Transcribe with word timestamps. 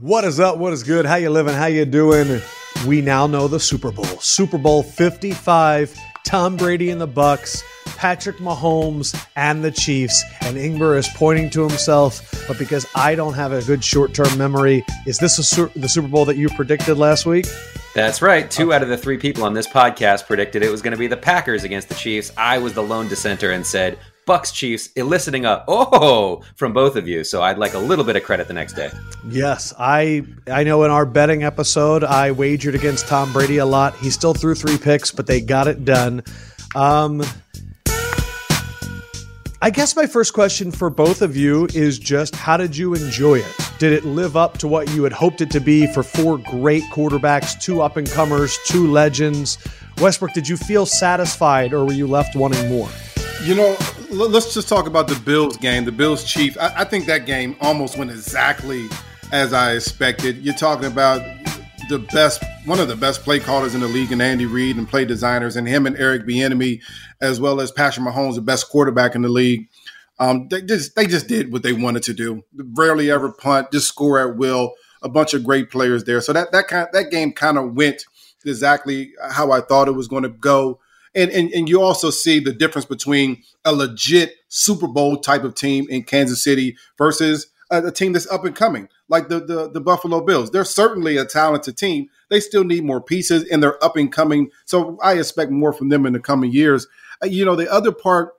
What 0.00 0.24
is 0.24 0.40
up? 0.40 0.58
What 0.58 0.72
is 0.72 0.82
good? 0.82 1.06
How 1.06 1.16
you 1.16 1.30
living? 1.30 1.54
How 1.54 1.66
you 1.66 1.84
doing? 1.84 2.40
We 2.86 3.00
now 3.00 3.26
know 3.26 3.48
the 3.48 3.60
Super 3.60 3.92
Bowl. 3.92 4.04
Super 4.04 4.58
Bowl 4.58 4.82
55, 4.82 5.96
Tom 6.24 6.56
Brady 6.56 6.90
and 6.90 7.00
the 7.00 7.06
Bucks, 7.06 7.62
Patrick 7.96 8.38
Mahomes 8.38 9.14
and 9.36 9.62
the 9.62 9.70
Chiefs, 9.70 10.24
and 10.40 10.56
Ingber 10.56 10.98
is 10.98 11.08
pointing 11.08 11.50
to 11.50 11.60
himself, 11.62 12.46
but 12.48 12.58
because 12.58 12.86
I 12.94 13.14
don't 13.14 13.34
have 13.34 13.52
a 13.52 13.62
good 13.62 13.84
short-term 13.84 14.36
memory, 14.36 14.84
is 15.06 15.18
this 15.18 15.38
a, 15.38 15.66
the 15.78 15.88
Super 15.88 16.08
Bowl 16.08 16.24
that 16.24 16.36
you 16.36 16.48
predicted 16.48 16.96
last 16.96 17.26
week? 17.26 17.46
That's 17.94 18.20
right. 18.20 18.50
Two 18.50 18.68
okay. 18.68 18.76
out 18.76 18.82
of 18.82 18.88
the 18.88 18.96
three 18.96 19.18
people 19.18 19.44
on 19.44 19.54
this 19.54 19.68
podcast 19.68 20.26
predicted 20.26 20.62
it 20.62 20.70
was 20.70 20.82
going 20.82 20.92
to 20.92 20.98
be 20.98 21.06
the 21.06 21.16
Packers 21.16 21.62
against 21.62 21.88
the 21.88 21.94
Chiefs. 21.94 22.32
I 22.36 22.58
was 22.58 22.72
the 22.72 22.82
lone 22.82 23.08
dissenter 23.08 23.52
and 23.52 23.64
said 23.64 23.98
Bucks 24.26 24.52
Chiefs, 24.52 24.90
eliciting 24.96 25.44
a 25.44 25.64
oh 25.68 26.42
from 26.56 26.72
both 26.72 26.96
of 26.96 27.06
you. 27.06 27.24
So 27.24 27.42
I'd 27.42 27.58
like 27.58 27.74
a 27.74 27.78
little 27.78 28.04
bit 28.04 28.16
of 28.16 28.22
credit 28.22 28.48
the 28.48 28.54
next 28.54 28.74
day. 28.74 28.90
Yes, 29.28 29.72
I 29.78 30.24
I 30.46 30.64
know 30.64 30.84
in 30.84 30.90
our 30.90 31.06
betting 31.06 31.42
episode 31.44 32.04
I 32.04 32.30
wagered 32.32 32.74
against 32.74 33.06
Tom 33.06 33.32
Brady 33.32 33.58
a 33.58 33.66
lot. 33.66 33.94
He 33.96 34.10
still 34.10 34.34
threw 34.34 34.54
three 34.54 34.78
picks, 34.78 35.10
but 35.10 35.26
they 35.26 35.40
got 35.40 35.68
it 35.68 35.84
done. 35.84 36.22
Um, 36.74 37.22
I 39.64 39.70
guess 39.70 39.96
my 39.96 40.06
first 40.06 40.34
question 40.34 40.70
for 40.70 40.90
both 40.90 41.22
of 41.22 41.36
you 41.36 41.66
is 41.72 41.98
just 41.98 42.36
how 42.36 42.58
did 42.58 42.76
you 42.76 42.92
enjoy 42.94 43.38
it? 43.38 43.70
Did 43.78 43.94
it 43.94 44.04
live 44.04 44.36
up 44.36 44.58
to 44.58 44.68
what 44.68 44.90
you 44.90 45.04
had 45.04 45.12
hoped 45.12 45.40
it 45.40 45.50
to 45.52 45.60
be 45.60 45.86
for 45.86 46.02
four 46.02 46.36
great 46.36 46.82
quarterbacks, 46.92 47.58
two 47.58 47.80
up 47.80 47.96
and 47.96 48.06
comers, 48.10 48.58
two 48.66 48.86
legends? 48.86 49.56
Westbrook, 50.02 50.34
did 50.34 50.46
you 50.46 50.58
feel 50.58 50.84
satisfied 50.84 51.72
or 51.72 51.86
were 51.86 51.94
you 51.94 52.06
left 52.06 52.36
wanting 52.36 52.68
more? 52.68 52.90
You 53.42 53.54
know, 53.54 53.76
let's 54.14 54.54
just 54.54 54.68
talk 54.68 54.86
about 54.86 55.08
the 55.08 55.20
Bills 55.20 55.56
game, 55.56 55.84
the 55.84 55.92
Bills 55.92 56.24
Chief. 56.24 56.56
I, 56.58 56.72
I, 56.78 56.84
think 56.84 57.06
that 57.06 57.26
game 57.26 57.56
almost 57.60 57.98
went 57.98 58.10
exactly 58.10 58.88
as 59.32 59.52
I 59.52 59.72
expected. 59.72 60.38
You're 60.38 60.54
talking 60.54 60.86
about 60.86 61.20
the 61.88 61.98
best, 61.98 62.42
one 62.64 62.78
of 62.78 62.88
the 62.88 62.96
best 62.96 63.22
play 63.22 63.40
callers 63.40 63.74
in 63.74 63.80
the 63.80 63.88
league, 63.88 64.12
and 64.12 64.22
Andy 64.22 64.46
Reid, 64.46 64.76
and 64.76 64.88
play 64.88 65.04
designers, 65.04 65.56
and 65.56 65.66
him 65.66 65.86
and 65.86 65.96
Eric 65.96 66.22
Bieniemy, 66.26 66.80
as 67.20 67.40
well 67.40 67.60
as 67.60 67.72
Patrick 67.72 68.06
Mahomes, 68.06 68.36
the 68.36 68.40
best 68.40 68.68
quarterback 68.68 69.14
in 69.14 69.22
the 69.22 69.28
league. 69.28 69.68
Um, 70.18 70.46
they 70.48 70.62
just 70.62 70.94
they 70.94 71.06
just 71.06 71.26
did 71.26 71.52
what 71.52 71.62
they 71.62 71.72
wanted 71.72 72.04
to 72.04 72.14
do. 72.14 72.44
Rarely 72.54 73.10
ever 73.10 73.32
punt, 73.32 73.72
just 73.72 73.88
score 73.88 74.20
at 74.20 74.36
will. 74.36 74.74
A 75.02 75.08
bunch 75.08 75.34
of 75.34 75.44
great 75.44 75.70
players 75.70 76.04
there. 76.04 76.20
So 76.20 76.32
that 76.32 76.52
that 76.52 76.68
kind 76.68 76.88
that 76.92 77.10
game 77.10 77.32
kind 77.32 77.58
of 77.58 77.74
went 77.74 78.04
exactly 78.46 79.12
how 79.30 79.50
I 79.50 79.60
thought 79.60 79.88
it 79.88 79.92
was 79.92 80.08
going 80.08 80.22
to 80.22 80.28
go 80.28 80.78
and, 81.14 81.30
and 81.30 81.50
and 81.52 81.68
you 81.68 81.82
also 81.82 82.10
see 82.10 82.40
the 82.40 82.52
difference 82.52 82.86
between 82.86 83.42
a 83.64 83.72
legit 83.72 84.34
Super 84.48 84.86
Bowl 84.88 85.18
type 85.18 85.44
of 85.44 85.54
team 85.54 85.86
in 85.88 86.02
Kansas 86.02 86.42
City 86.42 86.76
versus 86.98 87.48
a, 87.70 87.86
a 87.86 87.92
team 87.92 88.12
that's 88.12 88.30
up 88.30 88.44
and 88.44 88.54
coming, 88.54 88.88
like 89.08 89.28
the, 89.28 89.40
the 89.40 89.70
the 89.70 89.80
Buffalo 89.80 90.20
Bills. 90.20 90.50
They're 90.50 90.64
certainly 90.64 91.16
a 91.16 91.24
talented 91.24 91.76
team. 91.76 92.08
They 92.30 92.40
still 92.40 92.64
need 92.64 92.84
more 92.84 93.00
pieces, 93.00 93.48
and 93.48 93.62
they're 93.62 93.82
up 93.84 93.96
and 93.96 94.12
coming. 94.12 94.50
So 94.64 94.98
I 95.02 95.14
expect 95.14 95.50
more 95.50 95.72
from 95.72 95.88
them 95.88 96.06
in 96.06 96.12
the 96.12 96.20
coming 96.20 96.52
years. 96.52 96.86
Uh, 97.22 97.26
you 97.26 97.44
know, 97.44 97.56
the 97.56 97.70
other 97.70 97.92
part 97.92 98.34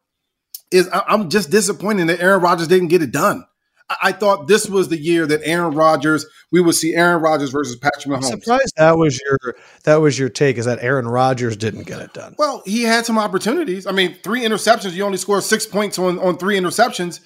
is 0.72 0.90
I, 0.90 1.04
I'm 1.08 1.30
just 1.30 1.50
disappointed 1.52 2.08
that 2.08 2.22
Aaron 2.22 2.42
Rodgers 2.42 2.68
didn't 2.68 2.90
get 2.90 3.02
it 3.02 3.12
done. 3.12 3.46
I 4.02 4.12
thought 4.14 4.48
this 4.48 4.68
was 4.68 4.90
the 4.90 4.98
year 4.98 5.28
that 5.28 5.42
Aaron 5.44 5.76
Rodgers, 5.76 6.26
we 6.52 6.60
would 6.60 6.74
see 6.74 6.96
Aaron 6.96 7.22
Rodgers 7.22 7.52
versus 7.52 7.76
Patrick 7.76 8.06
Mahomes. 8.06 8.32
I'm 8.32 8.42
surprised 8.42 8.74
that 8.78 8.98
was 8.98 9.20
your 9.22 9.56
that 9.84 9.98
was 9.98 10.18
your 10.18 10.30
take 10.30 10.58
is 10.58 10.66
that 10.66 10.80
Aaron 10.82 11.08
Rodgers 11.08 11.56
didn't 11.56 11.84
get 11.84 12.02
it 12.02 12.14
done. 12.14 12.36
Well, 12.40 12.64
he 12.66 12.84
had 12.84 13.06
some 13.06 13.20
opportunities. 13.20 13.86
I 13.86 13.92
mean, 13.92 14.16
three 14.24 14.42
interceptions. 14.42 14.94
You 14.94 15.04
only 15.04 15.18
scored 15.18 15.44
six 15.44 15.68
points 15.68 16.00
on 16.00 16.18
on 16.20 16.38
three 16.38 16.58
interceptions. 16.58 17.20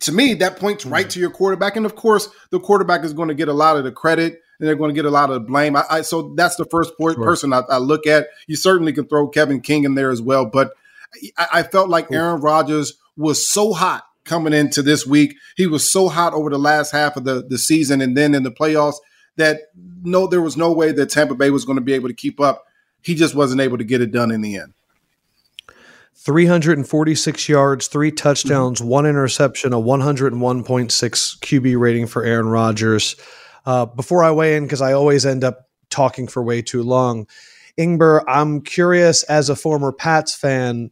To 0.00 0.12
me, 0.12 0.34
that 0.34 0.58
points 0.58 0.84
mm-hmm. 0.84 0.92
right 0.92 1.10
to 1.10 1.18
your 1.18 1.30
quarterback, 1.30 1.76
and 1.76 1.84
of 1.84 1.96
course, 1.96 2.28
the 2.50 2.60
quarterback 2.60 3.02
is 3.02 3.12
going 3.12 3.28
to 3.28 3.34
get 3.34 3.48
a 3.48 3.52
lot 3.52 3.76
of 3.76 3.84
the 3.84 3.92
credit 3.92 4.40
and 4.58 4.68
they're 4.68 4.76
going 4.76 4.90
to 4.90 4.94
get 4.94 5.04
a 5.04 5.10
lot 5.10 5.30
of 5.30 5.34
the 5.34 5.40
blame. 5.40 5.76
I, 5.76 5.84
I 5.90 6.00
so 6.02 6.34
that's 6.34 6.56
the 6.56 6.64
first 6.66 6.94
sure. 6.98 7.14
person 7.14 7.52
I, 7.52 7.62
I, 7.68 7.78
look 7.78 8.06
at. 8.06 8.28
You 8.46 8.56
certainly 8.56 8.92
can 8.92 9.06
throw 9.06 9.28
Kevin 9.28 9.60
King 9.60 9.84
in 9.84 9.94
there 9.96 10.10
as 10.10 10.22
well, 10.22 10.46
but 10.46 10.72
I, 11.36 11.46
I 11.54 11.62
felt 11.62 11.90
like 11.90 12.10
Aaron 12.10 12.40
Rodgers 12.40 12.94
was 13.16 13.50
so 13.50 13.72
hot 13.72 14.05
coming 14.26 14.52
into 14.52 14.82
this 14.82 15.06
week. 15.06 15.34
He 15.56 15.66
was 15.66 15.90
so 15.90 16.08
hot 16.08 16.34
over 16.34 16.50
the 16.50 16.58
last 16.58 16.90
half 16.90 17.16
of 17.16 17.24
the, 17.24 17.44
the 17.48 17.58
season 17.58 18.00
and 18.00 18.16
then 18.16 18.34
in 18.34 18.42
the 18.42 18.50
playoffs 18.50 18.96
that 19.36 19.60
no, 20.02 20.26
there 20.26 20.40
was 20.40 20.56
no 20.56 20.72
way 20.72 20.92
that 20.92 21.10
Tampa 21.10 21.34
Bay 21.34 21.50
was 21.50 21.64
going 21.64 21.76
to 21.78 21.84
be 21.84 21.94
able 21.94 22.08
to 22.08 22.14
keep 22.14 22.40
up. 22.40 22.64
He 23.02 23.14
just 23.14 23.34
wasn't 23.34 23.60
able 23.60 23.78
to 23.78 23.84
get 23.84 24.00
it 24.00 24.10
done 24.10 24.30
in 24.30 24.40
the 24.40 24.56
end. 24.56 24.74
346 26.14 27.48
yards, 27.48 27.86
three 27.86 28.10
touchdowns, 28.10 28.82
one 28.82 29.06
interception, 29.06 29.72
a 29.72 29.76
101.6 29.76 30.34
QB 31.38 31.78
rating 31.78 32.06
for 32.06 32.24
Aaron 32.24 32.48
Rodgers. 32.48 33.14
Uh, 33.64 33.86
before 33.86 34.24
I 34.24 34.32
weigh 34.32 34.56
in, 34.56 34.64
because 34.64 34.82
I 34.82 34.92
always 34.92 35.24
end 35.24 35.44
up 35.44 35.68
talking 35.88 36.26
for 36.26 36.42
way 36.42 36.62
too 36.62 36.82
long, 36.82 37.26
Ingber, 37.78 38.24
I'm 38.26 38.62
curious 38.62 39.22
as 39.24 39.48
a 39.48 39.56
former 39.56 39.92
Pats 39.92 40.34
fan, 40.34 40.90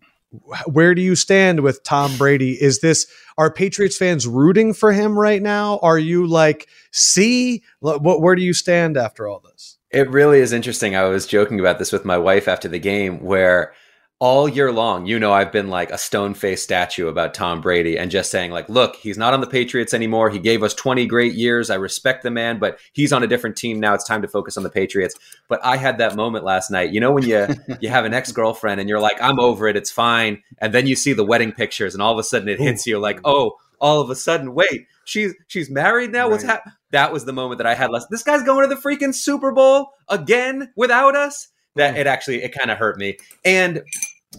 where 0.66 0.94
do 0.94 1.02
you 1.02 1.16
stand 1.16 1.60
with 1.60 1.82
Tom 1.82 2.16
Brady? 2.16 2.60
Is 2.60 2.80
this 2.80 3.06
are 3.36 3.52
Patriots 3.52 3.96
fans 3.96 4.26
rooting 4.26 4.74
for 4.74 4.92
him 4.92 5.18
right 5.18 5.42
now? 5.42 5.78
Are 5.82 5.98
you 5.98 6.26
like, 6.26 6.68
see, 6.92 7.62
what? 7.80 8.20
Where 8.20 8.34
do 8.34 8.42
you 8.42 8.54
stand 8.54 8.96
after 8.96 9.28
all 9.28 9.40
this? 9.40 9.78
It 9.90 10.10
really 10.10 10.40
is 10.40 10.52
interesting. 10.52 10.96
I 10.96 11.04
was 11.04 11.26
joking 11.26 11.60
about 11.60 11.78
this 11.78 11.92
with 11.92 12.04
my 12.04 12.18
wife 12.18 12.48
after 12.48 12.68
the 12.68 12.78
game, 12.78 13.22
where 13.22 13.74
all 14.20 14.48
year 14.48 14.72
long, 14.72 15.06
you 15.06 15.18
know, 15.18 15.32
I've 15.32 15.50
been 15.50 15.68
like 15.68 15.90
a 15.90 15.98
stone 15.98 16.34
faced 16.34 16.64
statue 16.64 17.08
about 17.08 17.34
Tom 17.34 17.60
Brady 17.60 17.98
and 17.98 18.10
just 18.10 18.30
saying, 18.30 18.52
like, 18.52 18.68
look, 18.68 18.96
he's 18.96 19.18
not 19.18 19.34
on 19.34 19.40
the 19.40 19.46
Patriots 19.46 19.92
anymore. 19.92 20.30
He 20.30 20.38
gave 20.38 20.62
us 20.62 20.72
20 20.72 21.04
great 21.06 21.34
years. 21.34 21.68
I 21.68 21.74
respect 21.74 22.22
the 22.22 22.30
man, 22.30 22.58
but 22.58 22.78
he's 22.92 23.12
on 23.12 23.22
a 23.22 23.26
different 23.26 23.56
team 23.56 23.80
now. 23.80 23.92
It's 23.92 24.04
time 24.04 24.22
to 24.22 24.28
focus 24.28 24.56
on 24.56 24.62
the 24.62 24.70
Patriots. 24.70 25.14
But 25.48 25.64
I 25.64 25.76
had 25.76 25.98
that 25.98 26.16
moment 26.16 26.44
last 26.44 26.70
night. 26.70 26.92
You 26.92 27.00
know, 27.00 27.12
when 27.12 27.24
you 27.24 27.48
you 27.80 27.88
have 27.88 28.04
an 28.04 28.14
ex 28.14 28.30
girlfriend 28.32 28.80
and 28.80 28.88
you're 28.88 29.00
like, 29.00 29.20
I'm 29.20 29.40
over 29.40 29.66
it. 29.66 29.76
It's 29.76 29.90
fine. 29.90 30.42
And 30.58 30.72
then 30.72 30.86
you 30.86 30.96
see 30.96 31.12
the 31.12 31.24
wedding 31.24 31.52
pictures 31.52 31.94
and 31.94 32.02
all 32.02 32.12
of 32.12 32.18
a 32.18 32.24
sudden 32.24 32.48
it 32.48 32.60
hits 32.60 32.86
you 32.86 32.98
like, 32.98 33.20
oh, 33.24 33.56
all 33.80 34.00
of 34.00 34.08
a 34.10 34.16
sudden, 34.16 34.54
wait, 34.54 34.86
she's 35.04 35.34
she's 35.48 35.68
married 35.68 36.12
now. 36.12 36.22
Right. 36.22 36.30
What's 36.30 36.44
happening? 36.44 36.74
That 36.92 37.12
was 37.12 37.24
the 37.24 37.32
moment 37.32 37.58
that 37.58 37.66
I 37.66 37.74
had 37.74 37.90
last. 37.90 38.08
This 38.10 38.22
guy's 38.22 38.42
going 38.42 38.68
to 38.68 38.74
the 38.74 38.80
freaking 38.80 39.14
Super 39.14 39.52
Bowl 39.52 39.90
again 40.08 40.72
without 40.76 41.16
us. 41.16 41.48
That 41.76 41.96
it 41.96 42.06
actually 42.06 42.42
it 42.42 42.56
kind 42.56 42.70
of 42.70 42.78
hurt 42.78 42.98
me. 42.98 43.18
And 43.44 43.82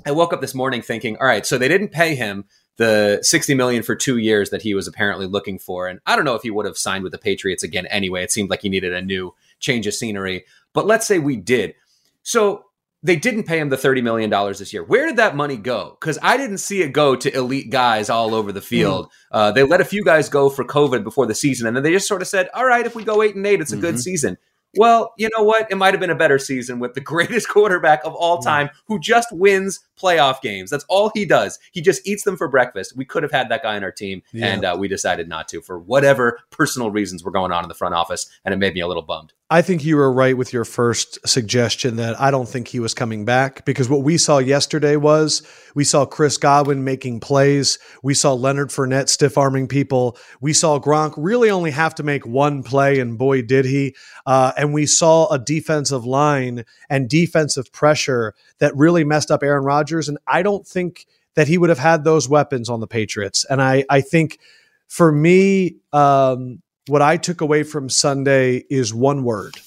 I 0.06 0.12
woke 0.12 0.34
up 0.34 0.42
this 0.42 0.56
morning 0.56 0.82
thinking, 0.82 1.18
all 1.18 1.28
right, 1.28 1.46
so 1.46 1.58
they 1.58 1.68
didn't 1.68 1.90
pay 1.90 2.16
him 2.16 2.46
the 2.78 3.20
60 3.22 3.56
million 3.56 3.84
for 3.84 3.96
two 3.96 4.18
years 4.18 4.50
that 4.50 4.62
he 4.62 4.74
was 4.74 4.88
apparently 4.88 5.26
looking 5.26 5.60
for. 5.60 5.88
And 5.88 6.00
I 6.06 6.16
don't 6.16 6.26
know 6.26 6.36
if 6.36 6.42
he 6.42 6.52
would 6.52 6.66
have 6.66 6.78
signed 6.78 7.04
with 7.04 7.12
the 7.14 7.18
Patriots 7.18 7.64
again 7.64 7.86
anyway. 7.88 8.24
It 8.24 8.32
seemed 8.32 8.50
like 8.50 8.62
he 8.62 8.70
needed 8.70 8.94
a 8.94 9.02
new 9.02 9.34
change 9.60 9.88
of 9.88 9.94
scenery. 9.94 10.46
But 10.74 10.86
let's 10.86 11.08
say 11.08 11.20
we 11.20 11.38
did. 11.38 11.76
So 12.24 12.66
they 13.02 13.16
didn't 13.16 13.44
pay 13.44 13.60
him 13.60 13.70
the 13.70 13.78
$30 13.78 14.04
million 14.04 14.30
this 14.30 14.74
year. 14.74 14.84
Where 14.84 15.06
did 15.06 15.18
that 15.18 15.36
money 15.36 15.58
go? 15.58 15.96
Because 16.00 16.18
I 16.22 16.38
didn't 16.38 16.58
see 16.58 16.82
it 16.82 16.92
go 16.92 17.16
to 17.16 17.34
elite 17.34 17.70
guys 17.70 18.10
all 18.10 18.34
over 18.34 18.52
the 18.52 18.62
field. 18.62 19.06
Mm. 19.06 19.10
Uh, 19.32 19.52
they 19.52 19.64
let 19.64 19.80
a 19.80 19.86
few 19.86 20.04
guys 20.04 20.28
go 20.28 20.50
for 20.50 20.66
COVID 20.66 21.04
before 21.04 21.28
the 21.28 21.36
season. 21.36 21.68
And 21.68 21.76
then 21.76 21.84
they 21.84 21.92
just 21.92 22.08
sort 22.08 22.22
of 22.22 22.28
said, 22.28 22.50
all 22.54 22.66
right, 22.66 22.86
if 22.86 22.96
we 22.96 23.04
go 23.04 23.22
eight 23.22 23.36
and 23.36 23.46
eight, 23.46 23.62
it's 23.62 23.72
a 23.72 23.76
mm-hmm. 23.76 23.82
good 23.82 24.00
season. 24.00 24.38
Well, 24.78 25.14
you 25.18 25.30
know 25.36 25.44
what? 25.44 25.72
It 25.72 25.76
might 25.76 25.94
have 25.94 26.00
been 26.00 26.10
a 26.10 26.16
better 26.16 26.40
season 26.40 26.80
with 26.80 26.94
the 26.94 27.02
greatest 27.02 27.50
quarterback 27.50 28.04
of 28.06 28.14
all 28.16 28.40
time 28.40 28.70
who 28.88 29.00
just 29.00 29.32
wins 29.32 29.80
playoff 30.00 30.42
games. 30.42 30.70
That's 30.70 30.86
all 30.90 31.12
he 31.14 31.26
does. 31.26 31.60
He 31.72 31.82
just 31.82 32.06
eats 32.08 32.24
them 32.24 32.38
for 32.38 32.48
breakfast. 32.48 32.96
We 32.96 33.06
could 33.06 33.24
have 33.24 33.32
had 33.32 33.50
that 33.50 33.64
guy 33.64 33.76
on 33.76 33.84
our 33.84 33.92
team, 33.92 34.22
yeah. 34.34 34.48
and 34.48 34.66
uh, 34.66 34.76
we 34.78 34.88
decided 34.88 35.28
not 35.28 35.48
to 35.50 35.62
for 35.62 35.80
whatever 35.80 36.40
personal 36.50 36.92
reasons 36.92 37.24
were 37.24 37.32
going 37.32 37.52
on 37.52 37.64
in 37.64 37.70
the 37.70 37.76
front 37.76 37.96
office, 37.96 38.30
and 38.44 38.54
it 38.54 38.58
made 38.58 38.74
me 38.74 38.82
a 38.82 38.88
little 38.88 39.04
bummed. 39.04 39.34
I 39.48 39.62
think 39.62 39.86
you 39.86 39.98
were 39.98 40.12
right 40.12 40.36
with 40.36 40.54
your 40.54 40.66
first 40.66 41.20
suggestion 41.28 41.98
that 41.98 42.20
I 42.20 42.32
don't 42.32 42.50
think 42.50 42.68
he 42.68 42.80
was 42.80 42.96
coming 42.96 43.26
back 43.26 43.64
because 43.64 43.88
what 43.88 44.02
we 44.02 44.18
saw 44.18 44.40
yesterday 44.40 44.96
was 44.96 45.44
we 45.76 45.84
saw 45.84 46.04
Chris 46.04 46.38
Godwin 46.38 46.84
making 46.84 47.20
plays. 47.20 47.78
We 48.02 48.16
saw 48.16 48.34
Leonard 48.34 48.70
Fournette 48.70 49.08
stiff 49.08 49.38
arming 49.38 49.68
people. 49.68 50.18
We 50.42 50.52
saw 50.52 50.80
Gronk 50.80 51.14
really 51.16 51.52
only 51.52 51.70
have 51.70 51.94
to 51.96 52.04
make 52.04 52.26
one 52.26 52.64
play, 52.64 53.00
and 53.00 53.20
boy, 53.20 53.44
did 53.44 53.66
he. 53.66 53.96
Uh, 54.26 54.52
and 54.58 54.74
we 54.74 54.88
saw 54.88 55.28
a 55.28 55.38
defensive 55.38 56.06
line 56.06 56.66
and 56.90 57.08
defensive 57.08 57.72
pressure 57.72 58.34
that 58.58 58.76
really 58.76 59.04
messed 59.04 59.30
up 59.30 59.44
Aaron 59.44 59.64
Rodgers. 59.64 60.10
And 60.10 60.18
I 60.26 60.42
don't 60.42 60.66
think 60.66 61.06
that 61.36 61.48
he 61.48 61.60
would 61.60 61.70
have 61.70 61.78
had 61.78 62.04
those 62.04 62.28
weapons 62.28 62.68
on 62.68 62.80
the 62.80 62.88
Patriots. 62.88 63.46
And 63.48 63.62
I, 63.62 63.86
I 63.92 64.02
think 64.02 64.40
for 64.88 65.12
me, 65.12 65.76
um, 65.94 66.64
what 66.88 67.02
I 67.02 67.18
took 67.18 67.42
away 67.42 67.64
from 67.64 67.90
Sunday 67.90 68.64
is 68.70 68.94
one 68.94 69.24
word 69.24 69.58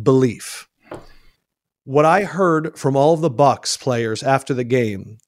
belief. 0.00 0.68
What 1.84 2.04
I 2.04 2.24
heard 2.24 2.78
from 2.78 2.96
all 2.96 3.16
the 3.16 3.30
Bucks 3.30 3.76
players 3.76 4.22
after 4.22 4.54
the 4.54 4.64
game 4.64 5.18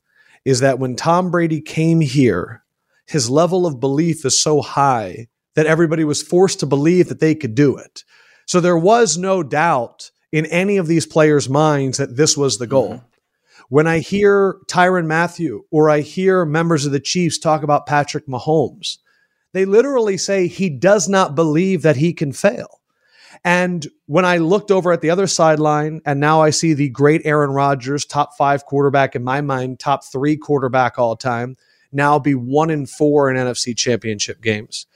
is 0.44 0.60
that 0.60 0.78
when 0.78 0.96
Tom 0.96 1.30
Brady 1.30 1.60
came 1.60 2.00
here, 2.00 2.62
his 3.06 3.30
level 3.30 3.66
of 3.66 3.80
belief 3.80 4.24
is 4.24 4.38
so 4.38 4.60
high 4.60 5.28
that 5.54 5.66
everybody 5.66 6.04
was 6.04 6.22
forced 6.22 6.60
to 6.60 6.66
believe 6.66 7.08
that 7.08 7.20
they 7.20 7.34
could 7.34 7.54
do 7.54 7.76
it. 7.76 8.04
So 8.46 8.60
there 8.60 8.78
was 8.78 9.16
no 9.16 9.42
doubt 9.42 10.10
in 10.32 10.46
any 10.46 10.76
of 10.76 10.86
these 10.86 11.06
players' 11.06 11.48
minds 11.48 11.98
that 11.98 12.16
this 12.16 12.36
was 12.36 12.58
the 12.58 12.66
goal. 12.66 12.94
Mm-hmm. 12.94 13.06
When 13.70 13.86
I 13.86 14.00
hear 14.00 14.58
Tyrann 14.68 15.06
Mathieu 15.06 15.62
or 15.70 15.88
I 15.88 16.00
hear 16.00 16.44
members 16.44 16.84
of 16.84 16.92
the 16.92 17.00
Chiefs 17.00 17.38
talk 17.38 17.62
about 17.62 17.86
Patrick 17.86 18.26
Mahomes, 18.26 18.98
They 19.54 19.64
literally 19.64 20.18
say 20.18 20.48
he 20.48 20.68
does 20.68 21.08
not 21.08 21.36
believe 21.36 21.82
that 21.82 21.96
he 21.96 22.12
can 22.12 22.32
fail. 22.32 22.80
And 23.44 23.86
when 24.06 24.24
I 24.24 24.38
looked 24.38 24.72
over 24.72 24.90
at 24.90 25.00
the 25.00 25.10
other 25.10 25.28
sideline, 25.28 26.00
and 26.04 26.18
now 26.18 26.42
I 26.42 26.50
see 26.50 26.74
the 26.74 26.88
great 26.88 27.22
Aaron 27.24 27.50
Rodgers, 27.50 28.04
top 28.04 28.36
five 28.36 28.66
quarterback 28.66 29.14
in 29.14 29.22
my 29.22 29.40
mind, 29.40 29.78
top 29.78 30.04
three 30.04 30.36
quarterback 30.36 30.98
all 30.98 31.14
time, 31.14 31.56
now 31.92 32.18
be 32.18 32.34
one 32.34 32.68
in 32.68 32.84
four 32.84 33.30
in 33.30 33.36
NFC 33.36 33.76
championship 33.76 34.42
games. 34.42 34.86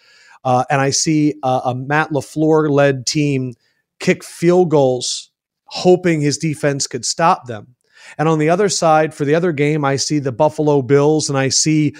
Uh, 0.42 0.64
and 0.68 0.80
I 0.80 0.90
see 0.90 1.34
a, 1.44 1.60
a 1.66 1.74
Matt 1.76 2.10
LaFleur 2.10 2.68
led 2.68 3.06
team 3.06 3.54
kick 4.00 4.24
field 4.24 4.70
goals, 4.70 5.30
hoping 5.66 6.20
his 6.20 6.36
defense 6.36 6.88
could 6.88 7.04
stop 7.04 7.46
them. 7.46 7.76
And 8.16 8.28
on 8.28 8.40
the 8.40 8.50
other 8.50 8.68
side, 8.68 9.14
for 9.14 9.24
the 9.24 9.36
other 9.36 9.52
game, 9.52 9.84
I 9.84 9.96
see 9.96 10.18
the 10.18 10.32
Buffalo 10.32 10.82
Bills 10.82 11.28
and 11.28 11.38
I 11.38 11.48
see 11.48 11.94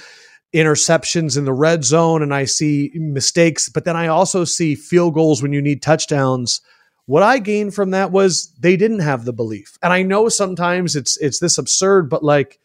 interceptions 0.55 1.37
in 1.37 1.45
the 1.45 1.53
red 1.53 1.85
zone 1.85 2.23
and 2.23 2.35
I 2.35 2.45
see 2.45 2.91
mistakes, 2.95 3.69
but 3.69 3.85
then 3.85 3.97
I 3.97 4.07
also 4.07 4.45
see 4.45 4.75
field 4.75 5.15
goals 5.15 5.43
when 5.43 5.53
you 5.53 5.61
need 5.61 5.83
touchdowns. 5.83 6.61
What 7.07 7.23
I 7.23 7.39
gained 7.39 7.75
from 7.75 7.91
that 7.91 8.13
was 8.13 8.53
they 8.59 8.77
didn't 8.77 9.01
have 9.01 9.25
the 9.25 9.33
belief. 9.33 9.79
And 9.83 9.93
I 9.93 10.03
know 10.03 10.29
sometimes 10.29 10.97
it's 10.97 11.17
it's 11.19 11.41
this 11.41 11.59
absurd, 11.59 12.09
but 12.09 12.23
like 12.23 12.59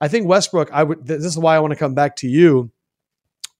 I 0.00 0.08
think 0.08 0.26
Westbrook, 0.26 0.70
I 0.72 0.82
would 0.82 1.06
this 1.06 1.24
is 1.24 1.38
why 1.38 1.56
I 1.56 1.60
want 1.60 1.72
to 1.72 1.78
come 1.78 1.94
back 1.94 2.16
to 2.16 2.28
you. 2.28 2.70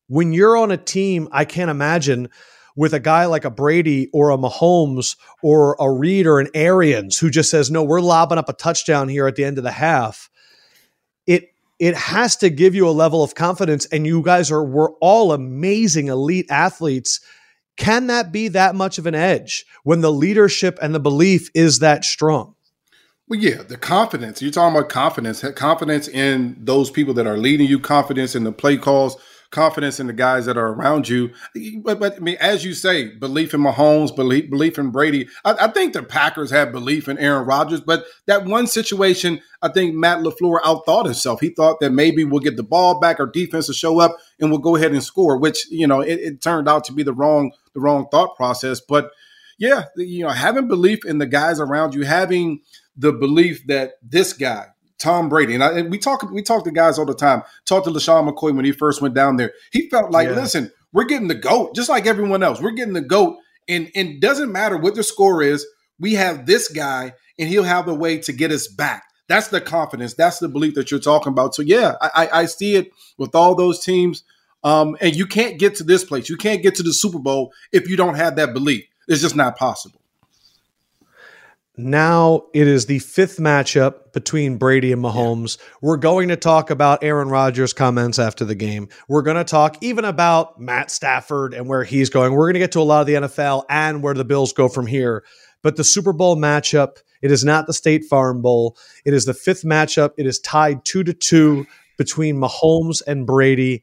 When 0.08 0.32
you're 0.32 0.56
on 0.56 0.70
a 0.70 0.76
team, 0.76 1.28
I 1.32 1.46
can't 1.46 1.70
imagine 1.70 2.28
with 2.76 2.92
a 2.92 3.00
guy 3.00 3.26
like 3.26 3.44
a 3.44 3.50
Brady 3.50 4.10
or 4.12 4.30
a 4.30 4.36
Mahomes 4.36 5.16
or 5.42 5.76
a 5.78 5.90
Reid 5.90 6.26
or 6.26 6.40
an 6.40 6.48
Arians 6.54 7.18
who 7.18 7.30
just 7.30 7.50
says, 7.50 7.70
"No, 7.70 7.82
we're 7.82 8.00
lobbing 8.00 8.36
up 8.36 8.48
a 8.48 8.52
touchdown 8.52 9.08
here 9.08 9.26
at 9.26 9.36
the 9.36 9.44
end 9.44 9.56
of 9.56 9.64
the 9.64 9.70
half." 9.70 10.28
It 11.26 11.53
it 11.78 11.94
has 11.94 12.36
to 12.36 12.50
give 12.50 12.74
you 12.74 12.88
a 12.88 12.90
level 12.90 13.22
of 13.22 13.34
confidence 13.34 13.86
and 13.86 14.06
you 14.06 14.22
guys 14.22 14.50
are 14.50 14.64
we're 14.64 14.92
all 15.00 15.32
amazing 15.32 16.08
elite 16.08 16.46
athletes. 16.50 17.20
Can 17.76 18.06
that 18.06 18.30
be 18.30 18.48
that 18.48 18.74
much 18.74 18.98
of 18.98 19.06
an 19.06 19.14
edge 19.14 19.64
when 19.82 20.00
the 20.00 20.12
leadership 20.12 20.78
and 20.80 20.94
the 20.94 21.00
belief 21.00 21.50
is 21.54 21.80
that 21.80 22.04
strong? 22.04 22.54
Well 23.28 23.40
yeah 23.40 23.62
the 23.62 23.76
confidence. 23.76 24.40
You're 24.40 24.52
talking 24.52 24.76
about 24.76 24.88
confidence 24.88 25.44
confidence 25.56 26.08
in 26.08 26.56
those 26.58 26.90
people 26.90 27.14
that 27.14 27.26
are 27.26 27.38
leading 27.38 27.66
you 27.66 27.80
confidence 27.80 28.34
in 28.34 28.44
the 28.44 28.52
play 28.52 28.76
calls 28.76 29.16
confidence 29.54 30.00
in 30.00 30.08
the 30.08 30.12
guys 30.12 30.46
that 30.46 30.58
are 30.58 30.68
around 30.68 31.08
you. 31.08 31.30
But, 31.82 32.00
but 32.00 32.16
I 32.16 32.18
mean, 32.18 32.36
as 32.40 32.64
you 32.64 32.74
say, 32.74 33.14
belief 33.14 33.54
in 33.54 33.60
Mahomes, 33.60 34.14
belief 34.14 34.50
belief 34.50 34.78
in 34.78 34.90
Brady. 34.90 35.28
I, 35.44 35.52
I, 35.52 35.68
think 35.68 35.92
the 35.92 36.02
Packers 36.02 36.50
have 36.50 36.72
belief 36.72 37.08
in 37.08 37.16
Aaron 37.18 37.46
Rodgers, 37.46 37.80
but 37.80 38.04
that 38.26 38.44
one 38.44 38.66
situation, 38.66 39.40
I 39.62 39.68
think 39.68 39.94
Matt 39.94 40.18
LaFleur 40.18 40.60
outthought 40.62 41.04
himself. 41.06 41.40
He 41.40 41.50
thought 41.50 41.80
that 41.80 41.92
maybe 41.92 42.24
we'll 42.24 42.40
get 42.40 42.56
the 42.56 42.62
ball 42.64 42.98
back, 42.98 43.20
our 43.20 43.26
defense 43.26 43.68
will 43.68 43.74
show 43.74 44.00
up, 44.00 44.16
and 44.40 44.50
we'll 44.50 44.58
go 44.58 44.76
ahead 44.76 44.92
and 44.92 45.02
score. 45.02 45.38
Which 45.38 45.70
you 45.70 45.86
know, 45.86 46.00
it, 46.00 46.20
it 46.20 46.42
turned 46.42 46.68
out 46.68 46.84
to 46.84 46.92
be 46.92 47.04
the 47.04 47.14
wrong 47.14 47.52
the 47.72 47.80
wrong 47.80 48.08
thought 48.10 48.36
process. 48.36 48.80
But 48.80 49.12
yeah, 49.56 49.84
you 49.96 50.24
know, 50.24 50.30
having 50.30 50.68
belief 50.68 51.04
in 51.04 51.18
the 51.18 51.26
guys 51.26 51.60
around 51.60 51.94
you, 51.94 52.02
having 52.02 52.60
the 52.96 53.12
belief 53.12 53.66
that 53.66 53.94
this 54.02 54.32
guy, 54.32 54.66
Tom 54.98 55.28
Brady, 55.28 55.54
and, 55.54 55.64
I, 55.64 55.78
and 55.78 55.90
we 55.90 55.98
talk 55.98 56.22
we 56.30 56.42
talk 56.42 56.64
to 56.64 56.70
guys 56.70 56.98
all 56.98 57.04
the 57.04 57.14
time. 57.14 57.42
Talk 57.66 57.84
to 57.84 57.90
LeSean 57.90 58.28
McCoy 58.28 58.54
when 58.54 58.64
he 58.64 58.72
first 58.72 59.02
went 59.02 59.14
down 59.14 59.36
there. 59.36 59.52
He 59.72 59.88
felt 59.88 60.10
like, 60.10 60.28
yeah. 60.28 60.34
listen, 60.34 60.70
we're 60.92 61.04
getting 61.04 61.28
the 61.28 61.34
goat, 61.34 61.74
just 61.74 61.88
like 61.88 62.06
everyone 62.06 62.42
else. 62.42 62.60
We're 62.60 62.70
getting 62.70 62.94
the 62.94 63.00
goat, 63.00 63.36
and 63.68 63.90
and 63.94 64.20
doesn't 64.20 64.52
matter 64.52 64.76
what 64.76 64.94
the 64.94 65.02
score 65.02 65.42
is. 65.42 65.66
We 65.98 66.14
have 66.14 66.46
this 66.46 66.68
guy, 66.68 67.14
and 67.38 67.48
he'll 67.48 67.64
have 67.64 67.86
the 67.86 67.94
way 67.94 68.18
to 68.18 68.32
get 68.32 68.50
us 68.50 68.68
back. 68.68 69.04
That's 69.26 69.48
the 69.48 69.60
confidence. 69.60 70.14
That's 70.14 70.38
the 70.38 70.48
belief 70.48 70.74
that 70.74 70.90
you're 70.90 71.00
talking 71.00 71.32
about. 71.32 71.54
So 71.54 71.62
yeah, 71.62 71.94
I, 72.00 72.28
I 72.32 72.46
see 72.46 72.76
it 72.76 72.92
with 73.18 73.34
all 73.34 73.54
those 73.54 73.80
teams. 73.80 74.22
Um, 74.62 74.96
and 75.00 75.14
you 75.14 75.26
can't 75.26 75.58
get 75.58 75.74
to 75.76 75.84
this 75.84 76.04
place. 76.04 76.28
You 76.28 76.38
can't 76.38 76.62
get 76.62 76.74
to 76.76 76.82
the 76.82 76.94
Super 76.94 77.18
Bowl 77.18 77.52
if 77.70 77.88
you 77.88 77.96
don't 77.96 78.14
have 78.14 78.36
that 78.36 78.54
belief. 78.54 78.84
It's 79.06 79.20
just 79.20 79.36
not 79.36 79.58
possible. 79.58 80.00
Now 81.76 82.44
it 82.54 82.68
is 82.68 82.86
the 82.86 83.00
fifth 83.00 83.38
matchup 83.38 84.12
between 84.12 84.58
Brady 84.58 84.92
and 84.92 85.02
Mahomes. 85.02 85.58
Yeah. 85.58 85.64
We're 85.82 85.96
going 85.96 86.28
to 86.28 86.36
talk 86.36 86.70
about 86.70 87.02
Aaron 87.02 87.28
Rodgers' 87.28 87.72
comments 87.72 88.20
after 88.20 88.44
the 88.44 88.54
game. 88.54 88.88
We're 89.08 89.22
going 89.22 89.38
to 89.38 89.44
talk 89.44 89.78
even 89.80 90.04
about 90.04 90.60
Matt 90.60 90.92
Stafford 90.92 91.52
and 91.52 91.68
where 91.68 91.82
he's 91.82 92.10
going. 92.10 92.32
We're 92.32 92.46
going 92.46 92.54
to 92.54 92.60
get 92.60 92.72
to 92.72 92.80
a 92.80 92.82
lot 92.82 93.00
of 93.00 93.06
the 93.08 93.14
NFL 93.14 93.64
and 93.68 94.04
where 94.04 94.14
the 94.14 94.24
Bills 94.24 94.52
go 94.52 94.68
from 94.68 94.86
here. 94.86 95.24
But 95.62 95.74
the 95.74 95.82
Super 95.82 96.12
Bowl 96.12 96.36
matchup, 96.36 96.98
it 97.22 97.32
is 97.32 97.44
not 97.44 97.66
the 97.66 97.72
State 97.72 98.04
Farm 98.04 98.40
Bowl. 98.40 98.76
It 99.04 99.12
is 99.12 99.24
the 99.24 99.34
fifth 99.34 99.64
matchup. 99.64 100.10
It 100.16 100.26
is 100.26 100.38
tied 100.38 100.84
two 100.84 101.02
to 101.02 101.12
two 101.12 101.66
between 101.96 102.36
Mahomes 102.36 103.02
and 103.04 103.26
Brady. 103.26 103.82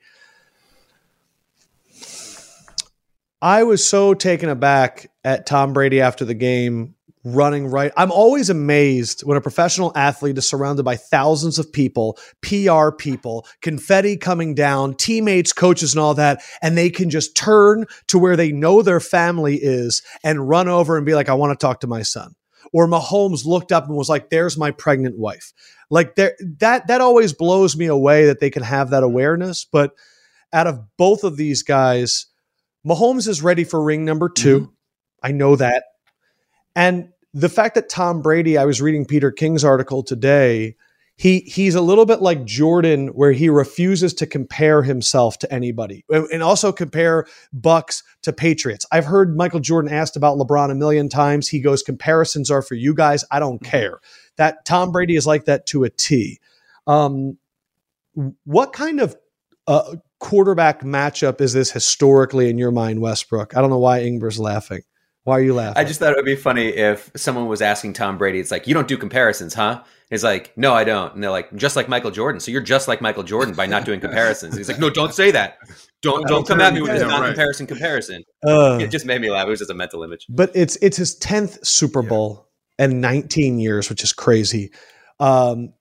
I 3.41 3.63
was 3.63 3.83
so 3.87 4.13
taken 4.13 4.49
aback 4.49 5.11
at 5.25 5.45
Tom 5.47 5.73
Brady 5.73 5.99
after 5.99 6.23
the 6.23 6.35
game 6.35 6.93
running 7.23 7.67
right. 7.67 7.91
I'm 7.97 8.11
always 8.11 8.49
amazed 8.49 9.21
when 9.21 9.37
a 9.37 9.41
professional 9.41 9.91
athlete 9.95 10.37
is 10.37 10.49
surrounded 10.49 10.83
by 10.83 10.95
thousands 10.95 11.59
of 11.59 11.71
people, 11.71 12.17
PR 12.41 12.91
people, 12.91 13.45
confetti 13.61 14.17
coming 14.17 14.55
down, 14.55 14.95
teammates, 14.95 15.53
coaches, 15.53 15.93
and 15.93 16.01
all 16.01 16.15
that, 16.15 16.43
and 16.61 16.77
they 16.77 16.89
can 16.89 17.09
just 17.09 17.35
turn 17.35 17.85
to 18.07 18.17
where 18.17 18.35
they 18.35 18.51
know 18.51 18.81
their 18.81 18.99
family 18.99 19.57
is 19.57 20.01
and 20.23 20.49
run 20.49 20.67
over 20.67 20.97
and 20.97 21.05
be 21.05 21.15
like, 21.15 21.29
I 21.29 21.33
want 21.33 21.57
to 21.57 21.63
talk 21.63 21.81
to 21.81 21.87
my 21.87 22.01
son. 22.01 22.33
Or 22.73 22.87
Mahomes 22.87 23.45
looked 23.45 23.71
up 23.71 23.87
and 23.87 23.95
was 23.95 24.09
like, 24.09 24.29
there's 24.29 24.57
my 24.57 24.71
pregnant 24.71 25.17
wife. 25.17 25.51
Like 25.89 26.15
there 26.15 26.35
that 26.59 26.87
that 26.87 27.01
always 27.01 27.33
blows 27.33 27.75
me 27.75 27.87
away 27.87 28.27
that 28.27 28.39
they 28.39 28.49
can 28.49 28.63
have 28.63 28.91
that 28.91 29.03
awareness. 29.03 29.65
But 29.65 29.91
out 30.53 30.67
of 30.67 30.79
both 30.97 31.25
of 31.25 31.35
these 31.35 31.63
guys, 31.63 32.27
Mahomes 32.87 33.27
is 33.27 33.41
ready 33.41 33.65
for 33.65 33.83
ring 33.83 34.05
number 34.05 34.29
2 34.29 34.59
mm-hmm. 34.59 34.71
I 35.21 35.31
know 35.33 35.55
that. 35.57 35.83
And 36.75 37.09
the 37.33 37.49
fact 37.49 37.75
that 37.75 37.89
Tom 37.89 38.21
Brady, 38.21 38.57
I 38.57 38.65
was 38.65 38.81
reading 38.81 39.05
Peter 39.05 39.31
King's 39.31 39.63
article 39.63 40.03
today, 40.03 40.75
he 41.21 41.41
he's 41.41 41.75
a 41.75 41.81
little 41.81 42.05
bit 42.05 42.21
like 42.21 42.45
Jordan, 42.45 43.09
where 43.09 43.31
he 43.31 43.47
refuses 43.47 44.13
to 44.15 44.25
compare 44.25 44.81
himself 44.81 45.37
to 45.39 45.53
anybody, 45.53 46.03
and 46.09 46.41
also 46.41 46.71
compare 46.71 47.27
Bucks 47.53 48.03
to 48.23 48.33
Patriots. 48.33 48.85
I've 48.91 49.05
heard 49.05 49.37
Michael 49.37 49.59
Jordan 49.59 49.93
asked 49.93 50.15
about 50.15 50.37
LeBron 50.37 50.71
a 50.71 50.75
million 50.75 51.09
times. 51.09 51.47
He 51.47 51.59
goes, 51.61 51.83
"Comparisons 51.83 52.49
are 52.49 52.63
for 52.63 52.75
you 52.75 52.95
guys. 52.95 53.23
I 53.29 53.39
don't 53.39 53.61
mm-hmm. 53.61 53.69
care." 53.69 53.99
That 54.37 54.65
Tom 54.65 54.91
Brady 54.91 55.15
is 55.15 55.27
like 55.27 55.45
that 55.45 55.67
to 55.67 55.83
a 55.83 55.91
T. 55.91 56.39
Um, 56.87 57.37
what 58.45 58.73
kind 58.73 58.99
of 58.99 59.15
uh, 59.67 59.97
quarterback 60.19 60.81
matchup 60.81 61.39
is 61.39 61.53
this 61.53 61.71
historically 61.71 62.49
in 62.49 62.57
your 62.57 62.71
mind, 62.71 62.99
Westbrook? 62.99 63.55
I 63.55 63.61
don't 63.61 63.69
know 63.69 63.77
why 63.77 64.01
Ingber's 64.01 64.39
laughing. 64.39 64.81
Why 65.23 65.37
are 65.37 65.41
you 65.41 65.53
laughing? 65.53 65.79
I 65.79 65.83
just 65.83 65.99
thought 65.99 66.11
it 66.11 66.15
would 66.15 66.25
be 66.25 66.35
funny 66.35 66.69
if 66.69 67.11
someone 67.15 67.47
was 67.47 67.61
asking 67.61 67.93
Tom 67.93 68.17
Brady, 68.17 68.39
it's 68.39 68.49
like, 68.49 68.67
you 68.67 68.73
don't 68.73 68.87
do 68.87 68.97
comparisons, 68.97 69.53
huh? 69.53 69.83
He's 70.09 70.23
like, 70.23 70.51
no, 70.57 70.73
I 70.73 70.83
don't. 70.83 71.13
And 71.13 71.23
they're 71.23 71.31
like, 71.31 71.55
just 71.55 71.75
like 71.75 71.87
Michael 71.87 72.11
Jordan. 72.11 72.39
So 72.39 72.51
you're 72.51 72.61
just 72.61 72.87
like 72.87 73.01
Michael 73.01 73.23
Jordan 73.23 73.53
by 73.53 73.67
not 73.67 73.85
doing 73.85 73.99
comparisons. 74.01 74.57
He's 74.57 74.67
like, 74.67 74.79
no, 74.79 74.89
don't 74.89 75.13
say 75.13 75.31
that. 75.31 75.57
Don't 76.01 76.27
don't 76.27 76.47
come 76.47 76.59
at 76.61 76.73
me 76.73 76.81
with 76.81 76.91
this 76.91 77.03
non-comparison 77.03 77.67
comparison. 77.67 78.23
Uh, 78.45 78.79
it 78.81 78.87
just 78.89 79.05
made 79.05 79.21
me 79.21 79.29
laugh. 79.29 79.45
It 79.45 79.51
was 79.51 79.59
just 79.59 79.69
a 79.69 79.75
mental 79.75 80.03
image. 80.03 80.25
But 80.27 80.49
it's 80.55 80.75
it's 80.77 80.97
his 80.97 81.15
tenth 81.15 81.63
Super 81.65 82.01
Bowl 82.01 82.49
yeah. 82.79 82.85
and 82.85 83.01
19 83.01 83.59
years, 83.59 83.87
which 83.87 84.03
is 84.03 84.11
crazy. 84.11 84.71
Um, 85.19 85.73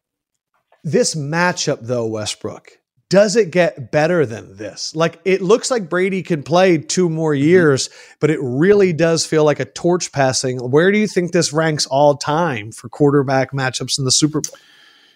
this 0.85 1.15
matchup, 1.15 1.79
though, 1.81 2.07
Westbrook, 2.07 2.71
does 3.11 3.35
it 3.35 3.51
get 3.51 3.91
better 3.91 4.25
than 4.25 4.57
this? 4.57 4.95
Like 4.95 5.21
it 5.25 5.43
looks 5.43 5.71
like 5.71 5.91
Brady 5.91 6.23
can 6.23 6.43
play 6.43 6.79
two 6.79 7.11
more 7.11 7.35
mm-hmm. 7.35 7.45
years, 7.45 7.89
mm-hmm. 7.89 8.15
but 8.21 8.31
it 8.31 8.39
really 8.41 8.95
does 8.95 9.27
feel 9.27 9.45
like 9.45 9.61
a 9.61 9.65
torch 9.67 10.13
passing. 10.13 10.59
Where 10.59 10.91
do 10.91 10.99
you 10.99 11.09
think 11.09 11.33
this 11.33 11.53
ranks 11.53 11.87
all 11.87 12.17
time 12.17 12.73
for 12.73 12.89
quarterback 12.89 13.53
matchups 13.53 13.99
in 13.99 14.05
the 14.07 14.13
Super 14.13 14.41
Bowl? 14.41 14.57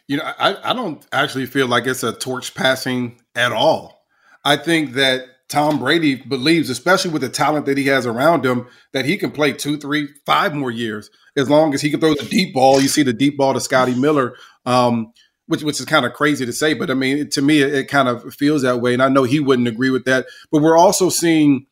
You 0.08 0.18
know, 0.18 0.24
I, 0.38 0.70
I 0.70 0.74
don't 0.74 1.06
actually 1.12 1.46
feel 1.46 1.66
like 1.66 1.86
it's 1.86 2.02
a 2.02 2.12
torch 2.12 2.54
passing 2.54 3.22
at 3.34 3.52
all. 3.52 4.04
I 4.44 4.56
think 4.56 4.92
that 4.94 5.48
Tom 5.48 5.78
Brady 5.78 6.16
believes, 6.16 6.68
especially 6.68 7.12
with 7.12 7.22
the 7.22 7.28
talent 7.28 7.64
that 7.66 7.78
he 7.78 7.86
has 7.86 8.06
around 8.06 8.44
him, 8.44 8.66
that 8.92 9.04
he 9.04 9.16
can 9.16 9.30
play 9.30 9.52
two, 9.52 9.78
three, 9.78 10.08
five 10.26 10.52
more 10.52 10.70
years 10.70 11.10
as 11.36 11.48
long 11.48 11.72
as 11.72 11.80
he 11.80 11.90
can 11.90 12.00
throw 12.00 12.14
the 12.14 12.24
deep 12.24 12.52
ball. 12.52 12.80
You 12.80 12.88
see 12.88 13.02
the 13.02 13.12
deep 13.12 13.38
ball 13.38 13.54
to 13.54 13.60
Scotty 13.60 13.94
Miller. 13.94 14.34
Um, 14.66 15.12
which 15.46 15.62
which 15.62 15.80
is 15.80 15.86
kind 15.86 16.06
of 16.06 16.12
crazy 16.12 16.46
to 16.46 16.52
say, 16.52 16.74
but 16.74 16.90
I 16.90 16.94
mean, 16.94 17.28
to 17.30 17.42
me, 17.42 17.60
it, 17.60 17.74
it, 17.74 17.88
kind 17.88 18.08
of 18.08 18.34
feels 18.34 18.62
that 18.62 18.80
way, 18.80 18.94
and 18.94 19.02
I 19.02 19.08
know 19.08 19.24
he 19.24 19.40
wouldn't 19.40 19.68
agree 19.68 19.90
with 19.90 20.04
that. 20.06 20.26
But 20.50 20.62
we're 20.62 20.78
also 20.78 21.08
seeing 21.08 21.66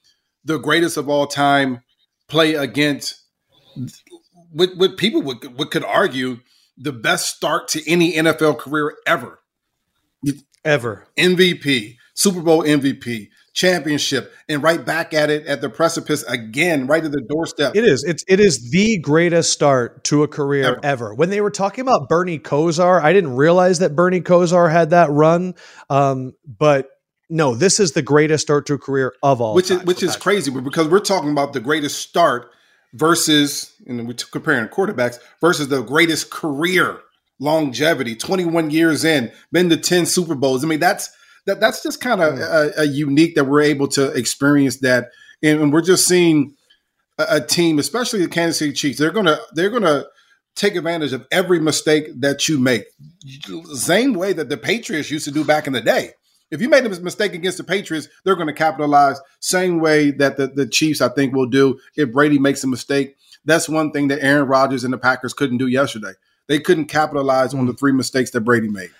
the 0.44 0.58
greatest 0.58 0.96
of 0.96 1.08
all 1.08 1.26
time 1.26 1.82
play 2.28 2.54
against 2.54 3.22
what, 4.52 4.76
what 4.76 4.96
people 4.96 5.22
would, 5.22 5.58
would 5.58 5.70
could 5.70 5.84
argue 5.84 6.40
the 6.76 6.92
best 6.92 7.34
start 7.36 7.68
to 7.68 7.90
any 7.90 8.14
NFL 8.14 8.58
career 8.58 8.96
ever, 9.06 9.40
ever 10.64 11.08
MVP, 11.16 11.96
Super 12.14 12.40
Bowl 12.40 12.62
MVP, 12.62 13.28
championship 13.54 14.32
and 14.48 14.62
right 14.62 14.84
back 14.84 15.12
at 15.12 15.30
it 15.30 15.46
at 15.46 15.60
the 15.60 15.68
precipice 15.68 16.22
again, 16.24 16.86
right 16.86 17.04
at 17.04 17.12
the 17.12 17.20
doorstep. 17.20 17.76
It 17.76 17.84
is. 17.84 18.02
It's 18.04 18.24
it 18.28 18.40
is 18.40 18.70
the 18.70 18.98
greatest 18.98 19.52
start 19.52 20.04
to 20.04 20.22
a 20.22 20.28
career 20.28 20.64
ever. 20.64 20.80
ever. 20.82 21.14
When 21.14 21.30
they 21.30 21.40
were 21.40 21.50
talking 21.50 21.82
about 21.82 22.08
Bernie 22.08 22.38
Kosar, 22.38 23.02
I 23.02 23.12
didn't 23.12 23.36
realize 23.36 23.80
that 23.80 23.94
Bernie 23.94 24.20
Kosar 24.20 24.70
had 24.70 24.90
that 24.90 25.10
run. 25.10 25.54
Um, 25.90 26.32
but 26.46 26.88
no, 27.28 27.54
this 27.54 27.80
is 27.80 27.92
the 27.92 28.02
greatest 28.02 28.42
start 28.42 28.66
to 28.66 28.74
a 28.74 28.78
career 28.78 29.14
of 29.22 29.40
all. 29.40 29.54
Which 29.54 29.70
is 29.70 29.82
which 29.84 30.02
is 30.02 30.16
crazy 30.16 30.50
because 30.50 30.88
we're 30.88 31.00
talking 31.00 31.30
about 31.30 31.52
the 31.52 31.60
greatest 31.60 31.98
start 31.98 32.50
versus, 32.94 33.74
and 33.86 34.06
we're 34.06 34.14
comparing 34.14 34.68
quarterbacks 34.68 35.18
versus 35.40 35.68
the 35.68 35.82
greatest 35.82 36.30
career 36.30 37.00
longevity. 37.38 38.16
Twenty 38.16 38.44
one 38.44 38.70
years 38.70 39.04
in, 39.04 39.30
been 39.50 39.68
to 39.70 39.76
ten 39.76 40.06
Super 40.06 40.34
Bowls. 40.34 40.64
I 40.64 40.68
mean, 40.68 40.80
that's 40.80 41.10
that 41.46 41.60
that's 41.60 41.82
just 41.82 42.00
kind 42.00 42.20
of 42.20 42.34
mm. 42.34 42.40
a, 42.40 42.82
a, 42.82 42.84
unique 42.84 43.34
that 43.34 43.44
we're 43.44 43.62
able 43.62 43.88
to 43.88 44.12
experience 44.12 44.78
that, 44.78 45.10
and, 45.42 45.72
we're 45.72 45.82
just 45.82 46.06
seeing 46.06 46.54
a, 47.18 47.26
a, 47.30 47.40
team, 47.40 47.78
especially 47.78 48.20
the 48.20 48.28
Kansas 48.28 48.58
City 48.58 48.72
Chiefs. 48.72 48.98
They're 48.98 49.10
gonna 49.10 49.38
they're 49.54 49.70
gonna 49.70 50.04
take 50.54 50.76
advantage 50.76 51.12
of 51.12 51.26
every 51.30 51.58
mistake 51.58 52.08
that 52.20 52.48
you 52.48 52.58
make. 52.58 52.84
Same 53.74 54.14
way 54.14 54.32
that 54.32 54.48
the 54.48 54.56
Patriots 54.56 55.10
used 55.10 55.24
to 55.24 55.30
do 55.30 55.44
back 55.44 55.66
in 55.66 55.72
the 55.72 55.80
day. 55.80 56.10
If 56.50 56.60
you 56.60 56.68
made 56.68 56.84
a 56.84 57.00
mistake 57.00 57.32
against 57.32 57.56
the 57.56 57.64
Patriots, 57.64 58.08
they're 58.24 58.36
going 58.36 58.46
to 58.48 58.52
capitalize. 58.52 59.18
Same 59.40 59.80
way 59.80 60.10
that 60.10 60.36
the, 60.36 60.48
the 60.48 60.66
Chiefs, 60.66 61.00
I 61.00 61.08
think, 61.08 61.34
will 61.34 61.48
do 61.48 61.80
if 61.96 62.12
Brady 62.12 62.38
makes 62.38 62.62
a 62.62 62.66
mistake. 62.66 63.16
That's 63.46 63.70
one 63.70 63.90
thing 63.90 64.08
that 64.08 64.22
Aaron 64.22 64.46
Rodgers 64.46 64.84
and 64.84 64.92
the 64.92 64.98
Packers 64.98 65.32
couldn't 65.32 65.56
do 65.56 65.66
yesterday. 65.66 66.12
They 66.48 66.60
couldn't 66.60 66.86
capitalize 66.86 67.54
on 67.54 67.66
the 67.66 67.72
mm. 67.72 67.78
three 67.78 67.92
mistakes 67.92 68.32
that 68.32 68.42
Brady 68.42 68.68
made. 68.68 68.90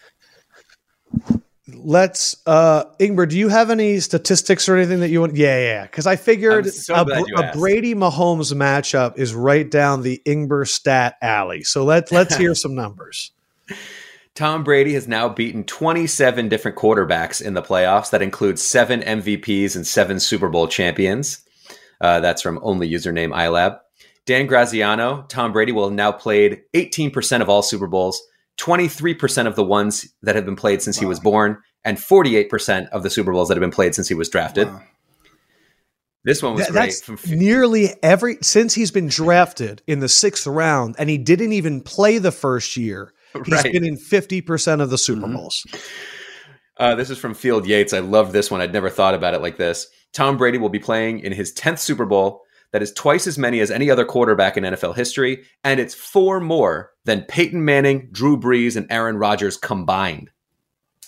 Let's, 1.75 2.37
uh, 2.47 2.85
Ingber, 2.99 3.29
do 3.29 3.39
you 3.39 3.49
have 3.49 3.71
any 3.71 4.01
statistics 4.01 4.69
or 4.69 4.77
anything 4.77 5.01
that 5.01 5.11
you 5.11 5.21
want? 5.21 5.37
Yeah, 5.37 5.59
yeah. 5.59 5.83
Because 5.83 6.07
I 6.07 6.17
figured 6.17 6.73
so 6.73 6.95
a, 6.95 7.23
a 7.37 7.53
Brady 7.53 7.95
Mahomes 7.95 8.53
matchup 8.55 9.19
is 9.19 9.35
right 9.35 9.69
down 9.69 10.03
the 10.03 10.21
Ingber 10.27 10.67
stat 10.67 11.17
alley. 11.23 11.63
So 11.63 11.85
let, 11.85 12.13
let's 12.13 12.37
hear 12.37 12.55
some 12.57 12.75
numbers. 12.75 13.33
Tom 14.35 14.65
Brady 14.65 14.95
has 14.95 15.07
now 15.07 15.29
beaten 15.29 15.65
27 15.65 16.49
different 16.49 16.77
quarterbacks 16.77 17.43
in 17.43 17.55
the 17.55 17.63
playoffs. 17.63 18.11
That 18.11 18.23
includes 18.23 18.63
seven 18.63 19.01
MVPs 19.03 19.77
and 19.77 19.87
seven 19.87 20.21
Super 20.21 20.49
Bowl 20.49 20.69
champions. 20.69 21.45
Uh, 22.01 22.21
that's 22.21 22.43
from 22.43 22.59
only 22.63 22.91
username 22.91 23.35
iLab. 23.35 23.79
Dan 24.25 24.47
Graziano, 24.47 25.25
Tom 25.29 25.53
Brady 25.53 25.73
will 25.73 25.85
have 25.85 25.93
now 25.93 26.13
played 26.13 26.63
18% 26.75 27.43
of 27.43 27.49
all 27.49 27.63
Super 27.63 27.89
Bowls, 27.89 28.23
23% 28.59 29.47
of 29.47 29.57
the 29.57 29.65
ones 29.65 30.07
that 30.23 30.37
have 30.37 30.45
been 30.45 30.57
played 30.57 30.83
since 30.83 30.99
wow. 30.99 31.01
he 31.01 31.07
was 31.07 31.21
born, 31.21 31.59
and 31.85 31.99
48% 31.99 32.89
of 32.91 33.03
the 33.03 33.11
Super 33.11 33.33
Bowls 33.33 33.49
that 33.49 33.55
have 33.55 33.63
been 33.63 33.71
played 33.71 33.95
since 33.95 34.09
he 34.09 34.15
was 34.15 34.29
drafted. 34.29 34.69
Wow. 34.69 34.83
This 36.25 36.43
one 36.43 36.55
was 36.55 36.67
Th- 36.67 36.73
great. 36.73 36.95
From 36.95 37.19
nearly 37.37 37.91
every 38.03 38.39
since 38.43 38.75
he's 38.75 38.93
been 38.93 39.09
drafted 39.09 39.83
in 39.87 39.99
the 39.99 40.09
sixth 40.09 40.47
round, 40.47 40.95
and 40.99 41.11
he 41.11 41.19
didn't 41.19 41.53
even 41.53 41.81
play 41.81 42.19
the 42.19 42.31
first 42.31 42.77
year. 42.77 43.13
He's 43.45 43.53
right. 43.53 43.73
been 43.73 43.85
in 43.85 43.97
fifty 43.97 44.41
percent 44.41 44.81
of 44.81 44.91
the 44.91 44.99
Super 44.99 45.23
mm-hmm. 45.23 45.35
Bowls. 45.35 45.67
Uh, 46.77 46.95
this 46.95 47.11
is 47.11 47.19
from 47.19 47.35
Field 47.35 47.67
Yates. 47.67 47.93
I 47.93 47.99
love 47.99 48.33
this 48.33 48.51
one. 48.51 48.61
I'd 48.61 48.73
never 48.73 48.89
thought 48.89 49.15
about 49.15 49.35
it 49.35 49.43
like 49.43 49.57
this. 49.57 49.89
Tom 50.13 50.37
Brady 50.37 50.59
will 50.59 50.69
be 50.69 50.79
playing 50.79 51.21
in 51.21 51.33
his 51.33 51.53
tenth 51.53 51.81
Super 51.81 52.07
Bowl 52.07 52.43
that 52.73 52.83
is 52.83 52.93
twice 52.93 53.27
as 53.27 53.39
many 53.39 53.61
as 53.61 53.71
any 53.71 53.91
other 53.91 54.05
quarterback 54.05 54.57
in 54.57 54.65
NFL 54.65 54.97
history, 54.97 55.45
and 55.63 55.79
it's 55.79 55.95
four 55.95 56.41
more 56.41 56.93
than 57.05 57.23
Peyton 57.23 57.65
Manning, 57.65 58.09
Drew 58.11 58.39
Brees, 58.39 58.77
and 58.77 58.87
Aaron 58.91 59.17
Rodgers 59.17 59.57
combined. 59.57 60.31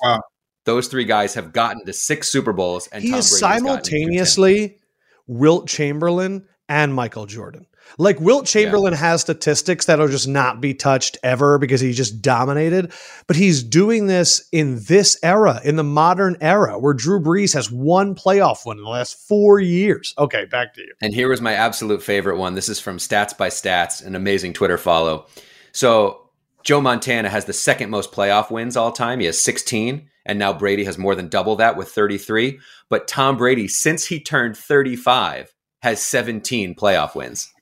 Wow. 0.03 0.21
Those 0.65 0.89
three 0.89 1.05
guys 1.05 1.35
have 1.35 1.53
gotten 1.53 1.85
to 1.87 1.93
six 1.93 2.31
Super 2.31 2.53
Bowls, 2.53 2.87
and 2.89 3.03
he 3.03 3.11
Tom 3.11 3.19
is 3.19 3.39
simultaneously 3.39 4.79
Wilt 5.27 5.67
Chamberlain 5.67 6.47
and 6.69 6.95
Michael 6.95 7.27
Jordan. 7.27 7.67
Like 7.99 8.21
Wilt 8.21 8.47
Chamberlain 8.47 8.93
yeah. 8.93 8.99
has 8.99 9.21
statistics 9.21 9.87
that'll 9.87 10.09
just 10.09 10.29
not 10.29 10.61
be 10.61 10.75
touched 10.75 11.19
ever 11.23 11.59
because 11.59 11.81
he 11.81 11.93
just 11.93 12.21
dominated. 12.21 12.93
But 13.27 13.37
he's 13.37 13.63
doing 13.63 14.07
this 14.07 14.49
in 14.53 14.81
this 14.85 15.19
era, 15.23 15.61
in 15.65 15.77
the 15.77 15.85
modern 15.85 16.37
era, 16.41 16.79
where 16.79 16.95
Drew 16.95 17.21
Brees 17.21 17.55
has 17.55 17.71
one 17.71 18.15
playoff 18.15 18.67
win 18.67 18.79
in 18.79 18.85
the 18.85 18.91
last 18.91 19.17
four 19.29 19.61
years. 19.61 20.15
Okay, 20.19 20.45
back 20.47 20.75
to 20.75 20.81
you. 20.81 20.93
And 21.03 21.15
here 21.15 21.29
was 21.29 21.41
my 21.41 21.53
absolute 21.53 22.03
favorite 22.03 22.37
one. 22.37 22.55
This 22.55 22.69
is 22.69 22.81
from 22.81 22.99
Stats 22.99 23.37
by 23.37 23.49
Stats, 23.49 24.05
an 24.05 24.15
amazing 24.15 24.53
Twitter 24.55 24.79
follow. 24.79 25.27
So 25.73 26.31
Joe 26.65 26.81
Montana 26.81 27.29
has 27.29 27.45
the 27.45 27.53
second 27.53 27.91
most 27.91 28.11
playoff 28.11 28.51
wins 28.51 28.77
all 28.77 28.91
time. 28.91 29.21
He 29.21 29.27
has 29.27 29.41
16. 29.41 30.09
And 30.27 30.39
now 30.39 30.53
Brady 30.53 30.85
has 30.85 30.97
more 30.97 31.15
than 31.15 31.29
double 31.29 31.57
that 31.57 31.77
with 31.77 31.89
33. 31.89 32.59
But 32.89 33.07
Tom 33.07 33.37
Brady, 33.37 33.69
since 33.69 34.07
he 34.07 34.21
turned 34.21 34.57
35, 34.57 35.55
has 35.83 36.01
17 36.01 36.75
playoff 36.75 37.15
wins. 37.15 37.53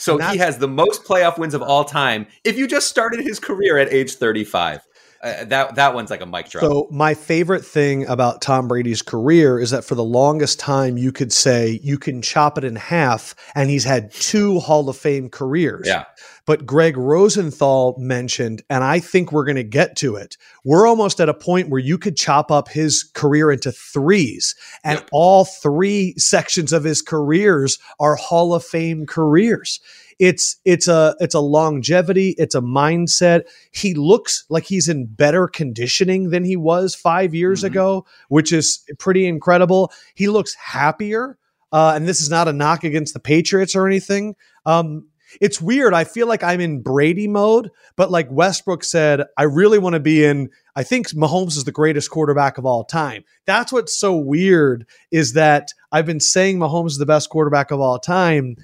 So 0.00 0.16
he 0.16 0.38
has 0.38 0.56
the 0.56 0.66
most 0.66 1.04
playoff 1.04 1.38
wins 1.38 1.52
of 1.52 1.60
all 1.62 1.84
time. 1.84 2.26
If 2.42 2.56
you 2.56 2.66
just 2.66 2.88
started 2.88 3.20
his 3.20 3.38
career 3.38 3.76
at 3.76 3.92
age 3.92 4.14
35, 4.14 4.86
uh, 5.22 5.44
that 5.44 5.74
that 5.74 5.94
one's 5.94 6.08
like 6.08 6.22
a 6.22 6.26
mic 6.26 6.48
drop. 6.48 6.62
So 6.62 6.88
my 6.90 7.12
favorite 7.12 7.64
thing 7.64 8.06
about 8.06 8.40
Tom 8.40 8.68
Brady's 8.68 9.02
career 9.02 9.58
is 9.58 9.70
that 9.70 9.84
for 9.84 9.94
the 9.94 10.04
longest 10.04 10.58
time 10.58 10.96
you 10.96 11.12
could 11.12 11.32
say 11.32 11.78
you 11.82 11.98
can 11.98 12.22
chop 12.22 12.56
it 12.56 12.64
in 12.64 12.76
half, 12.76 13.34
and 13.54 13.68
he's 13.68 13.84
had 13.84 14.12
two 14.12 14.60
Hall 14.60 14.88
of 14.88 14.96
Fame 14.96 15.28
careers. 15.28 15.86
Yeah. 15.86 16.04
But 16.46 16.64
Greg 16.64 16.96
Rosenthal 16.96 17.96
mentioned, 17.98 18.62
and 18.70 18.82
I 18.82 18.98
think 18.98 19.30
we're 19.30 19.44
going 19.44 19.56
to 19.56 19.62
get 19.62 19.94
to 19.96 20.16
it. 20.16 20.36
We're 20.64 20.86
almost 20.86 21.20
at 21.20 21.28
a 21.28 21.34
point 21.34 21.68
where 21.68 21.80
you 21.80 21.98
could 21.98 22.16
chop 22.16 22.50
up 22.50 22.68
his 22.68 23.04
career 23.14 23.52
into 23.52 23.72
threes, 23.72 24.54
and 24.82 24.98
yep. 24.98 25.08
all 25.12 25.44
three 25.44 26.14
sections 26.16 26.72
of 26.72 26.82
his 26.82 27.02
careers 27.02 27.78
are 28.00 28.16
Hall 28.16 28.54
of 28.54 28.64
Fame 28.64 29.06
careers. 29.06 29.80
It's 30.20 30.60
it's 30.66 30.86
a 30.86 31.16
it's 31.18 31.34
a 31.34 31.40
longevity, 31.40 32.34
it's 32.36 32.54
a 32.54 32.60
mindset. 32.60 33.44
He 33.72 33.94
looks 33.94 34.44
like 34.50 34.64
he's 34.64 34.86
in 34.86 35.06
better 35.06 35.48
conditioning 35.48 36.28
than 36.28 36.44
he 36.44 36.56
was 36.56 36.94
five 36.94 37.34
years 37.34 37.60
mm-hmm. 37.60 37.68
ago, 37.68 38.06
which 38.28 38.52
is 38.52 38.84
pretty 38.98 39.26
incredible. 39.26 39.90
He 40.14 40.28
looks 40.28 40.54
happier. 40.54 41.38
Uh, 41.72 41.92
and 41.94 42.06
this 42.06 42.20
is 42.20 42.28
not 42.28 42.48
a 42.48 42.52
knock 42.52 42.84
against 42.84 43.14
the 43.14 43.20
Patriots 43.20 43.74
or 43.74 43.86
anything. 43.86 44.34
Um, 44.66 45.06
it's 45.40 45.60
weird. 45.60 45.94
I 45.94 46.04
feel 46.04 46.26
like 46.26 46.42
I'm 46.42 46.60
in 46.60 46.82
Brady 46.82 47.28
mode, 47.28 47.70
but 47.96 48.10
like 48.10 48.28
Westbrook 48.30 48.82
said, 48.82 49.24
I 49.38 49.44
really 49.44 49.78
want 49.78 49.94
to 49.94 50.00
be 50.00 50.24
in. 50.24 50.50
I 50.74 50.82
think 50.82 51.08
Mahomes 51.10 51.56
is 51.56 51.64
the 51.64 51.72
greatest 51.72 52.10
quarterback 52.10 52.58
of 52.58 52.66
all 52.66 52.84
time. 52.84 53.24
That's 53.46 53.72
what's 53.72 53.96
so 53.96 54.16
weird 54.16 54.86
is 55.10 55.34
that 55.34 55.72
I've 55.92 56.06
been 56.06 56.20
saying 56.20 56.58
Mahomes 56.58 56.88
is 56.88 56.98
the 56.98 57.06
best 57.06 57.30
quarterback 57.30 57.70
of 57.70 57.80
all 57.80 57.98
time, 57.98 58.56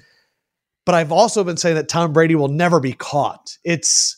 but 0.87 0.95
I've 0.95 1.11
also 1.11 1.43
been 1.43 1.57
saying 1.57 1.75
that 1.75 1.89
Tom 1.89 2.13
Brady 2.13 2.33
will 2.33 2.47
never 2.47 2.79
be 2.79 2.93
caught. 2.93 3.57
It's 3.65 4.15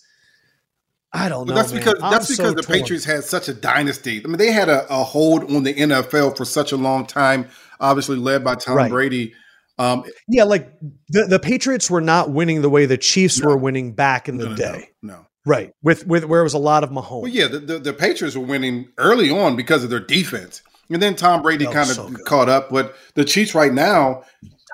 I 1.12 1.28
don't 1.28 1.48
know. 1.48 1.56
that's 1.56 1.72
because 1.72 1.96
that's 2.00 2.28
because 2.28 2.50
so 2.50 2.54
the 2.54 2.62
torn. 2.62 2.80
Patriots 2.80 3.06
had 3.06 3.24
such 3.24 3.48
a 3.48 3.56
dynasty. 3.56 4.22
I 4.24 4.28
mean, 4.28 4.38
they 4.38 4.52
had 4.52 4.70
a, 4.70 4.88
a, 4.88 5.04
hold 5.04 5.52
on 5.52 5.64
the 5.64 5.74
NFL 5.74 6.38
for 6.38 6.46
such 6.46 6.72
a 6.72 6.78
long 6.78 7.08
time. 7.08 7.50
Obviously, 7.80 8.18
led 8.18 8.44
by 8.44 8.54
Tom 8.54 8.76
right. 8.76 8.92
Brady. 8.92 9.34
Um, 9.80 10.04
yeah, 10.28 10.44
like 10.44 10.72
the, 11.08 11.26
the 11.26 11.40
Patriots 11.40 11.90
were 11.90 12.02
not 12.02 12.30
winning 12.30 12.62
the 12.62 12.70
way 12.70 12.86
the 12.86 13.00
Chiefs 13.00 13.40
no, 13.40 13.48
were 13.48 13.58
winning 13.58 13.94
back 13.94 14.30
in 14.30 14.38
the 14.38 14.50
no, 14.50 14.56
day. 14.56 14.90
No, 15.02 15.16
no, 15.16 15.26
right. 15.48 15.74
With 15.82 16.06
with 16.06 16.26
where 16.26 16.42
it 16.42 16.44
was 16.44 16.54
a 16.54 16.60
lot 16.60 16.84
of 16.84 16.92
Mahomes. 16.92 17.24
Well, 17.24 17.32
yeah, 17.32 17.48
the, 17.48 17.60
the, 17.60 17.80
the 17.80 17.94
Patriots 17.94 18.38
were 18.38 18.46
winning 18.46 18.90
early 19.00 19.32
on 19.32 19.56
because 19.56 19.84
of 19.84 19.90
their 19.90 20.00
defense, 20.00 20.62
and 20.92 21.02
then 21.02 21.16
Tom 21.16 21.42
Brady 21.42 21.66
kind 21.66 21.90
of 21.90 21.96
so 21.96 22.12
caught 22.28 22.48
up. 22.48 22.70
But 22.70 22.96
the 23.16 23.26
Chiefs 23.26 23.56
right 23.56 23.74
now, 23.74 24.22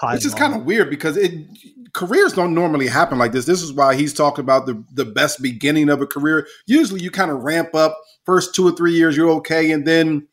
Time 0.01 0.15
it's 0.15 0.23
just 0.23 0.37
kind 0.37 0.53
of 0.53 0.65
weird 0.65 0.89
because 0.89 1.15
it 1.15 1.31
careers 1.95 2.33
don't 2.33 2.53
normally 2.53 2.87
happen 2.87 3.17
like 3.17 3.31
this. 3.31 3.45
This 3.45 3.61
is 3.61 3.73
why 3.73 3.95
he's 3.95 4.13
talking 4.13 4.43
about 4.43 4.65
the 4.65 4.83
the 4.93 5.05
best 5.05 5.41
beginning 5.41 5.89
of 5.89 6.01
a 6.01 6.05
career. 6.05 6.45
Usually, 6.67 7.01
you 7.01 7.09
kind 7.09 7.31
of 7.31 7.41
ramp 7.41 7.73
up 7.73 7.97
first 8.25 8.53
two 8.53 8.67
or 8.67 8.71
three 8.73 8.93
years, 8.93 9.17
you're 9.17 9.29
okay, 9.31 9.71
and 9.71 9.87
then 9.87 10.27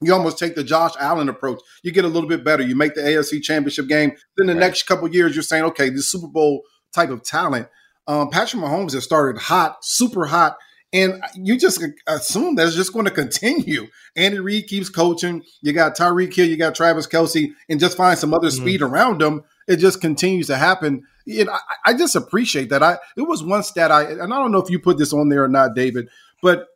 you 0.00 0.12
almost 0.12 0.38
take 0.38 0.54
the 0.54 0.62
Josh 0.62 0.92
Allen 1.00 1.28
approach. 1.28 1.60
You 1.82 1.90
get 1.90 2.04
a 2.04 2.08
little 2.08 2.28
bit 2.28 2.44
better. 2.44 2.62
You 2.62 2.76
make 2.76 2.94
the 2.94 3.00
AFC 3.00 3.42
Championship 3.42 3.88
game. 3.88 4.12
Then 4.36 4.46
the 4.46 4.52
right. 4.52 4.60
next 4.60 4.84
couple 4.84 5.08
years, 5.08 5.34
you're 5.34 5.42
saying, 5.42 5.64
okay, 5.64 5.88
this 5.88 6.12
Super 6.12 6.28
Bowl 6.28 6.62
type 6.94 7.10
of 7.10 7.24
talent. 7.24 7.68
Um, 8.06 8.30
Patrick 8.30 8.62
Mahomes 8.62 8.92
has 8.92 9.04
started 9.04 9.40
hot, 9.40 9.78
super 9.84 10.26
hot, 10.26 10.56
and 10.92 11.22
you 11.34 11.58
just 11.58 11.82
assume 12.06 12.54
that's 12.54 12.74
just 12.74 12.92
going 12.92 13.04
to 13.06 13.10
continue. 13.10 13.88
Andy 14.16 14.38
Reid 14.38 14.66
keeps 14.66 14.88
coaching. 14.88 15.42
You 15.62 15.72
got 15.72 15.96
Tyreek 15.96 16.34
Hill, 16.34 16.46
you 16.46 16.56
got 16.56 16.74
Travis 16.74 17.06
Kelce, 17.06 17.52
and 17.68 17.80
just 17.80 17.96
find 17.96 18.18
some 18.18 18.32
other 18.32 18.48
mm-hmm. 18.48 18.62
speed 18.62 18.82
around 18.82 19.20
them. 19.20 19.42
It 19.68 19.76
just 19.76 20.00
continues 20.00 20.48
to 20.48 20.56
happen. 20.56 21.04
And 21.26 21.50
I, 21.50 21.58
I 21.86 21.94
just 21.94 22.16
appreciate 22.16 22.70
that. 22.70 22.82
I 22.82 22.98
it 23.16 23.22
was 23.22 23.44
one 23.44 23.62
stat 23.62 23.92
I 23.92 24.04
and 24.04 24.34
I 24.34 24.38
don't 24.38 24.50
know 24.50 24.62
if 24.62 24.70
you 24.70 24.78
put 24.78 24.98
this 24.98 25.12
on 25.12 25.28
there 25.28 25.44
or 25.44 25.48
not, 25.48 25.74
David, 25.74 26.08
but 26.42 26.66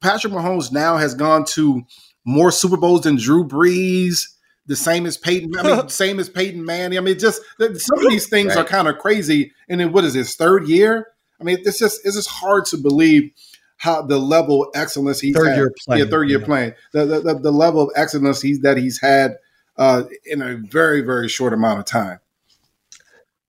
Patrick 0.00 0.32
Mahomes 0.32 0.72
now 0.72 0.96
has 0.96 1.14
gone 1.14 1.44
to 1.46 1.82
more 2.24 2.50
Super 2.50 2.76
Bowls 2.76 3.02
than 3.02 3.16
Drew 3.16 3.46
Brees, 3.46 4.20
the 4.66 4.76
same 4.76 5.06
as 5.06 5.16
Peyton. 5.16 5.56
I 5.58 5.62
mean, 5.62 5.88
same 5.88 6.18
as 6.18 6.28
Peyton 6.28 6.64
Manning. 6.64 6.98
I 6.98 7.00
mean, 7.00 7.18
just 7.18 7.42
some 7.58 7.98
of 7.98 8.10
these 8.10 8.28
things 8.28 8.54
right. 8.54 8.58
are 8.58 8.68
kind 8.68 8.88
of 8.88 8.98
crazy. 8.98 9.52
And 9.68 9.80
then 9.80 9.92
what 9.92 10.04
is 10.04 10.14
his 10.14 10.34
third 10.34 10.68
year? 10.68 11.08
I 11.40 11.44
mean, 11.44 11.58
it's 11.64 11.78
just 11.78 12.04
it's 12.04 12.16
just 12.16 12.28
hard 12.28 12.64
to 12.66 12.76
believe 12.76 13.30
how 13.78 14.02
the 14.02 14.18
level 14.18 14.64
of 14.64 14.70
excellence 14.74 15.20
he's 15.20 15.36
third 15.36 15.48
had. 15.48 15.56
year 15.56 15.72
playing, 15.84 16.04
yeah, 16.04 16.10
third 16.10 16.28
year 16.28 16.40
yeah. 16.40 16.46
playing. 16.46 16.72
The, 16.92 17.04
the, 17.04 17.20
the 17.20 17.34
the 17.34 17.52
level 17.52 17.82
of 17.82 17.90
excellence 17.94 18.40
he's 18.40 18.60
that 18.60 18.76
he's 18.76 19.00
had 19.00 19.36
uh, 19.76 20.04
in 20.24 20.42
a 20.42 20.56
very 20.56 21.02
very 21.02 21.28
short 21.28 21.52
amount 21.52 21.80
of 21.80 21.84
time. 21.84 22.18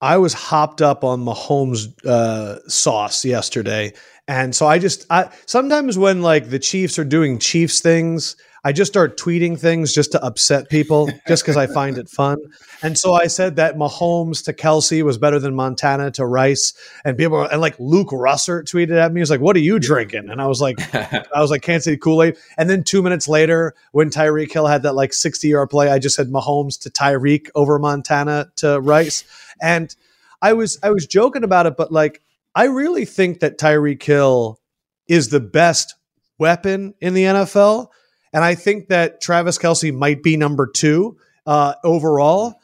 I 0.01 0.17
was 0.17 0.33
hopped 0.33 0.81
up 0.81 1.03
on 1.03 1.25
Mahomes 1.25 1.87
uh, 2.05 2.59
sauce 2.69 3.25
yesterday, 3.25 3.93
and 4.27 4.55
so 4.55 4.67
I 4.67 4.77
just 4.79 5.05
I 5.09 5.29
sometimes 5.45 5.97
when 5.97 6.21
like 6.21 6.49
the 6.49 6.59
Chiefs 6.59 6.99
are 6.99 7.05
doing 7.05 7.39
Chiefs 7.39 7.81
things, 7.81 8.35
I 8.63 8.71
just 8.71 8.91
start 8.91 9.17
tweeting 9.17 9.59
things 9.59 9.93
just 9.93 10.11
to 10.13 10.23
upset 10.23 10.69
people, 10.69 11.09
just 11.27 11.43
because 11.43 11.57
I 11.57 11.67
find 11.67 11.97
it 11.97 12.09
fun. 12.09 12.37
And 12.81 12.97
so 12.97 13.13
I 13.13 13.27
said 13.27 13.55
that 13.57 13.75
Mahomes 13.75 14.43
to 14.45 14.53
Kelce 14.53 15.03
was 15.03 15.17
better 15.17 15.39
than 15.39 15.55
Montana 15.55 16.11
to 16.11 16.25
Rice, 16.25 16.73
and 17.05 17.17
people 17.17 17.41
and 17.41 17.61
like 17.61 17.75
Luke 17.79 18.09
Russert 18.09 18.63
tweeted 18.63 18.97
at 18.97 19.13
me, 19.13 19.19
he 19.19 19.21
was 19.21 19.29
like, 19.29 19.41
"What 19.41 19.55
are 19.55 19.59
you 19.59 19.79
drinking?" 19.79 20.29
And 20.29 20.41
I 20.41 20.47
was 20.47 20.61
like, 20.61 20.77
I 20.95 21.39
was 21.41 21.51
like, 21.51 21.61
"Can't 21.61 21.83
say 21.83 21.97
Kool 21.97 22.23
Aid." 22.23 22.37
And 22.57 22.69
then 22.69 22.83
two 22.83 23.01
minutes 23.01 23.27
later, 23.27 23.73
when 23.91 24.09
Tyreek 24.09 24.51
Hill 24.51 24.67
had 24.67 24.83
that 24.83 24.95
like 24.95 25.13
sixty 25.13 25.49
yard 25.49 25.69
play, 25.69 25.89
I 25.89 25.99
just 25.99 26.15
said 26.15 26.27
Mahomes 26.27 26.79
to 26.81 26.89
Tyreek 26.89 27.49
over 27.55 27.79
Montana 27.79 28.51
to 28.57 28.79
Rice, 28.81 29.23
and 29.61 29.95
I 30.41 30.53
was 30.53 30.77
I 30.83 30.91
was 30.91 31.05
joking 31.05 31.43
about 31.43 31.65
it, 31.65 31.77
but 31.77 31.91
like 31.91 32.21
I 32.55 32.65
really 32.65 33.05
think 33.05 33.39
that 33.41 33.57
Tyreek 33.57 34.01
Hill 34.01 34.59
is 35.07 35.29
the 35.29 35.39
best 35.39 35.95
weapon 36.37 36.93
in 36.99 37.13
the 37.13 37.23
NFL. 37.23 37.87
And 38.33 38.43
I 38.43 38.55
think 38.55 38.89
that 38.89 39.21
Travis 39.21 39.57
Kelce 39.57 39.93
might 39.93 40.23
be 40.23 40.37
number 40.37 40.67
two 40.67 41.17
uh, 41.45 41.75
overall. 41.83 42.55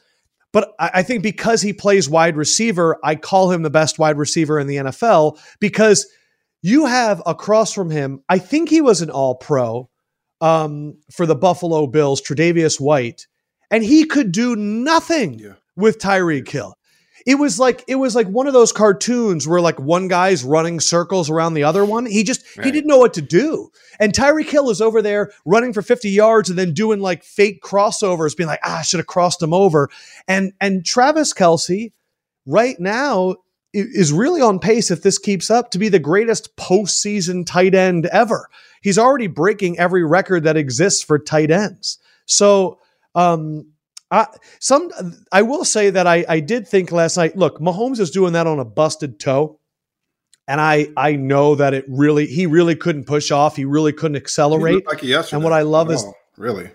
But 0.51 0.73
I, 0.79 0.91
I 0.95 1.03
think 1.03 1.23
because 1.23 1.61
he 1.61 1.73
plays 1.73 2.09
wide 2.09 2.37
receiver, 2.37 2.97
I 3.03 3.15
call 3.15 3.51
him 3.51 3.63
the 3.63 3.69
best 3.69 3.99
wide 3.99 4.17
receiver 4.17 4.59
in 4.59 4.67
the 4.67 4.77
NFL 4.77 5.39
because 5.59 6.07
you 6.61 6.85
have 6.85 7.21
across 7.25 7.73
from 7.73 7.89
him, 7.89 8.23
I 8.29 8.39
think 8.39 8.69
he 8.69 8.81
was 8.81 9.01
an 9.01 9.09
all 9.09 9.35
pro 9.35 9.89
um, 10.41 10.97
for 11.11 11.25
the 11.25 11.35
Buffalo 11.35 11.87
Bills, 11.87 12.21
Tre'Davious 12.21 12.79
White, 12.79 13.27
and 13.71 13.83
he 13.83 14.05
could 14.05 14.31
do 14.31 14.55
nothing 14.55 15.39
yeah. 15.39 15.53
with 15.75 15.99
Tyreek 15.99 16.49
Hill 16.49 16.75
it 17.25 17.35
was 17.35 17.59
like 17.59 17.83
it 17.87 17.95
was 17.95 18.15
like 18.15 18.27
one 18.27 18.47
of 18.47 18.53
those 18.53 18.71
cartoons 18.71 19.47
where 19.47 19.61
like 19.61 19.79
one 19.79 20.07
guy's 20.07 20.43
running 20.43 20.79
circles 20.79 21.29
around 21.29 21.53
the 21.53 21.63
other 21.63 21.85
one. 21.85 22.05
He 22.05 22.23
just 22.23 22.43
right. 22.57 22.65
he 22.65 22.71
didn't 22.71 22.87
know 22.87 22.97
what 22.97 23.13
to 23.15 23.21
do. 23.21 23.71
And 23.99 24.13
Tyreek 24.13 24.49
Hill 24.49 24.69
is 24.69 24.81
over 24.81 25.01
there 25.01 25.31
running 25.45 25.73
for 25.73 25.81
50 25.81 26.09
yards 26.09 26.49
and 26.49 26.59
then 26.59 26.73
doing 26.73 26.99
like 26.99 27.23
fake 27.23 27.61
crossovers, 27.61 28.35
being 28.35 28.47
like, 28.47 28.59
ah, 28.63 28.79
I 28.79 28.81
should 28.81 28.99
have 28.99 29.07
crossed 29.07 29.41
him 29.41 29.53
over. 29.53 29.89
And 30.27 30.53
and 30.59 30.85
Travis 30.85 31.33
Kelce 31.33 31.91
right 32.45 32.79
now 32.79 33.35
is 33.73 34.13
really 34.13 34.41
on 34.41 34.59
pace 34.59 34.91
if 34.91 35.01
this 35.01 35.17
keeps 35.17 35.49
up 35.49 35.71
to 35.71 35.79
be 35.79 35.89
the 35.89 35.99
greatest 35.99 36.55
postseason 36.57 37.45
tight 37.45 37.73
end 37.73 38.05
ever. 38.07 38.47
He's 38.81 38.99
already 38.99 39.27
breaking 39.27 39.79
every 39.79 40.03
record 40.03 40.43
that 40.43 40.57
exists 40.57 41.01
for 41.03 41.17
tight 41.17 41.49
ends. 41.49 41.97
So 42.25 42.79
um, 43.15 43.72
I, 44.13 44.27
some 44.59 44.91
I 45.31 45.41
will 45.41 45.65
say 45.65 45.89
that 45.89 46.05
I, 46.05 46.23
I 46.29 46.39
did 46.39 46.67
think 46.67 46.91
last 46.91 47.17
night. 47.17 47.35
Look, 47.35 47.59
Mahomes 47.59 47.99
is 47.99 48.11
doing 48.11 48.33
that 48.33 48.45
on 48.45 48.59
a 48.59 48.65
busted 48.65 49.19
toe, 49.19 49.59
and 50.47 50.61
I 50.61 50.89
I 50.95 51.15
know 51.15 51.55
that 51.55 51.73
it 51.73 51.85
really 51.87 52.27
he 52.27 52.45
really 52.45 52.75
couldn't 52.75 53.05
push 53.05 53.31
off. 53.31 53.55
He 53.55 53.65
really 53.65 53.91
couldn't 53.91 54.17
accelerate. 54.17 54.85
Like 54.85 55.01
yesterday. 55.01 55.37
And 55.37 55.43
what 55.43 55.51
I 55.51 55.63
love 55.63 55.89
is 55.89 56.05
really, 56.37 56.69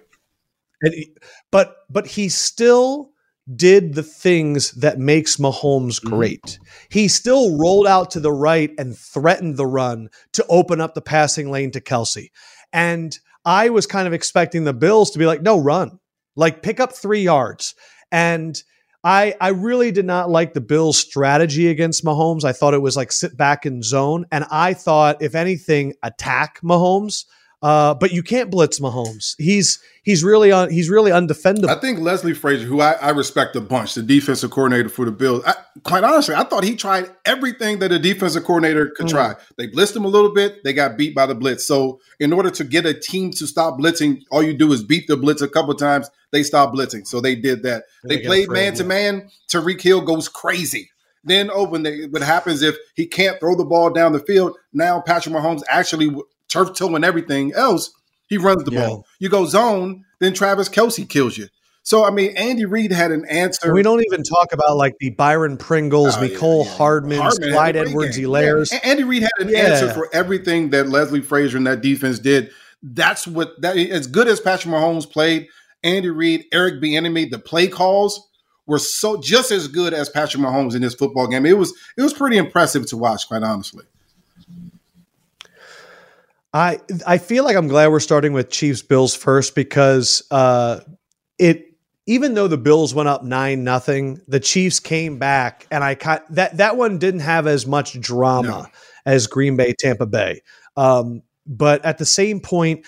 he, 0.83 1.15
but 1.53 1.77
but 1.89 2.09
he 2.09 2.29
still 2.29 3.13
did 3.55 3.95
the 3.95 4.03
things 4.03 4.73
that 4.73 4.99
makes 4.99 5.37
Mahomes 5.37 6.01
mm-hmm. 6.01 6.09
great. 6.09 6.43
Mm-hmm. 6.43 6.65
He 6.91 7.07
still 7.07 7.57
rolled 7.57 7.87
out 7.87 8.11
to 8.11 8.21
the 8.21 8.33
right 8.33 8.73
and 8.79 8.99
threatened 8.99 9.57
the 9.57 9.67
run 9.67 10.09
to 10.33 10.45
open 10.49 10.81
up 10.81 10.95
the 10.95 11.01
passing 11.01 11.53
lane 11.53 11.71
to 11.71 11.81
Kelce. 11.81 12.31
And 12.73 13.17
I 13.45 13.69
was 13.69 13.87
kind 13.87 14.09
of 14.09 14.13
expecting 14.13 14.65
the 14.65 14.75
Bills 14.75 15.13
to 15.13 15.21
be 15.21 15.25
like, 15.25 15.41
no, 15.41 15.57
run 15.57 16.01
like 16.39 16.63
pick 16.63 16.81
up 16.81 16.95
three 16.95 17.23
yards. 17.23 17.75
And 18.11 18.63
I 19.05 19.35
I 19.41 19.49
really 19.49 19.93
did 19.93 20.07
not 20.07 20.31
like 20.31 20.55
the 20.55 20.61
Bills' 20.61 20.99
strategy 20.99 21.69
against 21.69 22.05
Mahomes. 22.05 22.45
I 22.45 22.53
thought 22.53 22.75
it 22.75 22.83
was 22.83 22.97
like 22.97 23.13
sit 23.13 23.37
back 23.37 23.67
in 23.67 23.83
zone, 23.83 24.25
and 24.33 24.45
I 24.51 24.75
thought 24.75 25.21
if 25.21 25.35
anything, 25.35 25.95
attack 26.03 26.61
Mahomes. 26.63 27.25
Uh, 27.61 27.93
but 27.93 28.13
you 28.13 28.23
can't 28.23 28.51
blitz 28.51 28.79
Mahomes. 28.79 29.35
He's 29.37 29.81
he's 30.05 30.23
really 30.23 30.53
un, 30.53 30.71
he's 30.71 30.89
really 30.89 31.11
undefendable. 31.11 31.69
I 31.69 31.81
think 31.81 31.99
Leslie 31.99 32.33
Frazier, 32.33 32.67
who 32.67 32.81
I, 32.81 32.93
I, 32.93 33.11
respect 33.11 33.57
a 33.57 33.61
bunch, 33.61 33.95
the 33.95 34.03
defensive 34.03 34.53
coordinator 34.53 34.89
for 34.89 35.05
the 35.05 35.11
Bills. 35.11 35.43
I, 35.45 35.55
quite 35.83 36.05
honestly, 36.05 36.37
I 36.37 36.45
thought 36.45 36.63
he 36.63 36.77
tried 36.77 37.11
everything 37.25 37.81
that 37.81 37.91
a 37.91 37.99
defensive 37.99 38.45
coordinator 38.45 38.93
could 38.97 39.07
mm. 39.07 39.11
try. 39.11 39.35
They 39.57 39.67
blitzed 39.67 39.97
him 39.97 40.05
a 40.05 40.09
little 40.09 40.33
bit. 40.33 40.63
They 40.63 40.73
got 40.73 40.97
beat 40.97 41.17
by 41.17 41.27
the 41.27 41.35
blitz. 41.35 41.67
So 41.67 42.01
in 42.21 42.33
order 42.33 42.51
to 42.51 42.63
get 42.63 42.87
a 42.87 42.95
team 42.95 43.33
to 43.33 43.47
stop 43.49 43.81
blitzing, 43.81 44.23
all 44.31 44.43
you 44.43 44.57
do 44.57 44.73
is 44.73 44.85
beat 44.85 45.09
the 45.09 45.17
blitz 45.17 45.43
a 45.43 45.49
couple 45.49 45.75
times. 45.75 46.09
They 46.31 46.45
stop 46.45 46.73
blitzing. 46.73 47.09
So 47.09 47.21
they 47.21 47.35
did 47.35 47.65
that. 47.65 47.85
They, 48.05 48.19
they 48.19 48.25
played 48.25 48.51
man 48.51 48.75
to 48.75 48.85
man. 48.85 49.31
Tyreek 49.51 49.81
Hill 49.81 50.03
goes 50.03 50.29
crazy. 50.29 50.91
Then, 51.25 51.51
oh, 51.53 51.65
when 51.65 51.83
they, 51.83 52.07
what 52.07 52.23
happens 52.23 52.63
if 52.63 52.77
he 52.95 53.07
can't 53.07 53.41
throw 53.41 53.57
the 53.57 53.65
ball 53.65 53.91
down 53.91 54.13
the 54.13 54.21
field? 54.21 54.57
Now 54.73 55.01
Patrick 55.01 55.35
Mahomes 55.35 55.63
actually 55.69 56.15
turf 56.49 56.75
toe 56.75 56.95
and 56.95 57.05
everything 57.05 57.53
else, 57.55 57.93
he 58.29 58.39
runs 58.39 58.65
the 58.65 58.73
yeah. 58.73 58.87
ball. 58.87 59.07
You 59.19 59.29
go 59.29 59.47
zone, 59.47 60.05
then 60.21 60.35
Travis 60.35 60.69
Kelce 60.69 61.09
kills 61.09 61.37
you. 61.37 61.49
So 61.83 62.05
I 62.05 62.11
mean, 62.11 62.37
Andy 62.37 62.67
Reid 62.67 62.93
had 62.93 63.13
an 63.13 63.25
answer. 63.31 63.73
We 63.73 63.83
don't 63.83 64.05
even 64.05 64.23
talk 64.23 64.53
about 64.53 64.77
like 64.77 64.97
the 65.01 65.11
Byron 65.11 65.57
Pringles, 65.57 66.17
oh, 66.17 66.21
Mecole 66.21 66.65
yeah, 66.65 66.71
yeah. 66.71 66.77
Hardman, 66.77 67.19
Hardman 67.19 67.53
Clyde 67.53 67.77
Edwards 67.77 68.19
Helaire's. 68.19 68.73
Yeah. 68.73 68.81
Andy 68.85 69.05
Reid 69.05 69.23
had 69.23 69.33
an 69.39 69.55
answer 69.55 69.91
for 69.95 70.09
everything 70.13 70.71
that 70.71 70.89
Leslie 70.89 71.23
Frazier 71.23 71.57
and 71.57 71.67
that 71.67 71.81
defense 71.81 72.19
did. 72.19 72.51
That's 72.83 73.27
what 73.27 73.61
that 73.63 73.79
as 73.79 74.07
good 74.07 74.29
as 74.29 74.39
Patrick 74.39 74.75
Mahomes 74.75 75.11
played. 75.11 75.49
Andy 75.83 76.11
Reid, 76.11 76.45
Eric 76.53 76.83
Bieniemy, 76.83 77.31
the 77.31 77.39
play 77.39 77.69
calls 77.69 78.29
were 78.67 78.79
so 78.79 79.19
just 79.19 79.51
as 79.51 79.67
good 79.67 79.95
as 79.95 80.11
Patrick 80.11 80.43
Mahomes 80.43 80.75
in 80.77 80.83
this 80.83 80.95
football 80.95 81.27
game. 81.27 81.47
It 81.47 81.57
was 81.57 81.73
it 81.97 82.03
was 82.03 82.13
pretty 82.13 82.37
impressive 82.37 82.87
to 82.89 82.97
watch, 82.97 83.27
quite 83.27 83.43
honestly. 83.43 83.85
I 86.59 86.81
I 87.07 87.19
feel 87.19 87.45
like 87.45 87.57
I'm 87.57 87.69
glad 87.69 87.89
we're 87.89 88.01
starting 88.01 88.33
with 88.33 88.51
Chiefs 88.51 88.83
Bills 88.83 89.15
first 89.15 89.55
because 89.55 90.23
uh, 90.31 90.81
it 91.39 91.65
even 92.07 92.35
though 92.35 92.49
the 92.49 92.59
Bills 92.59 92.95
went 92.95 93.09
up 93.09 93.23
nine 93.23 93.65
nothing, 93.65 94.21
the 94.27 94.41
Chiefs 94.41 94.81
came 94.81 95.19
back, 95.19 95.67
and 95.71 95.85
I 95.85 95.95
that 96.31 96.57
that 96.57 96.77
one 96.77 96.99
didn't 96.99 97.21
have 97.21 97.47
as 97.47 97.67
much 97.67 98.01
drama 98.01 98.49
no. 98.49 98.67
as 99.07 99.27
Green 99.27 99.57
Bay 99.57 99.73
Tampa 99.79 100.07
Bay. 100.07 100.43
Um, 100.77 101.23
but 101.47 101.85
at 101.85 101.99
the 101.99 102.07
same 102.07 102.41
point, 102.41 102.87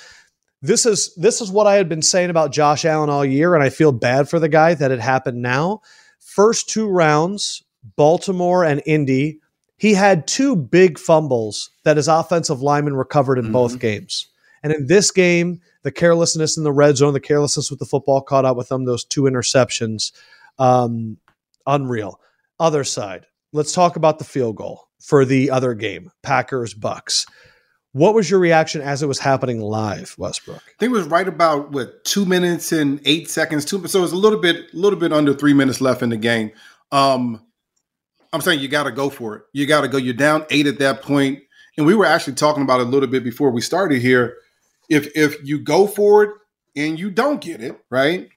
this 0.63 0.85
is 0.85 1.15
this 1.15 1.41
is 1.41 1.51
what 1.51 1.67
I 1.67 1.77
had 1.77 1.89
been 1.89 2.03
saying 2.03 2.31
about 2.31 2.53
Josh 2.53 2.85
Allen 2.85 3.09
all 3.09 3.25
year, 3.25 3.55
and 3.55 3.63
I 3.63 3.71
feel 3.71 3.93
bad 3.93 4.29
for 4.29 4.41
the 4.41 4.49
guy 4.49 4.75
that 4.75 4.91
it 4.91 5.01
happened 5.01 5.43
now. 5.43 5.83
First 6.19 6.69
two 6.69 6.89
rounds, 6.89 7.63
Baltimore 7.97 8.65
and 8.65 8.83
Indy 8.85 9.41
he 9.81 9.95
had 9.95 10.27
two 10.27 10.55
big 10.55 10.99
fumbles 10.99 11.71
that 11.85 11.97
his 11.97 12.07
offensive 12.07 12.61
lineman 12.61 12.95
recovered 12.95 13.39
in 13.39 13.47
mm-hmm. 13.47 13.55
both 13.55 13.79
games. 13.81 14.29
And 14.63 14.75
in 14.75 14.87
this 14.89 15.11
game, 15.11 15.63
the 15.85 15.91
carelessness 15.91 16.59
in 16.59 16.65
the 16.65 16.73
red 16.73 16.99
zone, 16.99 17.15
the 17.15 17.19
carelessness 17.19 17.71
with 17.71 17.79
the 17.79 17.87
football 17.87 18.21
caught 18.21 18.45
up 18.45 18.59
with 18.59 18.69
them, 18.69 18.85
those 18.85 19.07
two 19.07 19.23
interceptions, 19.23 20.13
um, 20.59 21.17
unreal. 21.67 22.21
Other 22.59 22.85
side, 22.85 23.25
let's 23.55 23.73
talk 23.73 23.97
about 23.97 24.19
the 24.19 24.25
field 24.25 24.57
goal 24.57 24.87
for 25.01 25.25
the 25.25 25.51
other 25.51 25.73
game, 25.73 26.11
Packers 26.23 26.75
Bucks. 26.75 27.25
What 27.93 28.15
was 28.15 28.31
your 28.31 28.39
reaction 28.39 28.83
as 28.83 29.03
it 29.03 29.07
was 29.07 29.19
happening 29.19 29.63
live, 29.63 30.15
Westbrook? 30.19 30.63
I 30.63 30.73
think 30.79 30.91
it 30.91 30.97
was 30.97 31.07
right 31.07 31.27
about 31.27 31.73
what 31.73 32.05
two 32.05 32.27
minutes 32.27 32.71
and 32.71 33.01
eight 33.07 33.31
seconds. 33.31 33.65
Two, 33.65 33.87
so 33.87 34.01
it 34.01 34.03
was 34.03 34.13
a 34.13 34.17
little 34.17 34.39
bit, 34.39 34.57
a 34.57 34.77
little 34.77 34.99
bit 34.99 35.11
under 35.11 35.33
three 35.33 35.55
minutes 35.55 35.81
left 35.81 36.03
in 36.03 36.11
the 36.11 36.19
game. 36.19 36.51
Um, 36.93 37.47
I'm 38.33 38.41
saying 38.41 38.61
you 38.61 38.69
got 38.69 38.85
to 38.85 38.93
go 38.93 39.11
for 39.11 39.37
it. 39.37 39.43
You 39.53 39.67
got 39.67 39.83
to 39.83 39.89
go. 39.89 39.99
You're 39.99 40.15
down 40.15 40.47
eight 40.51 40.67
at 40.67 40.79
that 40.79 41.03
point, 41.03 41.41
and 41.77 41.87
we 41.87 41.95
were 41.95 42.07
actually 42.07 42.35
talking 42.35 42.63
about 42.63 42.81
it 42.81 42.87
a 42.87 42.91
little 42.91 43.09
bit 43.09 43.25
before 43.25 43.51
we 43.51 43.61
started 43.61 44.01
here. 44.01 44.37
If 44.89 45.09
if 45.17 45.45
you 45.45 45.59
go 45.59 45.87
for 45.87 46.23
it 46.25 46.31
and 46.77 46.99
you 46.99 47.11
don't 47.11 47.41
get 47.41 47.61
it 47.61 47.81
right, 47.91 48.29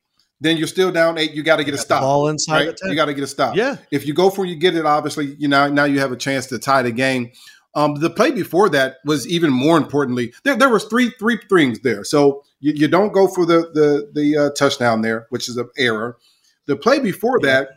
then 0.42 0.58
you're 0.58 0.68
still 0.68 0.92
down 0.92 1.18
eight. 1.18 1.32
You 1.32 1.44
got 1.44 1.58
to 1.58 1.64
get 1.64 1.74
a 1.74 1.78
stop. 1.78 2.02
Ball 2.02 2.28
inside 2.28 2.68
right? 2.68 2.80
You 2.84 2.96
got 2.96 3.06
to 3.06 3.14
get 3.14 3.24
a 3.24 3.28
stop. 3.28 3.56
Yeah. 3.56 3.78
If 3.92 4.06
you 4.08 4.14
go 4.14 4.30
for 4.30 4.46
it, 4.46 4.50
you 4.50 4.56
get 4.56 4.76
it. 4.76 4.86
Obviously, 4.86 5.36
you 5.38 5.48
know 5.48 5.70
now 5.70 5.86
you 5.86 6.00
have 6.00 6.12
a 6.12 6.18
chance 6.18 6.48
to 6.48 6.60
tie 6.60 6.82
the 6.82 6.92
game. 6.92 7.32
Um, 7.76 7.96
the 7.96 8.10
play 8.10 8.32
before 8.32 8.70
that 8.70 8.98
was 9.04 9.28
even 9.28 9.52
more 9.52 9.78
importantly. 9.78 10.34
There, 10.44 10.56
there 10.56 10.70
was 10.70 10.86
three 10.86 11.12
three 11.20 11.40
things 11.50 11.80
there. 11.80 12.04
So 12.04 12.44
you, 12.60 12.74
you 12.74 12.88
don't 12.88 13.14
go 13.14 13.28
for 13.28 13.46
the 13.46 13.72
the 13.74 14.12
the 14.14 14.38
uh, 14.38 14.50
touchdown 14.52 15.02
there, 15.02 15.28
which 15.30 15.50
is 15.50 15.58
an 15.58 15.70
error. 15.78 16.18
The 16.66 16.76
play 16.76 17.00
before 17.00 17.40
yeah. 17.42 17.52
that 17.52 17.70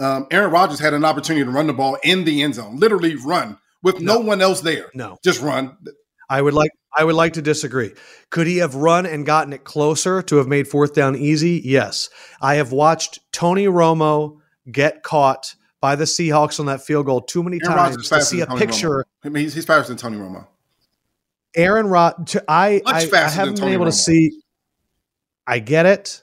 um, 0.00 0.26
Aaron 0.30 0.50
Rodgers 0.50 0.80
had 0.80 0.94
an 0.94 1.04
opportunity 1.04 1.44
to 1.44 1.50
run 1.50 1.66
the 1.66 1.72
ball 1.72 1.98
in 2.02 2.24
the 2.24 2.42
end 2.42 2.54
zone, 2.54 2.76
literally 2.76 3.16
run 3.16 3.58
with 3.82 4.00
no, 4.00 4.14
no 4.14 4.20
one 4.20 4.40
else 4.40 4.60
there. 4.60 4.90
No, 4.94 5.18
just 5.22 5.40
run. 5.40 5.76
I 6.28 6.40
would 6.40 6.54
like 6.54 6.70
I 6.96 7.04
would 7.04 7.14
like 7.14 7.34
to 7.34 7.42
disagree. 7.42 7.92
Could 8.30 8.46
he 8.46 8.58
have 8.58 8.74
run 8.74 9.06
and 9.06 9.24
gotten 9.24 9.52
it 9.52 9.64
closer 9.64 10.22
to 10.22 10.36
have 10.36 10.48
made 10.48 10.66
fourth 10.68 10.94
down 10.94 11.16
easy? 11.16 11.60
Yes. 11.64 12.08
I 12.40 12.56
have 12.56 12.72
watched 12.72 13.20
Tony 13.32 13.66
Romo 13.66 14.38
get 14.70 15.02
caught 15.02 15.54
by 15.80 15.96
the 15.96 16.04
Seahawks 16.04 16.60
on 16.60 16.66
that 16.66 16.82
field 16.82 17.06
goal 17.06 17.20
too 17.20 17.42
many 17.42 17.58
Aaron 17.64 17.76
times 17.76 18.08
to 18.08 18.20
see 18.22 18.40
a 18.40 18.46
Tony 18.46 18.58
picture. 18.58 19.04
I 19.24 19.28
mean, 19.28 19.44
he's, 19.44 19.54
he's, 19.54 19.64
faster 19.64 19.88
than 19.88 19.98
Tony 19.98 20.18
Romo. 20.18 20.46
Aaron 21.56 21.86
Rod, 21.86 22.30
I 22.48 22.80
I, 22.86 23.08
I, 23.12 23.28
haven't 23.28 23.58
been 23.58 23.68
able 23.68 23.86
Romo. 23.86 23.88
to 23.88 23.92
see. 23.92 24.40
I 25.46 25.58
get 25.58 25.86
it. 25.86 26.22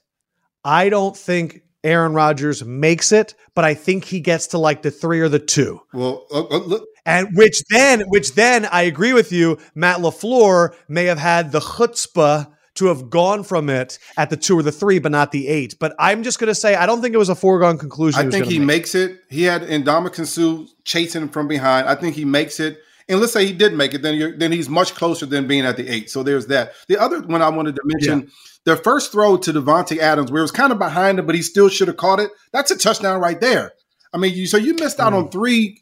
I 0.64 0.90
don't 0.90 1.16
think 1.16 1.64
Aaron 1.84 2.14
Rodgers 2.14 2.64
makes 2.64 3.12
it, 3.12 3.36
but 3.54 3.64
I 3.64 3.74
think 3.74 4.04
he 4.04 4.20
gets 4.20 4.48
to 4.48 4.58
like 4.58 4.82
the 4.82 4.92
three 4.92 5.22
or 5.22 5.30
the 5.30 5.40
two. 5.40 5.82
Well, 5.94 6.26
uh, 6.32 6.44
uh, 6.46 6.58
look. 6.60 6.88
And 7.06 7.30
which 7.36 7.64
then, 7.70 8.02
which 8.08 8.34
then 8.34 8.66
I 8.66 8.82
agree 8.82 9.14
with 9.14 9.32
you, 9.32 9.60
Matt 9.76 10.00
LaFleur 10.00 10.76
may 10.90 11.06
have 11.06 11.20
had 11.20 11.52
the 11.52 11.62
chutzpah 11.62 12.52
to 12.76 12.86
have 12.88 13.10
gone 13.10 13.44
from 13.44 13.70
it 13.70 13.98
at 14.18 14.30
the 14.30 14.38
two 14.38 14.58
or 14.58 14.64
the 14.64 14.72
three, 14.72 15.00
but 15.00 15.12
not 15.12 15.32
the 15.32 15.48
eight. 15.48 15.76
But 15.80 15.96
I'm 16.00 16.24
just 16.24 16.40
going 16.40 16.48
to 16.48 16.56
say 16.56 16.76
I 16.76 16.86
don't 16.86 17.02
think 17.02 17.16
it 17.16 17.18
was 17.18 17.30
a 17.30 17.36
foregone 17.36 17.78
conclusion. 17.78 18.28
I 18.28 18.30
think 18.30 18.46
he 18.46 18.60
make. 18.60 18.68
makes 18.68 18.96
it. 18.96 19.20
He 19.30 19.44
had 19.44 19.64
Ndamukong 19.64 20.26
Suh 20.26 20.66
chasing 20.84 21.24
him 21.24 21.30
from 21.30 21.48
behind. 21.48 21.88
I 21.88 21.96
think 21.96 22.16
he 22.16 22.26
makes 22.26 22.60
it. 22.60 22.80
And 23.10 23.22
let's 23.22 23.32
say 23.32 23.46
he 23.46 23.54
did 23.54 23.74
make 23.74 23.94
it, 23.94 24.02
then 24.02 24.38
then 24.38 24.52
he's 24.52 24.68
much 24.68 24.94
closer 24.94 25.26
than 25.26 25.48
being 25.48 25.66
at 25.66 25.78
the 25.78 25.88
eight. 25.88 26.10
So 26.10 26.24
there's 26.24 26.48
that. 26.48 26.74
The 26.88 26.98
other 26.98 27.22
one 27.22 27.42
I 27.42 27.50
wanted 27.50 27.76
to 27.76 27.82
mention, 27.86 28.24
yeah. 28.24 28.30
The 28.68 28.76
first 28.76 29.14
throw 29.14 29.38
to 29.38 29.54
Davante 29.54 29.98
Adams, 29.98 30.30
where 30.30 30.40
it 30.40 30.42
was 30.42 30.52
kind 30.52 30.74
of 30.74 30.78
behind 30.78 31.20
him, 31.20 31.26
but 31.26 31.36
he 31.36 31.42
still 31.42 31.70
should 31.70 31.88
have 31.88 31.96
caught 31.96 32.20
it. 32.20 32.32
That's 32.52 32.70
a 32.70 32.78
touchdown 32.78 33.22
right 33.22 33.40
there. 33.40 33.72
I 34.14 34.18
mean, 34.18 34.34
you, 34.36 34.46
so 34.46 34.58
you 34.58 34.74
missed 34.74 35.00
out 35.00 35.14
mm. 35.14 35.24
on 35.24 35.30
three 35.30 35.82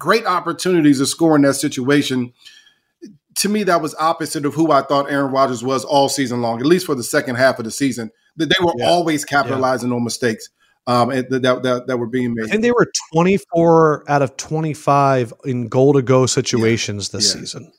great 0.00 0.26
opportunities 0.26 0.98
to 0.98 1.06
score 1.06 1.36
in 1.36 1.42
that 1.42 1.54
situation. 1.54 2.32
To 3.36 3.48
me, 3.48 3.62
that 3.62 3.80
was 3.80 3.94
opposite 4.00 4.44
of 4.44 4.54
who 4.54 4.72
I 4.72 4.82
thought 4.82 5.08
Aaron 5.08 5.30
Rodgers 5.30 5.62
was 5.62 5.84
all 5.84 6.08
season 6.08 6.42
long, 6.42 6.58
at 6.58 6.66
least 6.66 6.86
for 6.86 6.96
the 6.96 7.04
second 7.04 7.36
half 7.36 7.60
of 7.60 7.66
the 7.66 7.70
season. 7.70 8.10
That 8.34 8.46
they 8.46 8.64
were 8.64 8.72
yeah. 8.78 8.88
always 8.88 9.24
capitalizing 9.24 9.90
yeah. 9.90 9.94
on 9.94 10.02
mistakes 10.02 10.48
um, 10.88 11.10
that, 11.10 11.30
that, 11.30 11.84
that 11.86 11.96
were 11.98 12.08
being 12.08 12.34
made. 12.34 12.52
And 12.52 12.64
they 12.64 12.72
were 12.72 12.90
24 13.12 14.10
out 14.10 14.22
of 14.22 14.36
25 14.36 15.32
in 15.44 15.68
goal 15.68 15.92
to 15.92 16.02
go 16.02 16.26
situations 16.26 17.10
yeah. 17.12 17.18
this 17.18 17.32
yeah. 17.32 17.40
season. 17.40 17.72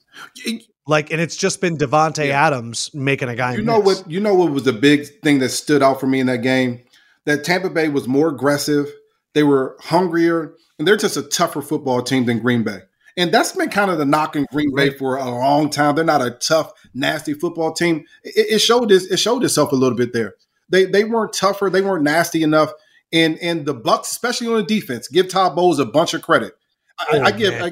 Like, 0.87 1.11
and 1.11 1.19
it's 1.19 1.35
just 1.35 1.61
been 1.61 1.77
Davante 1.77 2.27
yeah. 2.27 2.45
Adams 2.45 2.91
making 2.93 3.29
a 3.29 3.35
guy. 3.35 3.55
You 3.55 3.63
know 3.63 3.81
miss. 3.81 4.01
what? 4.01 4.11
You 4.11 4.19
know 4.19 4.35
what 4.35 4.51
was 4.51 4.63
the 4.63 4.73
big 4.73 5.07
thing 5.21 5.39
that 5.39 5.49
stood 5.49 5.81
out 5.81 5.99
for 5.99 6.07
me 6.07 6.19
in 6.19 6.27
that 6.27 6.43
game? 6.43 6.81
That 7.25 7.43
Tampa 7.43 7.69
Bay 7.69 7.89
was 7.89 8.07
more 8.07 8.29
aggressive. 8.29 8.87
They 9.33 9.43
were 9.43 9.77
hungrier, 9.81 10.53
and 10.77 10.87
they're 10.87 10.95
just 10.95 11.17
a 11.17 11.23
tougher 11.23 11.61
football 11.61 12.03
team 12.03 12.25
than 12.25 12.39
Green 12.39 12.63
Bay. 12.63 12.81
And 13.17 13.33
that's 13.33 13.53
been 13.53 13.69
kind 13.69 13.89
of 13.89 13.97
the 13.97 14.05
knock 14.05 14.35
in 14.35 14.45
Green 14.51 14.75
Bay 14.75 14.91
for 14.91 15.17
a 15.17 15.29
long 15.29 15.69
time. 15.69 15.95
They're 15.95 16.03
not 16.03 16.21
a 16.21 16.31
tough, 16.31 16.73
nasty 16.93 17.33
football 17.33 17.71
team. 17.71 18.05
It, 18.23 18.55
it 18.55 18.59
showed 18.59 18.89
this. 18.89 19.05
It 19.05 19.17
showed 19.17 19.43
itself 19.43 19.71
a 19.71 19.75
little 19.75 19.97
bit 19.97 20.13
there. 20.13 20.35
They 20.69 20.85
they 20.85 21.03
weren't 21.03 21.33
tougher. 21.33 21.69
They 21.69 21.81
weren't 21.81 22.03
nasty 22.03 22.43
enough. 22.43 22.71
And 23.11 23.39
and 23.39 23.65
the 23.65 23.73
Bucks, 23.73 24.11
especially 24.11 24.47
on 24.47 24.55
the 24.55 24.63
defense, 24.63 25.07
give 25.07 25.29
Todd 25.29 25.55
Bowles 25.55 25.79
a 25.79 25.85
bunch 25.85 26.13
of 26.13 26.21
credit. 26.21 26.53
I, 26.97 27.05
oh, 27.11 27.21
I 27.21 27.31
give 27.31 27.53
I, 27.61 27.69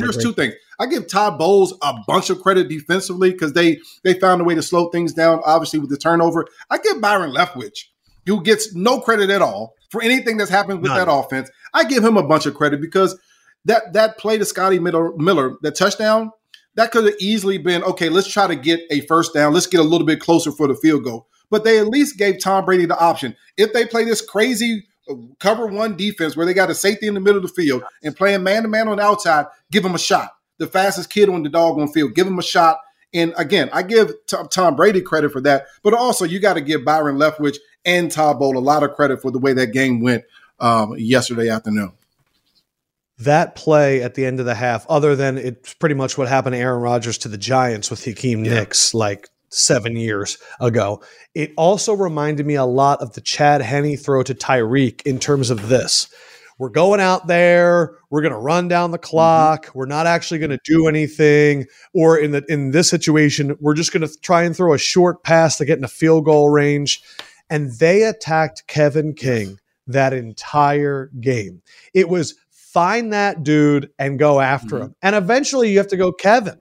there's 0.00 0.18
two 0.18 0.32
things. 0.32 0.54
I 0.78 0.86
give 0.86 1.06
Todd 1.06 1.38
Bowles 1.38 1.74
a 1.82 1.94
bunch 2.06 2.28
of 2.28 2.42
credit 2.42 2.68
defensively 2.68 3.30
because 3.30 3.52
they 3.54 3.80
they 4.04 4.14
found 4.14 4.40
a 4.40 4.44
way 4.44 4.54
to 4.54 4.62
slow 4.62 4.88
things 4.90 5.12
down. 5.12 5.40
Obviously 5.44 5.78
with 5.78 5.90
the 5.90 5.96
turnover, 5.96 6.46
I 6.70 6.78
give 6.78 7.00
Byron 7.00 7.32
Leftwich, 7.32 7.84
who 8.26 8.42
gets 8.42 8.74
no 8.74 9.00
credit 9.00 9.30
at 9.30 9.42
all 9.42 9.74
for 9.90 10.02
anything 10.02 10.36
that's 10.36 10.50
happened 10.50 10.82
with 10.82 10.90
None. 10.90 10.98
that 10.98 11.12
offense. 11.12 11.50
I 11.72 11.84
give 11.84 12.04
him 12.04 12.16
a 12.16 12.26
bunch 12.26 12.46
of 12.46 12.54
credit 12.54 12.80
because 12.80 13.18
that 13.64 13.94
that 13.94 14.18
play 14.18 14.36
to 14.38 14.44
Scotty 14.44 14.78
Miller, 14.78 15.16
Miller 15.16 15.56
that 15.62 15.74
touchdown, 15.76 16.32
that 16.74 16.92
could 16.92 17.04
have 17.04 17.16
easily 17.18 17.56
been 17.56 17.82
okay. 17.84 18.10
Let's 18.10 18.28
try 18.28 18.46
to 18.46 18.56
get 18.56 18.80
a 18.90 19.00
first 19.02 19.32
down. 19.32 19.54
Let's 19.54 19.66
get 19.66 19.80
a 19.80 19.84
little 19.84 20.06
bit 20.06 20.20
closer 20.20 20.52
for 20.52 20.68
the 20.68 20.74
field 20.74 21.04
goal 21.04 21.28
but 21.50 21.64
they 21.64 21.78
at 21.78 21.88
least 21.88 22.18
gave 22.18 22.40
Tom 22.40 22.64
Brady 22.64 22.86
the 22.86 22.98
option. 22.98 23.36
If 23.56 23.72
they 23.72 23.86
play 23.86 24.04
this 24.04 24.20
crazy 24.20 24.86
cover 25.38 25.66
one 25.66 25.96
defense 25.96 26.36
where 26.36 26.46
they 26.46 26.54
got 26.54 26.70
a 26.70 26.74
safety 26.74 27.06
in 27.06 27.14
the 27.14 27.20
middle 27.20 27.36
of 27.36 27.42
the 27.42 27.62
field 27.62 27.82
and 28.02 28.16
playing 28.16 28.42
man 28.42 28.62
to 28.62 28.68
man 28.68 28.88
on 28.88 28.96
the 28.96 29.02
outside, 29.02 29.46
give 29.70 29.82
them 29.82 29.94
a 29.94 29.98
shot. 29.98 30.30
The 30.58 30.66
fastest 30.66 31.10
kid 31.10 31.28
on 31.28 31.42
the 31.42 31.48
dog 31.48 31.76
doggone 31.76 31.92
field, 31.92 32.14
give 32.14 32.26
them 32.26 32.38
a 32.38 32.42
shot. 32.42 32.78
And 33.12 33.32
again, 33.36 33.70
I 33.72 33.82
give 33.82 34.12
Tom 34.50 34.76
Brady 34.76 35.00
credit 35.00 35.32
for 35.32 35.40
that, 35.42 35.66
but 35.82 35.94
also 35.94 36.24
you 36.24 36.40
got 36.40 36.54
to 36.54 36.60
give 36.60 36.84
Byron 36.84 37.16
Leftwich 37.16 37.56
and 37.84 38.10
Todd 38.10 38.38
Bowl 38.38 38.58
a 38.58 38.60
lot 38.60 38.82
of 38.82 38.92
credit 38.94 39.22
for 39.22 39.30
the 39.30 39.38
way 39.38 39.52
that 39.52 39.68
game 39.68 40.00
went 40.00 40.24
um, 40.60 40.94
yesterday 40.98 41.48
afternoon. 41.48 41.92
That 43.18 43.54
play 43.54 44.02
at 44.02 44.14
the 44.14 44.26
end 44.26 44.40
of 44.40 44.46
the 44.46 44.54
half, 44.54 44.86
other 44.90 45.16
than 45.16 45.38
it's 45.38 45.72
pretty 45.74 45.94
much 45.94 46.18
what 46.18 46.28
happened 46.28 46.52
to 46.52 46.58
Aaron 46.58 46.82
Rodgers 46.82 47.16
to 47.18 47.28
the 47.28 47.38
Giants 47.38 47.90
with 47.90 48.04
Hakeem 48.04 48.44
yeah. 48.44 48.54
Nicks, 48.54 48.92
like 48.92 49.30
seven 49.48 49.96
years 49.96 50.38
ago. 50.60 51.02
It 51.34 51.52
also 51.56 51.94
reminded 51.94 52.46
me 52.46 52.54
a 52.54 52.64
lot 52.64 53.00
of 53.00 53.12
the 53.14 53.20
Chad 53.20 53.60
Henne 53.62 53.96
throw 53.96 54.22
to 54.22 54.34
Tyreek 54.34 55.02
in 55.02 55.18
terms 55.18 55.50
of 55.50 55.68
this. 55.68 56.08
We're 56.58 56.70
going 56.70 57.00
out 57.00 57.26
there, 57.26 57.98
we're 58.08 58.22
going 58.22 58.32
to 58.32 58.38
run 58.38 58.66
down 58.66 58.90
the 58.90 58.98
clock, 58.98 59.66
mm-hmm. 59.66 59.78
we're 59.78 59.86
not 59.86 60.06
actually 60.06 60.38
going 60.38 60.50
to 60.50 60.60
do 60.64 60.88
anything 60.88 61.66
or 61.92 62.18
in 62.18 62.30
the 62.30 62.44
in 62.48 62.70
this 62.70 62.88
situation, 62.88 63.56
we're 63.60 63.74
just 63.74 63.92
going 63.92 64.06
to 64.06 64.20
try 64.20 64.42
and 64.42 64.56
throw 64.56 64.72
a 64.72 64.78
short 64.78 65.22
pass 65.22 65.58
to 65.58 65.66
get 65.66 65.76
in 65.76 65.84
a 65.84 65.88
field 65.88 66.24
goal 66.24 66.48
range. 66.48 67.02
And 67.50 67.72
they 67.72 68.04
attacked 68.04 68.66
Kevin 68.66 69.12
King 69.14 69.60
that 69.86 70.12
entire 70.12 71.10
game. 71.20 71.62
It 71.92 72.08
was 72.08 72.34
find 72.50 73.12
that 73.12 73.42
dude 73.42 73.90
and 73.98 74.18
go 74.18 74.40
after 74.40 74.76
mm-hmm. 74.76 74.84
him. 74.84 74.94
And 75.02 75.14
eventually 75.16 75.70
you 75.70 75.78
have 75.78 75.88
to 75.88 75.96
go, 75.96 76.12
Kevin, 76.12 76.60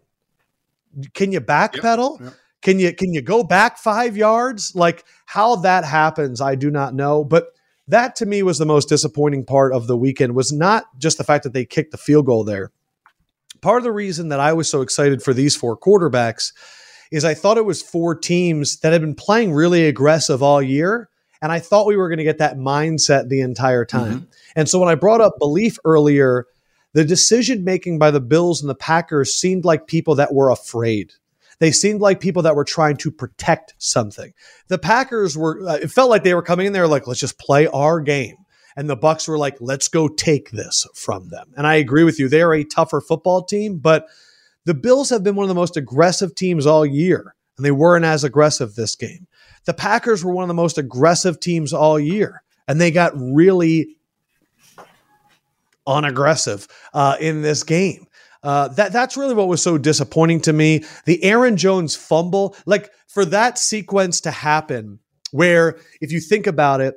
can 1.14 1.32
you 1.32 1.42
backpedal? 1.42 2.20
Yep, 2.20 2.30
yep. 2.30 2.40
Can 2.66 2.80
you 2.80 2.96
can 2.96 3.14
you 3.14 3.22
go 3.22 3.44
back 3.44 3.78
five 3.78 4.18
yards? 4.18 4.76
Like 4.76 5.06
how 5.28 5.58
that 5.58 5.86
happens, 5.86 6.42
I 6.42 6.56
do 6.56 6.72
not 6.72 6.96
know. 6.96 7.24
But 7.24 7.50
that 7.88 8.16
to 8.16 8.26
me 8.26 8.42
was 8.42 8.58
the 8.58 8.66
most 8.66 8.90
disappointing 8.90 9.46
part 9.46 9.72
of 9.72 9.86
the 9.86 9.96
weekend 9.96 10.34
was 10.34 10.52
not 10.52 10.86
just 10.98 11.20
the 11.20 11.24
fact 11.24 11.44
that 11.44 11.54
they 11.54 11.64
kicked 11.64 11.92
the 11.92 12.00
field 12.00 12.26
goal 12.26 12.44
there. 12.44 12.72
Part 13.62 13.78
of 13.78 13.84
the 13.84 13.92
reason 13.92 14.30
that 14.30 14.40
I 14.40 14.54
was 14.54 14.68
so 14.68 14.82
excited 14.82 15.22
for 15.22 15.32
these 15.32 15.56
four 15.56 15.78
quarterbacks 15.78 16.54
is 17.12 17.24
I 17.24 17.36
thought 17.36 17.60
it 17.60 17.66
was 17.66 17.84
four 17.84 18.16
teams 18.16 18.80
that 18.80 18.94
had 18.94 19.02
been 19.02 19.14
playing 19.14 19.54
really 19.54 19.86
aggressive 19.86 20.42
all 20.42 20.60
year. 20.60 21.08
And 21.44 21.52
I 21.52 21.60
thought 21.60 21.86
we 21.86 21.98
were 21.98 22.10
going 22.10 22.18
to 22.18 22.24
get 22.24 22.40
that 22.40 22.58
mindset 22.58 23.30
the 23.30 23.42
entire 23.42 23.86
time. 23.86 24.22
Mm-hmm. 24.22 24.32
And 24.56 24.68
so 24.68 24.80
when 24.80 24.90
I 24.90 24.96
brought 24.96 25.22
up 25.22 25.34
belief 25.38 25.78
earlier, 25.86 26.48
the 26.94 27.06
decision 27.06 27.64
making 27.64 28.00
by 28.00 28.10
the 28.10 28.20
Bills 28.20 28.62
and 28.62 28.70
the 28.72 28.74
Packers 28.74 29.34
seemed 29.34 29.66
like 29.66 29.86
people 29.86 30.16
that 30.16 30.34
were 30.34 30.50
afraid. 30.50 31.14
They 31.60 31.72
seemed 31.72 32.02
like 32.02 32.20
people 32.20 32.44
that 32.44 32.56
were 32.56 32.64
trying 32.64 32.98
to 32.98 33.12
protect 33.12 33.76
something. 33.78 34.34
The 34.68 34.78
Packers 34.78 35.38
were, 35.38 35.62
uh, 35.68 35.76
it 35.76 35.92
felt 35.92 36.10
like 36.10 36.24
they 36.24 36.34
were 36.34 36.42
coming 36.42 36.68
in 36.68 36.74
there 36.74 36.88
like, 36.88 37.08
let's 37.08 37.20
just 37.20 37.40
play 37.40 37.68
our 37.68 38.02
game. 38.02 38.36
And 38.78 38.90
the 38.90 38.98
Bucks 38.98 39.28
were 39.28 39.38
like, 39.38 39.56
let's 39.62 39.88
go 39.88 40.08
take 40.08 40.52
this 40.52 40.86
from 40.94 41.30
them. 41.30 41.54
And 41.56 41.66
I 41.66 41.76
agree 41.76 42.04
with 42.04 42.20
you. 42.20 42.28
They 42.28 42.42
are 42.42 42.54
a 42.54 42.66
tougher 42.66 43.00
football 43.00 43.44
team, 43.44 43.78
but 43.78 44.08
the 44.66 44.74
Bills 44.74 45.10
have 45.12 45.24
been 45.24 45.36
one 45.36 45.46
of 45.46 45.50
the 45.50 45.56
most 45.56 45.78
aggressive 45.78 46.36
teams 46.36 46.66
all 46.66 46.86
year, 46.86 47.36
and 47.56 47.66
they 47.66 47.72
weren't 47.72 48.04
as 48.04 48.24
aggressive 48.24 48.76
this 48.76 48.96
game. 48.96 49.28
The 49.66 49.74
Packers 49.74 50.26
were 50.26 50.34
one 50.34 50.44
of 50.44 50.50
the 50.50 50.54
most 50.56 50.78
aggressive 50.78 51.40
teams 51.40 51.72
all 51.72 52.00
year, 52.00 52.44
and 52.68 52.82
they 52.82 52.92
got 52.92 53.14
really 53.16 53.96
unaggressive 55.88 56.68
uh, 56.94 57.16
in 57.20 57.42
this 57.42 57.64
game. 57.64 58.05
Uh, 58.46 58.68
that 58.68 58.94
that's 58.94 59.18
really 59.18 59.34
what 59.34 59.48
was 59.48 59.64
so 59.64 59.76
disappointing 59.76 60.40
to 60.40 60.54
me. 60.54 60.84
The 61.06 61.24
Aaron 61.24 61.58
Jones 61.58 61.96
fumble, 61.96 62.56
like 62.68 62.92
for 63.08 63.26
that 63.26 63.58
sequence 63.58 64.22
to 64.22 64.30
happen, 64.30 65.00
where 65.32 65.80
if 66.00 66.12
you 66.12 66.20
think 66.20 66.46
about 66.46 66.80
it, 66.80 66.96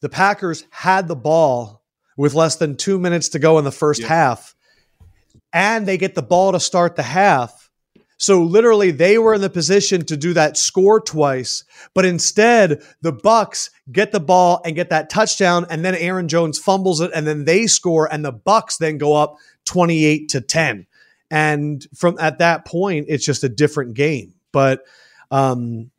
the 0.00 0.08
Packers 0.08 0.64
had 0.70 1.06
the 1.06 1.14
ball 1.14 1.84
with 2.16 2.34
less 2.34 2.56
than 2.56 2.76
two 2.76 2.98
minutes 2.98 3.28
to 3.30 3.38
go 3.38 3.56
in 3.58 3.64
the 3.64 3.70
first 3.70 4.00
yeah. 4.00 4.08
half, 4.08 4.56
and 5.52 5.86
they 5.86 5.96
get 5.96 6.16
the 6.16 6.22
ball 6.22 6.50
to 6.50 6.58
start 6.58 6.96
the 6.96 7.04
half. 7.04 7.70
So 8.18 8.42
literally, 8.42 8.90
they 8.90 9.18
were 9.18 9.34
in 9.34 9.42
the 9.42 9.50
position 9.50 10.06
to 10.06 10.16
do 10.16 10.32
that 10.32 10.56
score 10.56 11.00
twice, 11.00 11.62
but 11.94 12.04
instead, 12.04 12.82
the 13.00 13.12
Bucks 13.12 13.70
get 13.92 14.10
the 14.10 14.18
ball 14.18 14.60
and 14.64 14.74
get 14.74 14.90
that 14.90 15.08
touchdown, 15.08 15.66
and 15.70 15.84
then 15.84 15.94
Aaron 15.94 16.26
Jones 16.26 16.58
fumbles 16.58 17.00
it, 17.00 17.12
and 17.14 17.28
then 17.28 17.44
they 17.44 17.68
score, 17.68 18.10
and 18.10 18.24
the 18.24 18.32
Bucks 18.32 18.78
then 18.78 18.98
go 18.98 19.14
up 19.14 19.36
28 19.66 20.28
to 20.30 20.40
10. 20.40 20.86
And 21.30 21.86
from 21.94 22.16
at 22.18 22.38
that 22.38 22.64
point, 22.64 23.06
it's 23.08 23.24
just 23.24 23.44
a 23.44 23.48
different 23.48 23.94
game. 23.94 24.34
But 24.52 24.84
um, 25.30 25.90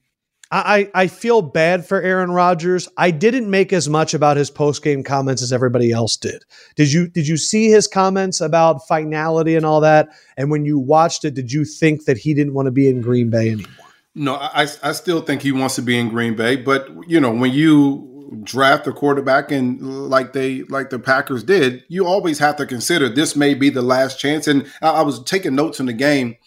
I, 0.49 0.89
I 0.95 1.07
feel 1.07 1.41
bad 1.41 1.85
for 1.85 2.01
Aaron 2.01 2.31
Rodgers. 2.31 2.87
I 2.97 3.11
didn't 3.11 3.49
make 3.49 3.73
as 3.73 3.89
much 3.89 4.13
about 4.13 4.37
his 4.37 4.49
post 4.49 4.81
game 4.81 5.03
comments 5.03 5.41
as 5.41 5.51
everybody 5.51 5.91
else 5.91 6.15
did. 6.15 6.43
Did 6.75 6.91
you 6.91 7.09
did 7.09 7.27
you 7.27 7.35
see 7.35 7.69
his 7.69 7.87
comments 7.87 8.39
about 8.39 8.87
finality 8.87 9.55
and 9.55 9.65
all 9.65 9.81
that? 9.81 10.09
And 10.37 10.49
when 10.49 10.63
you 10.65 10.79
watched 10.79 11.25
it, 11.25 11.33
did 11.33 11.51
you 11.51 11.65
think 11.65 12.05
that 12.05 12.17
he 12.17 12.33
didn't 12.33 12.53
want 12.53 12.67
to 12.67 12.71
be 12.71 12.87
in 12.87 13.01
Green 13.01 13.29
Bay 13.29 13.51
anymore? 13.51 13.71
No, 14.15 14.35
I, 14.35 14.67
I 14.81 14.93
still 14.93 15.21
think 15.21 15.41
he 15.41 15.51
wants 15.51 15.75
to 15.75 15.81
be 15.81 15.99
in 15.99 16.09
Green 16.09 16.35
Bay. 16.35 16.55
But 16.55 16.89
you 17.07 17.19
know, 17.19 17.31
when 17.31 17.51
you 17.51 18.16
draft 18.43 18.87
a 18.87 18.93
quarterback 18.93 19.51
and 19.51 20.09
like 20.09 20.33
they 20.33 20.63
like 20.63 20.89
the 20.89 20.99
Packers 20.99 21.43
did, 21.43 21.83
you 21.87 22.05
always 22.05 22.39
have 22.39 22.55
to 22.57 22.65
consider 22.65 23.09
this 23.09 23.35
may 23.35 23.53
be 23.53 23.69
the 23.69 23.81
last 23.81 24.19
chance. 24.19 24.47
And 24.47 24.67
I, 24.81 24.89
I 24.89 25.01
was 25.01 25.23
taking 25.23 25.55
notes 25.55 25.79
in 25.79 25.85
the 25.85 25.93
game. 25.93 26.37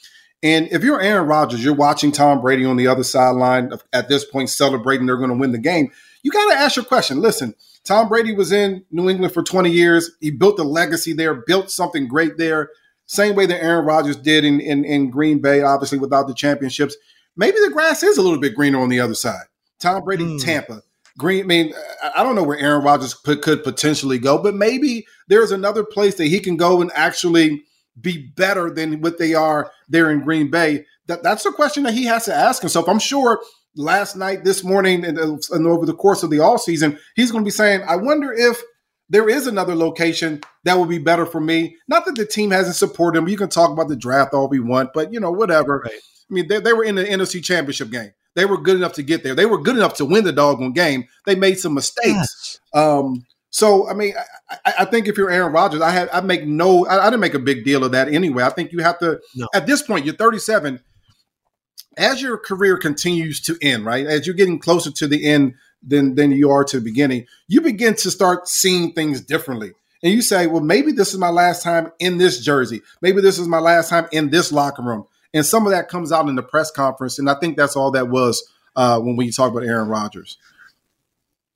And 0.43 0.69
if 0.73 0.83
you're 0.83 1.01
Aaron 1.01 1.29
Rodgers, 1.29 1.62
you're 1.62 1.75
watching 1.75 2.12
Tom 2.12 2.40
Brady 2.40 2.64
on 2.64 2.77
the 2.77 2.87
other 2.87 3.05
sideline 3.05 3.73
at 3.93 4.09
this 4.09 4.25
point 4.25 4.49
celebrating 4.49 5.07
they're 5.07 5.16
going 5.16 5.31
to 5.31 5.37
win 5.37 5.53
the 5.53 5.59
game. 5.59 5.90
You 6.23 6.31
got 6.31 6.51
to 6.51 6.59
ask 6.59 6.77
your 6.77 6.85
question. 6.85 7.21
Listen, 7.21 7.55
Tom 7.85 8.09
Brady 8.09 8.35
was 8.35 8.53
in 8.53 8.85
New 8.90 9.09
England 9.09 9.35
for 9.35 9.43
20 9.43 9.71
years. 9.71 10.11
He 10.21 10.31
built 10.31 10.59
a 10.59 10.64
legacy 10.64 11.12
there, 11.12 11.35
built 11.35 11.71
something 11.71 12.09
great 12.09 12.38
there. 12.38 12.71
Same 13.07 13.35
way 13.35 13.47
that 13.47 13.62
Aaron 13.62 13.85
Rodgers 13.85 14.16
did 14.16 14.45
in, 14.45 14.61
in, 14.61 14.85
in 14.85 15.11
Green 15.11 15.40
Bay, 15.40 15.62
obviously 15.62 15.99
without 15.99 16.29
the 16.29 16.35
championships. 16.35 16.97
Maybe 17.37 17.59
the 17.59 17.71
grass 17.73 18.03
is 18.03 18.19
a 18.19 18.23
little 18.23 18.40
bit 18.40 18.55
greener 18.55 18.81
on 18.81 18.88
the 18.88 19.01
other 19.01 19.14
side. 19.14 19.47
Tom 19.81 20.05
Brady, 20.05 20.25
mm. 20.25 20.45
Tampa. 20.45 20.83
Green, 21.20 21.44
I 21.44 21.46
mean, 21.46 21.74
I 22.16 22.22
don't 22.22 22.35
know 22.35 22.42
where 22.42 22.59
Aaron 22.59 22.83
Rodgers 22.83 23.12
could, 23.12 23.42
could 23.42 23.62
potentially 23.62 24.18
go, 24.18 24.42
but 24.42 24.54
maybe 24.54 25.06
there's 25.28 25.52
another 25.52 25.85
place 25.85 26.14
that 26.14 26.28
he 26.28 26.40
can 26.40 26.56
go 26.56 26.80
and 26.80 26.90
actually 26.94 27.62
be 28.00 28.33
better 28.37 28.70
than 28.70 29.02
what 29.02 29.18
they 29.18 29.35
are 29.35 29.70
there 29.88 30.11
in 30.11 30.24
Green 30.24 30.50
Bay? 30.50 30.87
That, 31.06 31.22
that's 31.22 31.44
a 31.44 31.52
question 31.52 31.83
that 31.85 31.94
he 31.94 32.04
has 32.04 32.24
to 32.24 32.35
ask 32.35 32.62
himself. 32.62 32.88
I'm 32.88 32.98
sure 32.98 33.40
last 33.76 34.16
night, 34.16 34.44
this 34.44 34.64
morning, 34.64 35.04
and, 35.04 35.18
and 35.18 35.66
over 35.66 35.87
the 35.87 35.94
course 35.94 36.22
of 36.22 36.30
the 36.30 36.40
all 36.40 36.59
season, 36.59 36.98
he's 37.16 37.30
going 37.30 37.44
to 37.44 37.48
be 37.48 37.52
saying, 37.52 37.83
I 37.87 37.96
wonder 37.96 38.33
if 38.33 38.62
there 39.09 39.28
is 39.28 39.46
another 39.46 39.74
location 39.74 40.40
that 40.64 40.78
would 40.78 40.88
be 40.88 40.98
better 40.98 41.26
for 41.26 41.40
me. 41.40 41.76
Not 41.88 42.04
that 42.06 42.14
the 42.14 42.26
team 42.26 42.50
hasn't 42.50 42.76
supported 42.76 43.18
him. 43.18 43.28
You 43.28 43.37
can 43.37 43.48
talk 43.48 43.70
about 43.70 43.88
the 43.88 43.96
draft 43.96 44.35
all 44.35 44.48
we 44.48 44.61
want, 44.61 44.90
but 44.94 45.12
you 45.12 45.20
know, 45.20 45.33
whatever. 45.33 45.83
Right. 45.85 45.92
I 45.92 46.33
mean, 46.33 46.48
they, 46.48 46.61
they 46.61 46.72
were 46.72 46.85
in 46.85 46.94
the 46.94 47.04
NFC 47.04 47.42
championship 47.42 47.90
game. 47.90 48.12
They 48.37 48.45
were 48.45 48.61
good 48.61 48.77
enough 48.77 48.93
to 48.95 49.03
get 49.03 49.23
there. 49.23 49.35
They 49.35 49.47
were 49.47 49.59
good 49.59 49.77
enough 49.77 49.95
to 49.95 50.05
win 50.05 50.25
the 50.25 50.33
doggone 50.33 50.73
game. 50.73 51.05
They 51.27 51.35
made 51.35 51.59
some 51.59 51.75
mistakes. 51.75 52.07
Yes. 52.07 52.61
Um, 52.73 53.27
so, 53.51 53.88
I 53.88 53.95
mean, 53.95 54.14
I, 54.64 54.75
I, 54.81 54.85
think 54.85 55.09
if 55.09 55.19
you're 55.19 55.31
Aaron 55.31 55.53
Rodgers, 55.53 55.81
I 55.81 55.90
had 55.90 56.09
I 56.11 56.21
make 56.21 56.47
no, 56.47 56.87
I, 56.87 57.07
I, 57.07 57.11
didn't 57.11 57.21
make 57.21 57.35
a 57.35 57.40
big 57.40 57.64
deal 57.64 57.83
of 57.83 57.90
that 57.93 58.09
anyway. 58.09 58.45
I 58.45 58.51
think 58.51 58.71
you 58.71 58.79
have 58.79 58.99
to. 59.01 59.21
No. 59.35 59.49
At 59.53 59.66
this 59.66 59.83
point, 59.83 60.05
you're 60.05 60.14
37. 60.14 60.81
As 61.99 62.23
your 62.23 62.38
career 62.38 62.79
continues 62.79 63.40
to 63.43 63.59
end, 63.61 63.85
right? 63.85 64.07
As 64.07 64.25
you're 64.27 64.37
getting 64.37 64.61
closer 64.61 64.93
to 64.93 65.07
the 65.09 65.27
end 65.27 65.55
than 65.83 66.14
than 66.14 66.31
you 66.31 66.51
are 66.51 66.62
to 66.64 66.79
the 66.79 66.85
beginning, 66.85 67.27
you 67.49 67.61
begin 67.61 67.97
to 67.97 68.11
start 68.11 68.47
seeing 68.47 68.93
things 68.93 69.21
differently. 69.21 69.73
And 70.03 70.12
you 70.12 70.23
say, 70.23 70.47
well, 70.47 70.62
maybe 70.62 70.93
this 70.93 71.12
is 71.12 71.19
my 71.19 71.29
last 71.29 71.62
time 71.62 71.93
in 71.99 72.19
this 72.19 72.40
jersey. 72.40 72.81
Maybe 73.03 73.21
this 73.21 73.38
is 73.38 73.49
my 73.49 73.59
last 73.59 73.90
time 73.90 74.09
in 74.12 74.31
this 74.31 74.51
locker 74.51 74.83
room. 74.83 75.07
And 75.33 75.47
some 75.47 75.66
of 75.66 75.73
that 75.73 75.88
comes 75.88 76.12
out 76.12 76.29
in 76.29 76.35
the 76.35 76.43
press 76.43 76.71
conference. 76.71 77.19
And 77.19 77.31
I 77.31 77.35
think 77.35 77.57
that's 77.57 77.77
all 77.77 77.90
that 77.93 78.09
was 78.09 78.43
uh, 78.77 79.01
when 79.01 79.16
we 79.16 79.31
talk 79.31 79.51
about 79.51 79.64
Aaron 79.64 79.88
Rodgers. 79.88 80.38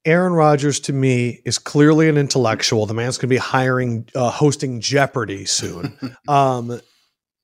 Aaron 0.05 0.35
Rodgers 0.35 0.81
to 0.81 0.93
me 0.93 1.41
is 1.45 1.59
clearly 1.59 2.09
an 2.09 2.19
intellectual. 2.19 2.85
The 2.85 2.95
man's 2.95 3.17
going 3.17 3.29
to 3.29 3.35
be 3.35 3.39
hiring, 3.39 4.07
uh, 4.15 4.31
hosting 4.31 4.81
Jeopardy 4.81 5.47
soon. 5.47 5.99
um, 6.29 6.81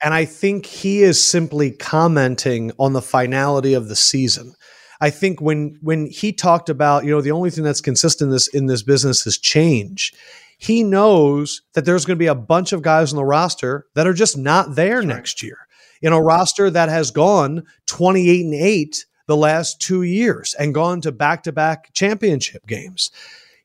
and 0.03 0.15
I 0.15 0.25
think 0.25 0.67
he 0.67 1.03
is 1.03 1.23
simply 1.23 1.71
commenting 1.71 2.73
on 2.79 2.93
the 2.93 3.03
finality 3.03 3.75
of 3.75 3.89
the 3.89 3.97
season. 3.97 4.55
I 5.01 5.11
think 5.11 5.41
when 5.41 5.79
when 5.81 6.07
he 6.07 6.33
talked 6.33 6.69
about, 6.69 7.05
you 7.05 7.11
know, 7.11 7.23
the 7.23 7.31
only 7.31 7.51
thing 7.51 7.65
that's 7.65 7.81
consistent 7.81 8.29
in 8.29 8.33
this 8.33 8.49
in 8.49 8.67
this 8.67 8.83
business 8.83 9.27
is 9.27 9.39
change. 9.39 10.13
He 10.59 10.83
knows 10.83 11.63
that 11.73 11.87
there's 11.87 12.05
going 12.05 12.19
to 12.19 12.23
be 12.23 12.27
a 12.27 12.35
bunch 12.35 12.75
of 12.75 12.83
guys 12.83 13.13
on 13.13 13.17
the 13.17 13.25
roster 13.25 13.87
that 13.95 14.07
are 14.07 14.13
just 14.13 14.37
not 14.37 14.75
there 14.75 14.97
that's 14.97 15.07
next 15.07 15.43
right. 15.43 15.49
year. 15.49 15.59
In 16.03 16.13
a 16.13 16.21
roster 16.21 16.71
that 16.71 16.89
has 16.89 17.11
gone 17.11 17.65
28 17.87 18.45
and 18.45 18.55
8 18.55 19.05
the 19.27 19.37
last 19.37 19.81
2 19.81 20.03
years 20.03 20.55
and 20.59 20.75
gone 20.75 21.01
to 21.03 21.13
back-to-back 21.13 21.93
championship 21.93 22.67
games. 22.67 23.11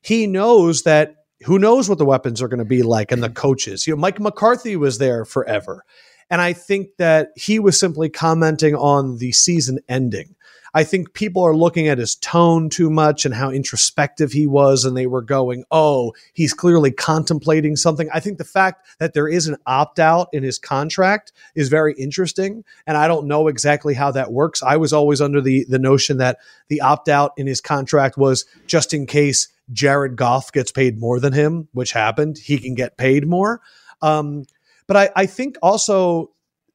He 0.02 0.28
knows 0.28 0.82
that 0.82 1.16
who 1.44 1.58
knows 1.58 1.88
what 1.88 1.98
the 1.98 2.04
weapons 2.04 2.40
are 2.40 2.48
going 2.48 2.60
to 2.60 2.64
be 2.64 2.84
like 2.84 3.10
and 3.10 3.22
the 3.22 3.30
coaches. 3.30 3.86
You 3.86 3.94
know, 3.94 4.00
Mike 4.00 4.20
McCarthy 4.20 4.76
was 4.76 4.98
there 4.98 5.24
forever. 5.24 5.82
And 6.30 6.40
I 6.40 6.52
think 6.52 6.90
that 6.98 7.30
he 7.34 7.58
was 7.58 7.80
simply 7.80 8.08
commenting 8.08 8.76
on 8.76 9.18
the 9.18 9.32
season 9.32 9.80
ending. 9.88 10.35
I 10.76 10.84
think 10.84 11.14
people 11.14 11.42
are 11.42 11.56
looking 11.56 11.88
at 11.88 11.96
his 11.96 12.16
tone 12.16 12.68
too 12.68 12.90
much 12.90 13.24
and 13.24 13.34
how 13.34 13.50
introspective 13.50 14.32
he 14.32 14.46
was, 14.46 14.84
and 14.84 14.94
they 14.94 15.06
were 15.06 15.22
going, 15.22 15.64
oh, 15.70 16.12
he's 16.34 16.52
clearly 16.52 16.90
contemplating 16.90 17.76
something. 17.76 18.10
I 18.12 18.20
think 18.20 18.36
the 18.36 18.44
fact 18.44 18.86
that 18.98 19.14
there 19.14 19.26
is 19.26 19.46
an 19.46 19.56
opt 19.66 19.98
out 19.98 20.28
in 20.34 20.42
his 20.42 20.58
contract 20.58 21.32
is 21.54 21.70
very 21.70 21.94
interesting. 21.94 22.62
And 22.86 22.98
I 22.98 23.08
don't 23.08 23.26
know 23.26 23.48
exactly 23.48 23.94
how 23.94 24.10
that 24.10 24.32
works. 24.32 24.62
I 24.62 24.76
was 24.76 24.92
always 24.92 25.22
under 25.22 25.40
the, 25.40 25.64
the 25.66 25.78
notion 25.78 26.18
that 26.18 26.40
the 26.68 26.82
opt 26.82 27.08
out 27.08 27.32
in 27.38 27.46
his 27.46 27.62
contract 27.62 28.18
was 28.18 28.44
just 28.66 28.92
in 28.92 29.06
case 29.06 29.48
Jared 29.72 30.14
Goff 30.14 30.52
gets 30.52 30.72
paid 30.72 31.00
more 31.00 31.18
than 31.18 31.32
him, 31.32 31.68
which 31.72 31.92
happened, 31.92 32.36
he 32.36 32.58
can 32.58 32.74
get 32.74 32.98
paid 32.98 33.26
more. 33.26 33.62
Um, 34.02 34.44
but 34.86 34.98
I, 34.98 35.10
I 35.16 35.24
think 35.24 35.56
also 35.62 36.32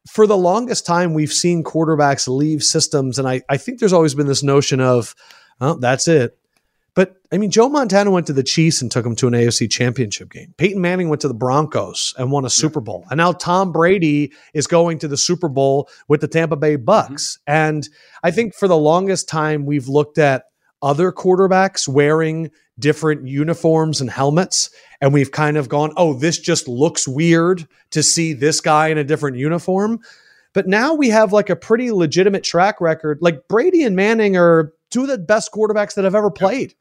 for 0.10 0.26
the 0.26 0.38
longest 0.38 0.86
time, 0.86 1.14
we've 1.14 1.32
seen 1.32 1.64
quarterbacks 1.64 2.28
leave 2.28 2.64
systems. 2.64 3.20
And 3.20 3.28
I, 3.28 3.42
I 3.50 3.58
think 3.58 3.80
there's 3.80 3.94
always 3.94 4.16
been 4.16 4.28
this 4.28 4.44
notion 4.44 4.80
of, 4.80 5.16
oh, 5.60 5.76
that's 5.76 6.08
it. 6.08 6.38
But 6.94 7.16
I 7.32 7.38
mean, 7.38 7.52
Joe 7.52 7.70
Montana 7.70 8.12
went 8.12 8.28
to 8.28 8.34
the 8.34 8.44
Chiefs 8.44 8.82
and 8.82 8.92
took 8.92 9.06
them 9.06 9.16
to 9.18 9.28
an 9.28 9.34
AFC 9.34 9.72
championship 9.72 10.30
game. 10.30 10.54
Peyton 10.58 10.82
Manning 10.82 11.08
went 11.08 11.22
to 11.22 11.30
the 11.30 11.34
Broncos 11.34 12.14
and 12.18 12.32
won 12.32 12.44
a 12.44 12.50
Super 12.50 12.82
Bowl. 12.82 13.06
And 13.10 13.18
now 13.18 13.32
Tom 13.32 13.72
Brady 13.72 14.34
is 14.54 14.68
going 14.68 15.00
to 15.00 15.08
the 15.08 15.16
Super 15.16 15.48
Bowl 15.48 15.88
with 16.10 16.20
the 16.20 16.28
Tampa 16.28 16.58
Bay 16.58 16.76
Bucks. 16.76 17.38
Mm-hmm. 17.48 17.52
And 17.52 17.90
I 18.24 18.32
think 18.32 18.54
for 18.56 18.68
the 18.68 18.78
longest 18.78 19.30
time, 19.30 19.66
we've 19.66 19.88
looked 19.88 20.18
at 20.18 20.44
other 20.82 21.12
quarterbacks 21.12 21.88
wearing 21.88 22.52
different 22.80 23.28
uniforms 23.28 24.02
and 24.02 24.10
helmets. 24.10 24.70
And 25.00 25.14
we've 25.14 25.32
kind 25.32 25.58
of 25.58 25.70
gone, 25.70 25.94
oh, 25.98 26.14
this 26.14 26.40
just 26.40 26.68
looks 26.68 27.08
weird 27.08 27.68
to 27.92 28.04
see 28.04 28.34
this 28.34 28.62
guy 28.62 28.88
in 28.88 28.98
a 28.98 29.04
different 29.04 29.38
uniform. 29.38 30.00
But 30.54 30.68
now 30.68 30.94
we 30.94 31.10
have 31.10 31.32
like 31.32 31.50
a 31.50 31.56
pretty 31.56 31.92
legitimate 31.92 32.44
track 32.44 32.82
record. 32.82 33.20
Like 33.22 33.48
Brady 33.48 33.84
and 33.84 33.96
Manning 33.96 34.36
are 34.36 34.74
two 34.90 35.04
of 35.04 35.08
the 35.08 35.18
best 35.18 35.52
quarterbacks 35.52 35.96
that 35.96 36.04
have 36.04 36.16
ever 36.16 36.30
played. 36.30 36.74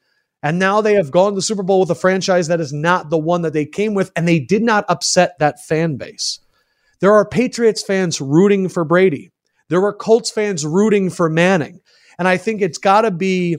And 0.42 0.58
now 0.58 0.80
they 0.80 0.94
have 0.94 1.10
gone 1.10 1.32
to 1.32 1.36
the 1.36 1.42
Super 1.42 1.62
Bowl 1.62 1.80
with 1.80 1.90
a 1.90 1.94
franchise 1.94 2.48
that 2.48 2.60
is 2.60 2.72
not 2.72 3.10
the 3.10 3.18
one 3.18 3.42
that 3.42 3.52
they 3.52 3.66
came 3.66 3.92
with, 3.92 4.10
and 4.16 4.26
they 4.26 4.40
did 4.40 4.62
not 4.62 4.86
upset 4.88 5.38
that 5.38 5.62
fan 5.62 5.96
base. 5.96 6.40
There 7.00 7.12
are 7.12 7.28
Patriots 7.28 7.82
fans 7.82 8.20
rooting 8.20 8.68
for 8.68 8.84
Brady. 8.84 9.32
There 9.68 9.80
were 9.80 9.92
Colts 9.92 10.30
fans 10.30 10.64
rooting 10.64 11.10
for 11.10 11.28
Manning. 11.28 11.80
And 12.18 12.26
I 12.26 12.38
think 12.38 12.60
it's 12.60 12.78
got 12.78 13.02
to 13.02 13.10
be 13.10 13.58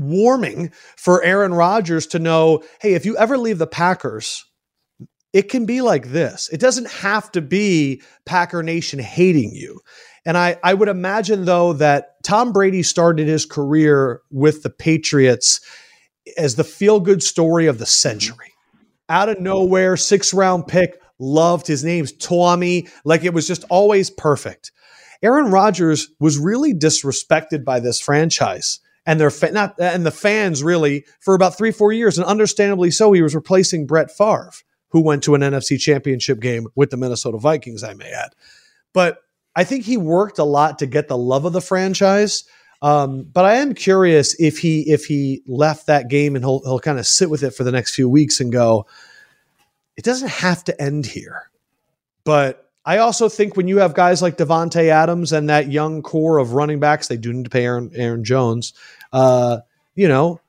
warming 0.00 0.72
for 0.96 1.22
Aaron 1.22 1.54
Rodgers 1.54 2.06
to 2.08 2.18
know 2.18 2.62
hey, 2.80 2.94
if 2.94 3.04
you 3.04 3.16
ever 3.16 3.38
leave 3.38 3.58
the 3.58 3.66
Packers, 3.66 4.44
it 5.32 5.48
can 5.48 5.66
be 5.66 5.80
like 5.80 6.08
this. 6.08 6.48
It 6.52 6.60
doesn't 6.60 6.90
have 6.90 7.30
to 7.32 7.40
be 7.40 8.02
Packer 8.24 8.62
Nation 8.62 8.98
hating 8.98 9.52
you. 9.52 9.80
And 10.24 10.36
I, 10.36 10.58
I 10.62 10.74
would 10.74 10.88
imagine, 10.88 11.44
though, 11.44 11.72
that 11.74 12.22
Tom 12.24 12.52
Brady 12.52 12.82
started 12.82 13.28
his 13.28 13.46
career 13.46 14.20
with 14.30 14.62
the 14.62 14.70
Patriots 14.70 15.60
as 16.36 16.56
the 16.56 16.64
feel 16.64 17.00
good 17.00 17.22
story 17.22 17.66
of 17.66 17.78
the 17.78 17.84
mm-hmm. 17.84 17.88
century. 17.88 18.52
Out 19.08 19.28
of 19.28 19.40
nowhere, 19.40 19.96
six 19.96 20.34
round 20.34 20.66
pick, 20.66 21.00
loved 21.18 21.66
his 21.66 21.84
name's 21.84 22.12
Tommy, 22.12 22.88
like 23.04 23.24
it 23.24 23.34
was 23.34 23.46
just 23.46 23.64
always 23.70 24.10
perfect. 24.10 24.72
Aaron 25.22 25.50
Rodgers 25.50 26.08
was 26.18 26.38
really 26.38 26.72
disrespected 26.72 27.64
by 27.64 27.80
this 27.80 28.00
franchise 28.00 28.80
and 29.10 29.18
their 29.18 29.30
fa- 29.30 29.50
not 29.50 29.74
and 29.80 30.06
the 30.06 30.12
fans 30.12 30.62
really 30.62 31.04
for 31.18 31.34
about 31.34 31.58
three 31.58 31.72
four 31.72 31.92
years, 31.92 32.16
and 32.16 32.24
understandably 32.24 32.92
so. 32.92 33.10
He 33.10 33.22
was 33.22 33.34
replacing 33.34 33.88
Brett 33.88 34.08
Favre, 34.08 34.52
who 34.90 35.00
went 35.00 35.24
to 35.24 35.34
an 35.34 35.40
NFC 35.40 35.80
Championship 35.80 36.38
game 36.38 36.68
with 36.76 36.90
the 36.90 36.96
Minnesota 36.96 37.36
Vikings. 37.36 37.82
I 37.82 37.94
may 37.94 38.08
add, 38.12 38.30
but 38.92 39.18
I 39.56 39.64
think 39.64 39.84
he 39.84 39.96
worked 39.96 40.38
a 40.38 40.44
lot 40.44 40.78
to 40.78 40.86
get 40.86 41.08
the 41.08 41.18
love 41.18 41.44
of 41.44 41.52
the 41.52 41.60
franchise. 41.60 42.44
Um, 42.82 43.24
but 43.24 43.44
I 43.44 43.56
am 43.56 43.74
curious 43.74 44.40
if 44.40 44.58
he 44.58 44.88
if 44.88 45.06
he 45.06 45.42
left 45.44 45.88
that 45.88 46.06
game 46.06 46.36
and 46.36 46.44
he'll 46.44 46.60
he'll 46.60 46.78
kind 46.78 47.00
of 47.00 47.06
sit 47.06 47.28
with 47.28 47.42
it 47.42 47.50
for 47.50 47.64
the 47.64 47.72
next 47.72 47.96
few 47.96 48.08
weeks 48.08 48.38
and 48.38 48.52
go, 48.52 48.86
it 49.96 50.04
doesn't 50.04 50.30
have 50.30 50.62
to 50.64 50.80
end 50.80 51.04
here. 51.04 51.50
But 52.22 52.70
I 52.84 52.98
also 52.98 53.28
think 53.28 53.56
when 53.56 53.68
you 53.68 53.78
have 53.78 53.94
guys 53.94 54.22
like 54.22 54.38
Davante 54.38 54.88
Adams 54.88 55.32
and 55.32 55.50
that 55.50 55.70
young 55.70 56.02
core 56.02 56.38
of 56.38 56.54
running 56.54 56.80
backs, 56.80 57.08
they 57.08 57.16
do 57.16 57.32
need 57.32 57.44
to 57.44 57.50
pay 57.50 57.64
Aaron, 57.64 57.90
Aaron 57.94 58.24
Jones. 58.24 58.72
Uh, 59.12 59.58
you 59.94 60.08
know, 60.08 60.40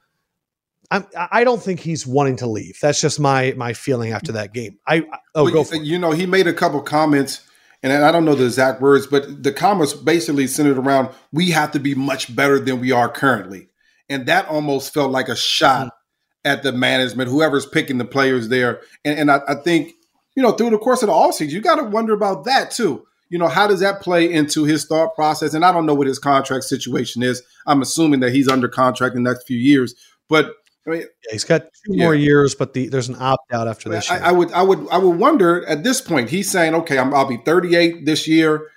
I'm, 0.90 1.06
I 1.16 1.44
don't 1.44 1.62
think 1.62 1.80
he's 1.80 2.06
wanting 2.06 2.38
to 2.38 2.48
leave. 2.48 2.78
That's 2.82 3.00
just 3.00 3.20
my 3.20 3.54
my 3.56 3.74
feeling 3.74 4.12
after 4.12 4.34
that 4.34 4.54
game. 4.54 4.78
I 4.86 5.06
oh 5.36 5.46
well, 5.46 5.54
go 5.54 5.64
for 5.64 5.76
you, 5.76 5.98
know 5.98 6.12
he 6.12 6.26
made 6.26 6.48
a 6.48 6.54
couple 6.54 6.82
comments, 6.82 7.48
and 7.82 7.94
I 7.94 8.12
don't 8.12 8.26
know 8.26 8.36
the 8.36 8.46
exact 8.46 8.82
words, 8.82 9.08
but 9.08 9.42
the 9.42 9.54
comments 9.54 9.94
basically 9.94 10.48
centered 10.48 10.78
around 10.78 11.10
we 11.32 11.52
have 11.52 11.72
to 11.72 11.80
be 11.80 11.96
much 11.96 12.36
better 12.36 12.60
than 12.60 12.82
we 12.82 12.92
are 12.92 13.08
currently, 13.08 13.70
and 14.10 14.26
that 14.26 14.48
almost 14.50 14.94
felt 14.94 15.12
like 15.12 15.30
a 15.30 15.36
shot 15.36 15.88
mm-hmm. 15.88 16.52
at 16.52 16.64
the 16.64 16.74
management, 16.74 17.30
whoever's 17.30 17.66
picking 17.66 17.98
the 17.98 18.06
players 18.06 18.50
there, 18.50 18.82
and, 19.06 19.18
and 19.18 19.32
I, 19.32 19.40
I 19.48 19.56
think 19.56 19.94
you 20.36 20.44
know, 20.44 20.52
through 20.52 20.72
the 20.72 20.78
course 20.78 21.04
of 21.04 21.08
the 21.08 21.14
offseason, 21.14 21.52
you 21.52 21.62
got 21.62 21.76
to 21.76 21.84
wonder 21.84 22.14
about 22.14 22.46
that 22.46 22.72
too. 22.72 23.06
You 23.32 23.40
know, 23.40 23.48
how 23.48 23.66
does 23.66 23.80
that 23.80 24.02
play 24.02 24.32
into 24.32 24.66
his 24.66 24.86
thought 24.86 25.16
process? 25.16 25.54
And 25.54 25.64
I 25.64 25.72
don't 25.72 25.86
know 25.86 25.94
what 25.94 26.06
his 26.06 26.20
contract 26.20 26.66
situation 26.66 27.24
is. 27.24 27.42
I'm 27.66 27.82
assuming 27.82 28.20
that 28.20 28.34
he's 28.34 28.50
under 28.50 28.68
contract 28.68 29.16
in 29.16 29.24
the 29.24 29.30
next 29.32 29.48
few 29.48 29.58
years. 29.58 29.96
But 30.28 30.54
I 30.86 30.90
mean, 30.90 31.00
yeah, 31.02 31.32
he's 31.32 31.46
got 31.46 31.62
two 31.62 31.96
yeah. 31.96 32.04
more 32.04 32.14
years, 32.14 32.56
but 32.56 32.74
the, 32.74 32.90
there's 32.90 33.08
an 33.08 33.16
opt 33.20 33.54
out 33.54 33.70
after 33.70 33.88
this. 33.88 34.12
I, 34.12 34.18
I, 34.18 34.32
would, 34.34 34.52
I 34.52 34.62
would, 34.62 34.86
I 34.92 34.98
would 34.98 35.18
wonder 35.18 35.66
at 35.66 35.84
this 35.84 36.02
point. 36.02 36.30
He's 36.30 36.52
saying, 36.52 36.76
"Okay, 36.76 36.98
i 36.98 37.08
will 37.08 37.26
be 37.26 37.38
38 37.38 38.06
this 38.06 38.28
year. 38.28 38.68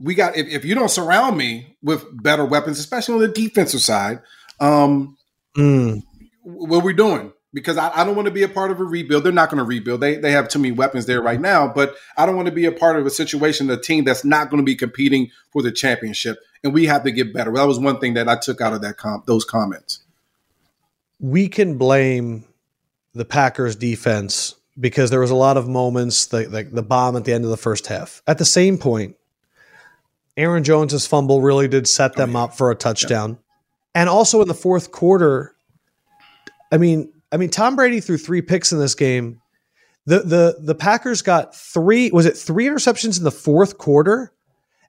We 0.00 0.16
got 0.16 0.36
if, 0.36 0.48
if, 0.48 0.64
you 0.64 0.74
don't 0.74 0.90
surround 0.90 1.38
me 1.38 1.76
with 1.80 2.04
better 2.20 2.44
weapons, 2.44 2.80
especially 2.80 3.14
on 3.14 3.20
the 3.20 3.28
defensive 3.28 3.80
side, 3.80 4.22
um, 4.58 5.16
mm. 5.56 6.02
what 6.42 6.82
are 6.82 6.84
we 6.84 6.94
doing? 6.94 7.32
Because 7.54 7.78
I, 7.78 8.00
I, 8.00 8.04
don't 8.04 8.16
want 8.16 8.26
to 8.26 8.34
be 8.34 8.42
a 8.42 8.48
part 8.48 8.72
of 8.72 8.80
a 8.80 8.84
rebuild. 8.84 9.24
They're 9.24 9.32
not 9.32 9.48
going 9.48 9.58
to 9.58 9.64
rebuild. 9.64 10.00
They 10.00 10.16
they 10.16 10.32
have 10.32 10.48
too 10.48 10.58
many 10.58 10.72
weapons 10.72 11.06
there 11.06 11.22
right 11.22 11.40
now, 11.40 11.68
but 11.68 11.94
I 12.18 12.26
don't 12.26 12.36
want 12.36 12.46
to 12.46 12.52
be 12.52 12.66
a 12.66 12.72
part 12.72 12.98
of 12.98 13.06
a 13.06 13.10
situation, 13.10 13.70
a 13.70 13.80
team 13.80 14.04
that's 14.04 14.24
not 14.24 14.50
going 14.50 14.60
to 14.60 14.64
be 14.64 14.74
competing 14.74 15.30
for 15.52 15.62
the 15.62 15.70
championship. 15.72 16.38
And 16.64 16.74
we 16.74 16.86
have 16.86 17.04
to 17.04 17.12
get 17.12 17.32
better. 17.32 17.52
That 17.52 17.66
was 17.66 17.78
one 17.78 18.00
thing 18.00 18.14
that 18.14 18.28
I 18.28 18.36
took 18.36 18.60
out 18.60 18.72
of 18.72 18.82
that 18.82 18.96
comp 18.96 19.26
those 19.26 19.44
comments. 19.44 20.00
We 21.20 21.48
can 21.48 21.78
blame 21.78 22.44
the 23.14 23.24
Packers 23.24 23.76
defense 23.76 24.56
because 24.78 25.10
there 25.10 25.20
was 25.20 25.30
a 25.30 25.36
lot 25.36 25.56
of 25.56 25.68
moments 25.68 26.32
like 26.32 26.50
the, 26.50 26.64
the 26.64 26.82
bomb 26.82 27.16
at 27.16 27.24
the 27.24 27.32
end 27.32 27.44
of 27.44 27.50
the 27.50 27.56
first 27.56 27.86
half. 27.86 28.20
At 28.26 28.38
the 28.38 28.44
same 28.44 28.76
point, 28.78 29.16
Aaron 30.36 30.64
Jones's 30.64 31.06
fumble 31.06 31.40
really 31.40 31.68
did 31.68 31.86
set 31.86 32.16
them 32.16 32.34
oh, 32.34 32.40
yeah. 32.40 32.44
up 32.44 32.56
for 32.56 32.72
a 32.72 32.74
touchdown. 32.74 33.30
Yeah. 33.30 33.36
And 33.94 34.08
also 34.08 34.42
in 34.42 34.48
the 34.48 34.54
fourth 34.54 34.90
quarter, 34.90 35.54
I 36.72 36.78
mean, 36.78 37.12
I 37.34 37.36
mean 37.36 37.50
Tom 37.50 37.74
Brady 37.74 37.98
threw 37.98 38.16
three 38.16 38.42
picks 38.42 38.72
in 38.72 38.78
this 38.78 38.94
game. 38.94 39.40
The 40.06 40.20
the 40.20 40.56
the 40.60 40.74
Packers 40.74 41.20
got 41.20 41.54
three 41.54 42.10
was 42.12 42.26
it 42.26 42.36
three 42.36 42.66
interceptions 42.66 43.18
in 43.18 43.24
the 43.24 43.32
fourth 43.32 43.76
quarter 43.76 44.32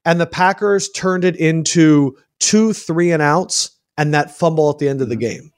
and 0.05 0.21
the 0.21 0.27
Packers 0.27 0.89
turned 0.89 1.25
it 1.25 1.35
into 1.35 2.15
two 2.39 2.71
three 2.71 3.11
and 3.11 3.23
outs 3.23 3.71
and 3.97 4.13
that 4.13 4.37
fumble 4.37 4.69
at 4.69 4.77
the 4.77 4.87
end 4.87 5.01
of 5.01 5.09
the 5.09 5.15
mm-hmm. 5.15 5.21
game. 5.21 5.51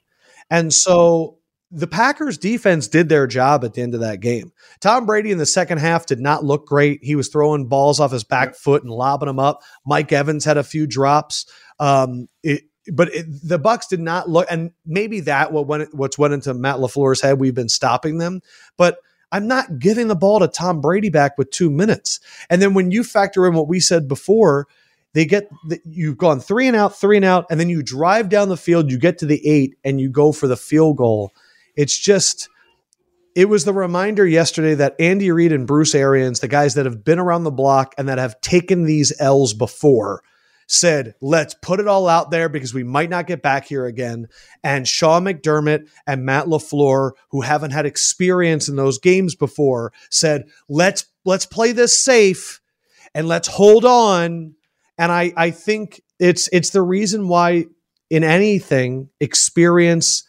And 0.50 0.72
so 0.72 1.38
the 1.70 1.86
Packers 1.86 2.38
defense 2.38 2.88
did 2.88 3.10
their 3.10 3.26
job 3.26 3.62
at 3.64 3.74
the 3.74 3.82
end 3.82 3.92
of 3.92 4.00
that 4.00 4.20
game. 4.20 4.52
Tom 4.80 5.04
Brady 5.04 5.30
in 5.30 5.36
the 5.36 5.44
second 5.44 5.78
half 5.78 6.06
did 6.06 6.20
not 6.20 6.42
look 6.42 6.66
great. 6.66 7.00
He 7.02 7.14
was 7.14 7.28
throwing 7.28 7.66
balls 7.66 8.00
off 8.00 8.12
his 8.12 8.24
back 8.24 8.54
foot 8.54 8.82
and 8.82 8.90
lobbing 8.90 9.26
them 9.26 9.38
up. 9.38 9.60
Mike 9.84 10.10
Evans 10.10 10.46
had 10.46 10.56
a 10.56 10.64
few 10.64 10.86
drops. 10.86 11.44
Um, 11.78 12.28
it, 12.42 12.62
but 12.92 13.14
it, 13.14 13.26
the 13.42 13.58
Bucks 13.58 13.86
did 13.86 14.00
not 14.00 14.28
look, 14.28 14.46
and 14.50 14.72
maybe 14.86 15.20
that 15.20 15.52
what 15.52 15.66
went 15.66 15.94
what's 15.94 16.18
went 16.18 16.34
into 16.34 16.54
Matt 16.54 16.76
LaFleur's 16.76 17.20
head. 17.20 17.38
We've 17.38 17.54
been 17.54 17.68
stopping 17.68 18.18
them, 18.18 18.40
but 18.76 18.98
I'm 19.30 19.46
not 19.46 19.78
giving 19.78 20.08
the 20.08 20.16
ball 20.16 20.40
to 20.40 20.48
Tom 20.48 20.80
Brady 20.80 21.10
back 21.10 21.36
with 21.36 21.50
two 21.50 21.70
minutes. 21.70 22.20
And 22.48 22.62
then 22.62 22.74
when 22.74 22.90
you 22.90 23.04
factor 23.04 23.46
in 23.46 23.54
what 23.54 23.68
we 23.68 23.80
said 23.80 24.08
before, 24.08 24.66
they 25.12 25.26
get 25.26 25.50
the, 25.66 25.80
you've 25.84 26.16
gone 26.18 26.40
three 26.40 26.66
and 26.66 26.76
out, 26.76 26.98
three 26.98 27.16
and 27.16 27.24
out, 27.24 27.46
and 27.50 27.60
then 27.60 27.68
you 27.68 27.82
drive 27.82 28.28
down 28.28 28.48
the 28.48 28.56
field, 28.56 28.90
you 28.90 28.98
get 28.98 29.18
to 29.18 29.26
the 29.26 29.46
eight, 29.46 29.76
and 29.84 30.00
you 30.00 30.10
go 30.10 30.32
for 30.32 30.46
the 30.46 30.56
field 30.56 30.96
goal 30.96 31.32
it's 31.78 31.96
just 31.96 32.48
it 33.36 33.48
was 33.48 33.64
the 33.64 33.72
reminder 33.72 34.26
yesterday 34.26 34.74
that 34.74 34.96
Andy 34.98 35.30
Reid 35.30 35.52
and 35.52 35.64
Bruce 35.64 35.94
Arians, 35.94 36.40
the 36.40 36.48
guys 36.48 36.74
that 36.74 36.86
have 36.86 37.04
been 37.04 37.20
around 37.20 37.44
the 37.44 37.52
block 37.52 37.94
and 37.96 38.08
that 38.08 38.18
have 38.18 38.40
taken 38.40 38.82
these 38.82 39.12
L's 39.20 39.54
before, 39.54 40.24
said, 40.68 41.14
let's 41.20 41.54
put 41.54 41.80
it 41.80 41.88
all 41.88 42.06
out 42.06 42.30
there 42.30 42.48
because 42.48 42.72
we 42.72 42.84
might 42.84 43.10
not 43.10 43.26
get 43.26 43.42
back 43.42 43.66
here 43.66 43.86
again. 43.86 44.28
And 44.62 44.86
Sean 44.86 45.24
McDermott 45.24 45.88
and 46.06 46.24
Matt 46.24 46.46
LaFleur, 46.46 47.12
who 47.30 47.40
haven't 47.40 47.72
had 47.72 47.86
experience 47.86 48.68
in 48.68 48.76
those 48.76 48.98
games 48.98 49.34
before, 49.34 49.92
said, 50.10 50.44
let's 50.68 51.06
let's 51.24 51.46
play 51.46 51.72
this 51.72 52.00
safe 52.00 52.60
and 53.14 53.26
let's 53.26 53.48
hold 53.48 53.84
on. 53.84 54.54
And 54.96 55.10
I, 55.10 55.32
I 55.36 55.50
think 55.50 56.02
it's 56.20 56.48
it's 56.52 56.70
the 56.70 56.82
reason 56.82 57.28
why 57.28 57.64
in 58.10 58.24
anything, 58.24 59.10
experience 59.20 60.24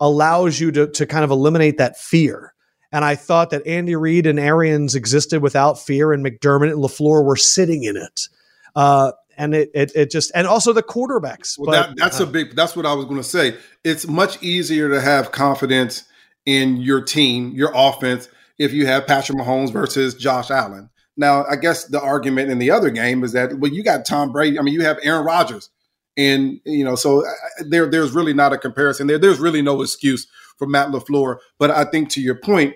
allows 0.00 0.60
you 0.60 0.70
to, 0.72 0.86
to 0.88 1.06
kind 1.06 1.24
of 1.24 1.30
eliminate 1.30 1.78
that 1.78 1.98
fear. 1.98 2.52
And 2.92 3.04
I 3.04 3.16
thought 3.16 3.50
that 3.50 3.66
Andy 3.66 3.96
Reid 3.96 4.26
and 4.26 4.38
Arians 4.38 4.94
existed 4.94 5.42
without 5.42 5.80
fear, 5.80 6.12
and 6.12 6.24
McDermott 6.24 6.72
and 6.72 6.82
LaFleur 6.82 7.24
were 7.24 7.36
sitting 7.36 7.82
in 7.82 7.96
it. 7.96 8.28
Uh, 8.76 9.12
and 9.36 9.54
it, 9.54 9.70
it, 9.74 9.92
it 9.94 10.10
just 10.10 10.30
and 10.34 10.46
also 10.46 10.72
the 10.72 10.82
quarterbacks. 10.82 11.58
Well, 11.58 11.66
but, 11.66 11.72
that, 11.72 11.96
that's 11.96 12.20
uh, 12.20 12.24
a 12.24 12.26
big. 12.26 12.54
That's 12.54 12.76
what 12.76 12.86
I 12.86 12.94
was 12.94 13.04
going 13.04 13.18
to 13.18 13.22
say. 13.22 13.56
It's 13.84 14.06
much 14.06 14.42
easier 14.42 14.88
to 14.90 15.00
have 15.00 15.32
confidence 15.32 16.04
in 16.46 16.78
your 16.78 17.02
team, 17.02 17.52
your 17.54 17.72
offense, 17.74 18.28
if 18.58 18.72
you 18.72 18.86
have 18.86 19.06
Patrick 19.06 19.38
Mahomes 19.38 19.72
versus 19.72 20.14
Josh 20.14 20.50
Allen. 20.50 20.90
Now, 21.16 21.44
I 21.44 21.56
guess 21.56 21.84
the 21.84 22.00
argument 22.00 22.50
in 22.50 22.58
the 22.58 22.70
other 22.70 22.90
game 22.90 23.22
is 23.24 23.32
that 23.32 23.58
well, 23.58 23.72
you 23.72 23.82
got 23.82 24.04
Tom 24.04 24.32
Brady. 24.32 24.58
I 24.58 24.62
mean, 24.62 24.74
you 24.74 24.82
have 24.82 24.98
Aaron 25.02 25.24
Rodgers 25.24 25.70
and 26.16 26.60
you 26.64 26.84
know, 26.84 26.94
so 26.94 27.24
there 27.60 27.86
there's 27.86 28.12
really 28.12 28.34
not 28.34 28.52
a 28.52 28.58
comparison 28.58 29.06
there. 29.06 29.18
There's 29.18 29.40
really 29.40 29.62
no 29.62 29.82
excuse 29.82 30.26
for 30.58 30.66
Matt 30.66 30.88
LaFleur. 30.88 31.38
But 31.58 31.70
I 31.70 31.84
think 31.84 32.10
to 32.10 32.20
your 32.20 32.36
point, 32.36 32.74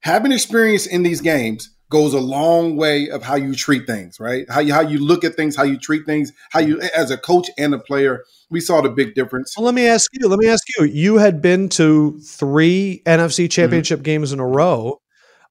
having 0.00 0.32
experience 0.32 0.86
in 0.86 1.02
these 1.02 1.20
games 1.20 1.70
goes 1.92 2.14
a 2.14 2.20
long 2.20 2.74
way 2.74 3.10
of 3.10 3.22
how 3.22 3.36
you 3.36 3.54
treat 3.54 3.86
things, 3.86 4.18
right? 4.18 4.46
How 4.50 4.60
you 4.60 4.72
how 4.72 4.80
you 4.80 4.98
look 4.98 5.22
at 5.22 5.34
things, 5.36 5.54
how 5.54 5.62
you 5.62 5.78
treat 5.78 6.06
things, 6.06 6.32
how 6.50 6.60
you 6.60 6.80
as 6.96 7.10
a 7.10 7.18
coach 7.18 7.50
and 7.58 7.74
a 7.74 7.78
player. 7.78 8.24
We 8.50 8.60
saw 8.60 8.80
the 8.80 8.88
big 8.88 9.14
difference. 9.14 9.54
Well, 9.56 9.66
let 9.66 9.74
me 9.74 9.86
ask 9.86 10.10
you. 10.14 10.26
Let 10.26 10.38
me 10.38 10.48
ask 10.48 10.64
you. 10.76 10.86
You 10.86 11.18
had 11.18 11.42
been 11.42 11.68
to 11.70 12.18
three 12.18 13.02
NFC 13.06 13.48
Championship 13.50 13.98
mm-hmm. 13.98 14.04
games 14.04 14.32
in 14.32 14.40
a 14.40 14.46
row. 14.46 15.00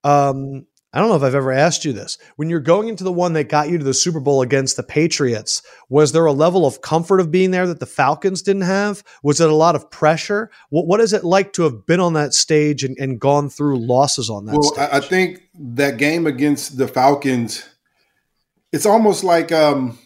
Um, 0.04 0.66
I 0.94 1.00
don't 1.00 1.08
know 1.08 1.16
if 1.16 1.24
I've 1.24 1.36
ever 1.36 1.54
asked 1.54 1.86
you 1.86 1.94
this. 1.94 2.18
When 2.36 2.50
you're 2.50 2.60
going 2.60 2.90
into 2.90 3.06
the 3.06 3.14
one 3.14 3.32
that 3.34 3.46
got 3.46 3.70
you 3.70 3.78
to 3.78 3.84
the 3.84 3.94
Super 3.94 4.20
Bowl 4.20 4.42
against 4.42 4.76
the 4.76 4.84
Patriots, 4.84 5.64
was 5.88 6.12
there 6.12 6.26
a 6.26 6.34
level 6.34 6.66
of 6.66 6.82
comfort 6.82 7.22
of 7.22 7.32
being 7.32 7.52
there 7.52 7.66
that 7.68 7.80
the 7.80 7.86
Falcons 7.86 8.42
didn't 8.42 8.64
have? 8.64 9.02
Was 9.24 9.40
it 9.40 9.50
a 9.50 9.56
lot 9.56 9.76
of 9.76 9.90
pressure? 9.90 10.52
What, 10.70 10.88
what 10.88 11.00
is 11.00 11.14
it 11.14 11.24
like 11.24 11.54
to 11.54 11.64
have 11.64 11.86
been 11.86 12.02
on 12.02 12.14
that 12.14 12.34
stage 12.34 12.84
and, 12.84 12.98
and 13.00 13.22
gone 13.22 13.50
through 13.50 13.78
losses 13.80 14.30
on 14.30 14.46
that 14.48 14.54
well, 14.54 14.64
stage? 14.64 14.90
I, 14.92 14.98
I 14.98 15.00
think 15.00 15.44
that 15.54 15.96
game 15.96 16.28
against 16.28 16.78
the 16.78 16.90
Falcons, 16.90 17.64
it's 18.74 18.86
almost 18.86 19.24
like 19.24 19.54
um, 19.54 19.98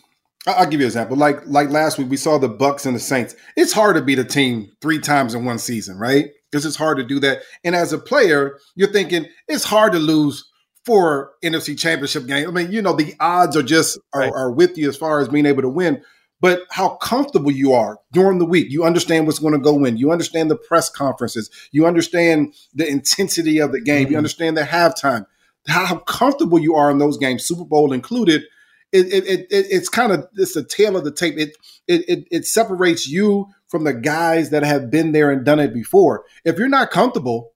I'll 0.46 0.66
give 0.68 0.80
you 0.80 0.86
an 0.86 0.90
example. 0.90 1.18
Like 1.18 1.40
like 1.48 1.70
last 1.70 1.98
week, 1.98 2.10
we 2.10 2.18
saw 2.18 2.38
the 2.38 2.50
Bucks 2.50 2.86
and 2.86 2.96
the 2.96 3.00
Saints. 3.00 3.36
It's 3.56 3.74
hard 3.74 3.96
to 3.96 4.04
beat 4.04 4.20
a 4.20 4.24
team 4.24 4.72
three 4.82 5.00
times 5.00 5.34
in 5.34 5.46
one 5.46 5.58
season, 5.58 5.98
right? 5.98 6.30
Because 6.52 6.66
it's 6.66 6.76
hard 6.76 6.98
to 6.98 7.04
do 7.04 7.20
that. 7.22 7.40
And 7.64 7.76
as 7.76 7.92
a 7.92 7.98
player, 7.98 8.60
you're 8.76 8.92
thinking 8.92 9.26
it's 9.48 9.64
hard 9.64 9.94
to 9.94 10.00
lose 10.00 10.52
for 10.86 11.32
NFC 11.44 11.78
Championship 11.78 12.28
game. 12.28 12.48
I 12.48 12.52
mean, 12.52 12.72
you 12.72 12.82
know, 12.82 12.94
the 12.94 13.16
odds 13.20 13.58
are 13.58 13.64
just 13.64 14.00
are, 14.14 14.22
right. 14.22 14.32
are, 14.34 14.52
with 14.52 14.78
you 14.78 14.88
as 14.88 14.96
far 14.96 15.20
as 15.20 15.28
being 15.28 15.46
able 15.46 15.64
to 15.64 15.70
win. 15.70 16.02
But 16.42 16.62
how 16.70 16.90
comfortable 16.98 17.52
you 17.52 17.74
are 17.74 17.98
during 18.12 18.38
the 18.38 18.46
week. 18.46 18.68
You 18.70 18.84
understand 18.84 19.26
what's 19.26 19.40
going 19.40 19.54
to 19.54 19.60
go 19.60 19.84
in. 19.86 19.98
You 19.98 20.12
understand 20.12 20.52
the 20.52 20.58
press 20.58 20.90
conferences. 20.90 21.50
You 21.72 21.88
understand 21.88 22.54
the 22.74 22.88
intensity 22.88 23.60
of 23.60 23.72
the 23.72 23.82
game. 23.82 24.04
Mm-hmm. 24.04 24.12
You 24.12 24.18
understand 24.18 24.58
the 24.58 24.64
halftime. 24.64 25.26
How 25.68 25.98
comfortable 26.00 26.60
you 26.60 26.76
are 26.76 26.92
in 26.92 27.00
those 27.00 27.18
games, 27.18 27.46
Super 27.46 27.66
Bowl 27.66 27.94
included. 27.94 28.44
It, 28.92 29.08
it, 29.08 29.26
it, 29.26 29.48
it's 29.50 29.90
kind 29.90 30.12
of 30.12 30.28
it's 30.36 30.56
a 30.56 30.64
tail 30.64 30.96
of 30.96 31.04
the 31.04 31.12
tape. 31.12 31.38
It, 31.38 31.58
it 31.88 32.08
it 32.08 32.28
it 32.30 32.46
separates 32.46 33.08
you 33.08 33.48
from 33.68 33.84
the 33.84 33.94
guys 33.94 34.52
that 34.52 34.64
have 34.64 34.92
been 34.92 35.12
there 35.12 35.32
and 35.32 35.44
done 35.44 35.60
it 35.60 35.74
before. 35.74 36.26
If 36.44 36.60
you're 36.60 36.68
not 36.68 36.92
comfortable, 36.92 37.55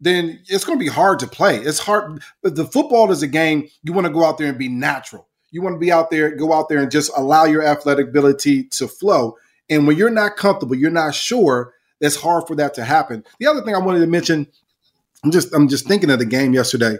then 0.00 0.40
it's 0.48 0.64
going 0.64 0.78
to 0.78 0.84
be 0.84 0.90
hard 0.90 1.18
to 1.18 1.26
play. 1.26 1.58
It's 1.58 1.78
hard. 1.78 2.22
But 2.42 2.56
the 2.56 2.64
football 2.64 3.10
is 3.12 3.22
a 3.22 3.28
game 3.28 3.68
you 3.82 3.92
want 3.92 4.06
to 4.06 4.12
go 4.12 4.24
out 4.24 4.38
there 4.38 4.48
and 4.48 4.58
be 4.58 4.68
natural. 4.68 5.28
You 5.50 5.62
want 5.62 5.74
to 5.74 5.80
be 5.80 5.92
out 5.92 6.10
there, 6.10 6.34
go 6.34 6.52
out 6.52 6.68
there 6.68 6.78
and 6.78 6.90
just 6.90 7.10
allow 7.16 7.44
your 7.44 7.62
athletic 7.62 8.08
ability 8.08 8.64
to 8.64 8.88
flow. 8.88 9.36
And 9.68 9.86
when 9.86 9.96
you're 9.96 10.10
not 10.10 10.36
comfortable, 10.36 10.76
you're 10.76 10.90
not 10.90 11.14
sure, 11.14 11.74
it's 12.00 12.16
hard 12.16 12.46
for 12.46 12.56
that 12.56 12.74
to 12.74 12.84
happen. 12.84 13.24
The 13.38 13.46
other 13.46 13.62
thing 13.62 13.74
I 13.74 13.78
wanted 13.78 14.00
to 14.00 14.06
mention, 14.06 14.46
I'm 15.22 15.30
just 15.30 15.52
I'm 15.54 15.68
just 15.68 15.86
thinking 15.86 16.10
of 16.10 16.18
the 16.18 16.24
game 16.24 16.54
yesterday. 16.54 16.96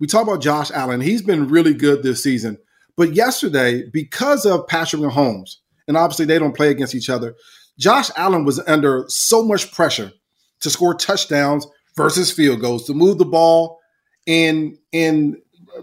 We 0.00 0.06
talk 0.06 0.22
about 0.26 0.42
Josh 0.42 0.70
Allen. 0.72 1.00
He's 1.00 1.22
been 1.22 1.48
really 1.48 1.72
good 1.72 2.02
this 2.02 2.22
season. 2.22 2.58
But 2.96 3.14
yesterday, 3.14 3.88
because 3.92 4.44
of 4.44 4.66
Patrick 4.66 5.02
Mahomes, 5.02 5.56
and 5.86 5.96
obviously 5.96 6.26
they 6.26 6.38
don't 6.38 6.56
play 6.56 6.70
against 6.70 6.94
each 6.94 7.10
other, 7.10 7.34
Josh 7.78 8.10
Allen 8.16 8.44
was 8.44 8.60
under 8.66 9.04
so 9.08 9.44
much 9.44 9.72
pressure 9.72 10.12
to 10.60 10.70
score 10.70 10.94
touchdowns 10.94 11.66
versus 11.96 12.30
field 12.30 12.60
goals 12.60 12.86
to 12.86 12.94
move 12.94 13.18
the 13.18 13.24
ball. 13.24 13.80
And 14.26 14.78
and 14.92 15.36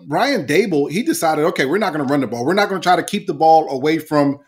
Brian 0.07 0.45
Daboll, 0.45 0.89
he 0.89 1.03
decided, 1.03 1.45
okay, 1.45 1.65
we're 1.65 1.77
not 1.77 1.93
going 1.93 2.05
to 2.05 2.11
run 2.11 2.21
the 2.21 2.27
ball. 2.27 2.45
We're 2.45 2.53
not 2.53 2.69
going 2.69 2.81
to 2.81 2.85
try 2.85 2.95
to 2.95 3.03
keep 3.03 3.27
the 3.27 3.33
ball 3.33 3.69
away 3.69 3.99
from. 3.99 4.39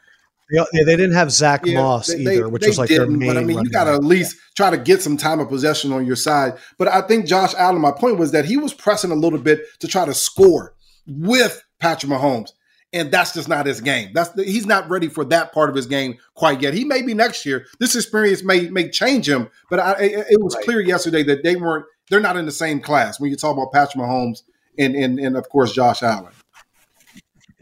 Yeah, 0.52 0.66
they 0.74 0.96
didn't 0.96 1.14
have 1.14 1.32
Zach 1.32 1.66
yeah, 1.66 1.82
Moss 1.82 2.08
they, 2.08 2.20
either, 2.20 2.48
which 2.48 2.66
was 2.66 2.78
like 2.78 2.90
their 2.90 3.08
main. 3.08 3.28
But 3.28 3.38
I 3.38 3.44
mean, 3.44 3.60
you 3.60 3.70
got 3.72 3.86
to 3.86 3.94
at 3.94 4.04
least 4.04 4.38
try 4.56 4.70
to 4.70 4.78
get 4.78 5.02
some 5.02 5.18
time 5.18 5.40
of 5.40 5.50
possession 5.50 5.92
on 5.92 6.06
your 6.06 6.16
side. 6.16 6.54
But 6.78 6.90
I 6.90 7.02
think 7.02 7.26
Josh 7.26 7.56
Allen, 7.56 7.82
my 7.82 7.92
point 7.92 8.18
was 8.18 8.32
that 8.32 8.46
he 8.46 8.58
was 8.58 8.74
pressing 8.74 9.10
a 9.10 9.16
little 9.16 9.40
bit 9.40 9.62
to 9.80 9.88
try 9.88 10.06
to 10.06 10.14
score 10.14 10.76
with 11.08 11.64
Patrick 11.80 12.12
Mahomes 12.12 12.52
and 12.94 13.12
that's 13.12 13.34
just 13.34 13.50
not 13.50 13.66
his 13.66 13.82
game. 13.82 14.12
That's 14.14 14.30
the, 14.30 14.44
he's 14.44 14.66
not 14.66 14.90
ready 14.90 15.10
for 15.10 15.26
that 15.26 15.52
part 15.52 15.70
of 15.70 15.76
his 15.76 15.88
game 15.88 16.18
quite 16.36 16.62
yet. 16.62 16.74
He 16.74 16.86
may 16.86 17.02
be 17.02 17.14
next 17.14 17.46
year. 17.46 17.66
This 17.80 17.96
experience 17.96 18.44
may 18.44 18.70
may 18.70 18.90
change 18.90 19.28
him, 19.28 19.50
but 19.70 19.80
I, 19.80 19.92
it, 20.02 20.28
it, 20.32 20.44
was 20.44 20.56
right. 20.56 20.64
clear 20.64 20.80
yesterday 20.80 21.24
that 21.24 21.44
they 21.44 21.56
weren't. 21.56 21.86
They're 22.10 22.20
not 22.20 22.38
in 22.38 22.46
the 22.46 22.52
same 22.52 22.80
class 22.80 23.20
when 23.20 23.32
you 23.32 23.38
talk 23.38 23.58
about 23.58 23.72
Patrick 23.72 24.04
Mahomes 24.04 24.44
and 24.78 24.96
and 24.96 25.20
and 25.20 25.36
of 25.36 25.50
course 25.50 25.74
Josh 25.74 26.04
Allen. 26.04 26.32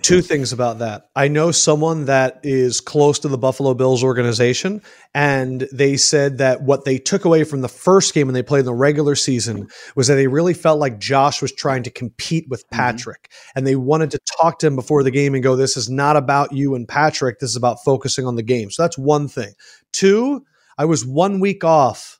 Two 0.01 0.21
things 0.21 0.51
about 0.51 0.79
that. 0.79 1.09
I 1.15 1.27
know 1.27 1.51
someone 1.51 2.05
that 2.05 2.39
is 2.43 2.81
close 2.81 3.19
to 3.19 3.27
the 3.27 3.37
Buffalo 3.37 3.73
Bills 3.73 4.03
organization, 4.03 4.81
and 5.13 5.67
they 5.71 5.97
said 5.97 6.39
that 6.39 6.63
what 6.63 6.85
they 6.85 6.97
took 6.97 7.25
away 7.25 7.43
from 7.43 7.61
the 7.61 7.69
first 7.69 8.13
game 8.13 8.27
when 8.27 8.33
they 8.33 8.43
played 8.43 8.61
in 8.61 8.65
the 8.65 8.73
regular 8.73 9.15
season 9.15 9.67
was 9.95 10.07
that 10.07 10.15
they 10.15 10.27
really 10.27 10.53
felt 10.53 10.79
like 10.79 10.99
Josh 10.99 11.41
was 11.41 11.51
trying 11.51 11.83
to 11.83 11.91
compete 11.91 12.47
with 12.49 12.65
mm-hmm. 12.67 12.77
Patrick. 12.77 13.23
Mm-hmm. 13.23 13.57
And 13.57 13.67
they 13.67 13.75
wanted 13.75 14.11
to 14.11 14.19
talk 14.39 14.59
to 14.59 14.67
him 14.67 14.75
before 14.75 15.03
the 15.03 15.11
game 15.11 15.33
and 15.33 15.43
go, 15.43 15.55
This 15.55 15.77
is 15.77 15.89
not 15.89 16.17
about 16.17 16.51
you 16.51 16.75
and 16.75 16.87
Patrick. 16.87 17.39
This 17.39 17.51
is 17.51 17.55
about 17.55 17.83
focusing 17.83 18.25
on 18.25 18.35
the 18.35 18.43
game. 18.43 18.71
So 18.71 18.83
that's 18.83 18.97
one 18.97 19.27
thing. 19.27 19.53
Two, 19.93 20.45
I 20.77 20.85
was 20.85 21.05
one 21.05 21.39
week 21.39 21.63
off 21.63 22.19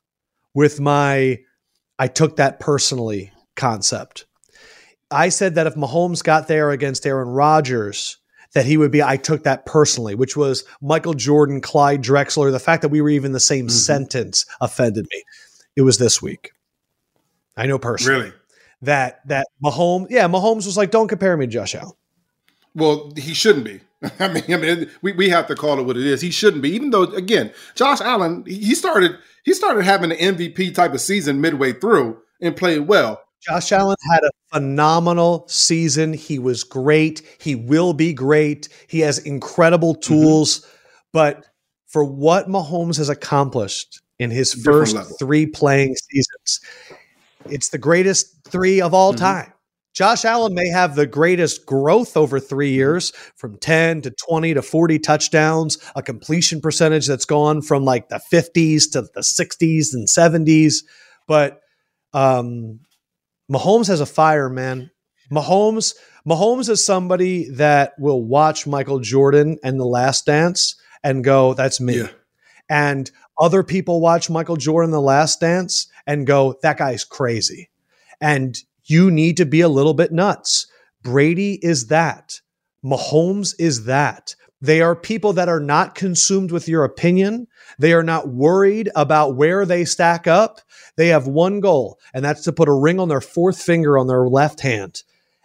with 0.54 0.80
my 0.80 1.38
I 1.98 2.08
took 2.08 2.36
that 2.36 2.60
personally 2.60 3.32
concept. 3.56 4.26
I 5.12 5.28
said 5.28 5.54
that 5.54 5.66
if 5.66 5.74
Mahomes 5.74 6.24
got 6.24 6.48
there 6.48 6.70
against 6.70 7.06
Aaron 7.06 7.28
Rodgers, 7.28 8.18
that 8.54 8.66
he 8.66 8.76
would 8.76 8.90
be. 8.90 9.02
I 9.02 9.16
took 9.16 9.44
that 9.44 9.66
personally, 9.66 10.14
which 10.14 10.36
was 10.36 10.64
Michael 10.80 11.14
Jordan, 11.14 11.60
Clyde 11.60 12.02
Drexler. 12.02 12.50
The 12.50 12.58
fact 12.58 12.82
that 12.82 12.88
we 12.88 13.00
were 13.00 13.10
even 13.10 13.32
the 13.32 13.40
same 13.40 13.66
mm-hmm. 13.66 13.70
sentence 13.70 14.46
offended 14.60 15.06
me. 15.10 15.22
It 15.76 15.82
was 15.82 15.98
this 15.98 16.20
week. 16.20 16.52
I 17.56 17.66
know 17.66 17.78
personally. 17.78 18.20
Really? 18.20 18.32
that 18.82 19.20
that 19.28 19.46
Mahomes, 19.64 20.08
yeah, 20.10 20.28
Mahomes 20.28 20.66
was 20.66 20.76
like, 20.76 20.90
"Don't 20.90 21.08
compare 21.08 21.36
me 21.36 21.46
to 21.46 21.52
Josh 21.52 21.74
Allen." 21.74 21.94
Well, 22.74 23.12
he 23.16 23.34
shouldn't 23.34 23.64
be. 23.64 23.80
I 24.18 24.28
mean, 24.28 24.44
I 24.48 24.56
mean, 24.56 24.90
we, 25.00 25.12
we 25.12 25.28
have 25.30 25.46
to 25.46 25.54
call 25.54 25.78
it 25.78 25.84
what 25.84 25.96
it 25.96 26.04
is. 26.04 26.20
He 26.20 26.30
shouldn't 26.30 26.62
be, 26.62 26.70
even 26.70 26.90
though 26.90 27.04
again, 27.04 27.52
Josh 27.74 28.00
Allen 28.00 28.44
he 28.46 28.74
started 28.74 29.16
he 29.44 29.54
started 29.54 29.84
having 29.84 30.12
an 30.12 30.36
MVP 30.36 30.74
type 30.74 30.92
of 30.92 31.00
season 31.00 31.40
midway 31.40 31.72
through 31.72 32.18
and 32.40 32.56
played 32.56 32.80
well. 32.80 33.22
Josh 33.42 33.72
Allen 33.72 33.96
had 34.10 34.22
a 34.22 34.30
phenomenal 34.52 35.44
season. 35.48 36.12
He 36.12 36.38
was 36.38 36.62
great. 36.62 37.22
He 37.40 37.54
will 37.54 37.92
be 37.92 38.12
great. 38.12 38.68
He 38.86 39.00
has 39.00 39.18
incredible 39.18 39.94
mm-hmm. 39.94 40.12
tools, 40.14 40.60
mm-hmm. 40.60 40.68
but 41.12 41.46
for 41.88 42.04
what 42.04 42.48
Mahomes 42.48 42.96
has 42.98 43.08
accomplished 43.08 44.00
in 44.18 44.30
his 44.30 44.54
first 44.54 44.96
three 45.18 45.46
playing 45.46 45.94
seasons, 45.96 46.60
it's 47.46 47.70
the 47.70 47.78
greatest 47.78 48.44
three 48.48 48.80
of 48.80 48.94
all 48.94 49.12
mm-hmm. 49.12 49.24
time. 49.24 49.52
Josh 49.94 50.24
Allen 50.24 50.54
may 50.54 50.68
have 50.68 50.94
the 50.94 51.06
greatest 51.06 51.66
growth 51.66 52.16
over 52.16 52.40
three 52.40 52.70
mm-hmm. 52.70 52.76
years 52.76 53.10
from 53.36 53.58
10 53.58 54.02
to 54.02 54.10
20 54.10 54.54
to 54.54 54.62
40 54.62 54.98
touchdowns, 55.00 55.78
a 55.96 56.02
completion 56.02 56.60
percentage 56.60 57.06
that's 57.06 57.26
gone 57.26 57.60
from 57.60 57.84
like 57.84 58.08
the 58.08 58.20
50s 58.32 58.90
to 58.92 59.02
the 59.14 59.20
60s 59.20 59.92
and 59.92 60.08
70s. 60.08 60.76
But 61.26 61.60
um, 62.14 62.80
Mahomes 63.50 63.88
has 63.88 64.00
a 64.00 64.06
fire, 64.06 64.48
man. 64.48 64.90
Mahomes, 65.30 65.94
Mahomes 66.26 66.68
is 66.68 66.84
somebody 66.84 67.48
that 67.50 67.94
will 67.98 68.22
watch 68.22 68.66
Michael 68.66 69.00
Jordan 69.00 69.58
and 69.64 69.80
The 69.80 69.86
Last 69.86 70.26
Dance 70.26 70.76
and 71.02 71.24
go, 71.24 71.54
"That's 71.54 71.80
me." 71.80 71.98
Yeah. 71.98 72.08
And 72.68 73.10
other 73.40 73.62
people 73.62 74.00
watch 74.00 74.30
Michael 74.30 74.56
Jordan 74.56 74.90
The 74.90 75.00
Last 75.00 75.40
Dance 75.40 75.86
and 76.06 76.26
go, 76.26 76.58
"That 76.62 76.78
guy's 76.78 77.04
crazy." 77.04 77.70
And 78.20 78.58
you 78.84 79.10
need 79.10 79.36
to 79.38 79.46
be 79.46 79.60
a 79.60 79.68
little 79.68 79.94
bit 79.94 80.12
nuts. 80.12 80.66
Brady 81.02 81.58
is 81.62 81.88
that. 81.88 82.40
Mahomes 82.84 83.54
is 83.58 83.84
that. 83.84 84.34
They 84.62 84.80
are 84.80 84.94
people 84.94 85.32
that 85.34 85.48
are 85.48 85.60
not 85.60 85.96
consumed 85.96 86.52
with 86.52 86.68
your 86.68 86.84
opinion. 86.84 87.48
They 87.80 87.92
are 87.92 88.04
not 88.04 88.28
worried 88.28 88.90
about 88.94 89.34
where 89.34 89.66
they 89.66 89.84
stack 89.84 90.28
up. 90.28 90.60
They 90.96 91.08
have 91.08 91.26
one 91.26 91.58
goal, 91.58 91.98
and 92.14 92.24
that's 92.24 92.44
to 92.44 92.52
put 92.52 92.68
a 92.68 92.72
ring 92.72 93.00
on 93.00 93.08
their 93.08 93.20
fourth 93.20 93.60
finger 93.60 93.98
on 93.98 94.06
their 94.06 94.28
left 94.28 94.60
hand. 94.60 95.02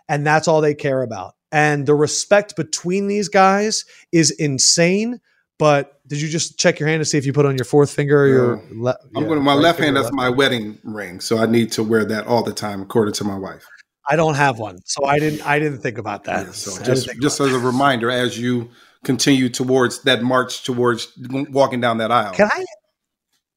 And 0.08 0.26
that's 0.26 0.48
all 0.48 0.62
they 0.62 0.76
care 0.76 1.02
about. 1.02 1.34
And 1.52 1.88
the 1.88 1.96
respect 1.96 2.56
between 2.56 3.08
these 3.08 3.28
guys 3.28 3.86
is 4.12 4.32
insane. 4.32 5.20
But 5.58 6.00
did 6.08 6.22
you 6.22 6.28
just 6.28 6.60
check 6.60 6.80
your 6.80 6.88
hand 6.88 7.02
to 7.02 7.06
see 7.06 7.18
if 7.18 7.26
you 7.26 7.34
put 7.34 7.48
on 7.48 7.58
your 7.58 7.66
fourth 7.66 7.92
finger 7.92 8.22
or 8.22 8.28
your 8.28 8.64
left? 8.72 9.04
I'm 9.16 9.24
yeah, 9.24 9.30
going 9.30 9.40
to 9.40 9.44
my 9.44 9.56
right 9.56 9.64
left 9.64 9.80
hand. 9.80 9.96
That's 9.96 10.06
left 10.06 10.14
my 10.14 10.30
wedding 10.30 10.78
ring, 10.84 11.22
so 11.22 11.40
I 11.40 11.48
need 11.48 11.72
to 11.72 11.84
wear 11.84 12.06
that 12.06 12.28
all 12.28 12.44
the 12.44 12.54
time, 12.54 12.84
according 12.84 13.16
to 13.16 13.24
my 13.24 13.38
wife. 13.38 13.66
I 14.08 14.16
don't 14.16 14.36
have 14.36 14.60
one, 14.60 14.78
so 14.86 15.06
I 15.06 15.18
didn't. 15.18 15.46
I 15.46 15.58
didn't 15.58 15.80
think 15.80 15.98
about 15.98 16.26
that. 16.26 16.46
Yeah, 16.46 16.52
so 16.52 16.84
just 16.84 17.10
just 17.20 17.40
as 17.40 17.52
a 17.52 17.60
reminder, 17.60 18.12
as 18.12 18.40
you 18.40 18.70
continue 19.04 19.50
towards 19.50 20.02
that 20.04 20.24
march 20.24 20.64
towards 20.64 21.12
walking 21.50 21.82
down 21.82 21.98
that 21.98 22.12
aisle. 22.12 22.34
Can 22.34 22.50
I 22.52 22.66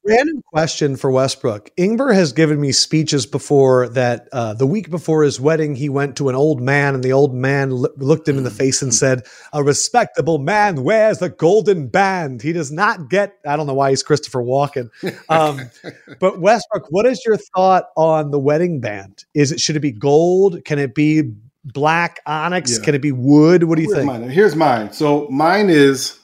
Random 0.03 0.41
question 0.47 0.95
for 0.95 1.11
Westbrook. 1.11 1.69
Ingber 1.75 2.11
has 2.15 2.33
given 2.33 2.59
me 2.59 2.71
speeches 2.71 3.27
before 3.27 3.87
that 3.89 4.27
uh, 4.31 4.55
the 4.55 4.65
week 4.65 4.89
before 4.89 5.21
his 5.21 5.39
wedding, 5.39 5.75
he 5.75 5.89
went 5.89 6.15
to 6.15 6.29
an 6.29 6.33
old 6.33 6.59
man, 6.59 6.95
and 6.95 7.03
the 7.03 7.13
old 7.13 7.35
man 7.35 7.69
looked 7.69 8.27
him 8.27 8.39
in 8.39 8.43
the 8.43 8.49
face 8.49 8.81
and 8.81 8.95
said, 8.95 9.27
A 9.53 9.63
respectable 9.63 10.39
man 10.39 10.83
wears 10.83 11.19
the 11.19 11.29
golden 11.29 11.87
band. 11.87 12.41
He 12.41 12.51
does 12.51 12.71
not 12.71 13.11
get, 13.11 13.37
I 13.45 13.55
don't 13.55 13.67
know 13.67 13.75
why 13.75 13.91
he's 13.91 14.01
Christopher 14.01 14.41
Walken. 14.41 14.89
Um, 15.29 15.69
but 16.19 16.41
Westbrook, 16.41 16.87
what 16.89 17.05
is 17.05 17.21
your 17.23 17.37
thought 17.37 17.85
on 17.95 18.31
the 18.31 18.39
wedding 18.39 18.79
band? 18.81 19.25
Is 19.35 19.51
it, 19.51 19.59
should 19.59 19.75
it 19.75 19.81
be 19.81 19.91
gold? 19.91 20.65
Can 20.65 20.79
it 20.79 20.95
be 20.95 21.31
black 21.65 22.19
onyx? 22.25 22.77
Yeah. 22.77 22.85
Can 22.85 22.95
it 22.95 23.01
be 23.01 23.11
wood? 23.11 23.63
What 23.63 23.75
do 23.75 23.81
you 23.81 23.89
Here's 23.89 23.97
think? 23.97 24.07
Mine. 24.07 24.29
Here's 24.29 24.55
mine. 24.55 24.93
So 24.93 25.27
mine 25.29 25.69
is 25.69 26.19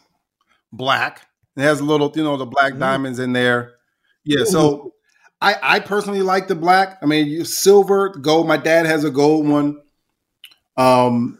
black 0.71 1.27
it 1.57 1.63
has 1.63 1.79
a 1.79 1.83
little, 1.83 2.11
you 2.15 2.23
know, 2.23 2.37
the 2.37 2.45
black 2.45 2.73
mm. 2.73 2.79
diamonds 2.79 3.17
in 3.17 3.33
there. 3.33 3.73
Yeah. 4.23 4.43
So 4.43 4.93
I, 5.41 5.55
I 5.61 5.79
personally 5.79 6.21
like 6.21 6.47
the 6.47 6.55
black. 6.55 6.99
I 7.01 7.07
mean, 7.07 7.43
silver, 7.45 8.09
gold. 8.09 8.47
My 8.47 8.57
dad 8.57 8.85
has 8.85 9.03
a 9.03 9.09
gold 9.09 9.47
one. 9.47 9.81
Um, 10.77 11.39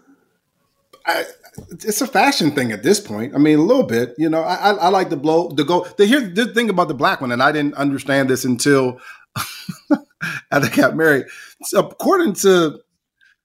I, 1.06 1.26
it's 1.72 2.02
a 2.02 2.08
fashion 2.08 2.52
thing 2.52 2.72
at 2.72 2.82
this 2.82 3.00
point. 3.00 3.36
I 3.36 3.38
mean, 3.38 3.60
a 3.60 3.62
little 3.62 3.84
bit. 3.84 4.16
You 4.18 4.30
know, 4.30 4.42
I, 4.42 4.72
I 4.72 4.90
like 4.90 5.10
the 5.10 5.18
blow, 5.18 5.50
the 5.50 5.64
gold. 5.64 5.94
The 5.98 6.08
here's 6.08 6.34
the 6.34 6.48
thing 6.48 6.70
about 6.70 6.88
the 6.88 6.96
black 6.96 7.22
one, 7.22 7.32
and 7.32 7.42
I 7.42 7.52
didn't 7.52 7.76
understand 7.76 8.30
this 8.30 8.44
until 8.44 9.00
I 10.52 10.68
got 10.76 10.96
married. 10.96 11.26
So 11.64 11.80
according 11.80 12.34
to 12.34 12.80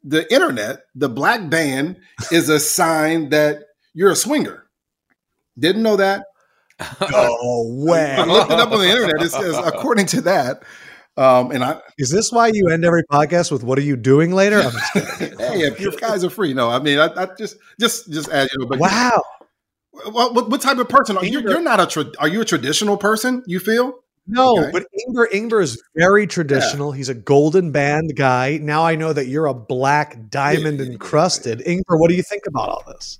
the 0.04 0.32
internet, 0.32 0.84
the 0.94 1.08
black 1.08 1.48
band 1.48 1.96
is 2.30 2.48
a 2.48 2.60
sign 2.60 3.30
that 3.30 3.64
you're 3.94 4.10
a 4.10 4.16
swinger. 4.16 4.64
Didn't 5.58 5.82
know 5.82 5.96
that. 5.96 6.26
No 7.10 7.64
way. 7.68 8.16
I 8.16 8.24
looked 8.24 8.50
it 8.50 8.58
up 8.58 8.72
on 8.72 8.80
the 8.80 8.88
internet. 8.88 9.22
It 9.22 9.30
says, 9.30 9.56
according 9.56 10.06
to 10.06 10.20
that, 10.22 10.64
um, 11.16 11.50
and 11.52 11.62
I 11.62 11.80
is 11.98 12.10
this 12.10 12.32
why 12.32 12.50
you 12.52 12.68
end 12.70 12.84
every 12.84 13.04
podcast 13.04 13.52
with 13.52 13.62
"What 13.62 13.78
are 13.78 13.82
you 13.82 13.96
doing 13.96 14.32
later"? 14.32 14.62
hey, 14.94 15.62
if 15.62 15.78
your 15.78 15.92
guys 15.92 16.24
are 16.24 16.30
free, 16.30 16.54
no, 16.54 16.70
I 16.70 16.80
mean, 16.80 16.98
I, 16.98 17.08
I 17.14 17.28
just, 17.38 17.56
just, 17.78 18.10
just 18.10 18.30
add 18.30 18.48
you 18.52 18.60
know. 18.60 18.66
But 18.66 18.78
wow. 18.78 19.22
What, 20.10 20.34
what, 20.34 20.50
what, 20.50 20.60
type 20.62 20.78
of 20.78 20.88
person 20.88 21.18
are 21.18 21.24
you? 21.24 21.40
You're 21.40 21.60
not 21.60 21.78
a. 21.78 21.86
Tra- 21.86 22.10
are 22.18 22.28
you 22.28 22.40
a 22.40 22.44
traditional 22.46 22.96
person? 22.96 23.44
You 23.46 23.60
feel? 23.60 24.02
No, 24.26 24.58
okay. 24.58 24.70
but 24.72 24.86
Ingber 25.08 25.26
Ingber 25.32 25.62
is 25.62 25.82
very 25.96 26.26
traditional. 26.26 26.92
Yeah. 26.92 26.98
He's 26.98 27.08
a 27.08 27.14
golden 27.14 27.72
band 27.72 28.14
guy. 28.16 28.58
Now 28.62 28.84
I 28.84 28.94
know 28.94 29.12
that 29.12 29.26
you're 29.26 29.46
a 29.46 29.54
black 29.54 30.30
diamond 30.30 30.80
encrusted. 30.80 31.60
Ingber, 31.60 31.98
what 31.98 32.08
do 32.08 32.14
you 32.14 32.22
think 32.22 32.44
about 32.46 32.68
all 32.68 32.84
this? 32.86 33.18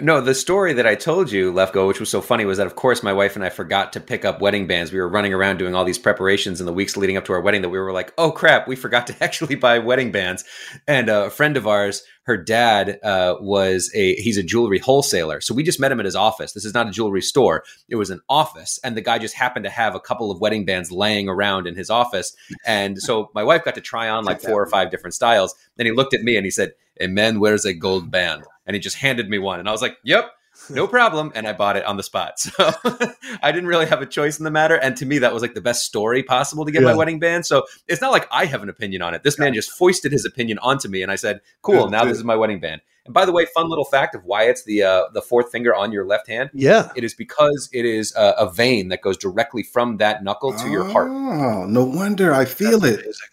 No, 0.00 0.20
the 0.20 0.34
story 0.34 0.74
that 0.74 0.86
I 0.86 0.94
told 0.94 1.32
you, 1.32 1.52
Lefkoe, 1.52 1.88
which 1.88 1.98
was 1.98 2.08
so 2.08 2.20
funny, 2.20 2.44
was 2.44 2.58
that 2.58 2.66
of 2.66 2.76
course 2.76 3.02
my 3.02 3.12
wife 3.12 3.34
and 3.34 3.44
I 3.44 3.48
forgot 3.48 3.92
to 3.94 4.00
pick 4.00 4.24
up 4.24 4.40
wedding 4.40 4.66
bands. 4.66 4.92
We 4.92 5.00
were 5.00 5.08
running 5.08 5.34
around 5.34 5.58
doing 5.58 5.74
all 5.74 5.84
these 5.84 5.98
preparations 5.98 6.60
in 6.60 6.66
the 6.66 6.72
weeks 6.72 6.96
leading 6.96 7.16
up 7.16 7.24
to 7.24 7.32
our 7.32 7.40
wedding 7.40 7.62
that 7.62 7.68
we 7.68 7.78
were 7.78 7.92
like, 7.92 8.12
oh 8.16 8.30
crap, 8.30 8.68
we 8.68 8.76
forgot 8.76 9.08
to 9.08 9.16
actually 9.24 9.56
buy 9.56 9.78
wedding 9.78 10.12
bands. 10.12 10.44
And 10.86 11.10
uh, 11.10 11.24
a 11.26 11.30
friend 11.30 11.56
of 11.56 11.66
ours, 11.66 12.02
her 12.28 12.36
dad 12.36 13.00
uh, 13.02 13.36
was 13.40 13.90
a 13.94 14.14
he's 14.16 14.36
a 14.36 14.42
jewelry 14.42 14.78
wholesaler, 14.78 15.40
so 15.40 15.54
we 15.54 15.62
just 15.62 15.80
met 15.80 15.90
him 15.90 15.98
at 15.98 16.04
his 16.04 16.14
office. 16.14 16.52
This 16.52 16.66
is 16.66 16.74
not 16.74 16.86
a 16.86 16.90
jewelry 16.90 17.22
store; 17.22 17.64
it 17.88 17.96
was 17.96 18.10
an 18.10 18.20
office, 18.28 18.78
and 18.84 18.94
the 18.94 19.00
guy 19.00 19.18
just 19.18 19.34
happened 19.34 19.64
to 19.64 19.70
have 19.70 19.94
a 19.94 20.00
couple 20.00 20.30
of 20.30 20.38
wedding 20.38 20.66
bands 20.66 20.92
laying 20.92 21.26
around 21.26 21.66
in 21.66 21.74
his 21.74 21.88
office. 21.88 22.36
And 22.66 22.98
so 23.00 23.30
my 23.34 23.42
wife 23.42 23.64
got 23.64 23.76
to 23.76 23.80
try 23.80 24.10
on 24.10 24.26
like 24.26 24.42
four 24.42 24.62
or 24.62 24.66
five 24.66 24.90
different 24.90 25.14
styles. 25.14 25.54
Then 25.76 25.86
he 25.86 25.92
looked 25.92 26.12
at 26.12 26.20
me 26.20 26.36
and 26.36 26.44
he 26.44 26.50
said, 26.50 26.72
"A 27.00 27.06
man 27.06 27.40
wears 27.40 27.64
a 27.64 27.72
gold 27.72 28.10
band." 28.10 28.44
And 28.68 28.74
he 28.74 28.80
just 28.80 28.96
handed 28.96 29.28
me 29.28 29.38
one. 29.38 29.58
And 29.58 29.68
i 29.68 29.72
was 29.72 29.82
like 29.82 29.96
yep 30.04 30.30
no 30.70 30.86
problem. 30.86 31.32
And 31.34 31.46
i 31.46 31.52
bought 31.52 31.76
it 31.76 31.84
on 31.84 31.96
the 31.96 32.02
spot. 32.02 32.34
So 32.38 32.52
i 33.42 33.52
didn't 33.52 33.68
really 33.68 33.86
have 33.86 34.02
a 34.02 34.06
choice 34.06 34.38
in 34.38 34.44
the 34.44 34.50
matter. 34.50 34.76
And 34.76 34.96
to 34.96 35.06
me 35.06 35.18
that 35.18 35.32
was 35.32 35.42
like 35.42 35.54
the 35.54 35.60
best 35.60 35.84
story 35.84 36.22
possible 36.22 36.64
to 36.64 36.70
get 36.70 36.82
yeah. 36.82 36.88
my 36.88 36.94
wedding 36.94 37.18
band. 37.18 37.46
So 37.46 37.64
it's 37.86 38.00
not 38.00 38.12
like 38.12 38.28
i 38.30 38.44
have 38.44 38.62
an 38.62 38.68
opinion 38.68 39.02
on 39.02 39.14
it. 39.14 39.22
This 39.22 39.38
man 39.38 39.54
just 39.54 39.70
foisted 39.70 40.12
his 40.12 40.24
opinion 40.24 40.58
onto 40.58 40.88
me 40.88 41.02
and 41.02 41.10
i 41.10 41.16
said 41.16 41.40
cool 41.62 41.88
now 41.88 42.04
this 42.04 42.18
is 42.18 42.24
my 42.24 42.36
wedding 42.36 42.60
band. 42.60 42.82
And 43.04 43.14
by 43.14 43.24
the 43.24 43.32
way 43.32 43.46
fun 43.54 43.68
little 43.70 43.86
fact 43.86 44.14
of 44.14 44.24
why 44.24 44.44
it's 44.44 44.64
the 44.64 44.82
uh, 44.82 45.04
the 45.14 45.22
fourth 45.22 45.50
finger 45.50 45.74
on 45.74 45.92
your 45.92 46.04
left 46.04 46.28
hand. 46.28 46.50
Yeah. 46.52 46.90
It 46.94 47.04
is 47.04 47.14
because 47.14 47.70
it 47.72 47.86
is 47.86 48.14
a, 48.16 48.34
a 48.38 48.52
vein 48.52 48.88
that 48.88 49.00
goes 49.00 49.16
directly 49.16 49.62
from 49.62 49.96
that 49.96 50.22
knuckle 50.22 50.52
to 50.52 50.64
oh, 50.64 50.70
your 50.70 50.84
heart. 50.84 51.08
Oh 51.10 51.64
no 51.66 51.84
wonder 51.84 52.34
i 52.34 52.44
feel 52.44 52.80
That's 52.80 52.94
it. 52.94 53.04
amazing. 53.04 53.28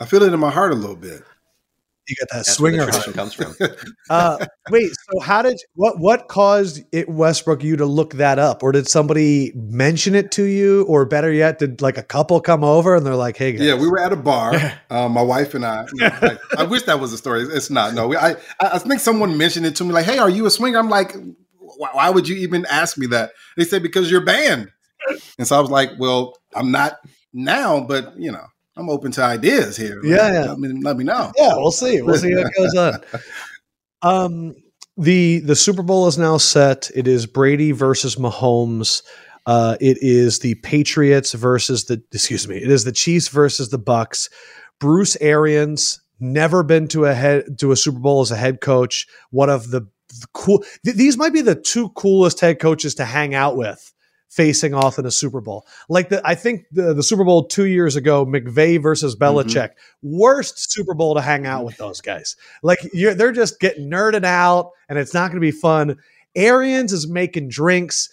i 0.00 0.04
feel 0.04 0.22
it 0.22 0.32
in 0.32 0.40
my 0.40 0.50
heart 0.50 0.72
a 0.72 0.76
little 0.76 0.96
bit 0.96 1.22
you 2.08 2.16
get 2.16 2.28
that 2.30 2.46
That's 2.46 2.54
swinger 2.54 2.84
tradition 2.84 3.12
comes 3.12 3.34
from. 3.34 3.54
uh, 4.10 4.46
wait, 4.70 4.90
so 4.92 5.20
how 5.20 5.42
did 5.42 5.58
what 5.74 5.98
what 5.98 6.28
caused 6.28 6.82
it 6.92 7.08
Westbrook 7.08 7.62
you 7.62 7.76
to 7.76 7.86
look 7.86 8.14
that 8.14 8.38
up, 8.38 8.62
or 8.62 8.72
did 8.72 8.88
somebody 8.88 9.52
mention 9.54 10.14
it 10.14 10.30
to 10.32 10.44
you, 10.44 10.84
or 10.84 11.04
better 11.04 11.32
yet, 11.32 11.58
did 11.58 11.82
like 11.82 11.98
a 11.98 12.02
couple 12.02 12.40
come 12.40 12.64
over 12.64 12.96
and 12.96 13.04
they're 13.04 13.14
like, 13.14 13.36
"Hey, 13.36 13.52
guys. 13.52 13.60
yeah, 13.60 13.74
we 13.74 13.88
were 13.88 14.00
at 14.00 14.12
a 14.12 14.16
bar, 14.16 14.54
uh, 14.90 15.08
my 15.08 15.22
wife 15.22 15.54
and 15.54 15.64
I. 15.64 15.86
You 15.92 16.08
know, 16.08 16.18
like, 16.22 16.38
I 16.56 16.64
wish 16.64 16.82
that 16.84 17.00
was 17.00 17.12
a 17.12 17.18
story. 17.18 17.42
It's 17.42 17.70
not. 17.70 17.94
No, 17.94 18.14
I 18.14 18.36
I 18.60 18.78
think 18.78 19.00
someone 19.00 19.36
mentioned 19.36 19.66
it 19.66 19.76
to 19.76 19.84
me, 19.84 19.92
like, 19.92 20.06
"Hey, 20.06 20.18
are 20.18 20.30
you 20.30 20.46
a 20.46 20.50
swinger?" 20.50 20.78
I'm 20.78 20.88
like, 20.88 21.14
why, 21.58 21.90
why 21.92 22.10
would 22.10 22.28
you 22.28 22.36
even 22.36 22.66
ask 22.66 22.96
me 22.96 23.06
that? 23.08 23.32
They 23.56 23.64
said 23.64 23.82
because 23.82 24.10
you're 24.10 24.24
banned, 24.24 24.70
and 25.38 25.46
so 25.46 25.56
I 25.56 25.60
was 25.60 25.70
like, 25.70 25.90
well, 25.98 26.34
I'm 26.54 26.70
not 26.70 26.98
now, 27.32 27.80
but 27.80 28.18
you 28.18 28.32
know. 28.32 28.46
I'm 28.78 28.88
open 28.88 29.10
to 29.12 29.22
ideas 29.22 29.76
here. 29.76 30.00
Yeah, 30.04 30.32
yeah. 30.32 30.44
Let 30.50 30.58
me, 30.60 30.68
let 30.80 30.96
me 30.96 31.02
know. 31.02 31.32
Yeah, 31.36 31.56
we'll 31.56 31.72
see. 31.72 32.00
We'll 32.00 32.16
see 32.16 32.34
what 32.34 32.52
goes 32.56 32.74
on. 32.74 33.00
Um, 34.00 34.54
the 34.96 35.40
the 35.40 35.56
Super 35.56 35.82
Bowl 35.82 36.06
is 36.06 36.16
now 36.16 36.36
set. 36.36 36.88
It 36.94 37.08
is 37.08 37.26
Brady 37.26 37.72
versus 37.72 38.14
Mahomes. 38.14 39.02
Uh, 39.44 39.76
it 39.80 39.98
is 40.00 40.38
the 40.38 40.54
Patriots 40.54 41.32
versus 41.32 41.86
the 41.86 42.00
excuse 42.12 42.46
me. 42.46 42.58
It 42.58 42.70
is 42.70 42.84
the 42.84 42.92
Chiefs 42.92 43.26
versus 43.26 43.70
the 43.70 43.78
Bucks. 43.78 44.30
Bruce 44.78 45.16
Arians 45.20 46.00
never 46.20 46.62
been 46.62 46.86
to 46.88 47.06
a 47.06 47.12
head 47.12 47.58
to 47.58 47.72
a 47.72 47.76
Super 47.76 47.98
Bowl 47.98 48.20
as 48.20 48.30
a 48.30 48.36
head 48.36 48.60
coach. 48.60 49.08
One 49.30 49.50
of 49.50 49.72
the, 49.72 49.80
the 49.80 50.26
cool. 50.32 50.62
Th- 50.84 50.96
these 50.96 51.16
might 51.16 51.32
be 51.32 51.40
the 51.40 51.56
two 51.56 51.88
coolest 51.96 52.38
head 52.38 52.60
coaches 52.60 52.94
to 52.94 53.04
hang 53.04 53.34
out 53.34 53.56
with 53.56 53.92
facing 54.28 54.74
off 54.74 54.98
in 54.98 55.06
a 55.06 55.10
Super 55.10 55.40
Bowl. 55.40 55.66
Like 55.88 56.10
the, 56.10 56.20
I 56.24 56.34
think 56.34 56.66
the, 56.70 56.94
the 56.94 57.02
Super 57.02 57.24
Bowl 57.24 57.44
two 57.44 57.66
years 57.66 57.96
ago, 57.96 58.26
McVay 58.26 58.80
versus 58.80 59.16
Belichick, 59.16 59.70
worst 60.02 60.70
Super 60.70 60.94
Bowl 60.94 61.14
to 61.14 61.20
hang 61.20 61.46
out 61.46 61.64
with 61.64 61.76
those 61.76 62.00
guys. 62.00 62.36
Like 62.62 62.78
you're, 62.92 63.14
they're 63.14 63.32
just 63.32 63.58
getting 63.60 63.90
nerded 63.90 64.24
out, 64.24 64.70
and 64.88 64.98
it's 64.98 65.14
not 65.14 65.28
going 65.28 65.40
to 65.40 65.40
be 65.40 65.50
fun. 65.50 65.96
Arians 66.34 66.92
is 66.92 67.08
making 67.08 67.48
drinks. 67.48 68.10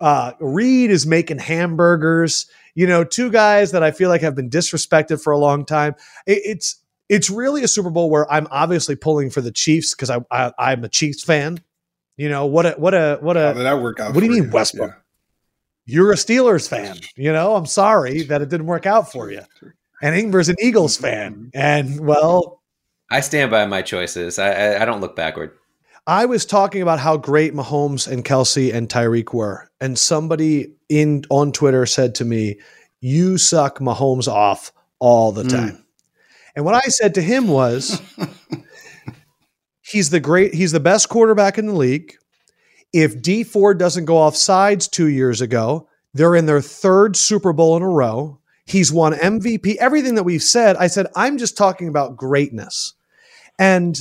Uh, 0.00 0.32
Reid 0.40 0.90
is 0.90 1.06
making 1.06 1.38
hamburgers. 1.38 2.46
You 2.74 2.86
know, 2.86 3.04
two 3.04 3.30
guys 3.30 3.72
that 3.72 3.82
I 3.82 3.90
feel 3.90 4.08
like 4.08 4.22
have 4.22 4.36
been 4.36 4.48
disrespected 4.48 5.22
for 5.22 5.32
a 5.32 5.38
long 5.38 5.66
time. 5.66 5.94
It, 6.26 6.40
it's 6.44 6.76
it's 7.08 7.28
really 7.28 7.64
a 7.64 7.68
Super 7.68 7.90
Bowl 7.90 8.08
where 8.08 8.30
I'm 8.32 8.46
obviously 8.50 8.94
pulling 8.94 9.30
for 9.30 9.40
the 9.40 9.50
Chiefs 9.50 9.94
because 9.94 10.10
I, 10.10 10.20
I 10.30 10.52
I'm 10.56 10.84
a 10.84 10.88
Chiefs 10.88 11.24
fan. 11.24 11.58
You 12.16 12.28
know 12.28 12.46
what 12.46 12.66
a 12.66 12.70
what 12.72 12.94
a 12.94 13.18
what 13.20 13.36
How 13.36 13.50
a 13.50 13.54
did 13.54 13.64
that 13.64 13.82
work 13.82 13.98
out? 13.98 14.14
what 14.14 14.20
do 14.20 14.26
you 14.26 14.42
mean, 14.42 14.50
Westbrook? 14.50 14.94
You're 15.86 16.12
a 16.12 16.16
Steelers 16.16 16.68
fan. 16.68 16.98
You 17.16 17.32
know, 17.32 17.56
I'm 17.56 17.66
sorry 17.66 18.22
that 18.24 18.42
it 18.42 18.48
didn't 18.48 18.66
work 18.66 18.86
out 18.86 19.10
for 19.10 19.30
you. 19.30 19.42
And 20.02 20.14
Ingber's 20.14 20.48
an 20.48 20.56
Eagles 20.60 20.96
fan. 20.96 21.50
And 21.54 22.00
well, 22.00 22.62
I 23.10 23.20
stand 23.20 23.50
by 23.50 23.66
my 23.66 23.82
choices. 23.82 24.38
I, 24.38 24.50
I, 24.52 24.82
I 24.82 24.84
don't 24.84 25.00
look 25.00 25.16
backward. 25.16 25.52
I 26.06 26.24
was 26.26 26.46
talking 26.46 26.80
about 26.80 26.98
how 26.98 27.16
great 27.16 27.54
Mahomes 27.54 28.10
and 28.10 28.24
Kelce 28.24 28.72
and 28.72 28.88
Tyreek 28.88 29.34
were, 29.34 29.70
and 29.80 29.98
somebody 29.98 30.72
in 30.88 31.24
on 31.28 31.52
Twitter 31.52 31.84
said 31.86 32.14
to 32.16 32.24
me, 32.24 32.58
"You 33.00 33.36
suck 33.36 33.78
Mahomes 33.80 34.26
off 34.26 34.72
all 34.98 35.30
the 35.32 35.42
Mm. 35.42 35.50
time." 35.50 35.84
And 36.56 36.64
what 36.64 36.74
I 36.74 36.88
said 36.88 37.14
to 37.16 37.22
him 37.22 37.48
was, 37.48 38.00
"He's 39.82 40.10
the 40.10 40.20
great. 40.20 40.54
He's 40.54 40.72
the 40.72 40.80
best 40.80 41.08
quarterback 41.08 41.58
in 41.58 41.66
the 41.66 41.74
league. 41.74 42.14
If 42.92 43.22
Dee 43.22 43.44
Ford 43.44 43.78
doesn't 43.78 44.04
go 44.04 44.16
off 44.16 44.36
sides 44.36 44.88
two 44.88 45.06
years 45.06 45.40
ago, 45.40 45.88
they're 46.14 46.34
in 46.34 46.46
their 46.46 46.60
third 46.60 47.16
Super 47.16 47.52
Bowl 47.52 47.76
in 47.76 47.82
a 47.82 47.88
row. 47.88 48.38
He's 48.66 48.92
won 48.92 49.12
MVP. 49.12 49.76
Everything 49.76 50.14
that 50.16 50.24
we've 50.24 50.42
said, 50.42 50.76
I 50.76 50.86
said, 50.88 51.06
I'm 51.14 51.38
just 51.38 51.56
talking 51.56 51.88
about 51.88 52.16
greatness, 52.16 52.94
and." 53.58 54.00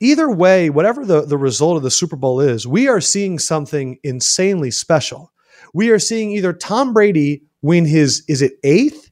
either 0.00 0.30
way, 0.30 0.70
whatever 0.70 1.04
the, 1.04 1.22
the 1.22 1.36
result 1.36 1.76
of 1.76 1.82
the 1.82 1.90
Super 1.90 2.14
Bowl 2.14 2.40
is, 2.40 2.68
we 2.68 2.86
are 2.86 3.00
seeing 3.00 3.36
something 3.38 3.98
insanely 4.04 4.70
special. 4.70 5.32
We 5.74 5.90
are 5.90 5.98
seeing 5.98 6.30
either 6.30 6.52
Tom 6.52 6.92
Brady 6.92 7.42
win 7.62 7.84
his, 7.84 8.22
is 8.28 8.40
it 8.40 8.52
eighth? 8.62 9.10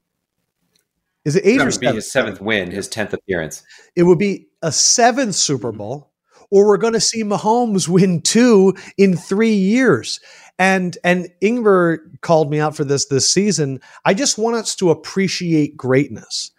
Is 1.25 1.35
it 1.35 1.45
eighth 1.45 1.59
That 1.59 1.67
or 1.67 1.71
seventh? 1.73 1.95
his 1.97 2.13
seventh 2.13 2.41
win, 2.41 2.71
his 2.71 2.87
tenth 2.87 3.13
appearance. 3.13 3.65
It 3.97 4.05
would 4.05 4.19
be 4.19 4.47
a 4.63 4.71
seventh 4.71 5.35
Super 5.35 5.73
Bowl, 5.73 6.13
or 6.51 6.67
we're 6.67 6.77
going 6.77 6.93
to 6.93 7.01
see 7.01 7.23
Mahomes 7.23 7.89
win 7.89 8.23
two 8.23 8.75
in 8.97 9.17
three 9.17 9.55
years. 9.55 10.21
And 10.59 10.97
and 11.05 11.29
Ingber 11.43 11.99
called 12.23 12.51
me 12.51 12.61
out 12.61 12.75
for 12.77 12.85
this 12.85 13.07
this 13.07 13.33
season. 13.33 13.81
I 14.05 14.15
just 14.15 14.39
want 14.39 14.57
us 14.57 14.75
to 14.77 14.91
appreciate 14.91 15.77
greatness. 15.77 16.51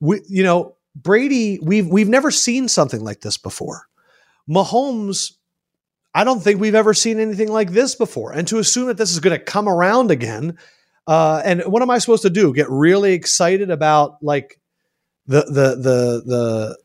We, 0.00 0.20
you 0.28 0.42
know, 0.42 0.76
Brady, 0.96 1.58
we've 1.62 1.86
we've 1.86 2.08
never 2.08 2.30
seen 2.30 2.68
something 2.68 3.00
like 3.00 3.20
this 3.20 3.36
before. 3.36 3.86
Mahomes, 4.48 5.32
I 6.14 6.24
don't 6.24 6.40
think 6.40 6.60
we've 6.60 6.74
ever 6.74 6.94
seen 6.94 7.20
anything 7.20 7.52
like 7.52 7.70
this 7.70 7.94
before. 7.94 8.32
And 8.32 8.48
to 8.48 8.58
assume 8.58 8.86
that 8.86 8.96
this 8.96 9.12
is 9.12 9.20
going 9.20 9.38
to 9.38 9.44
come 9.44 9.68
around 9.68 10.10
again, 10.10 10.58
uh, 11.06 11.42
and 11.44 11.62
what 11.62 11.82
am 11.82 11.90
I 11.90 11.98
supposed 11.98 12.22
to 12.22 12.30
do? 12.30 12.52
Get 12.52 12.70
really 12.70 13.12
excited 13.12 13.70
about 13.70 14.22
like 14.22 14.58
the 15.26 15.42
the 15.42 15.76
the 15.76 16.22
the 16.24 16.78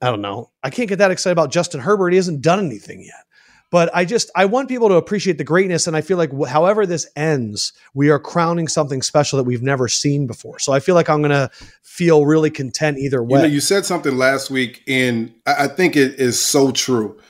I 0.00 0.06
don't 0.06 0.22
know. 0.22 0.50
I 0.62 0.70
can't 0.70 0.88
get 0.88 0.96
that 0.96 1.10
excited 1.10 1.32
about 1.32 1.50
Justin 1.50 1.80
Herbert. 1.80 2.10
He 2.10 2.16
hasn't 2.16 2.40
done 2.40 2.64
anything 2.64 3.02
yet. 3.02 3.24
But 3.70 3.88
I 3.94 4.04
just 4.04 4.30
I 4.34 4.46
want 4.46 4.68
people 4.68 4.88
to 4.88 4.96
appreciate 4.96 5.38
the 5.38 5.44
greatness, 5.44 5.86
and 5.86 5.96
I 5.96 6.00
feel 6.00 6.16
like 6.16 6.32
however 6.48 6.86
this 6.86 7.06
ends, 7.14 7.72
we 7.94 8.10
are 8.10 8.18
crowning 8.18 8.66
something 8.66 9.00
special 9.00 9.36
that 9.36 9.44
we've 9.44 9.62
never 9.62 9.86
seen 9.86 10.26
before. 10.26 10.58
So 10.58 10.72
I 10.72 10.80
feel 10.80 10.96
like 10.96 11.08
I'm 11.08 11.22
gonna 11.22 11.50
feel 11.82 12.26
really 12.26 12.50
content 12.50 12.98
either 12.98 13.18
You 13.18 13.22
way. 13.22 13.40
know, 13.42 13.46
you 13.46 13.60
said 13.60 13.86
something 13.86 14.16
last 14.16 14.50
week, 14.50 14.82
and 14.88 15.32
I 15.46 15.64
I 15.64 15.68
think 15.68 15.94
it 15.96 16.18
is 16.18 16.44
so 16.44 16.72
true. 16.72 17.20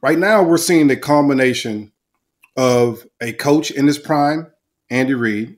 Right 0.00 0.18
now, 0.18 0.44
we're 0.44 0.58
seeing 0.58 0.86
the 0.86 0.96
combination 0.96 1.90
of 2.56 3.04
a 3.20 3.32
coach 3.32 3.72
in 3.72 3.88
his 3.88 3.98
prime, 3.98 4.46
Andy 4.90 5.14
Reid, 5.14 5.56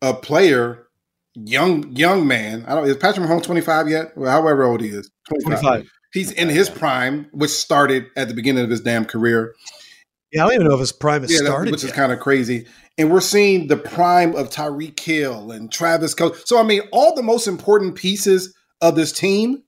a 0.00 0.14
player, 0.14 0.86
young 1.34 1.94
young 1.96 2.26
man. 2.26 2.64
I 2.66 2.74
don't 2.74 2.88
is 2.88 2.96
Patrick 2.96 3.26
Mahomes 3.26 3.44
twenty 3.44 3.60
five 3.60 3.88
yet? 3.88 4.16
Well, 4.16 4.30
however 4.30 4.64
old 4.64 4.80
he 4.80 4.88
is, 4.88 5.10
25. 5.42 5.88
He's 6.12 6.32
in 6.32 6.48
his 6.48 6.68
prime, 6.68 7.28
which 7.32 7.50
started 7.50 8.06
at 8.16 8.28
the 8.28 8.34
beginning 8.34 8.64
of 8.64 8.70
his 8.70 8.80
damn 8.80 9.04
career. 9.04 9.54
Yeah, 10.32 10.44
I 10.44 10.46
don't 10.46 10.54
even 10.56 10.68
know 10.68 10.74
if 10.74 10.80
his 10.80 10.92
prime 10.92 11.22
has 11.22 11.30
Yeah, 11.32 11.38
started. 11.38 11.70
which 11.72 11.84
is 11.84 11.92
kind 11.92 12.12
of 12.12 12.20
crazy. 12.20 12.66
And 12.98 13.10
we're 13.10 13.20
seeing 13.20 13.68
the 13.68 13.76
prime 13.76 14.34
of 14.36 14.50
Tyreek 14.50 14.98
Hill 14.98 15.50
and 15.50 15.70
Travis 15.70 16.14
Coach. 16.14 16.36
So 16.44 16.58
I 16.58 16.62
mean, 16.62 16.82
all 16.92 17.14
the 17.14 17.22
most 17.22 17.46
important 17.46 17.94
pieces 17.94 18.54
of 18.80 18.96
this 18.96 19.12
team 19.12 19.62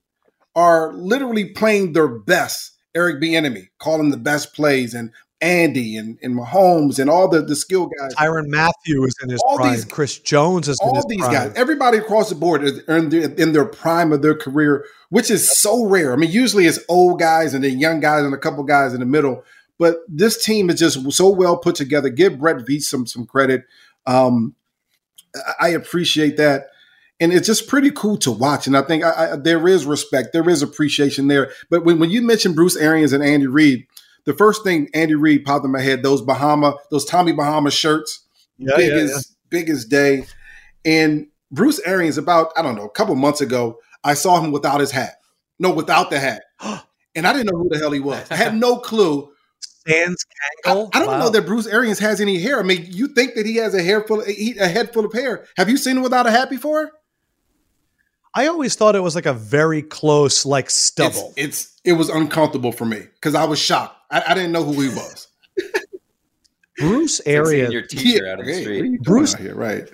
are 0.55 0.93
literally 0.93 1.47
playing 1.47 1.93
their 1.93 2.09
best. 2.09 2.71
Eric 2.95 3.23
Bieniemy 3.23 3.69
calling 3.79 4.11
the 4.11 4.19
best 4.19 4.53
plays, 4.55 4.93
and 4.93 5.11
Andy 5.43 5.97
and, 5.97 6.19
and 6.23 6.35
Mahomes 6.39 6.99
and 7.01 7.11
all 7.11 7.29
the, 7.29 7.43
the 7.43 7.57
skill 7.57 7.91
guys. 7.99 8.15
Tyrann 8.15 8.47
Mathieu 8.49 9.05
is 9.05 9.15
in 9.23 9.29
his 9.29 9.43
All 9.45 9.57
prime. 9.57 9.73
these- 9.75 9.85
Chris 9.85 10.19
Jones 10.19 10.69
is 10.69 10.79
in 10.81 10.89
all 10.89 11.07
these 11.09 11.19
prime. 11.21 11.33
guys, 11.33 11.53
everybody 11.57 11.99
across 11.99 12.29
the 12.29 12.35
board 12.37 12.63
is 12.65 12.79
in 12.89 13.09
their, 13.09 13.31
in 13.33 13.53
their 13.53 13.65
prime 13.67 14.13
of 14.13 14.23
their 14.23 14.37
career, 14.37 14.85
which 15.11 15.31
is 15.31 15.59
so 15.59 15.85
rare. 15.87 16.13
I 16.13 16.17
mean, 16.17 16.31
usually 16.31 16.67
it's 16.67 16.79
old 16.89 17.19
guys 17.19 17.53
and 17.55 17.65
then 17.65 17.79
young 17.79 18.01
guys 18.01 18.25
and 18.25 18.33
a 18.33 18.39
couple 18.39 18.63
guys 18.65 18.95
in 18.95 19.01
the 19.01 19.07
middle. 19.07 19.43
But 19.79 19.97
this 20.09 20.43
team 20.43 20.71
is 20.71 20.79
just 20.79 21.11
so 21.13 21.29
well 21.29 21.57
put 21.57 21.75
together. 21.75 22.09
Give 22.09 22.39
Brett 22.39 22.59
Veach 22.59 22.83
some 22.83 23.07
some 23.07 23.27
credit. 23.27 23.65
Um, 24.07 24.55
I- 25.35 25.67
I 25.67 25.69
appreciate 25.71 26.37
that, 26.37 26.67
and 27.19 27.33
it's 27.33 27.47
just 27.47 27.67
pretty 27.67 27.91
cool 27.91 28.17
to 28.19 28.31
watch. 28.31 28.67
And 28.69 28.77
I 28.77 28.83
think 28.83 29.03
I, 29.03 29.33
I, 29.33 29.37
there 29.37 29.67
is 29.67 29.87
respect, 29.87 30.33
there 30.33 30.49
is 30.49 30.63
appreciation 30.63 31.27
there. 31.29 31.51
But 31.69 31.85
when, 31.85 31.99
when 31.99 32.11
you 32.11 32.23
mentioned 32.23 32.55
Bruce 32.55 32.77
Arians 32.77 33.13
and 33.13 33.25
Andy 33.25 33.47
Reid, 33.49 33.87
the 34.25 34.33
first 34.35 34.63
thing 34.65 34.89
Andy 34.95 35.15
Reid 35.15 35.45
popped 35.45 35.65
in 35.65 35.73
my 35.73 35.81
head 35.81 36.03
those 36.03 36.23
Bahama, 36.23 36.75
those 36.91 37.05
Tommy 37.05 37.33
Bahama 37.33 37.71
shirts 37.71 38.25
Yeah, 38.59 38.77
big 38.77 38.91
yeah, 38.91 38.97
as 38.99 39.11
yeah. 39.11 39.19
big 39.51 39.69
as 39.71 39.85
day. 39.85 40.27
And 40.85 41.27
Bruce 41.51 41.81
Arians, 41.81 42.19
about 42.19 42.53
I 42.57 42.63
don't 42.63 42.75
know, 42.77 42.85
a 42.85 42.91
couple 42.91 43.15
months 43.15 43.41
ago, 43.41 43.79
I 44.05 44.15
saw 44.15 44.41
him 44.41 44.53
without 44.53 44.81
his 44.81 44.91
hat. 44.91 45.15
No, 45.59 45.71
without 45.73 46.11
the 46.11 46.19
hat, 46.19 46.43
and 47.15 47.27
I 47.27 47.33
didn't 47.33 47.47
know 47.53 47.59
who 47.59 47.69
the 47.69 47.79
hell 47.79 47.93
he 47.93 48.01
was. 48.01 48.27
I 48.31 48.37
had 48.37 48.55
no 48.55 48.77
clue. 48.91 49.29
Sans 49.87 50.25
I, 50.65 50.71
Kangle. 50.71 50.91
I 50.95 50.99
don't 51.01 51.09
Wow. 51.09 51.19
know 51.19 51.31
that 51.31 51.47
Bruce 51.47 51.67
Arians 51.67 51.99
has 51.99 52.21
any 52.21 52.39
hair. 52.41 52.59
I 52.61 52.63
mean, 52.63 52.87
you 52.89 53.09
think 53.09 53.35
that 53.35 53.47
he 53.47 53.57
has 53.57 53.75
a 53.75 53.83
hair 53.83 54.03
full, 54.07 54.23
a 54.23 54.69
head 54.69 54.93
full 54.93 55.05
of 55.05 55.13
hair? 55.13 55.45
Have 55.57 55.69
you 55.69 55.77
seen 55.77 55.97
him 55.97 56.03
without 56.05 56.27
a 56.27 56.31
hat 56.31 56.51
before? 56.51 56.91
I 58.35 58.47
always 58.47 58.75
thought 58.75 58.97
it 58.97 59.01
was 59.01 59.15
like 59.15 59.27
a 59.27 59.35
very 59.35 59.83
close, 59.83 60.47
like 60.47 60.71
stubble. 60.71 61.35
it's 61.37 61.79
it 61.85 61.93
was 61.95 62.09
uncomfortable 62.09 62.73
for 62.73 62.85
me 62.87 63.01
because 63.15 63.35
I 63.35 63.45
was 63.45 63.59
shocked. 63.59 63.97
I, 64.11 64.23
I 64.29 64.35
didn't 64.35 64.53
know 64.53 64.65
who 64.65 64.81
he 64.81 64.89
was. 64.89 65.29
Bruce 66.79 67.21
It's 67.21 67.27
like 67.29 67.47
seeing 67.47 67.61
Arians. 67.61 67.73
your 67.73 67.83
teacher 67.83 68.27
out 68.29 68.41
in 68.41 68.47
the 68.47 68.53
Hey, 68.53 68.59
what 68.61 68.71
are 68.71 68.75
street. 68.77 68.91
you 68.93 68.99
Bruce- 69.01 69.35
out 69.35 69.41
here, 69.41 69.55
right? 69.55 69.89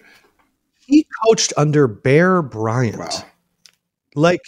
he 0.86 1.06
coached 1.26 1.52
under 1.58 1.86
Bear 1.86 2.40
Bryant. 2.40 2.98
Wow. 2.98 3.08
Like 4.14 4.40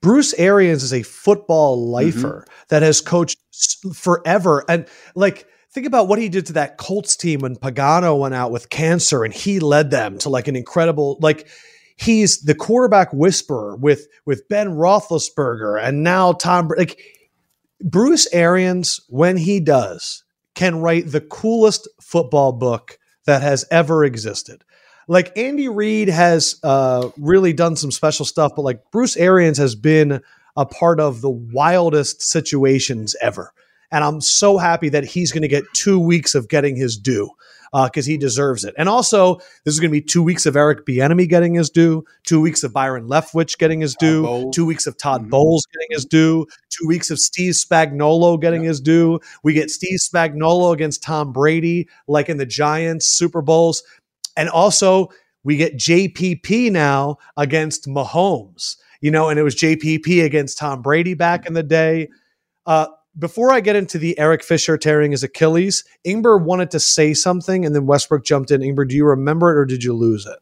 Bruce 0.00 0.32
Arians 0.34 0.82
is 0.82 0.92
a 0.92 1.02
football 1.02 1.78
Mm-hmm. 1.78 1.90
lifer 1.92 2.46
that 2.68 2.82
has 2.82 3.00
coached 3.00 3.38
forever. 3.94 4.64
And 4.68 4.86
like, 5.16 5.46
think 5.72 5.86
about 5.86 6.06
what 6.08 6.18
he 6.20 6.28
did 6.28 6.46
to 6.46 6.52
that 6.54 6.76
Colts 6.78 7.16
team 7.16 7.40
when 7.40 7.56
Pagano 7.56 8.18
went 8.18 8.34
out 8.34 8.52
with 8.52 8.70
cancer 8.70 9.24
and 9.24 9.34
he 9.34 9.58
led 9.58 9.90
them 9.90 10.18
to 10.18 10.28
like 10.28 10.46
an 10.48 10.54
incredible, 10.56 11.18
like, 11.20 11.48
he's 12.00 12.40
the 12.40 12.54
quarterback 12.54 13.12
whisperer 13.12 13.76
with 13.76 14.08
with 14.24 14.48
Ben 14.48 14.70
Roethlisberger 14.70 15.82
and 15.82 16.02
now 16.02 16.32
Tom. 16.32 16.70
Like 16.76 17.00
Bruce 17.82 18.26
Arians, 18.32 19.00
when 19.08 19.36
he 19.36 19.60
does, 19.60 20.24
can 20.54 20.80
write 20.80 21.10
the 21.10 21.20
coolest 21.20 21.88
football 22.00 22.52
book 22.52 22.98
that 23.26 23.42
has 23.42 23.64
ever 23.70 24.04
existed. 24.04 24.64
Like 25.08 25.36
Andy 25.36 25.68
Reid 25.68 26.08
has 26.08 26.56
uh, 26.62 27.10
really 27.16 27.52
done 27.52 27.76
some 27.76 27.90
special 27.90 28.24
stuff, 28.24 28.52
but 28.54 28.62
like 28.62 28.90
Bruce 28.92 29.16
Arians 29.16 29.58
has 29.58 29.74
been 29.74 30.20
a 30.56 30.66
part 30.66 31.00
of 31.00 31.20
the 31.20 31.30
wildest 31.30 32.22
situations 32.22 33.16
ever. 33.20 33.52
And 33.90 34.04
I'm 34.04 34.20
so 34.20 34.58
happy 34.58 34.88
that 34.90 35.04
he's 35.04 35.32
going 35.32 35.42
to 35.42 35.48
get 35.48 35.64
two 35.74 35.98
weeks 35.98 36.34
of 36.34 36.48
getting 36.48 36.76
his 36.76 36.96
due 36.96 37.30
because 37.72 38.04
he 38.06 38.16
deserves 38.16 38.64
it. 38.64 38.74
And 38.76 38.88
also, 38.88 39.36
this 39.64 39.74
is 39.74 39.80
going 39.80 39.90
to 39.90 39.92
be 39.92 40.00
two 40.02 40.22
weeks 40.22 40.44
of 40.46 40.56
Eric 40.56 40.84
Bieniemy 40.86 41.28
getting 41.28 41.54
his 41.54 41.70
due, 41.70 42.04
two 42.24 42.40
weeks 42.40 42.64
of 42.64 42.72
Byron 42.72 43.06
Leftwich 43.08 43.58
getting 43.58 43.80
his 43.80 43.94
due, 43.94 44.22
Bowles. 44.24 44.54
two 44.56 44.64
weeks 44.66 44.86
of 44.86 44.96
Todd 44.96 45.24
Mhm. 45.26 45.30
Bowles 45.30 45.66
getting 45.72 45.88
his 45.90 46.04
due, 46.04 46.46
two 46.70 46.86
weeks 46.88 47.10
of 47.10 47.18
Steve 47.18 47.52
Spagnuolo 47.54 48.40
getting 48.40 48.64
his 48.64 48.80
due. 48.80 49.20
We 49.44 49.52
get 49.52 49.70
Steve 49.70 49.98
Spagnuolo 50.00 50.72
against 50.72 51.02
Tom 51.02 51.32
Brady, 51.32 51.88
like 52.08 52.28
in 52.28 52.38
the 52.38 52.46
Giants 52.46 53.06
Super 53.06 53.42
Bowls. 53.42 53.82
And 54.36 54.48
also, 54.48 55.08
we 55.44 55.56
get 55.56 55.76
JPP 55.76 56.70
now 56.70 57.16
against 57.36 57.86
Mahomes, 57.86 58.76
you 59.00 59.10
know, 59.10 59.28
and 59.28 59.38
it 59.38 59.42
was 59.42 59.54
JPP 59.54 60.24
against 60.24 60.58
Tom 60.58 60.82
Brady 60.82 61.14
back 61.14 61.46
in 61.46 61.54
the 61.54 61.62
day. 61.62 62.08
Uh, 62.66 62.86
before 63.20 63.52
I 63.52 63.60
get 63.60 63.76
into 63.76 63.98
the 63.98 64.18
Eric 64.18 64.42
Fisher 64.42 64.76
tearing 64.76 65.12
his 65.12 65.22
Achilles, 65.22 65.84
Ingber 66.04 66.42
wanted 66.42 66.70
to 66.72 66.80
say 66.80 67.14
something, 67.14 67.64
and 67.64 67.74
then 67.74 67.86
Westbrook 67.86 68.24
jumped 68.24 68.50
in. 68.50 68.62
Ingber, 68.62 68.88
do 68.88 68.96
you 68.96 69.04
remember 69.04 69.50
it 69.50 69.58
or 69.58 69.64
did 69.64 69.84
you 69.84 69.92
lose 69.92 70.26
it? 70.26 70.38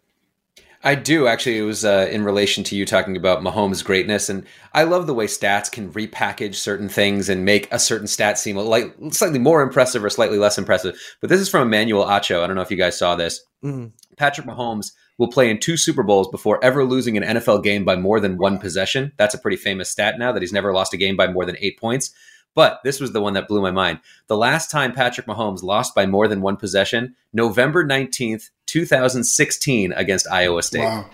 I 0.84 0.94
do 0.94 1.26
actually. 1.26 1.58
It 1.58 1.62
was 1.62 1.84
uh, 1.84 2.08
in 2.10 2.22
relation 2.22 2.62
to 2.64 2.76
you 2.76 2.86
talking 2.86 3.16
about 3.16 3.42
Mahomes' 3.42 3.84
greatness, 3.84 4.28
and 4.28 4.46
I 4.72 4.84
love 4.84 5.08
the 5.08 5.14
way 5.14 5.26
stats 5.26 5.70
can 5.70 5.92
repackage 5.92 6.54
certain 6.54 6.88
things 6.88 7.28
and 7.28 7.44
make 7.44 7.66
a 7.72 7.80
certain 7.80 8.06
stat 8.06 8.38
seem 8.38 8.56
like 8.56 8.94
slightly 9.10 9.40
more 9.40 9.60
impressive 9.60 10.04
or 10.04 10.10
slightly 10.10 10.38
less 10.38 10.56
impressive. 10.56 10.96
But 11.20 11.30
this 11.30 11.40
is 11.40 11.48
from 11.48 11.62
Emmanuel 11.62 12.04
Acho. 12.04 12.42
I 12.42 12.46
don't 12.46 12.54
know 12.54 12.62
if 12.62 12.70
you 12.70 12.76
guys 12.76 12.96
saw 12.96 13.16
this. 13.16 13.40
Mm. 13.64 13.90
Patrick 14.16 14.46
Mahomes 14.46 14.92
will 15.18 15.28
play 15.28 15.50
in 15.50 15.58
two 15.58 15.76
Super 15.76 16.04
Bowls 16.04 16.28
before 16.28 16.62
ever 16.64 16.84
losing 16.84 17.16
an 17.16 17.24
NFL 17.24 17.64
game 17.64 17.84
by 17.84 17.96
more 17.96 18.20
than 18.20 18.38
one 18.38 18.58
possession. 18.58 19.12
That's 19.16 19.34
a 19.34 19.38
pretty 19.38 19.56
famous 19.56 19.90
stat 19.90 20.14
now 20.16 20.30
that 20.30 20.42
he's 20.42 20.52
never 20.52 20.72
lost 20.72 20.94
a 20.94 20.96
game 20.96 21.16
by 21.16 21.26
more 21.26 21.44
than 21.44 21.56
eight 21.60 21.78
points. 21.78 22.12
But 22.55 22.80
this 22.84 23.01
was 23.01 23.12
the 23.12 23.20
one 23.20 23.34
that 23.34 23.49
blew 23.49 23.62
my 23.62 23.70
mind. 23.70 24.01
The 24.26 24.36
last 24.36 24.70
time 24.70 24.92
Patrick 24.92 25.26
Mahomes 25.26 25.62
lost 25.62 25.94
by 25.94 26.07
more 26.07 26.26
than 26.26 26.40
one 26.40 26.57
possession, 26.57 27.14
November 27.32 27.84
19th, 27.84 28.51
2016, 28.66 29.92
against 29.92 30.26
Iowa 30.30 30.62
State. 30.62 30.80
Wow. 30.80 31.11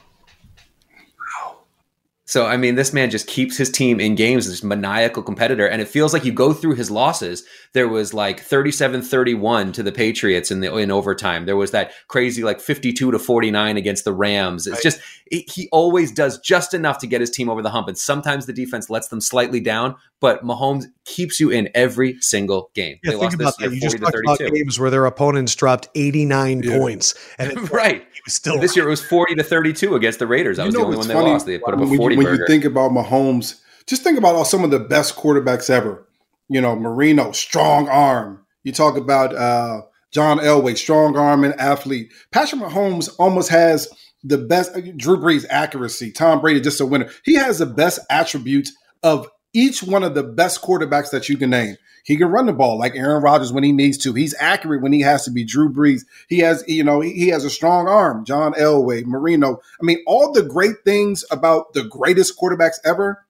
So 2.35 2.47
I 2.47 2.57
mean, 2.57 2.75
this 2.75 2.93
man 2.93 3.11
just 3.11 3.29
keeps 3.29 3.57
his 3.57 3.71
team 3.71 4.01
in 4.01 4.17
games, 4.17 4.49
this 4.49 4.65
maniacal 4.65 5.23
competitor, 5.23 5.69
and 5.69 5.81
it 5.81 5.87
feels 5.87 6.13
like 6.13 6.25
you 6.25 6.33
go 6.33 6.53
through 6.53 6.75
his 6.75 6.91
losses. 6.91 7.45
There 7.75 7.87
was 7.87 8.13
like 8.13 8.45
37-31 8.45 9.73
to 9.75 9.85
the 9.85 9.93
Patriots 9.93 10.51
in 10.51 10.59
the 10.59 10.77
in 10.77 10.91
overtime. 10.91 11.47
There 11.47 11.55
was 11.55 11.71
that 11.71 11.93
crazy 12.09 12.43
like 12.43 12.59
52 12.59 13.13
to 13.13 13.19
49 13.21 13.77
against 13.77 14.05
the 14.05 14.13
Rams. 14.13 14.67
It's 14.67 14.79
right. 14.79 14.83
just 14.83 15.01
it, 15.27 15.49
he 15.49 15.69
always 15.71 16.11
does 16.11 16.41
just 16.41 16.75
enough 16.75 16.99
to 16.99 17.07
get 17.07 17.21
his 17.21 17.31
team 17.31 17.49
over 17.49 17.63
the 17.63 17.71
hump, 17.71 17.87
and 17.87 17.97
sometimes 17.97 18.47
the 18.47 18.53
defense 18.53 18.91
lets 18.91 19.07
them 19.07 19.21
slightly 19.21 19.61
down. 19.61 19.95
But 20.21 20.43
Mahomes 20.43 20.87
keeps 21.05 21.39
you 21.39 21.51
in 21.51 21.69
every 21.75 22.21
single 22.21 22.71
game. 22.75 22.99
Yeah, 23.05 23.13
they 23.13 23.19
think 23.19 23.35
about 23.35 23.59
that. 23.59 23.71
You 23.71 23.81
just 23.81 23.99
talked 23.99 24.17
about 24.25 24.39
games 24.39 24.81
where 24.81 24.91
their 24.91 25.07
opponents 25.07 25.55
dropped 25.55 25.89
89 25.95 26.63
yeah. 26.63 26.79
points, 26.79 27.15
and 27.39 27.71
right. 27.73 28.05
still 28.27 28.59
this 28.59 28.75
year 28.75 28.87
it 28.87 28.91
was 28.91 29.05
40 29.05 29.37
to 29.37 29.45
32 29.45 29.95
against 29.95 30.19
the 30.19 30.27
Raiders. 30.27 30.59
I 30.59 30.65
was 30.65 30.75
the 30.75 30.81
only 30.81 30.97
one 30.97 31.07
they 31.07 31.15
lost. 31.15 31.47
They 31.47 31.59
put 31.59 31.75
up 31.75 31.81
a 31.81 31.87
40 31.87 32.24
when 32.24 32.24
burger. 32.25 32.43
you 32.43 32.47
think 32.47 32.65
about 32.65 32.91
Mahomes, 32.91 33.61
just 33.87 34.03
think 34.03 34.19
about 34.19 34.35
all 34.35 34.45
some 34.45 34.65
of 34.65 34.71
the 34.71 34.81
best 34.81 35.17
quarterbacks 35.17 35.71
ever. 35.71 36.07
You 36.49 36.61
know, 36.61 36.77
Marino, 36.77 37.33
strong 37.33 37.89
arm. 37.89 38.45
You 38.63 38.73
talk 38.73 38.97
about 38.97 39.35
uh, 39.35 39.83
John 40.11 40.39
Elway, 40.39 40.77
strong 40.77 41.17
arm 41.17 41.45
and 41.45 41.59
athlete. 41.61 42.13
Patrick 42.31 42.63
Mahomes 42.63 43.11
almost 43.19 43.51
has 43.51 43.89
the 44.23 44.39
best. 44.39 44.75
Uh, 44.75 44.81
Drew 44.97 45.19
Brees 45.19 45.45
accuracy. 45.51 46.13
Tom 46.13 46.41
Brady 46.41 46.61
just 46.61 46.81
a 46.81 46.87
winner. 46.87 47.11
He 47.25 47.35
has 47.35 47.59
the 47.59 47.67
best 47.67 47.99
attributes 48.11 48.73
of 49.03 49.29
each 49.53 49.83
one 49.83 50.03
of 50.03 50.15
the 50.15 50.23
best 50.23 50.63
quarterbacks 50.63 51.11
that 51.11 51.29
you 51.29 51.37
can 51.37 51.51
name. 51.51 51.77
He 52.05 52.19
can 52.19 52.29
run 52.29 52.45
the 52.45 52.53
ball 52.53 52.79
like 52.79 52.95
Aaron 52.95 53.23
Rodgers 53.23 53.51
when 53.51 53.65
he 53.65 53.73
needs 53.73 53.97
to. 53.99 54.13
He's 54.13 54.35
accurate 54.39 54.83
when 54.83 54.93
he 54.93 55.01
has 55.01 55.25
to 55.25 55.31
be. 55.31 55.43
Drew 55.43 55.73
Brees. 55.73 56.03
He 56.29 56.41
has, 56.41 56.63
you 56.69 56.85
know, 56.85 57.01
he, 57.01 57.29
has 57.29 57.45
a 57.45 57.51
strong 57.51 57.89
arm. 57.89 58.27
John 58.27 58.53
Elway, 58.55 59.07
Marino. 59.07 59.61
I 59.81 59.85
mean, 59.85 59.99
all 60.07 60.31
the 60.31 60.43
great 60.43 60.85
things 60.85 61.25
about 61.31 61.73
the 61.73 61.83
greatest 61.85 62.39
quarterbacks 62.39 62.77
ever, 62.85 63.25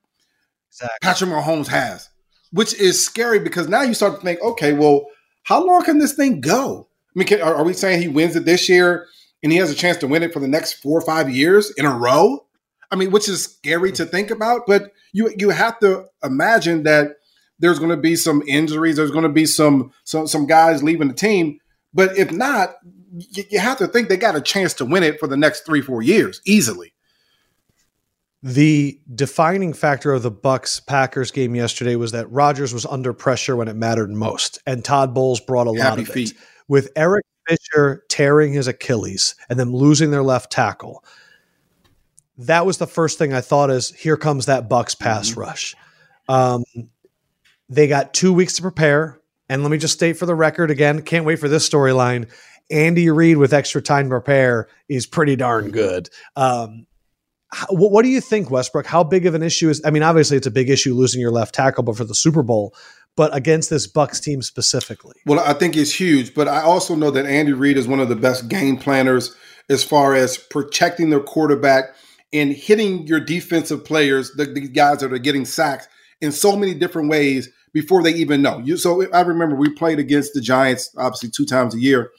exactly. 0.70 0.99
Patrick 1.03 1.31
Mahomes 1.31 1.68
has, 1.68 2.09
which 2.51 2.75
is 2.75 3.05
scary 3.05 3.39
because 3.39 3.68
now 3.68 3.83
you 3.83 3.95
start 3.95 4.16
to 4.16 4.20
think, 4.25 4.43
okay, 4.43 4.72
well, 4.72 5.07
how 5.45 5.64
long 5.64 5.85
can 5.85 5.99
this 5.99 6.14
thing 6.14 6.41
go? 6.41 6.89
I 7.14 7.18
mean, 7.18 7.29
can, 7.29 7.43
are, 7.43 7.55
are 7.55 7.64
we 7.64 7.75
saying 7.75 8.03
he 8.03 8.09
wins 8.09 8.35
it 8.35 8.45
this 8.45 8.68
year 8.68 9.07
and 9.45 9.53
he 9.53 9.59
has 9.59 9.70
a 9.70 9.77
chance 9.77 9.99
to 9.99 10.09
win 10.09 10.25
it 10.25 10.33
for 10.33 10.41
the 10.41 10.49
next 10.49 10.75
four 10.75 10.99
or 10.99 11.07
five 11.07 11.31
years 11.31 11.72
in 11.77 11.87
a 11.87 11.97
row? 11.97 12.45
I 12.91 12.97
mean, 12.97 13.12
which 13.12 13.29
is 13.29 13.45
scary 13.45 13.93
to 13.93 14.05
think 14.05 14.33
about, 14.33 14.62
but 14.66 14.93
you 15.12 15.33
you 15.39 15.51
have 15.51 15.79
to 15.79 16.07
imagine 16.25 16.83
that 16.85 17.18
there's 17.59 17.79
going 17.79 17.91
to 17.91 17.97
be 17.97 18.17
some 18.17 18.43
injuries. 18.47 18.97
There's 18.97 19.11
going 19.11 19.25
to 19.25 19.29
be 19.29 19.47
some 19.47 19.93
some 20.05 20.27
some 20.27 20.47
guys 20.47 20.83
leaving 20.83 21.09
the 21.09 21.15
team. 21.15 21.59
But 21.93 22.19
if 22.19 22.33
not, 22.33 22.75
you, 23.17 23.45
you 23.51 23.59
have 23.61 23.79
to 23.79 23.87
think 23.87 24.09
they 24.09 24.17
got 24.17 24.37
a 24.37 24.41
chance 24.41 24.75
to 24.75 24.85
win 24.85 25.03
it 25.03 25.21
for 25.21 25.27
the 25.27 25.37
next 25.37 25.61
three 25.61 25.81
four 25.81 26.03
years 26.03 26.41
easily. 26.47 26.93
The 28.43 29.01
defining 29.15 29.73
factor 29.73 30.13
of 30.13 30.23
the 30.23 30.31
Bucks 30.31 30.79
Packers 30.79 31.31
game 31.31 31.55
yesterday 31.55 31.97
was 31.97 32.13
that 32.13 32.31
Rodgers 32.31 32.75
was 32.75 32.85
under 32.85 33.15
pressure 33.15 33.57
when 33.57 33.69
it 33.69 33.77
mattered 33.77 34.11
most, 34.11 34.59
and 34.67 34.85
Todd 34.85 35.15
Bowles 35.15 35.41
brought 35.41 35.67
a 35.67 35.71
Happy 35.71 35.81
lot 35.81 35.99
of 36.01 36.09
feet. 36.09 36.33
it. 36.33 36.37
With 36.69 36.91
Eric 36.95 37.25
Fisher 37.49 38.05
tearing 38.11 38.53
his 38.53 38.67
Achilles 38.67 39.35
and 39.49 39.59
them 39.59 39.75
losing 39.75 40.11
their 40.11 40.23
left 40.23 40.53
tackle, 40.53 41.03
that 42.37 42.67
was 42.67 42.79
the 42.79 42.87
first 42.87 43.17
thing 43.17 43.33
I 43.33 43.41
thought 43.41 43.71
is 43.71 43.91
here 43.95 44.17
comes 44.17 44.47
that 44.47 44.69
Bucks 44.69 44.95
pass 44.95 45.31
mm-hmm. 45.31 45.41
rush. 45.41 45.75
Um, 46.29 46.65
they 47.75 47.87
got 47.87 48.14
two 48.14 48.33
weeks 48.33 48.57
to 48.57 48.62
prepare. 48.62 49.20
And 49.49 49.62
let 49.62 49.70
me 49.70 49.79
just 49.79 49.95
state 49.95 50.16
for 50.16 50.27
the 50.27 50.35
record 50.35 50.70
again, 50.70 51.03
can't 51.03 51.25
wait 51.25 51.39
for 51.39 51.49
this 51.49 51.68
storyline. 51.68 52.31
Andy 52.70 53.11
Reid 53.11 53.37
with 53.37 53.53
extra 53.53 53.83
time 53.83 54.07
to 54.07 54.11
prepare 54.11 54.68
is 54.89 55.07
pretty 55.07 55.37
darn 55.37 55.70
good. 55.70 56.09
Um, 56.35 56.87
what, 57.68 57.93
what 57.93 58.03
do 58.03 58.09
you 58.09 58.20
think, 58.20 58.51
Westbrook? 58.51 58.87
How 58.87 59.05
big 59.05 59.27
of 59.27 59.35
an 59.35 59.43
issue 59.43 59.68
is? 59.68 59.83
I 59.85 59.91
mean, 59.91 60.03
obviously 60.03 60.37
it's 60.37 60.47
a 60.47 60.51
big 60.51 60.70
issue 60.70 60.95
losing 60.95 61.20
your 61.20 61.31
left 61.31 61.55
tackle, 61.55 61.85
but 61.85 61.97
for 61.97 62.05
the 62.05 62.14
Super 62.14 62.43
Bowl, 62.43 62.75
but 63.16 63.35
against 63.37 63.70
this 63.70 63.87
Bucks 63.87 64.18
team 64.18 64.41
specifically. 64.43 65.14
Well, 65.27 65.41
I 65.41 65.53
think 65.53 65.77
it's 65.77 65.93
huge, 65.93 66.35
but 66.35 66.49
I 66.49 66.62
also 66.62 66.95
know 66.95 67.11
that 67.11 67.27
Andy 67.27 67.53
Reid 67.53 67.77
is 67.77 67.87
one 67.87 68.01
of 68.01 68.09
the 68.09 68.16
best 68.16 68.49
game 68.49 68.77
planners 68.79 69.37
as 69.68 69.85
far 69.85 70.14
as 70.14 70.37
protecting 70.37 71.11
their 71.11 71.20
quarterback 71.20 71.95
and 72.33 72.53
hitting 72.53 73.07
your 73.07 73.20
defensive 73.20 73.85
players, 73.85 74.33
the, 74.33 74.47
the 74.47 74.68
guys 74.68 74.99
that 74.99 75.12
are 75.12 75.18
getting 75.18 75.45
sacked 75.45 75.89
in 76.20 76.33
so 76.33 76.57
many 76.57 76.75
different 76.75 77.09
ways 77.09 77.51
before 77.75 78.03
they 78.03 78.14
even 78.14 78.41
know. 78.41 78.61
You, 78.61 78.79
so 78.79 79.07
I 79.12 79.20
remember 79.20 79.57
we 79.57 79.68
played 79.68 79.99
against 79.99 80.33
the 80.33 80.41
Giants, 80.41 80.95
obviously 80.97 81.29
two 81.29 81.45
times 81.45 81.75
a 81.75 81.81
year. 81.81 82.11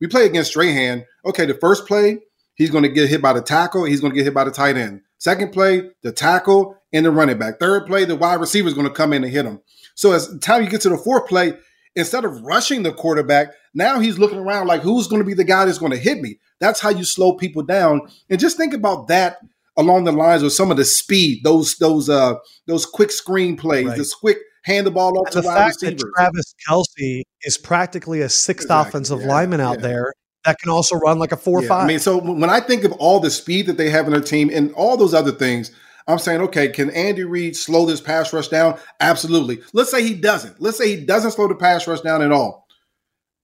We 0.00 0.08
play 0.08 0.26
against 0.26 0.50
Strahan. 0.50 1.06
Okay, 1.24 1.46
the 1.46 1.54
first 1.54 1.86
play, 1.86 2.18
he's 2.56 2.70
going 2.70 2.82
to 2.82 2.90
get 2.90 3.08
hit 3.08 3.22
by 3.22 3.32
the 3.32 3.40
tackle. 3.40 3.84
He's 3.84 4.00
going 4.00 4.12
to 4.12 4.16
get 4.16 4.24
hit 4.24 4.34
by 4.34 4.44
the 4.44 4.50
tight 4.50 4.76
end. 4.76 5.00
Second 5.18 5.52
play, 5.52 5.88
the 6.02 6.12
tackle 6.12 6.76
and 6.92 7.06
the 7.06 7.10
running 7.10 7.38
back. 7.38 7.58
Third 7.58 7.86
play, 7.86 8.04
the 8.04 8.16
wide 8.16 8.40
receiver 8.40 8.68
is 8.68 8.74
going 8.74 8.88
to 8.88 8.92
come 8.92 9.14
in 9.14 9.24
and 9.24 9.32
hit 9.32 9.46
him. 9.46 9.60
So 9.94 10.12
as 10.12 10.28
the 10.28 10.38
time 10.38 10.64
you 10.64 10.68
get 10.68 10.82
to 10.82 10.90
the 10.90 10.98
fourth 10.98 11.28
play, 11.28 11.54
instead 11.94 12.24
of 12.24 12.42
rushing 12.42 12.82
the 12.82 12.92
quarterback, 12.92 13.54
now 13.72 14.00
he's 14.00 14.18
looking 14.18 14.38
around 14.38 14.66
like 14.66 14.82
who's 14.82 15.06
going 15.06 15.22
to 15.22 15.26
be 15.26 15.34
the 15.34 15.44
guy 15.44 15.64
that's 15.64 15.78
going 15.78 15.92
to 15.92 15.98
hit 15.98 16.20
me. 16.20 16.40
That's 16.58 16.80
how 16.80 16.90
you 16.90 17.04
slow 17.04 17.34
people 17.36 17.62
down. 17.62 18.02
And 18.28 18.40
just 18.40 18.56
think 18.56 18.74
about 18.74 19.08
that 19.08 19.38
along 19.76 20.04
the 20.04 20.12
lines 20.12 20.42
of 20.42 20.52
some 20.52 20.70
of 20.70 20.76
the 20.76 20.84
speed, 20.84 21.42
those 21.44 21.76
those 21.78 22.08
uh 22.08 22.34
those 22.66 22.86
quick 22.86 23.10
screen 23.10 23.56
plays, 23.56 23.86
right. 23.86 23.96
this 23.96 24.14
quick 24.14 24.38
hand 24.64 24.86
the 24.86 24.90
ball 24.90 25.18
off 25.18 25.26
and 25.26 25.32
to 25.32 25.40
the 25.42 25.48
fact 25.48 25.82
receivers. 25.82 26.02
that 26.02 26.12
Travis 26.16 26.54
Kelce 26.68 27.22
is 27.42 27.56
practically 27.56 28.20
a 28.22 28.28
sixth 28.28 28.66
exactly. 28.66 28.88
offensive 28.88 29.20
yeah. 29.20 29.28
lineman 29.28 29.60
out 29.60 29.76
yeah. 29.76 29.88
there 29.88 30.12
that 30.44 30.58
can 30.58 30.70
also 30.70 30.96
run 30.96 31.18
like 31.18 31.32
a 31.32 31.36
four 31.36 31.62
yeah. 31.62 31.68
five. 31.68 31.84
I 31.84 31.88
mean, 31.88 31.98
so 31.98 32.18
when 32.18 32.50
I 32.50 32.60
think 32.60 32.84
of 32.84 32.92
all 32.92 33.20
the 33.20 33.30
speed 33.30 33.66
that 33.66 33.76
they 33.76 33.90
have 33.90 34.06
in 34.06 34.12
their 34.12 34.20
team 34.20 34.50
and 34.52 34.72
all 34.72 34.96
those 34.96 35.14
other 35.14 35.32
things, 35.32 35.70
I'm 36.06 36.18
saying, 36.18 36.42
okay, 36.42 36.68
can 36.68 36.90
Andy 36.90 37.24
Reid 37.24 37.56
slow 37.56 37.86
this 37.86 38.00
pass 38.00 38.32
rush 38.32 38.48
down? 38.48 38.78
Absolutely. 39.00 39.60
Let's 39.72 39.90
say 39.90 40.02
he 40.02 40.14
doesn't. 40.14 40.60
Let's 40.60 40.76
say 40.76 40.96
he 40.96 41.04
doesn't 41.04 41.30
slow 41.30 41.48
the 41.48 41.54
pass 41.54 41.86
rush 41.86 42.02
down 42.02 42.20
at 42.20 42.32
all. 42.32 42.66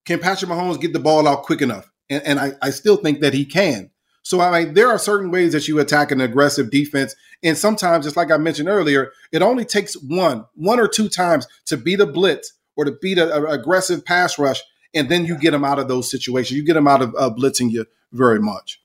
Can 0.05 0.19
Patrick 0.19 0.51
Mahomes 0.51 0.79
get 0.79 0.93
the 0.93 0.99
ball 0.99 1.27
out 1.27 1.43
quick 1.43 1.61
enough? 1.61 1.89
And, 2.09 2.23
and 2.23 2.39
I, 2.39 2.53
I 2.61 2.69
still 2.69 2.97
think 2.97 3.21
that 3.21 3.33
he 3.33 3.45
can. 3.45 3.89
So 4.31 4.39
I 4.39 4.63
mean, 4.63 4.75
there 4.75 4.87
are 4.87 4.97
certain 4.97 5.29
ways 5.29 5.51
that 5.51 5.67
you 5.67 5.77
attack 5.81 6.09
an 6.09 6.21
aggressive 6.21 6.71
defense, 6.71 7.17
and 7.43 7.57
sometimes, 7.57 8.05
just 8.05 8.15
like 8.15 8.31
I 8.31 8.37
mentioned 8.37 8.69
earlier, 8.69 9.11
it 9.33 9.41
only 9.41 9.65
takes 9.65 9.95
one, 9.95 10.45
one 10.55 10.79
or 10.79 10.87
two 10.87 11.09
times 11.09 11.45
to 11.65 11.75
beat 11.75 11.99
a 11.99 12.05
blitz 12.05 12.53
or 12.77 12.85
to 12.85 12.93
beat 13.01 13.17
an 13.17 13.29
aggressive 13.45 14.05
pass 14.05 14.39
rush, 14.39 14.61
and 14.93 15.09
then 15.09 15.25
you 15.25 15.37
get 15.37 15.51
them 15.51 15.65
out 15.65 15.79
of 15.79 15.89
those 15.89 16.09
situations. 16.09 16.57
You 16.57 16.63
get 16.63 16.75
them 16.75 16.87
out 16.87 17.01
of 17.01 17.13
uh, 17.17 17.29
blitzing 17.29 17.71
you 17.71 17.85
very 18.13 18.39
much. 18.39 18.81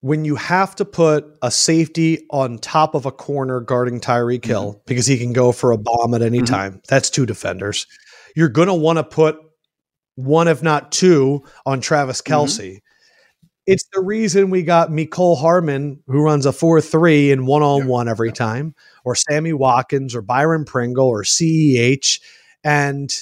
When 0.00 0.24
you 0.24 0.34
have 0.34 0.74
to 0.74 0.84
put 0.84 1.38
a 1.40 1.52
safety 1.52 2.26
on 2.30 2.58
top 2.58 2.96
of 2.96 3.06
a 3.06 3.12
corner 3.12 3.60
guarding 3.60 4.00
Tyreek 4.00 4.44
Hill 4.44 4.72
mm-hmm. 4.72 4.80
because 4.86 5.06
he 5.06 5.18
can 5.18 5.32
go 5.32 5.52
for 5.52 5.70
a 5.70 5.78
bomb 5.78 6.14
at 6.14 6.22
any 6.22 6.38
mm-hmm. 6.38 6.52
time, 6.52 6.82
that's 6.88 7.10
two 7.10 7.26
defenders. 7.26 7.86
You're 8.34 8.48
going 8.48 8.66
to 8.66 8.74
want 8.74 8.96
to 8.96 9.04
put 9.04 9.38
one, 10.16 10.48
if 10.48 10.64
not 10.64 10.90
two, 10.90 11.44
on 11.64 11.80
Travis 11.80 12.20
Kelce. 12.20 12.70
Mm-hmm 12.70 12.86
it's 13.66 13.84
the 13.92 14.00
reason 14.00 14.50
we 14.50 14.62
got 14.62 14.90
Mecole 14.90 15.38
Hardman, 15.38 16.02
who 16.06 16.22
runs 16.22 16.46
a 16.46 16.52
4 16.52 16.80
3 16.80 17.32
and 17.32 17.46
one 17.46 17.62
on 17.62 17.86
one 17.86 18.08
every 18.08 18.32
time, 18.32 18.74
or 19.04 19.14
Sammy 19.14 19.52
Watkins, 19.52 20.14
or 20.14 20.22
Byron 20.22 20.64
Pringle, 20.64 21.06
or 21.06 21.22
CEH. 21.22 22.20
And 22.64 23.12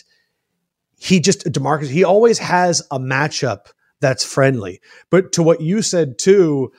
he 0.98 1.20
just, 1.20 1.44
Demarcus, 1.44 1.88
he 1.88 2.04
always 2.04 2.38
has 2.38 2.82
a 2.90 2.98
matchup 2.98 3.66
that's 4.00 4.24
friendly. 4.24 4.80
But 5.10 5.32
to 5.32 5.42
what 5.42 5.60
you 5.60 5.82
said 5.82 6.18
too, 6.18 6.72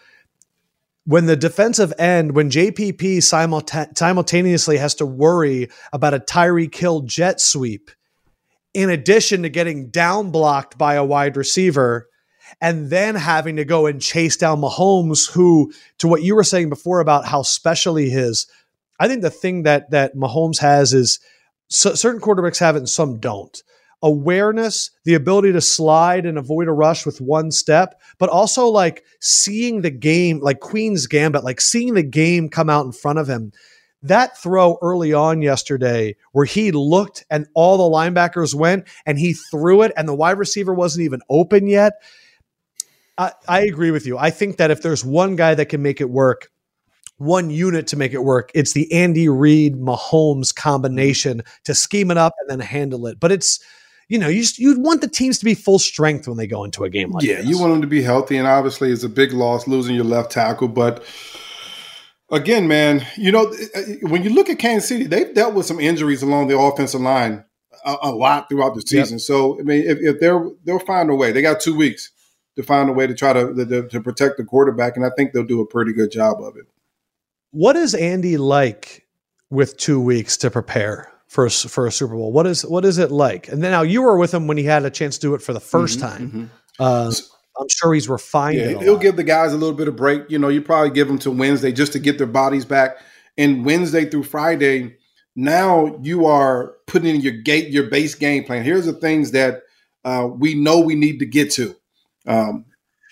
when 1.05 1.25
the 1.25 1.35
defensive 1.35 1.93
end, 1.97 2.35
when 2.35 2.49
JPP 2.49 3.23
simultaneously 3.97 4.77
has 4.77 4.95
to 4.95 5.05
worry 5.05 5.69
about 5.91 6.13
a 6.13 6.19
Tyreek 6.19 6.75
Hill 6.75 7.01
jet 7.01 7.41
sweep, 7.41 7.91
in 8.73 8.89
addition 8.89 9.41
to 9.43 9.49
getting 9.49 9.89
down 9.89 10.29
blocked 10.29 10.77
by 10.77 10.93
a 10.93 11.03
wide 11.03 11.35
receiver, 11.35 12.07
and 12.61 12.89
then 12.89 13.15
having 13.15 13.55
to 13.57 13.65
go 13.65 13.85
and 13.85 14.01
chase 14.01 14.37
down 14.37 14.61
Mahomes, 14.61 15.29
who, 15.31 15.71
to 15.99 16.07
what 16.07 16.23
you 16.23 16.35
were 16.35 16.43
saying 16.43 16.69
before 16.69 16.99
about 16.99 17.25
how 17.25 17.41
special 17.41 17.95
he 17.95 18.07
is, 18.07 18.47
I 18.99 19.07
think 19.07 19.21
the 19.21 19.29
thing 19.29 19.63
that 19.63 19.91
that 19.91 20.15
Mahomes 20.15 20.59
has 20.59 20.93
is 20.93 21.19
certain 21.69 22.21
quarterbacks 22.21 22.59
have 22.59 22.75
it 22.75 22.79
and 22.79 22.89
some 22.89 23.19
don't. 23.19 23.61
Awareness, 24.01 24.91
the 25.03 25.13
ability 25.13 25.51
to 25.51 25.61
slide 25.61 26.25
and 26.25 26.37
avoid 26.37 26.67
a 26.67 26.71
rush 26.71 27.05
with 27.05 27.19
one 27.19 27.51
step, 27.51 27.99
but 28.17 28.29
also 28.29 28.67
like 28.67 29.03
seeing 29.19 29.81
the 29.81 29.91
game, 29.91 30.39
like 30.39 30.61
Queen's 30.61 31.05
Gambit, 31.07 31.43
like 31.43 31.59
seeing 31.59 31.93
the 31.93 32.03
game 32.03 32.49
come 32.49 32.69
out 32.69 32.85
in 32.85 32.91
front 32.91 33.19
of 33.19 33.27
him. 33.27 33.51
That 34.01 34.37
throw 34.37 34.77
early 34.81 35.11
on 35.11 35.41
yesterday, 35.41 36.15
where 36.31 36.45
he 36.45 36.71
looked 36.71 37.25
and 37.29 37.47
all 37.53 37.77
the 37.77 37.95
linebackers 37.95 38.55
went 38.55 38.87
and 39.05 39.19
he 39.19 39.33
threw 39.33 39.81
it, 39.81 39.91
and 39.97 40.07
the 40.07 40.15
wide 40.15 40.37
receiver 40.37 40.73
wasn't 40.73 41.03
even 41.03 41.19
open 41.29 41.67
yet. 41.67 41.93
I, 43.19 43.33
I 43.49 43.61
agree 43.63 43.91
with 43.91 44.07
you. 44.07 44.17
I 44.17 44.29
think 44.29 44.57
that 44.57 44.71
if 44.71 44.81
there's 44.81 45.03
one 45.03 45.35
guy 45.35 45.53
that 45.53 45.65
can 45.65 45.81
make 45.81 45.99
it 45.99 46.09
work, 46.09 46.49
one 47.17 47.49
unit 47.49 47.87
to 47.87 47.97
make 47.97 48.13
it 48.13 48.23
work. 48.23 48.49
It's 48.55 48.71
the 48.71 48.91
Andy 48.93 49.27
Reid 49.27 49.75
Mahomes 49.75 50.55
combination 50.55 51.43
to 51.65 51.75
scheme 51.75 52.11
it 52.11 52.17
up 52.17 52.33
and 52.39 52.49
then 52.49 52.65
handle 52.65 53.07
it. 53.07 53.19
But 53.19 53.33
it's 53.33 53.59
you 54.07 54.17
know 54.17 54.29
you 54.29 54.45
you'd 54.57 54.81
want 54.81 55.01
the 55.01 55.09
teams 55.09 55.37
to 55.39 55.45
be 55.45 55.53
full 55.53 55.79
strength 55.79 56.29
when 56.29 56.37
they 56.37 56.47
go 56.47 56.63
into 56.63 56.85
a 56.85 56.89
game 56.89 57.11
like 57.11 57.21
this. 57.21 57.29
yeah, 57.29 57.35
this. 57.37 57.47
you 57.47 57.59
want 57.59 57.73
them 57.73 57.81
to 57.81 57.87
be 57.87 58.01
healthy, 58.01 58.37
and 58.37 58.47
obviously 58.47 58.89
it's 58.89 59.03
a 59.03 59.09
big 59.09 59.33
loss 59.33 59.67
losing 59.67 59.95
your 59.95 60.05
left 60.05 60.31
tackle, 60.31 60.69
but. 60.69 61.03
Again, 62.31 62.67
man, 62.67 63.07
you 63.17 63.31
know 63.31 63.51
when 64.03 64.23
you 64.23 64.29
look 64.29 64.51
at 64.51 64.59
Kansas 64.59 64.87
City, 64.87 65.05
they've 65.05 65.33
dealt 65.33 65.55
with 65.55 65.65
some 65.65 65.79
injuries 65.79 66.21
along 66.21 66.47
the 66.47 66.55
offensive 66.55 67.01
line 67.01 67.43
a, 67.83 67.95
a 68.03 68.11
lot 68.11 68.47
throughout 68.47 68.75
the 68.75 68.81
season. 68.81 69.15
Yep. 69.15 69.21
So 69.21 69.59
I 69.59 69.63
mean, 69.63 69.83
if, 69.87 69.97
if 69.99 70.19
they're 70.19 70.47
they'll 70.63 70.77
find 70.77 71.09
a 71.09 71.15
way. 71.15 71.31
They 71.31 71.41
got 71.41 71.59
two 71.59 71.75
weeks 71.75 72.11
to 72.55 72.63
find 72.63 72.89
a 72.89 72.93
way 72.93 73.07
to 73.07 73.13
try 73.13 73.33
to, 73.33 73.53
to 73.53 73.87
to 73.87 74.01
protect 74.01 74.37
the 74.37 74.43
quarterback, 74.43 74.95
and 74.95 75.05
I 75.05 75.09
think 75.15 75.33
they'll 75.33 75.43
do 75.43 75.61
a 75.61 75.65
pretty 75.65 75.93
good 75.93 76.11
job 76.11 76.41
of 76.41 76.55
it. 76.57 76.65
What 77.51 77.75
is 77.75 77.95
Andy 77.95 78.37
like 78.37 79.07
with 79.49 79.77
two 79.77 79.99
weeks 79.99 80.37
to 80.37 80.51
prepare 80.51 81.11
for 81.27 81.45
a, 81.45 81.49
for 81.49 81.87
a 81.87 81.91
Super 81.91 82.15
Bowl? 82.15 82.31
What 82.31 82.45
is 82.45 82.65
what 82.65 82.85
is 82.85 82.97
it 82.97 83.11
like? 83.11 83.47
And 83.47 83.63
then 83.63 83.71
now 83.71 83.81
you 83.81 84.01
were 84.01 84.17
with 84.17 84.33
him 84.33 84.47
when 84.47 84.57
he 84.57 84.63
had 84.63 84.85
a 84.85 84.89
chance 84.89 85.17
to 85.17 85.21
do 85.21 85.33
it 85.35 85.41
for 85.41 85.53
the 85.53 85.59
1st 85.59 85.97
mm-hmm, 85.97 86.01
time. 86.01 86.27
Mm-hmm. 86.27 86.45
Uh, 86.79 87.11
I'm 87.59 87.67
sure 87.69 87.93
he's 87.93 88.07
refined. 88.07 88.57
Yeah, 88.57 88.79
he'll 88.79 88.97
give 88.97 89.15
the 89.15 89.23
guys 89.23 89.51
a 89.51 89.57
little 89.57 89.75
bit 89.75 89.87
of 89.87 89.95
break. 89.95 90.29
You 90.29 90.39
know, 90.39 90.47
you 90.47 90.61
probably 90.61 90.91
give 90.91 91.07
them 91.07 91.19
to 91.19 91.31
Wednesday 91.31 91.71
just 91.71 91.91
to 91.93 91.99
get 91.99 92.17
their 92.17 92.27
bodies 92.27 92.65
back. 92.65 92.97
And 93.37 93.65
Wednesday 93.65 94.05
through 94.05 94.23
Friday, 94.23 94.95
now 95.35 95.97
you 96.01 96.25
are 96.25 96.75
putting 96.87 97.15
in 97.15 97.21
your 97.21 97.33
gate 97.33 97.69
your 97.69 97.89
base 97.89 98.15
game 98.15 98.43
plan. 98.43 98.63
Here's 98.63 98.85
the 98.85 98.93
things 98.93 99.31
that 99.31 99.63
uh, 100.05 100.27
we 100.31 100.55
know 100.55 100.79
we 100.79 100.95
need 100.95 101.19
to 101.19 101.25
get 101.25 101.51
to. 101.51 101.75
Um, 102.27 102.65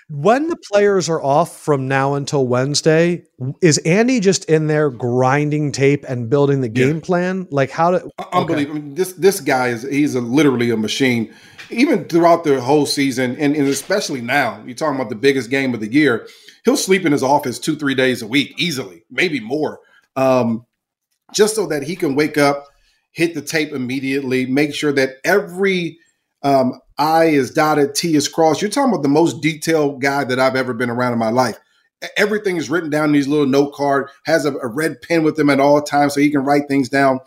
when 0.09 0.47
the 0.47 0.55
players 0.71 1.09
are 1.09 1.21
off 1.21 1.57
from 1.57 1.89
now 1.89 2.13
until 2.13 2.47
Wednesday, 2.47 3.25
is 3.61 3.77
Andy 3.79 4.21
just 4.21 4.45
in 4.45 4.67
there 4.67 4.89
grinding 4.89 5.73
tape 5.73 6.05
and 6.07 6.29
building 6.29 6.61
the 6.61 6.69
game 6.69 6.95
yeah. 6.95 7.03
plan? 7.03 7.47
Like 7.51 7.71
how 7.71 7.91
to 7.91 8.09
unbelievable. 8.31 8.79
Okay. 8.79 8.89
This 8.93 9.13
this 9.13 9.41
guy 9.41 9.69
is 9.69 9.83
he's 9.83 10.15
a, 10.15 10.21
literally 10.21 10.69
a 10.69 10.77
machine. 10.77 11.33
Even 11.69 12.05
throughout 12.05 12.45
the 12.45 12.61
whole 12.61 12.85
season, 12.85 13.35
and, 13.37 13.53
and 13.53 13.67
especially 13.67 14.21
now, 14.21 14.63
you're 14.65 14.73
talking 14.73 14.95
about 14.95 15.09
the 15.09 15.15
biggest 15.15 15.49
game 15.49 15.73
of 15.73 15.81
the 15.81 15.91
year. 15.91 16.25
He'll 16.63 16.77
sleep 16.77 17.05
in 17.05 17.11
his 17.11 17.23
office 17.23 17.59
two, 17.59 17.75
three 17.75 17.93
days 17.93 18.21
a 18.21 18.27
week, 18.27 18.53
easily, 18.57 19.03
maybe 19.11 19.41
more, 19.41 19.81
um, 20.15 20.65
just 21.33 21.55
so 21.55 21.67
that 21.67 21.83
he 21.83 21.97
can 21.97 22.15
wake 22.15 22.37
up, 22.37 22.67
hit 23.11 23.33
the 23.33 23.41
tape 23.41 23.73
immediately, 23.73 24.45
make 24.45 24.73
sure 24.73 24.93
that 24.93 25.15
every 25.25 25.99
um, 26.43 26.79
I 26.97 27.25
is 27.25 27.51
dotted, 27.51 27.95
T 27.95 28.15
is 28.15 28.27
crossed. 28.27 28.61
You're 28.61 28.71
talking 28.71 28.91
about 28.91 29.03
the 29.03 29.09
most 29.09 29.41
detailed 29.41 30.01
guy 30.01 30.23
that 30.23 30.39
I've 30.39 30.55
ever 30.55 30.73
been 30.73 30.89
around 30.89 31.13
in 31.13 31.19
my 31.19 31.29
life. 31.29 31.57
Everything 32.15 32.57
is 32.57 32.69
written 32.69 32.89
down 32.89 33.05
in 33.05 33.11
these 33.11 33.27
little 33.27 33.47
note 33.47 33.73
card, 33.73 34.09
has 34.25 34.45
a, 34.45 34.53
a 34.57 34.67
red 34.67 35.01
pen 35.01 35.23
with 35.23 35.37
him 35.37 35.49
at 35.49 35.59
all 35.59 35.81
times 35.81 36.13
so 36.13 36.21
he 36.21 36.31
can 36.31 36.43
write 36.43 36.67
things 36.67 36.89
down. 36.89 37.19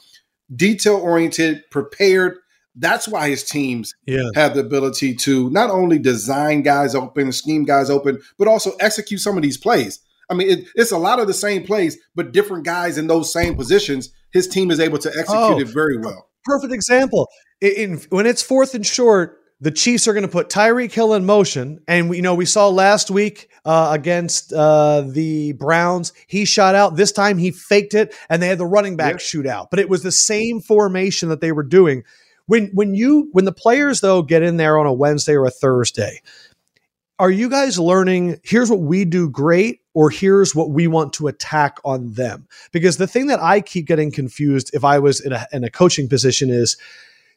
Detail 0.55 0.97
oriented, 0.97 1.63
prepared. 1.71 2.37
That's 2.77 3.09
why 3.09 3.31
his 3.31 3.45
teams 3.45 3.95
yeah. 4.07 4.31
have 4.35 4.55
the 4.55 4.61
ability 4.61 5.15
to 5.17 5.51
not 5.51 5.71
only 5.71 5.99
design 5.99 6.63
guys 6.63 6.95
open, 6.95 7.33
scheme 7.33 7.65
guys 7.65 7.91
open, 7.91 8.21
but 8.39 8.49
also 8.49 8.73
execute 8.81 9.21
some 9.21 9.37
of 9.37 9.43
these 9.43 9.57
plays. 9.57 10.01
I 10.31 10.35
mean, 10.35 10.49
it, 10.49 10.69
it's 10.77 10.93
a 10.93 10.99
lot 10.99 11.19
of 11.19 11.27
the 11.27 11.35
same 11.35 11.65
plays, 11.65 11.99
but 12.15 12.33
different 12.33 12.65
guys 12.65 12.97
in 12.97 13.09
those 13.09 13.33
same 13.33 13.57
positions. 13.57 14.11
His 14.33 14.47
team 14.47 14.71
is 14.71 14.79
able 14.79 14.99
to 14.99 15.09
execute 15.09 15.29
oh, 15.35 15.59
it 15.59 15.67
very 15.67 15.99
well. 15.99 16.29
Perfect 16.45 16.73
example. 16.73 17.29
In, 17.61 17.73
in, 17.73 18.01
when 18.11 18.27
it's 18.27 18.43
fourth 18.43 18.75
and 18.75 18.87
short, 18.87 19.40
the 19.61 19.71
Chiefs 19.71 20.09
are 20.09 20.15
going 20.15 20.25
to 20.25 20.29
put 20.29 20.49
Tyreek 20.49 20.93
Hill 20.93 21.15
in 21.15 21.27
motion. 21.27 21.81
And, 21.87 22.15
you 22.15 22.23
know, 22.23 22.35
we 22.35 22.47
saw 22.47 22.69
last 22.69 23.11
week 23.11 23.51
uh, 23.65 23.91
against 23.93 24.53
uh, 24.53 25.03
the 25.03 25.53
Browns, 25.53 26.13
he 26.27 26.45
shot 26.45 26.75
out. 26.75 26.97
This 26.97 27.13
time 27.13 27.37
he 27.39 27.51
faked 27.51 27.95
it 27.95 28.15
and 28.29 28.43
they 28.43 28.49
had 28.49 28.59
the 28.59 28.67
running 28.67 28.97
back 28.97 29.13
yeah. 29.13 29.19
shoot 29.19 29.47
out. 29.47 29.71
But 29.71 29.81
it 29.81 29.89
was 29.89 30.03
the 30.03 30.13
same 30.13 30.61
formation 30.61 31.29
that 31.29 31.41
they 31.41 31.53
were 31.53 31.63
doing. 31.63 32.05
When, 32.47 32.71
when 32.75 32.95
you 32.95 33.29
when 33.33 33.45
the 33.45 33.53
players 33.53 34.01
though 34.01 34.23
get 34.23 34.43
in 34.43 34.57
there 34.57 34.77
on 34.79 34.87
a 34.87 34.93
Wednesday 34.93 35.35
or 35.35 35.45
a 35.45 35.51
Thursday, 35.51 36.21
are 37.21 37.31
you 37.31 37.49
guys 37.49 37.79
learning 37.79 38.41
here's 38.43 38.71
what 38.71 38.81
we 38.81 39.05
do 39.05 39.29
great 39.29 39.81
or 39.93 40.11
here's 40.11 40.55
what 40.55 40.71
we 40.71 40.89
want 40.89 41.13
to 41.13 41.29
attack 41.29 41.79
on 41.85 42.15
them? 42.15 42.49
Because 42.73 42.97
the 42.97 43.07
thing 43.07 43.27
that 43.27 43.41
I 43.41 43.61
keep 43.61 43.87
getting 43.87 44.11
confused 44.11 44.71
if 44.73 44.85
I 44.85 44.99
was 44.99 45.21
in 45.21 45.33
a, 45.33 45.47
in 45.53 45.63
a 45.63 45.71
coaching 45.71 46.09
position 46.09 46.51
is 46.51 46.77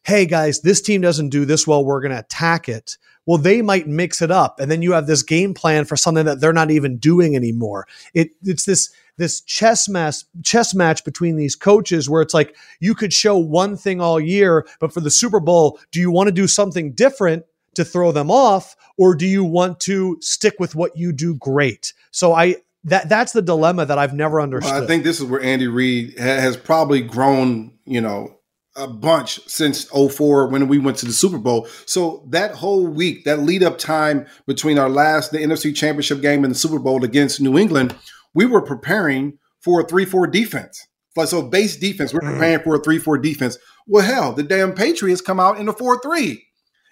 hey 0.04 0.26
guys, 0.26 0.62
this 0.62 0.82
team 0.82 1.02
doesn't 1.02 1.30
do 1.30 1.46
this 1.46 1.66
well, 1.66 1.84
we're 1.84 2.02
going 2.02 2.12
to 2.12 2.20
attack 2.20 2.68
it. 2.68 2.98
Well, 3.26 3.38
they 3.38 3.62
might 3.62 3.88
mix 3.88 4.22
it 4.22 4.32
up, 4.32 4.60
and 4.60 4.70
then 4.70 4.82
you 4.82 4.92
have 4.92 5.08
this 5.08 5.24
game 5.24 5.54
plan 5.54 5.86
for 5.86 5.96
something 5.96 6.26
that 6.26 6.42
they're 6.42 6.52
not 6.52 6.72
even 6.72 6.98
doing 6.98 7.36
anymore. 7.36 7.88
It, 8.14 8.32
it's 8.44 8.66
this 8.66 8.92
this 9.16 9.42
chess 9.42 9.88
match 9.88 10.24
chess 10.44 10.74
match 10.74 11.06
between 11.06 11.38
these 11.38 11.56
coaches 11.56 12.10
where 12.10 12.22
it's 12.22 12.34
like 12.34 12.56
you 12.80 12.96
could 12.96 13.14
show 13.14 13.38
one 13.38 13.78
thing 13.78 14.02
all 14.02 14.20
year, 14.20 14.68
but 14.80 14.92
for 14.92 15.00
the 15.00 15.12
Super 15.12 15.40
Bowl, 15.40 15.80
do 15.92 16.02
you 16.02 16.12
want 16.12 16.28
to 16.28 16.34
do 16.34 16.48
something 16.48 16.92
different 16.92 17.46
to 17.76 17.86
throw 17.86 18.12
them 18.12 18.30
off, 18.30 18.76
or 18.98 19.16
do 19.16 19.26
you 19.26 19.44
want 19.44 19.80
to 19.82 20.18
stick 20.20 20.56
with 20.60 20.76
what 20.76 20.98
you 20.98 21.14
do 21.14 21.36
great? 21.36 21.94
So 22.12 22.34
I 22.34 22.58
that 22.84 23.08
that's 23.08 23.32
the 23.32 23.42
dilemma 23.42 23.86
that 23.86 23.98
I've 23.98 24.14
never 24.14 24.42
understood. 24.42 24.74
Well, 24.74 24.84
I 24.84 24.88
think 24.88 25.06
this 25.06 25.22
is 25.22 25.26
where 25.26 25.42
Andy 25.42 25.68
Reid 25.68 26.20
has 26.20 26.58
probably 26.58 27.02
grown, 27.02 27.72
you 27.86 28.02
know, 28.02 28.38
a 28.76 28.88
bunch 28.88 29.40
since 29.48 29.86
04 29.86 30.48
when 30.48 30.68
we 30.68 30.80
went 30.80 30.98
to 30.98 31.06
the 31.06 31.14
Super 31.14 31.38
Bowl. 31.38 31.68
So 31.86 32.26
that 32.30 32.56
whole 32.56 32.88
week, 32.88 33.24
that 33.26 33.40
lead 33.40 33.64
up 33.64 33.78
time 33.78 34.26
between 34.48 34.80
our 34.80 34.90
last 34.90 35.32
the 35.32 35.38
NFC 35.38 35.76
Championship 35.76 36.22
game 36.22 36.44
and 36.44 36.52
the 36.52 36.58
Super 36.58 36.80
Bowl 36.80 37.04
against 37.04 37.42
New 37.42 37.58
England, 37.58 37.96
we 38.34 38.46
were 38.46 38.62
preparing 38.62 39.38
for 39.62 39.82
a 39.82 39.86
3-4 39.86 40.32
defense. 40.32 40.88
So 41.26 41.44
base 41.44 41.78
defense, 41.78 42.14
we're 42.14 42.22
mm. 42.22 42.32
preparing 42.32 42.64
for 42.64 42.76
a 42.76 42.82
3-4 42.82 43.22
defense. 43.22 43.58
Well, 43.86 44.04
hell, 44.04 44.34
the 44.34 44.44
damn 44.44 44.74
Patriots 44.74 45.22
come 45.22 45.40
out 45.40 45.60
in 45.60 45.68
a 45.68 45.74
4-3. 45.74 46.40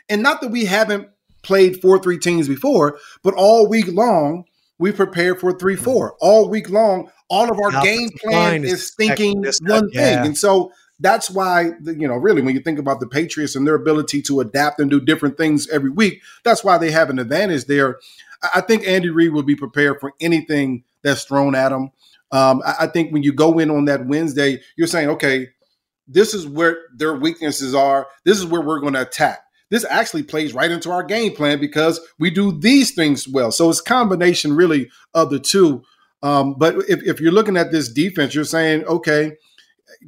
And 0.09 0.21
not 0.21 0.41
that 0.41 0.51
we 0.51 0.65
haven't 0.65 1.09
played 1.41 1.81
4-3 1.81 2.21
teams 2.21 2.47
before, 2.47 2.99
but 3.23 3.33
all 3.33 3.67
week 3.67 3.87
long 3.87 4.45
we 4.77 4.91
prepared 4.91 5.39
for 5.39 5.53
3-4. 5.53 6.11
All 6.19 6.49
week 6.49 6.69
long, 6.69 7.09
all 7.29 7.51
of 7.51 7.59
our 7.59 7.83
game 7.83 8.09
plan 8.17 8.63
is 8.63 8.93
thinking 8.93 9.43
one 9.61 9.89
thing. 9.91 10.25
And 10.25 10.37
so 10.37 10.71
that's 11.01 11.29
why 11.29 11.71
you 11.83 12.07
know 12.07 12.15
really 12.15 12.41
when 12.41 12.55
you 12.55 12.61
think 12.61 12.79
about 12.79 12.99
the 12.99 13.07
patriots 13.07 13.55
and 13.55 13.67
their 13.67 13.75
ability 13.75 14.21
to 14.21 14.39
adapt 14.39 14.79
and 14.79 14.89
do 14.89 15.01
different 15.01 15.37
things 15.37 15.67
every 15.69 15.89
week 15.89 16.21
that's 16.43 16.63
why 16.63 16.77
they 16.77 16.91
have 16.91 17.09
an 17.09 17.19
advantage 17.19 17.65
there. 17.65 17.99
I 18.55 18.61
think 18.61 18.87
andy 18.87 19.09
reid 19.09 19.33
will 19.33 19.43
be 19.43 19.55
prepared 19.55 19.99
for 19.99 20.13
anything 20.21 20.83
that's 21.03 21.23
thrown 21.23 21.55
at 21.55 21.71
him. 21.71 21.91
Um, 22.31 22.61
I, 22.65 22.87
think 22.87 23.11
when 23.11 23.23
you 23.23 23.33
go 23.33 23.59
in 23.59 23.69
on 23.69 23.85
that 23.85 24.05
wednesday 24.05 24.61
you're 24.77 24.87
saying 24.87 25.09
okay 25.09 25.49
this 26.07 26.33
is 26.33 26.45
where 26.47 26.77
their 26.95 27.13
weaknesses 27.15 27.73
are. 27.73 28.07
This 28.25 28.37
is 28.37 28.45
where 28.45 28.61
we're 28.61 28.79
going 28.79 28.93
to 28.93 29.01
attack. 29.01 29.39
This 29.69 29.85
actually 29.89 30.23
plays 30.23 30.53
right 30.53 30.69
into 30.69 30.91
our 30.91 31.03
game 31.03 31.33
plan 31.33 31.59
because 31.59 31.99
we 32.19 32.29
do 32.29 32.51
these 32.59 32.93
things 32.93 33.27
well. 33.27 33.51
So 33.51 33.69
it's 33.69 33.79
combination 33.79 34.55
really 34.55 34.89
of 35.13 35.29
the 35.29 35.39
two. 35.39 35.83
Um, 36.21 36.55
but 36.57 36.75
if, 36.89 37.01
if 37.03 37.21
you're 37.21 37.31
looking 37.31 37.57
at 37.57 37.71
this 37.71 37.91
defense 37.91 38.35
you're 38.35 38.43
saying 38.43 38.85
okay 38.85 39.33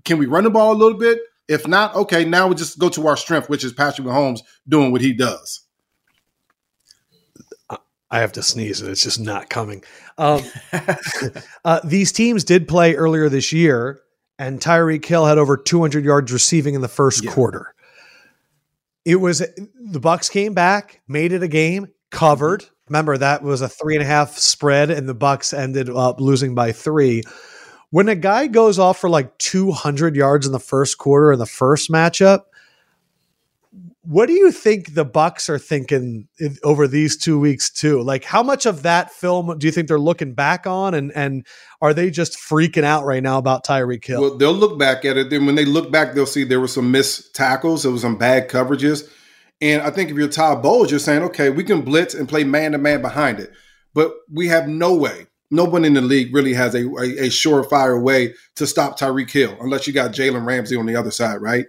can 0.04 0.18
we 0.18 0.26
run 0.26 0.44
the 0.44 0.50
ball 0.50 0.74
a 0.74 0.78
little 0.78 0.98
bit? 0.98 1.20
If 1.48 1.68
not, 1.68 1.96
okay, 1.96 2.26
now 2.26 2.48
we 2.48 2.56
just 2.56 2.80
go 2.80 2.90
to 2.90 3.08
our 3.08 3.18
strength, 3.18 3.50
which 3.50 3.64
is 3.64 3.74
Patrick 3.74 4.08
Mahomes 4.08 4.40
doing 4.68 4.92
what 4.92 5.02
he 5.02 5.14
does. 5.14 5.62
I 8.14 8.20
have 8.20 8.34
to 8.34 8.44
sneeze 8.44 8.80
and 8.80 8.92
it's 8.92 9.02
just 9.02 9.20
not 9.20 9.50
coming. 9.50 9.84
Um, 10.20 10.44
uh, 11.66 11.80
these 11.84 12.12
teams 12.12 12.44
did 12.44 12.68
play 12.68 12.94
earlier 12.94 13.28
this 13.28 13.52
year, 13.52 14.02
and 14.38 14.62
Tyreek 14.62 15.04
Hill 15.04 15.26
had 15.26 15.40
over 15.40 15.58
200 15.58 16.06
yards 16.06 16.32
receiving 16.32 16.76
in 16.76 16.82
the 16.82 16.88
first 16.88 17.24
yeah. 17.24 17.32
quarter. 17.32 17.74
It 19.04 19.16
was 19.16 19.40
the 19.40 20.00
Bucks 20.00 20.30
came 20.30 20.54
back, 20.54 21.02
made 21.08 21.34
it 21.34 21.42
a 21.42 21.48
game, 21.48 21.88
covered. 22.12 22.64
Remember 22.88 23.18
that 23.18 23.42
was 23.42 23.62
a 23.62 23.68
three 23.68 23.96
and 23.96 24.04
a 24.04 24.08
half 24.08 24.38
spread, 24.38 24.92
and 24.92 25.10
the 25.10 25.16
Bucks 25.16 25.52
ended 25.52 25.90
up 25.90 26.22
losing 26.22 26.54
by 26.54 26.72
three 26.72 27.24
when 27.94 28.10
a 28.10 28.16
guy 28.16 28.48
goes 28.48 28.80
off 28.80 28.98
for 28.98 29.08
like 29.08 29.38
200 29.38 30.16
yards 30.16 30.48
in 30.48 30.52
the 30.52 30.60
first 30.60 30.98
quarter 30.98 31.32
in 31.32 31.38
the 31.38 31.46
first 31.46 31.92
matchup, 31.92 32.46
what 34.02 34.26
do 34.26 34.34
you 34.34 34.52
think 34.52 34.96
the 34.96 35.06
bucks 35.06 35.48
are 35.48 35.60
thinking 35.60 36.28
over 36.64 36.88
these 36.88 37.16
two 37.16 37.40
weeks 37.40 37.70
too? 37.70 38.02
Like, 38.02 38.24
how 38.24 38.42
much 38.42 38.66
of 38.66 38.82
that 38.82 39.12
film 39.12 39.60
do 39.60 39.68
you 39.68 39.72
think 39.72 39.88
they're 39.88 40.00
looking 40.00 40.34
back 40.34 40.66
on, 40.66 40.96
and 40.96 41.12
and 41.16 41.46
are 41.84 41.94
they 41.94 42.10
just 42.10 42.34
freaking 42.34 42.84
out 42.84 43.06
right 43.06 43.22
now 43.22 43.38
about 43.38 43.64
Tyreek 43.64 44.04
Hill? 44.04 44.22
Well, 44.22 44.38
they'll 44.38 44.54
look 44.54 44.80
back 44.80 45.06
at 45.06 45.16
it. 45.16 45.30
Then 45.30 45.46
when 45.46 45.54
they 45.54 45.66
look 45.66 45.92
back, 45.92 46.16
they'll 46.16 46.26
see 46.26 46.44
there 46.44 46.60
were 46.60 46.68
some 46.68 46.90
missed 46.90 47.36
tackles, 47.36 47.84
there 47.84 47.92
was 47.92 48.02
some 48.02 48.18
bad 48.18 48.50
coverages, 48.50 49.08
and 49.62 49.84
I 49.84 49.92
think 49.92 50.10
if 50.10 50.18
you're 50.18 50.28
Todd 50.30 50.64
Bowles, 50.64 50.90
you're 50.90 51.00
saying, 51.00 51.22
okay, 51.26 51.52
we 51.52 51.64
can 51.64 51.84
blitz 51.84 52.16
and 52.16 52.28
play 52.28 52.44
man 52.44 52.72
to 52.72 52.80
man 52.80 53.04
behind 53.04 53.40
it, 53.40 53.52
but 53.94 54.16
we 54.32 54.48
have 54.48 54.68
no 54.68 54.96
way. 54.96 55.28
No 55.54 55.66
one 55.66 55.86
in 55.86 55.94
the 55.94 56.02
league 56.02 56.34
really 56.34 56.54
has 56.54 56.76
a, 56.76 56.86
a, 56.86 57.26
a 57.26 57.30
surefire 57.30 58.02
way 58.02 58.34
to 58.56 58.68
stop 58.68 59.00
Tyreek 59.00 59.32
Hill, 59.32 59.56
unless 59.62 59.88
you 59.88 59.94
got 59.94 60.12
Jalen 60.12 60.46
Ramsey 60.46 60.76
on 60.76 60.86
the 60.86 60.96
other 60.96 61.12
side, 61.12 61.42
right? 61.42 61.68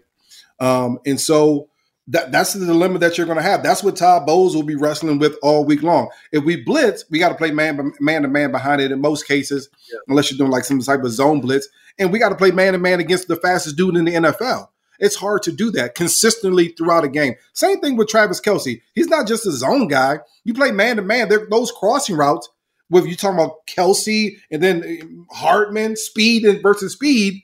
Um, 0.59 0.99
and 1.05 1.21
so 1.21 1.69
that, 2.09 2.33
that's 2.33 2.53
the 2.53 2.67
dilemma 2.67 2.99
that 2.99 3.17
you're 3.17 3.27
going 3.27 3.39
to 3.39 3.43
have. 3.43 3.63
That's 3.63 3.83
what 3.83 3.97
Todd 3.97 4.27
Bowles 4.27 4.55
will 4.55 4.63
be 4.63 4.75
wrestling 4.75 5.19
with 5.19 5.37
all 5.43 5.65
week 5.65 5.83
long. 5.83 6.11
If 6.33 6.45
we 6.45 6.63
blitz, 6.63 7.05
we 7.11 7.19
got 7.19 7.31
to 7.31 7.35
play 7.35 7.51
man 7.51 7.93
man 8.01 8.23
to 8.23 8.29
man 8.29 8.53
behind 8.53 8.81
it 8.81 8.93
in 8.93 9.01
most 9.01 9.27
cases, 9.27 9.69
yeah. 9.91 9.99
unless 10.09 10.31
you're 10.31 10.39
doing 10.39 10.51
like 10.51 10.65
some 10.65 10.81
type 10.81 11.03
of 11.03 11.11
zone 11.13 11.41
blitz, 11.41 11.69
and 11.99 12.13
we 12.13 12.19
got 12.19 12.31
to 12.31 12.37
play 12.37 12.51
man 12.51 12.73
to 12.73 12.79
man 12.79 13.01
against 13.01 13.29
the 13.29 13.37
fastest 13.37 13.77
dude 13.77 13.97
in 13.97 14.05
the 14.05 14.13
NFL. 14.13 14.69
It's 14.99 15.17
hard 15.17 15.43
to 15.43 15.53
do 15.53 15.71
that 15.73 15.95
consistently 15.95 16.69
throughout 16.69 17.05
a 17.05 17.09
game. 17.09 17.35
Same 17.53 17.81
thing 17.81 17.97
with 17.97 18.09
Travis 18.09 18.41
Kelce. 18.41 18.81
He's 18.95 19.09
not 19.09 19.27
just 19.27 19.47
a 19.47 19.53
zone 19.53 19.89
guy. 19.89 20.21
You 20.45 20.55
play 20.55 20.71
man 20.71 20.97
to 20.97 21.03
man. 21.03 21.31
Those 21.51 21.73
crossing 21.73 22.17
routes. 22.17 22.49
With 22.91 23.07
you 23.07 23.17
talking 23.17 23.39
about 23.39 23.67
Kelce 23.67 24.37
and 24.51 24.63
then 24.63 25.27
Hardman, 25.31 25.97
speed 25.97 26.45
and 26.45 26.63
versus 26.63 26.93
speed 26.93 27.43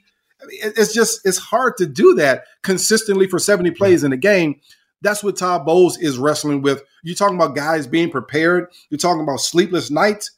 it's 0.49 0.93
just 0.93 1.21
it's 1.25 1.39
hard 1.39 1.77
to 1.79 1.87
do 1.87 2.15
that 2.15 2.45
consistently 2.63 3.27
for 3.27 3.39
70 3.39 3.73
plays 3.73 4.05
in 4.05 4.13
a 4.13 4.17
game. 4.17 4.61
That's 5.03 5.25
what 5.25 5.37
Todd 5.37 5.65
Bowles 5.65 5.99
is 5.99 6.19
wrestling 6.19 6.63
with. 6.63 6.83
You're 7.03 7.17
talking 7.17 7.37
about 7.37 7.57
guys 7.57 7.87
being 7.87 8.11
prepared. 8.11 8.69
You're 8.91 8.99
talking 8.99 9.23
about 9.23 9.41
sleepless 9.41 9.91
nights. 9.91 10.33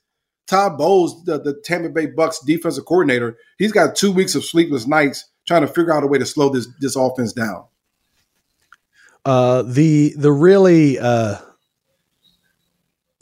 Todd 0.47 0.79
Bowles, 0.79 1.25
the, 1.25 1.41
the 1.41 1.55
Tampa 1.65 1.89
Bay 1.89 2.07
Bucks 2.07 2.41
defensive 2.45 2.85
coordinator, 2.85 3.39
he's 3.59 3.73
got 3.73 3.97
two 3.97 4.13
weeks 4.13 4.35
of 4.35 4.45
sleepless 4.45 4.87
nights 4.87 5.29
trying 5.47 5.63
to 5.63 5.67
figure 5.67 5.93
out 5.93 6.05
a 6.05 6.07
way 6.07 6.19
to 6.19 6.27
slow 6.27 6.49
this 6.49 6.69
this 6.81 6.97
offense 6.97 7.33
down. 7.33 7.65
Uh, 9.25 9.63
the 9.63 10.15
the 10.17 10.33
really 10.33 10.99
uh, 10.99 11.37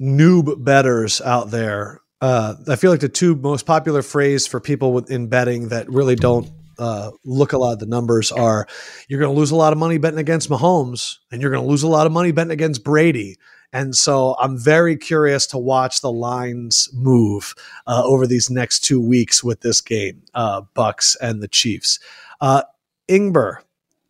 noob 0.01 0.65
betters 0.65 1.21
out 1.21 1.51
there. 1.51 2.01
Uh, 2.21 2.55
I 2.69 2.77
feel 2.77 2.91
like 2.91 3.01
the 3.01 3.09
two 3.09 3.35
most 3.35 3.67
popular 3.67 4.03
phrase 4.03 4.47
for 4.47 4.61
people 4.61 4.99
in 4.99 5.29
betting 5.29 5.69
that 5.69 5.89
really 5.89 6.17
don't 6.17 6.51
uh, 6.79 7.11
look 7.25 7.53
a 7.53 7.59
lot 7.59 7.75
of 7.75 7.79
the 7.79 7.87
numbers 7.87 8.33
are 8.33 8.67
you're 9.09 9.21
going 9.21 9.33
to 9.33 9.39
lose 9.39 9.51
a 9.51 9.57
lot 9.57 9.73
of 9.73 9.79
money 9.79 9.99
betting 9.99 10.19
against 10.19 10.49
Mahomes 10.49 11.19
and 11.31 11.43
you're 11.43 11.51
going 11.51 11.63
to 11.63 11.69
lose 11.69 11.83
a 11.83 11.89
lot 11.89 12.07
of 12.07 12.13
money 12.13 12.33
betting 12.33 12.51
against 12.51 12.83
Brady. 12.83 13.37
And 13.73 13.95
so 13.95 14.35
I'm 14.39 14.59
very 14.59 14.97
curious 14.97 15.47
to 15.49 15.59
watch 15.59 16.01
the 16.01 16.11
lines 16.11 16.89
move 16.93 17.55
uh, 17.87 18.03
over 18.05 18.27
these 18.27 18.51
next 18.51 18.81
two 18.81 19.01
weeks 19.01 19.45
with 19.45 19.61
this 19.61 19.81
game, 19.81 20.23
uh, 20.35 20.63
Bucs 20.75 21.17
and 21.21 21.43
the 21.43 21.49
Chiefs. 21.49 22.01
Uh, 22.41 22.63
Ingber, 23.09 23.57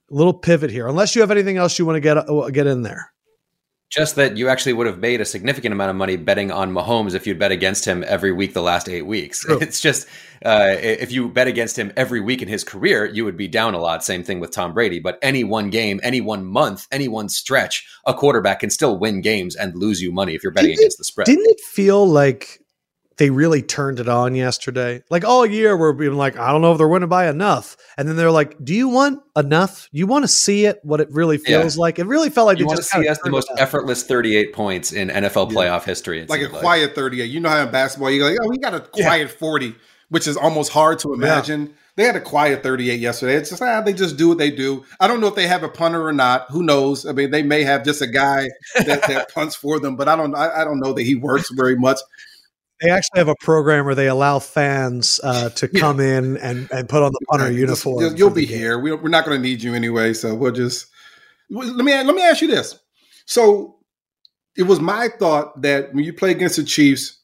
little 0.08 0.32
pivot 0.32 0.70
here. 0.70 0.86
Unless 0.86 1.14
you 1.14 1.20
have 1.20 1.30
anything 1.30 1.58
else 1.58 1.78
you 1.78 1.84
want 1.84 1.96
to 1.96 2.00
get 2.00 2.16
uh, 2.16 2.50
get 2.50 2.66
in 2.66 2.82
there. 2.82 3.12
Just 3.90 4.14
that 4.16 4.36
you 4.36 4.48
actually 4.48 4.72
would 4.72 4.86
have 4.86 4.98
made 4.98 5.20
a 5.20 5.24
significant 5.24 5.72
amount 5.72 5.90
of 5.90 5.96
money 5.96 6.16
betting 6.16 6.52
on 6.52 6.72
Mahomes 6.72 7.14
if 7.14 7.26
you'd 7.26 7.40
bet 7.40 7.50
against 7.50 7.84
him 7.84 8.04
every 8.06 8.30
week 8.30 8.54
the 8.54 8.62
last 8.62 8.88
eight 8.88 9.02
weeks. 9.02 9.40
True. 9.40 9.58
It's 9.70 9.80
just 9.80 10.06
uh, 10.44 10.76
if 10.78 11.10
you 11.10 11.28
bet 11.28 11.48
against 11.48 11.76
him 11.76 11.92
every 11.96 12.20
week 12.20 12.40
in 12.40 12.46
his 12.46 12.62
career, 12.62 13.04
you 13.04 13.24
would 13.24 13.36
be 13.36 13.48
down 13.48 13.74
a 13.74 13.78
lot. 13.78 14.04
Same 14.04 14.22
thing 14.22 14.38
with 14.38 14.52
Tom 14.52 14.72
Brady. 14.72 15.00
But 15.00 15.18
any 15.22 15.42
one 15.42 15.70
game, 15.70 16.00
any 16.04 16.20
one 16.20 16.46
month, 16.46 16.86
any 16.92 17.08
one 17.08 17.28
stretch, 17.28 17.86
a 18.06 18.14
quarterback 18.14 18.60
can 18.60 18.70
still 18.70 18.96
win 18.96 19.20
games 19.20 19.56
and 19.56 19.74
lose 19.74 20.00
you 20.00 20.12
money 20.12 20.34
if 20.34 20.42
you're 20.44 20.52
betting 20.52 20.70
didn't 20.70 20.82
against 20.82 20.98
the 20.98 21.04
spread. 21.04 21.26
Didn't 21.26 21.50
it 21.50 21.60
feel 21.60 22.06
like 22.06 22.59
they 23.20 23.28
really 23.28 23.60
turned 23.60 24.00
it 24.00 24.08
on 24.08 24.34
yesterday. 24.34 25.02
Like 25.10 25.26
all 25.26 25.44
year, 25.44 25.76
we're 25.76 25.92
being 25.92 26.14
like, 26.14 26.38
I 26.38 26.50
don't 26.50 26.62
know 26.62 26.72
if 26.72 26.78
they're 26.78 26.88
winning 26.88 27.10
by 27.10 27.28
enough. 27.28 27.76
And 27.98 28.08
then 28.08 28.16
they're 28.16 28.30
like, 28.30 28.56
Do 28.64 28.74
you 28.74 28.88
want 28.88 29.22
enough? 29.36 29.90
You 29.92 30.06
want 30.06 30.24
to 30.24 30.28
see 30.28 30.64
it, 30.64 30.80
what 30.84 31.02
it 31.02 31.08
really 31.12 31.36
feels 31.36 31.76
yeah. 31.76 31.80
like? 31.82 31.98
It 31.98 32.06
really 32.06 32.30
felt 32.30 32.46
like 32.46 32.58
you 32.58 32.64
want 32.64 32.78
to 32.78 32.82
see 32.82 33.06
us 33.06 33.18
the 33.22 33.28
most 33.28 33.52
effortless 33.58 34.04
38 34.04 34.54
points 34.54 34.92
in 34.92 35.08
NFL 35.08 35.52
playoff 35.52 35.84
history. 35.84 36.24
Like 36.24 36.40
a 36.40 36.44
like. 36.44 36.62
quiet 36.62 36.94
38. 36.94 37.26
You 37.26 37.40
know 37.40 37.50
how 37.50 37.62
in 37.62 37.70
basketball, 37.70 38.10
you 38.10 38.20
go, 38.20 38.30
like, 38.30 38.38
Oh, 38.40 38.48
we 38.48 38.56
got 38.56 38.72
a 38.72 38.80
quiet 38.80 39.28
yeah. 39.28 39.36
40, 39.38 39.74
which 40.08 40.26
is 40.26 40.38
almost 40.38 40.72
hard 40.72 40.98
to 41.00 41.12
imagine. 41.12 41.66
Yeah. 41.66 41.72
They 41.96 42.04
had 42.04 42.16
a 42.16 42.22
quiet 42.22 42.62
38 42.62 43.00
yesterday. 43.00 43.34
It's 43.34 43.50
just 43.50 43.60
ah, 43.60 43.82
they 43.82 43.92
just 43.92 44.16
do 44.16 44.28
what 44.28 44.38
they 44.38 44.50
do. 44.50 44.86
I 44.98 45.06
don't 45.06 45.20
know 45.20 45.26
if 45.26 45.34
they 45.34 45.46
have 45.46 45.62
a 45.62 45.68
punter 45.68 46.06
or 46.06 46.14
not. 46.14 46.46
Who 46.48 46.62
knows? 46.62 47.04
I 47.04 47.12
mean, 47.12 47.30
they 47.30 47.42
may 47.42 47.64
have 47.64 47.84
just 47.84 48.00
a 48.00 48.06
guy 48.06 48.48
that, 48.86 49.06
that 49.08 49.30
punts 49.34 49.56
for 49.56 49.78
them, 49.78 49.96
but 49.96 50.08
I 50.08 50.16
don't. 50.16 50.34
I, 50.34 50.62
I 50.62 50.64
don't 50.64 50.80
know 50.80 50.94
that 50.94 51.02
he 51.02 51.16
works 51.16 51.50
very 51.50 51.76
much. 51.76 51.98
They 52.80 52.90
actually 52.90 53.18
have 53.18 53.28
a 53.28 53.36
program 53.40 53.84
where 53.84 53.94
they 53.94 54.08
allow 54.08 54.38
fans 54.38 55.20
uh, 55.22 55.50
to 55.50 55.68
come 55.68 56.00
yeah. 56.00 56.18
in 56.18 56.36
and, 56.38 56.70
and 56.72 56.88
put 56.88 57.02
on 57.02 57.12
the 57.12 57.26
punter 57.28 57.52
uniform. 57.52 58.00
You'll, 58.00 58.14
you'll 58.14 58.30
be 58.30 58.46
game. 58.46 58.58
here. 58.58 58.78
We, 58.78 58.90
are 58.90 59.08
not 59.08 59.26
going 59.26 59.36
to 59.36 59.42
need 59.42 59.62
you 59.62 59.74
anyway, 59.74 60.14
so 60.14 60.34
we'll 60.34 60.52
just 60.52 60.86
let 61.50 61.84
me 61.84 61.92
let 61.92 62.14
me 62.14 62.22
ask 62.22 62.40
you 62.40 62.48
this. 62.48 62.78
So 63.26 63.76
it 64.56 64.62
was 64.62 64.80
my 64.80 65.08
thought 65.08 65.60
that 65.62 65.92
when 65.94 66.04
you 66.04 66.12
play 66.12 66.30
against 66.30 66.56
the 66.56 66.64
Chiefs, 66.64 67.18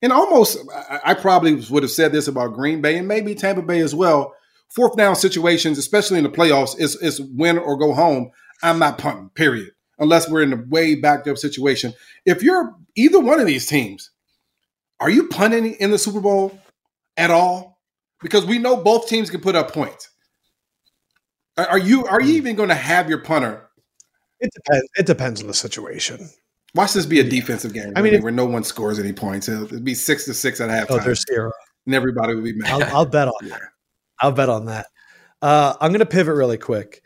and 0.00 0.12
almost 0.12 0.58
I, 0.74 1.00
I 1.06 1.14
probably 1.14 1.54
would 1.54 1.82
have 1.82 1.92
said 1.92 2.12
this 2.12 2.28
about 2.28 2.54
Green 2.54 2.80
Bay 2.80 2.96
and 2.96 3.06
maybe 3.06 3.34
Tampa 3.34 3.62
Bay 3.62 3.80
as 3.80 3.94
well. 3.94 4.34
Fourth 4.70 4.96
down 4.96 5.14
situations, 5.16 5.76
especially 5.76 6.18
in 6.18 6.24
the 6.24 6.30
playoffs, 6.30 6.78
is 6.80 6.96
is 6.96 7.20
win 7.20 7.58
or 7.58 7.76
go 7.76 7.92
home. 7.92 8.30
I'm 8.62 8.78
not 8.78 8.98
punting. 8.98 9.30
Period. 9.30 9.70
Unless 9.98 10.30
we're 10.30 10.42
in 10.42 10.52
a 10.52 10.64
way 10.68 10.94
backed 10.94 11.28
up 11.28 11.36
situation. 11.36 11.92
If 12.24 12.42
you're 12.42 12.74
either 12.96 13.20
one 13.20 13.40
of 13.40 13.46
these 13.46 13.66
teams, 13.66 14.10
are 15.02 15.10
you 15.10 15.26
punting 15.26 15.74
in 15.74 15.90
the 15.90 15.98
Super 15.98 16.20
Bowl 16.20 16.56
at 17.16 17.30
all? 17.30 17.80
Because 18.22 18.46
we 18.46 18.58
know 18.58 18.76
both 18.76 19.08
teams 19.08 19.30
can 19.30 19.40
put 19.40 19.56
up 19.56 19.72
points. 19.72 20.08
Are 21.56 21.78
you 21.78 22.06
are 22.06 22.20
you 22.20 22.30
hmm. 22.30 22.36
even 22.36 22.56
going 22.56 22.68
to 22.68 22.74
have 22.74 23.08
your 23.08 23.18
punter? 23.18 23.68
It 24.38 24.50
depends. 24.54 24.88
It 24.96 25.06
depends 25.06 25.40
on 25.40 25.48
the 25.48 25.54
situation. 25.54 26.30
Watch 26.74 26.92
this 26.94 27.04
be 27.04 27.20
a 27.20 27.24
defensive 27.24 27.74
game. 27.74 27.92
I 27.96 28.02
mean, 28.02 28.22
where 28.22 28.32
no 28.32 28.46
one 28.46 28.64
scores 28.64 28.98
any 28.98 29.12
points. 29.12 29.48
It'll 29.48 29.80
be 29.80 29.94
six 29.94 30.24
to 30.26 30.34
six 30.34 30.60
at 30.60 30.70
halftime. 30.70 30.86
Oh, 30.90 30.98
there's 31.00 31.24
zero, 31.28 31.50
and 31.84 31.94
everybody 31.94 32.34
will 32.34 32.42
be 32.42 32.54
mad. 32.54 32.82
I'll, 32.82 32.98
I'll 32.98 33.06
bet 33.06 33.28
on 33.28 33.34
yeah. 33.42 33.48
that. 33.50 33.60
I'll 34.20 34.32
bet 34.32 34.48
on 34.48 34.66
that. 34.66 34.86
Uh, 35.42 35.74
I'm 35.80 35.90
going 35.90 35.98
to 35.98 36.06
pivot 36.06 36.34
really 36.34 36.58
quick. 36.58 37.02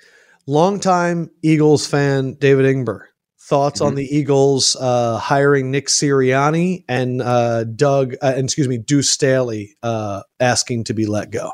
Longtime 0.46 1.30
Eagles 1.42 1.86
fan 1.86 2.34
David 2.34 2.66
Ingber 2.66 3.06
thoughts 3.46 3.80
mm-hmm. 3.80 3.88
on 3.88 3.94
the 3.94 4.04
Eagles 4.04 4.76
uh, 4.76 5.18
hiring 5.18 5.70
Nick 5.70 5.86
Sirianni 5.86 6.84
and 6.88 7.22
uh, 7.22 7.64
Doug, 7.64 8.14
uh, 8.20 8.34
excuse 8.36 8.66
me, 8.66 8.78
Deuce 8.78 9.10
Staley 9.10 9.76
uh, 9.82 10.22
asking 10.40 10.84
to 10.84 10.94
be 10.94 11.06
let 11.06 11.30
go. 11.30 11.52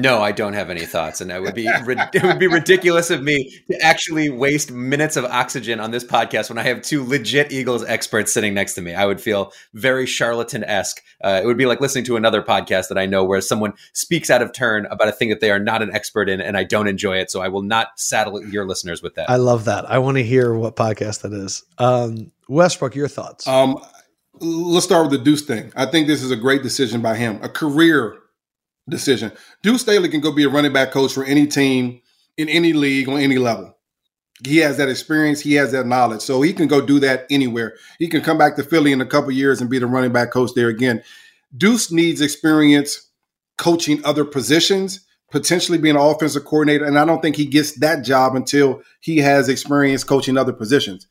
No, 0.00 0.22
I 0.22 0.32
don't 0.32 0.54
have 0.54 0.70
any 0.70 0.86
thoughts, 0.86 1.20
and 1.20 1.30
it 1.30 1.40
would 1.42 1.54
be 1.54 1.66
it 1.66 2.22
would 2.22 2.38
be 2.38 2.46
ridiculous 2.46 3.10
of 3.10 3.22
me 3.22 3.60
to 3.70 3.80
actually 3.82 4.30
waste 4.30 4.70
minutes 4.70 5.16
of 5.16 5.24
oxygen 5.24 5.80
on 5.80 5.90
this 5.90 6.04
podcast 6.04 6.48
when 6.48 6.58
I 6.58 6.62
have 6.62 6.82
two 6.82 7.04
legit 7.04 7.52
Eagles 7.52 7.84
experts 7.84 8.32
sitting 8.32 8.54
next 8.54 8.74
to 8.74 8.82
me. 8.82 8.94
I 8.94 9.04
would 9.04 9.20
feel 9.20 9.52
very 9.74 10.06
charlatan 10.06 10.64
esque. 10.64 11.02
Uh, 11.22 11.40
it 11.42 11.46
would 11.46 11.58
be 11.58 11.66
like 11.66 11.80
listening 11.80 12.04
to 12.04 12.16
another 12.16 12.42
podcast 12.42 12.88
that 12.88 12.98
I 12.98 13.06
know 13.06 13.24
where 13.24 13.40
someone 13.40 13.74
speaks 13.92 14.30
out 14.30 14.42
of 14.42 14.52
turn 14.52 14.86
about 14.86 15.08
a 15.08 15.12
thing 15.12 15.28
that 15.28 15.40
they 15.40 15.50
are 15.50 15.58
not 15.58 15.82
an 15.82 15.94
expert 15.94 16.28
in, 16.28 16.40
and 16.40 16.56
I 16.56 16.64
don't 16.64 16.88
enjoy 16.88 17.18
it. 17.18 17.30
So 17.30 17.42
I 17.42 17.48
will 17.48 17.62
not 17.62 17.88
saddle 17.96 18.42
your 18.46 18.66
listeners 18.66 19.02
with 19.02 19.14
that. 19.16 19.28
I 19.28 19.36
love 19.36 19.66
that. 19.66 19.90
I 19.90 19.98
want 19.98 20.16
to 20.16 20.24
hear 20.24 20.54
what 20.54 20.76
podcast 20.76 21.22
that 21.22 21.32
is. 21.32 21.64
Um, 21.78 22.32
Westbrook, 22.48 22.94
your 22.94 23.08
thoughts? 23.08 23.46
Um, 23.46 23.78
let's 24.40 24.86
start 24.86 25.10
with 25.10 25.18
the 25.18 25.24
Deuce 25.24 25.42
thing. 25.42 25.72
I 25.76 25.86
think 25.86 26.06
this 26.06 26.22
is 26.22 26.30
a 26.30 26.36
great 26.36 26.62
decision 26.62 27.02
by 27.02 27.16
him, 27.16 27.38
a 27.42 27.48
career 27.48 28.19
decision. 28.88 29.32
Deuce 29.62 29.82
Staley 29.82 30.08
can 30.08 30.20
go 30.20 30.32
be 30.32 30.44
a 30.44 30.48
running 30.48 30.72
back 30.72 30.90
coach 30.90 31.12
for 31.12 31.24
any 31.24 31.46
team 31.46 32.00
in 32.36 32.48
any 32.48 32.72
league 32.72 33.08
on 33.08 33.18
any 33.18 33.38
level. 33.38 33.76
He 34.44 34.58
has 34.58 34.78
that 34.78 34.88
experience. 34.88 35.40
He 35.40 35.54
has 35.54 35.72
that 35.72 35.86
knowledge. 35.86 36.22
So 36.22 36.40
he 36.40 36.52
can 36.52 36.66
go 36.66 36.80
do 36.84 36.98
that 37.00 37.26
anywhere. 37.30 37.74
He 37.98 38.08
can 38.08 38.22
come 38.22 38.38
back 38.38 38.56
to 38.56 38.62
Philly 38.62 38.92
in 38.92 39.00
a 39.00 39.06
couple 39.06 39.30
years 39.30 39.60
and 39.60 39.68
be 39.68 39.78
the 39.78 39.86
running 39.86 40.12
back 40.12 40.30
coach 40.30 40.52
there 40.54 40.68
again. 40.68 41.02
Deuce 41.56 41.92
needs 41.92 42.20
experience 42.20 43.08
coaching 43.58 44.02
other 44.04 44.24
positions, 44.24 45.00
potentially 45.30 45.76
being 45.76 45.96
an 45.96 46.00
offensive 46.00 46.44
coordinator. 46.44 46.86
And 46.86 46.98
I 46.98 47.04
don't 47.04 47.20
think 47.20 47.36
he 47.36 47.44
gets 47.44 47.78
that 47.80 48.04
job 48.04 48.34
until 48.34 48.82
he 49.00 49.18
has 49.18 49.48
experience 49.48 50.04
coaching 50.04 50.38
other 50.38 50.54
positions. 50.54 51.06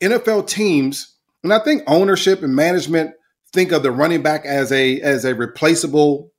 NFL 0.00 0.48
teams, 0.48 1.14
and 1.44 1.52
I 1.52 1.58
think 1.58 1.82
ownership 1.86 2.42
and 2.42 2.56
management 2.56 3.14
think 3.52 3.72
of 3.72 3.82
the 3.82 3.92
running 3.92 4.22
back 4.22 4.46
as 4.46 4.72
a 4.72 5.00
as 5.00 5.24
a 5.24 5.34
replaceable 5.34 6.31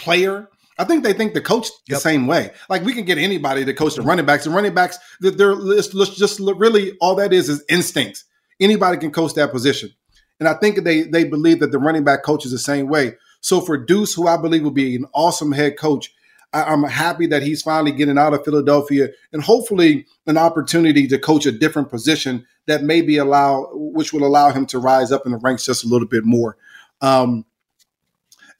player. 0.00 0.48
I 0.78 0.84
think 0.84 1.04
they 1.04 1.12
think 1.12 1.34
the 1.34 1.40
coach 1.40 1.68
the 1.86 1.94
yep. 1.94 2.00
same 2.00 2.26
way. 2.26 2.50
Like 2.68 2.82
we 2.82 2.94
can 2.94 3.04
get 3.04 3.18
anybody 3.18 3.64
to 3.64 3.74
coach 3.74 3.96
the 3.96 4.02
running 4.02 4.24
backs. 4.24 4.46
And 4.46 4.54
running 4.54 4.74
backs, 4.74 4.98
they're 5.20 5.54
let's, 5.54 5.92
let's 5.92 6.16
just 6.16 6.40
really 6.40 6.96
all 7.00 7.14
that 7.16 7.32
is 7.32 7.48
is 7.48 7.62
instincts. 7.68 8.24
Anybody 8.60 8.98
can 8.98 9.10
coach 9.10 9.34
that 9.34 9.52
position, 9.52 9.90
and 10.38 10.48
I 10.48 10.54
think 10.54 10.82
they 10.84 11.02
they 11.02 11.24
believe 11.24 11.60
that 11.60 11.70
the 11.70 11.78
running 11.78 12.04
back 12.04 12.22
coach 12.22 12.44
is 12.44 12.52
the 12.52 12.58
same 12.58 12.88
way. 12.88 13.14
So 13.40 13.60
for 13.60 13.76
Deuce, 13.76 14.14
who 14.14 14.26
I 14.26 14.36
believe 14.36 14.62
will 14.62 14.70
be 14.70 14.96
an 14.96 15.06
awesome 15.14 15.52
head 15.52 15.78
coach, 15.78 16.12
I, 16.52 16.72
am 16.72 16.82
happy 16.84 17.26
that 17.28 17.42
he's 17.42 17.62
finally 17.62 17.92
getting 17.92 18.18
out 18.18 18.34
of 18.34 18.44
Philadelphia 18.44 19.08
and 19.32 19.42
hopefully 19.42 20.06
an 20.26 20.36
opportunity 20.36 21.06
to 21.08 21.18
coach 21.18 21.46
a 21.46 21.52
different 21.52 21.90
position 21.90 22.46
that 22.66 22.82
maybe 22.82 23.16
allow, 23.16 23.68
which 23.72 24.12
will 24.12 24.24
allow 24.24 24.50
him 24.50 24.66
to 24.66 24.78
rise 24.78 25.12
up 25.12 25.26
in 25.26 25.32
the 25.32 25.38
ranks 25.38 25.64
just 25.64 25.84
a 25.84 25.88
little 25.88 26.08
bit 26.08 26.24
more. 26.24 26.56
Um, 27.00 27.44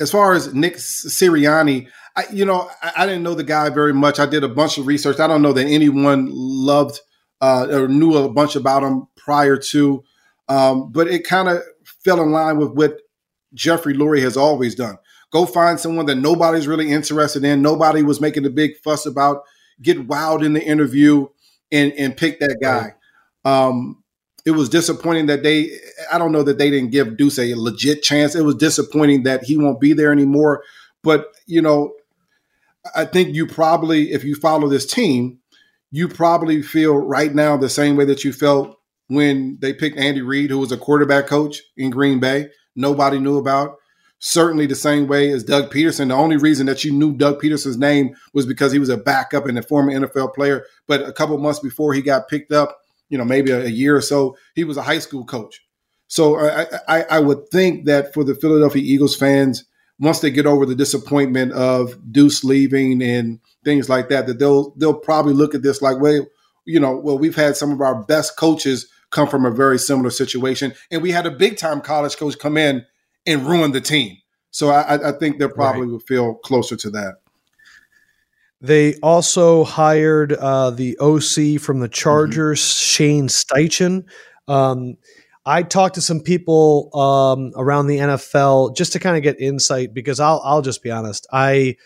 as 0.00 0.10
far 0.10 0.32
as 0.32 0.52
Nick 0.54 0.76
Sirianni, 0.76 1.88
I, 2.16 2.24
you 2.32 2.44
know, 2.44 2.68
I, 2.82 2.92
I, 2.98 3.06
didn't 3.06 3.22
know 3.22 3.34
the 3.34 3.44
guy 3.44 3.68
very 3.68 3.92
much. 3.92 4.18
I 4.18 4.26
did 4.26 4.42
a 4.42 4.48
bunch 4.48 4.78
of 4.78 4.86
research. 4.86 5.20
I 5.20 5.26
don't 5.26 5.42
know 5.42 5.52
that 5.52 5.66
anyone 5.66 6.28
loved 6.30 7.00
uh, 7.40 7.68
or 7.70 7.86
knew 7.86 8.16
a 8.16 8.32
bunch 8.32 8.56
about 8.56 8.82
him 8.82 9.06
prior 9.16 9.56
to, 9.56 10.02
um, 10.48 10.90
but 10.90 11.06
it 11.06 11.24
kind 11.24 11.48
of 11.48 11.62
fell 12.04 12.20
in 12.20 12.32
line 12.32 12.58
with 12.58 12.72
what 12.72 12.98
Jeffrey 13.54 13.94
Lurie 13.94 14.22
has 14.22 14.36
always 14.36 14.74
done. 14.74 14.96
Go 15.32 15.46
find 15.46 15.78
someone 15.78 16.06
that 16.06 16.16
nobody's 16.16 16.66
really 16.66 16.90
interested 16.90 17.44
in. 17.44 17.62
Nobody 17.62 18.02
was 18.02 18.20
making 18.20 18.46
a 18.46 18.50
big 18.50 18.76
fuss 18.82 19.06
about. 19.06 19.42
Get 19.80 20.08
wowed 20.08 20.44
in 20.44 20.54
the 20.54 20.62
interview 20.62 21.28
and 21.70 21.92
and 21.92 22.16
pick 22.16 22.40
that 22.40 22.58
guy. 22.60 22.94
Um, 23.44 23.99
it 24.46 24.52
was 24.52 24.68
disappointing 24.68 25.26
that 25.26 25.42
they. 25.42 25.70
I 26.12 26.18
don't 26.18 26.32
know 26.32 26.42
that 26.42 26.58
they 26.58 26.70
didn't 26.70 26.90
give 26.90 27.16
Deuce 27.16 27.38
a 27.38 27.54
legit 27.54 28.02
chance. 28.02 28.34
It 28.34 28.44
was 28.44 28.54
disappointing 28.54 29.24
that 29.24 29.44
he 29.44 29.56
won't 29.56 29.80
be 29.80 29.92
there 29.92 30.12
anymore. 30.12 30.62
But 31.02 31.26
you 31.46 31.62
know, 31.62 31.94
I 32.94 33.04
think 33.04 33.34
you 33.34 33.46
probably, 33.46 34.12
if 34.12 34.24
you 34.24 34.34
follow 34.34 34.68
this 34.68 34.86
team, 34.86 35.38
you 35.90 36.08
probably 36.08 36.62
feel 36.62 36.96
right 36.96 37.34
now 37.34 37.56
the 37.56 37.68
same 37.68 37.96
way 37.96 38.04
that 38.06 38.24
you 38.24 38.32
felt 38.32 38.78
when 39.08 39.58
they 39.60 39.72
picked 39.72 39.98
Andy 39.98 40.22
Reid, 40.22 40.50
who 40.50 40.58
was 40.58 40.72
a 40.72 40.76
quarterback 40.76 41.26
coach 41.26 41.62
in 41.76 41.90
Green 41.90 42.20
Bay. 42.20 42.48
Nobody 42.76 43.18
knew 43.18 43.38
about. 43.38 43.76
Certainly 44.20 44.66
the 44.66 44.74
same 44.74 45.06
way 45.08 45.30
as 45.30 45.42
Doug 45.42 45.72
Pederson. 45.72 46.08
The 46.08 46.14
only 46.14 46.36
reason 46.36 46.66
that 46.66 46.84
you 46.84 46.92
knew 46.92 47.16
Doug 47.16 47.40
Pederson's 47.40 47.78
name 47.78 48.14
was 48.34 48.46
because 48.46 48.70
he 48.70 48.78
was 48.78 48.90
a 48.90 48.98
backup 48.98 49.46
and 49.46 49.58
a 49.58 49.62
former 49.62 49.92
NFL 49.92 50.34
player. 50.34 50.66
But 50.86 51.02
a 51.02 51.12
couple 51.12 51.36
months 51.38 51.58
before 51.58 51.94
he 51.94 52.02
got 52.02 52.28
picked 52.28 52.52
up, 52.52 52.79
you 53.10 53.18
know, 53.18 53.24
maybe 53.24 53.50
a, 53.50 53.64
a 53.64 53.68
year 53.68 53.96
or 53.96 54.00
so, 54.00 54.36
he 54.54 54.64
was 54.64 54.78
a 54.78 54.82
high 54.82 54.98
school 54.98 55.24
coach. 55.24 55.60
So 56.08 56.38
I, 56.38 56.66
I, 56.88 57.02
I 57.02 57.20
would 57.20 57.48
think 57.50 57.84
that 57.84 58.14
for 58.14 58.24
the 58.24 58.34
Philadelphia 58.34 58.82
Eagles 58.82 59.14
fans, 59.14 59.64
once 60.00 60.20
they 60.20 60.30
get 60.30 60.46
over 60.46 60.64
the 60.64 60.74
disappointment 60.74 61.52
of 61.52 61.94
Deuce 62.10 62.42
leaving 62.42 63.02
and 63.02 63.38
things 63.64 63.88
like 63.88 64.08
that, 64.08 64.26
that 64.26 64.38
they'll 64.38 64.70
they'll 64.76 64.94
probably 64.94 65.34
look 65.34 65.54
at 65.54 65.62
this 65.62 65.82
like, 65.82 66.00
well, 66.00 66.26
you 66.64 66.80
know, 66.80 66.96
well, 66.96 67.18
we've 67.18 67.36
had 67.36 67.56
some 67.56 67.70
of 67.70 67.80
our 67.80 68.02
best 68.04 68.36
coaches 68.36 68.88
come 69.10 69.28
from 69.28 69.44
a 69.44 69.50
very 69.50 69.78
similar 69.78 70.10
situation, 70.10 70.72
and 70.90 71.02
we 71.02 71.10
had 71.10 71.26
a 71.26 71.30
big 71.30 71.58
time 71.58 71.80
college 71.80 72.16
coach 72.16 72.38
come 72.38 72.56
in 72.56 72.86
and 73.26 73.46
ruin 73.46 73.72
the 73.72 73.80
team. 73.80 74.16
So 74.50 74.70
I, 74.70 75.10
I 75.10 75.12
think 75.12 75.38
they 75.38 75.46
probably 75.46 75.82
right. 75.82 75.90
will 75.90 76.00
feel 76.00 76.34
closer 76.34 76.76
to 76.76 76.90
that. 76.90 77.16
They 78.60 78.94
also 78.96 79.64
hired 79.64 80.32
uh, 80.34 80.70
the 80.70 80.98
OC 80.98 81.60
from 81.60 81.80
the 81.80 81.86
mm-hmm. 81.86 81.92
Chargers, 81.92 82.60
mm-hmm. 82.60 82.82
Shane 82.82 83.28
Steichen. 83.28 84.04
Um, 84.48 84.96
I 85.46 85.62
talked 85.62 85.94
to 85.94 86.02
some 86.02 86.20
people 86.20 86.94
um, 86.94 87.52
around 87.56 87.86
the 87.86 87.96
NFL 87.96 88.76
just 88.76 88.92
to 88.92 88.98
kind 88.98 89.16
of 89.16 89.22
get 89.22 89.40
insight 89.40 89.94
because 89.94 90.20
I'll 90.20 90.42
I'll 90.44 90.62
just 90.62 90.82
be 90.82 90.90
honest. 90.90 91.26
I 91.32 91.76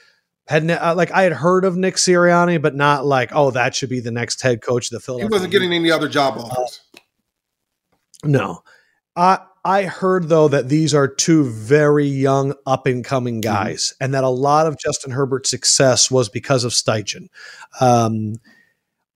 had 0.49 0.65
ne- 0.65 0.75
uh, 0.75 0.95
like 0.95 1.13
I 1.13 1.23
had 1.23 1.33
heard 1.33 1.65
of 1.65 1.77
Nick 1.77 1.95
Sirianni, 1.95 2.61
but 2.61 2.75
not 2.75 3.07
like 3.07 3.31
oh 3.33 3.53
that 3.53 3.75
should 3.75 3.91
be 3.91 4.01
the 4.01 4.11
next 4.11 4.43
head 4.43 4.61
coach 4.61 4.87
of 4.87 4.91
the 4.91 5.01
Philadelphia. 5.01 5.29
He 5.29 5.33
wasn't 5.33 5.53
getting 5.53 5.73
any 5.73 5.91
other 5.91 6.09
job 6.09 6.37
offers. 6.37 6.81
Uh, 6.95 6.99
no, 8.25 8.63
I 9.15 9.39
I 9.65 9.85
heard 9.85 10.29
though 10.29 10.49
that 10.49 10.69
these 10.69 10.95
are 10.95 11.09
two 11.09 11.45
very 11.51 12.07
young 12.07 12.55
up 12.67 12.87
and 12.87 13.05
coming 13.05 13.37
mm-hmm. 13.41 13.53
guys, 13.53 13.87
mm-hmm. 13.87 14.05
and 14.05 14.15
that 14.15 14.25
a 14.25 14.29
lot 14.29 14.67
of 14.67 14.79
Justin 14.79 15.13
Herbert's 15.13 15.51
success 15.51 16.11
was 16.11 16.29
because 16.29 16.65
of 16.65 16.73
Steichen. 16.73 17.29
Um, 17.81 18.35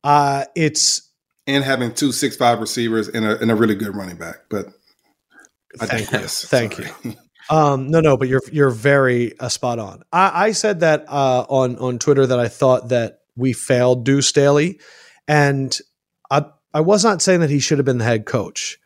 uh, 0.02 0.44
it's 0.54 1.10
and 1.46 1.64
having 1.64 1.92
two 1.92 2.12
six 2.12 2.36
five 2.36 2.60
receivers 2.60 3.08
and 3.08 3.24
a 3.24 3.38
and 3.40 3.50
a 3.50 3.54
really 3.54 3.74
good 3.74 3.94
running 3.94 4.16
back. 4.16 4.36
But 4.48 4.66
I 5.80 5.86
thank 5.86 6.08
think 6.08 6.22
yes. 6.22 6.44
Thank 6.44 6.74
sorry. 6.74 6.90
you. 7.02 7.14
Um, 7.50 7.90
no, 7.90 8.00
no, 8.00 8.16
but 8.16 8.28
you're 8.28 8.42
you're 8.52 8.70
very 8.70 9.38
uh, 9.40 9.48
spot 9.48 9.78
on. 9.78 10.02
I, 10.12 10.48
I 10.48 10.52
said 10.52 10.80
that 10.80 11.06
uh, 11.08 11.46
on 11.48 11.76
on 11.78 11.98
Twitter 11.98 12.26
that 12.26 12.38
I 12.38 12.48
thought 12.48 12.90
that 12.90 13.20
we 13.36 13.52
failed 13.52 14.04
Deuce 14.04 14.28
Staley, 14.28 14.80
and 15.26 15.76
I 16.30 16.44
I 16.74 16.80
was 16.80 17.04
not 17.04 17.22
saying 17.22 17.40
that 17.40 17.50
he 17.50 17.58
should 17.58 17.78
have 17.78 17.86
been 17.86 17.98
the 17.98 18.04
head 18.04 18.26
coach, 18.26 18.78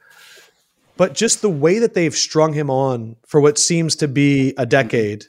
but 1.03 1.15
just 1.15 1.43
the 1.43 1.51
way 1.51 1.81
that 1.81 1.95
they've 1.95 2.15
strung 2.15 2.53
him 2.53 2.71
on 2.71 3.17
for 3.27 3.41
what 3.41 3.59
seems 3.59 3.97
to 3.97 4.07
be 4.07 4.55
a 4.57 4.65
decade, 4.65 5.25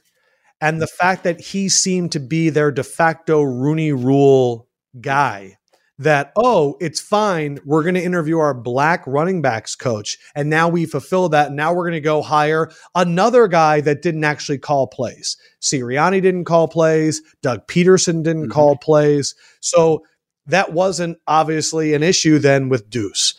and 0.61 0.79
the 0.79 0.85
fact 0.85 1.23
that 1.23 1.41
he 1.41 1.67
seemed 1.67 2.11
to 2.11 2.19
be 2.19 2.51
their 2.51 2.71
de 2.71 2.83
facto 2.83 3.41
Rooney 3.41 3.91
Rule 3.91 4.67
guy 5.01 5.57
that, 5.97 6.31
oh, 6.35 6.77
it's 6.79 7.01
fine. 7.01 7.57
We're 7.65 7.81
going 7.81 7.95
to 7.95 8.03
interview 8.03 8.37
our 8.37 8.53
black 8.53 9.03
running 9.07 9.41
backs 9.41 9.75
coach. 9.75 10.19
And 10.35 10.47
now 10.47 10.69
we 10.69 10.85
fulfill 10.85 11.29
that. 11.29 11.51
Now 11.51 11.73
we're 11.73 11.89
going 11.89 11.93
to 11.93 12.01
go 12.01 12.21
hire 12.21 12.69
another 12.93 13.47
guy 13.47 13.81
that 13.81 14.03
didn't 14.03 14.25
actually 14.25 14.59
call 14.59 14.85
plays. 14.85 15.37
Sirianni 15.59 16.21
didn't 16.21 16.45
call 16.45 16.67
plays. 16.67 17.19
Doug 17.41 17.65
Pederson 17.65 18.21
didn't 18.21 18.43
mm-hmm. 18.43 18.51
call 18.51 18.77
plays. 18.77 19.33
So 19.59 20.03
that 20.45 20.71
wasn't 20.71 21.17
obviously 21.25 21.95
an 21.95 22.03
issue 22.03 22.37
then 22.37 22.69
with 22.69 22.91
Deuce. 22.91 23.33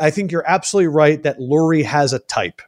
I 0.00 0.10
think 0.10 0.32
you're 0.32 0.48
absolutely 0.48 0.88
right 0.88 1.22
that 1.22 1.38
Lurie 1.38 1.84
has 1.84 2.12
a 2.12 2.18
type. 2.18 2.62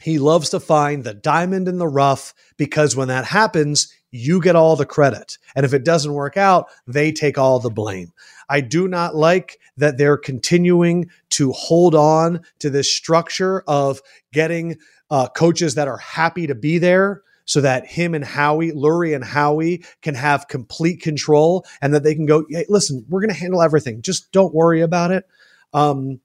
He 0.00 0.18
loves 0.18 0.50
to 0.50 0.60
find 0.60 1.02
the 1.02 1.14
diamond 1.14 1.68
in 1.68 1.78
the 1.78 1.88
rough 1.88 2.34
because 2.56 2.94
when 2.94 3.08
that 3.08 3.24
happens, 3.24 3.92
you 4.10 4.40
get 4.40 4.56
all 4.56 4.76
the 4.76 4.86
credit. 4.86 5.38
And 5.54 5.66
if 5.66 5.74
it 5.74 5.84
doesn't 5.84 6.12
work 6.12 6.36
out, 6.36 6.68
they 6.86 7.12
take 7.12 7.38
all 7.38 7.58
the 7.58 7.70
blame. 7.70 8.12
I 8.48 8.60
do 8.60 8.86
not 8.88 9.16
like 9.16 9.58
that 9.76 9.98
they're 9.98 10.16
continuing 10.16 11.10
to 11.30 11.52
hold 11.52 11.94
on 11.94 12.42
to 12.60 12.70
this 12.70 12.94
structure 12.94 13.62
of 13.66 14.00
getting 14.32 14.76
uh, 15.10 15.28
coaches 15.28 15.74
that 15.74 15.88
are 15.88 15.98
happy 15.98 16.46
to 16.46 16.54
be 16.54 16.78
there 16.78 17.22
so 17.44 17.60
that 17.60 17.86
him 17.86 18.14
and 18.14 18.24
Howie, 18.24 18.72
Lurie 18.72 19.14
and 19.14 19.24
Howie 19.24 19.84
can 20.02 20.14
have 20.14 20.48
complete 20.48 21.00
control 21.00 21.64
and 21.80 21.94
that 21.94 22.02
they 22.02 22.14
can 22.14 22.26
go, 22.26 22.44
hey, 22.50 22.66
listen, 22.68 23.04
we're 23.08 23.20
going 23.20 23.32
to 23.32 23.40
handle 23.40 23.62
everything. 23.62 24.02
Just 24.02 24.32
don't 24.32 24.54
worry 24.54 24.80
about 24.82 25.10
it. 25.10 25.24
Um, 25.72 26.20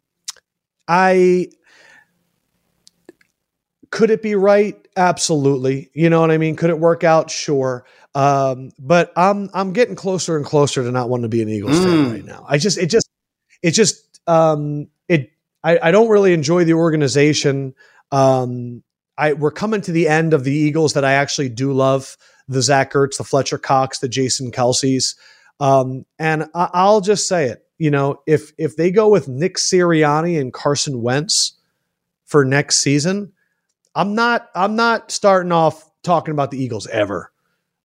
I 0.93 1.47
could 3.91 4.09
it 4.09 4.21
be 4.21 4.35
right? 4.35 4.75
Absolutely. 4.97 5.89
You 5.93 6.09
know 6.09 6.19
what 6.19 6.31
I 6.31 6.37
mean? 6.37 6.57
Could 6.57 6.69
it 6.69 6.79
work 6.79 7.05
out? 7.05 7.31
Sure. 7.31 7.85
Um, 8.13 8.71
but 8.77 9.13
I'm 9.15 9.49
I'm 9.53 9.71
getting 9.71 9.95
closer 9.95 10.35
and 10.35 10.45
closer 10.45 10.83
to 10.83 10.91
not 10.91 11.07
wanting 11.07 11.23
to 11.23 11.29
be 11.29 11.41
an 11.41 11.47
Eagles 11.47 11.79
mm. 11.79 11.83
fan 11.83 12.11
right 12.11 12.25
now. 12.25 12.45
I 12.45 12.57
just 12.57 12.77
it 12.77 12.87
just 12.87 13.09
it 13.61 13.71
just 13.71 14.19
um 14.27 14.89
it 15.07 15.31
I, 15.63 15.79
I 15.81 15.91
don't 15.91 16.09
really 16.09 16.33
enjoy 16.33 16.65
the 16.65 16.73
organization. 16.73 17.73
Um 18.11 18.83
I 19.17 19.31
we're 19.31 19.51
coming 19.51 19.79
to 19.81 19.93
the 19.93 20.09
end 20.09 20.33
of 20.33 20.43
the 20.43 20.53
Eagles 20.53 20.91
that 20.93 21.05
I 21.05 21.13
actually 21.13 21.47
do 21.47 21.71
love. 21.71 22.17
The 22.49 22.61
Zach 22.61 22.91
Ertz, 22.91 23.15
the 23.17 23.23
Fletcher 23.23 23.57
Cox, 23.57 23.99
the 23.99 24.09
Jason 24.09 24.51
Kelces. 24.51 25.15
Um, 25.61 26.05
and 26.19 26.49
I, 26.53 26.69
I'll 26.73 26.99
just 26.99 27.29
say 27.29 27.45
it. 27.45 27.63
You 27.81 27.89
know, 27.89 28.21
if 28.27 28.53
if 28.59 28.75
they 28.75 28.91
go 28.91 29.09
with 29.09 29.27
Nick 29.27 29.55
Sirianni 29.55 30.39
and 30.39 30.53
Carson 30.53 31.01
Wentz 31.01 31.53
for 32.25 32.45
next 32.45 32.77
season, 32.77 33.33
I'm 33.95 34.13
not 34.13 34.49
I'm 34.53 34.75
not 34.75 35.09
starting 35.09 35.51
off 35.51 35.89
talking 36.03 36.31
about 36.31 36.51
the 36.51 36.63
Eagles 36.63 36.85
ever. 36.85 37.31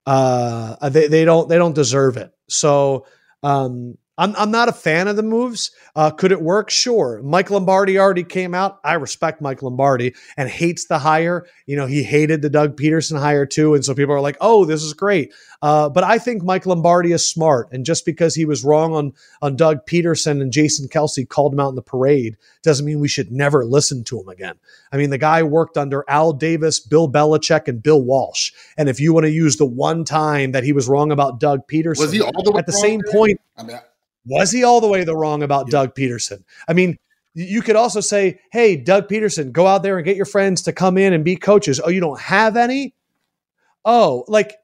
Uh, 0.05 0.89
they 0.89 1.07
they 1.07 1.25
don't 1.25 1.49
they 1.49 1.57
don't 1.57 1.73
deserve 1.73 2.15
it. 2.15 2.31
So 2.47 3.07
um, 3.41 3.97
I'm 4.19 4.35
I'm 4.35 4.51
not 4.51 4.69
a 4.69 4.73
fan 4.73 5.07
of 5.07 5.15
the 5.15 5.23
moves. 5.23 5.71
Uh, 5.95 6.11
could 6.11 6.31
it 6.31 6.41
work? 6.41 6.69
Sure. 6.69 7.19
Mike 7.23 7.49
Lombardi 7.49 7.97
already 7.97 8.23
came 8.23 8.53
out. 8.53 8.79
I 8.83 8.93
respect 8.93 9.41
Mike 9.41 9.61
Lombardi 9.61 10.13
and 10.37 10.47
hates 10.47 10.85
the 10.85 10.99
hire. 10.99 11.45
You 11.65 11.75
know, 11.75 11.87
he 11.87 12.03
hated 12.03 12.41
the 12.41 12.49
Doug 12.49 12.77
Pederson 12.77 13.19
hire 13.19 13.45
too, 13.45 13.73
and 13.73 13.83
so 13.83 13.93
people 13.93 14.13
are 14.13 14.21
like, 14.21 14.37
"Oh, 14.41 14.65
this 14.65 14.83
is 14.83 14.93
great." 14.93 15.33
Uh, 15.61 15.89
but 15.89 16.03
I 16.03 16.19
think 16.19 16.43
Mike 16.43 16.65
Lombardi 16.65 17.11
is 17.11 17.27
smart, 17.27 17.69
and 17.71 17.85
just 17.85 18.05
because 18.05 18.35
he 18.35 18.45
was 18.45 18.63
wrong 18.63 18.93
on 18.93 19.13
on 19.41 19.55
Doug 19.55 19.85
Pederson 19.85 20.41
and 20.41 20.51
Jason 20.51 20.87
Kelce 20.87 21.27
called 21.27 21.53
him 21.53 21.59
out 21.59 21.69
in 21.69 21.75
the 21.75 21.81
parade 21.81 22.37
doesn't 22.61 22.85
mean 22.85 22.99
we 22.99 23.07
should 23.07 23.31
never 23.31 23.65
listen 23.65 24.03
to 24.05 24.19
him 24.19 24.29
again. 24.29 24.55
I 24.91 24.97
mean, 24.97 25.09
the 25.09 25.17
guy 25.17 25.43
worked 25.43 25.77
under 25.77 26.05
Al 26.07 26.33
Davis, 26.33 26.79
Bill 26.79 27.11
Belichick, 27.11 27.67
and 27.67 27.81
Bill 27.81 28.01
Walsh. 28.01 28.51
And 28.77 28.89
if 28.89 28.99
you 28.99 29.13
want 29.13 29.25
to 29.25 29.31
use 29.31 29.57
the 29.57 29.65
one 29.65 30.03
time 30.03 30.51
that 30.51 30.63
he 30.63 30.73
was 30.73 30.87
wrong 30.87 31.11
about 31.11 31.39
Doug 31.39 31.67
Pederson, 31.67 32.01
was 32.01 32.11
he 32.11 32.21
all 32.21 32.43
the 32.43 32.51
way 32.51 32.59
at 32.59 32.65
the 32.65 32.71
same 32.71 33.01
there? 33.05 33.13
point? 33.13 33.41
I 33.57 33.63
mean, 33.63 33.79
was 34.25 34.51
he 34.51 34.63
all 34.63 34.81
the 34.81 34.87
way 34.87 35.03
the 35.03 35.15
wrong 35.15 35.41
about 35.41 35.67
yeah. 35.67 35.71
Doug 35.71 35.95
Pederson? 35.95 36.43
I 36.67 36.73
mean, 36.73 36.97
you 37.33 37.61
could 37.61 37.75
also 37.75 38.01
say, 38.01 38.39
hey, 38.51 38.75
Doug 38.75 39.07
Pederson, 39.07 39.51
go 39.51 39.67
out 39.67 39.83
there 39.83 39.97
and 39.97 40.05
get 40.05 40.17
your 40.17 40.25
friends 40.25 40.63
to 40.63 40.73
come 40.73 40.97
in 40.97 41.13
and 41.13 41.23
be 41.23 41.35
coaches. 41.35 41.79
Oh, 41.83 41.89
you 41.89 41.99
don't 41.99 42.19
have 42.19 42.57
any? 42.57 42.95
Oh, 43.85 44.25
like 44.27 44.55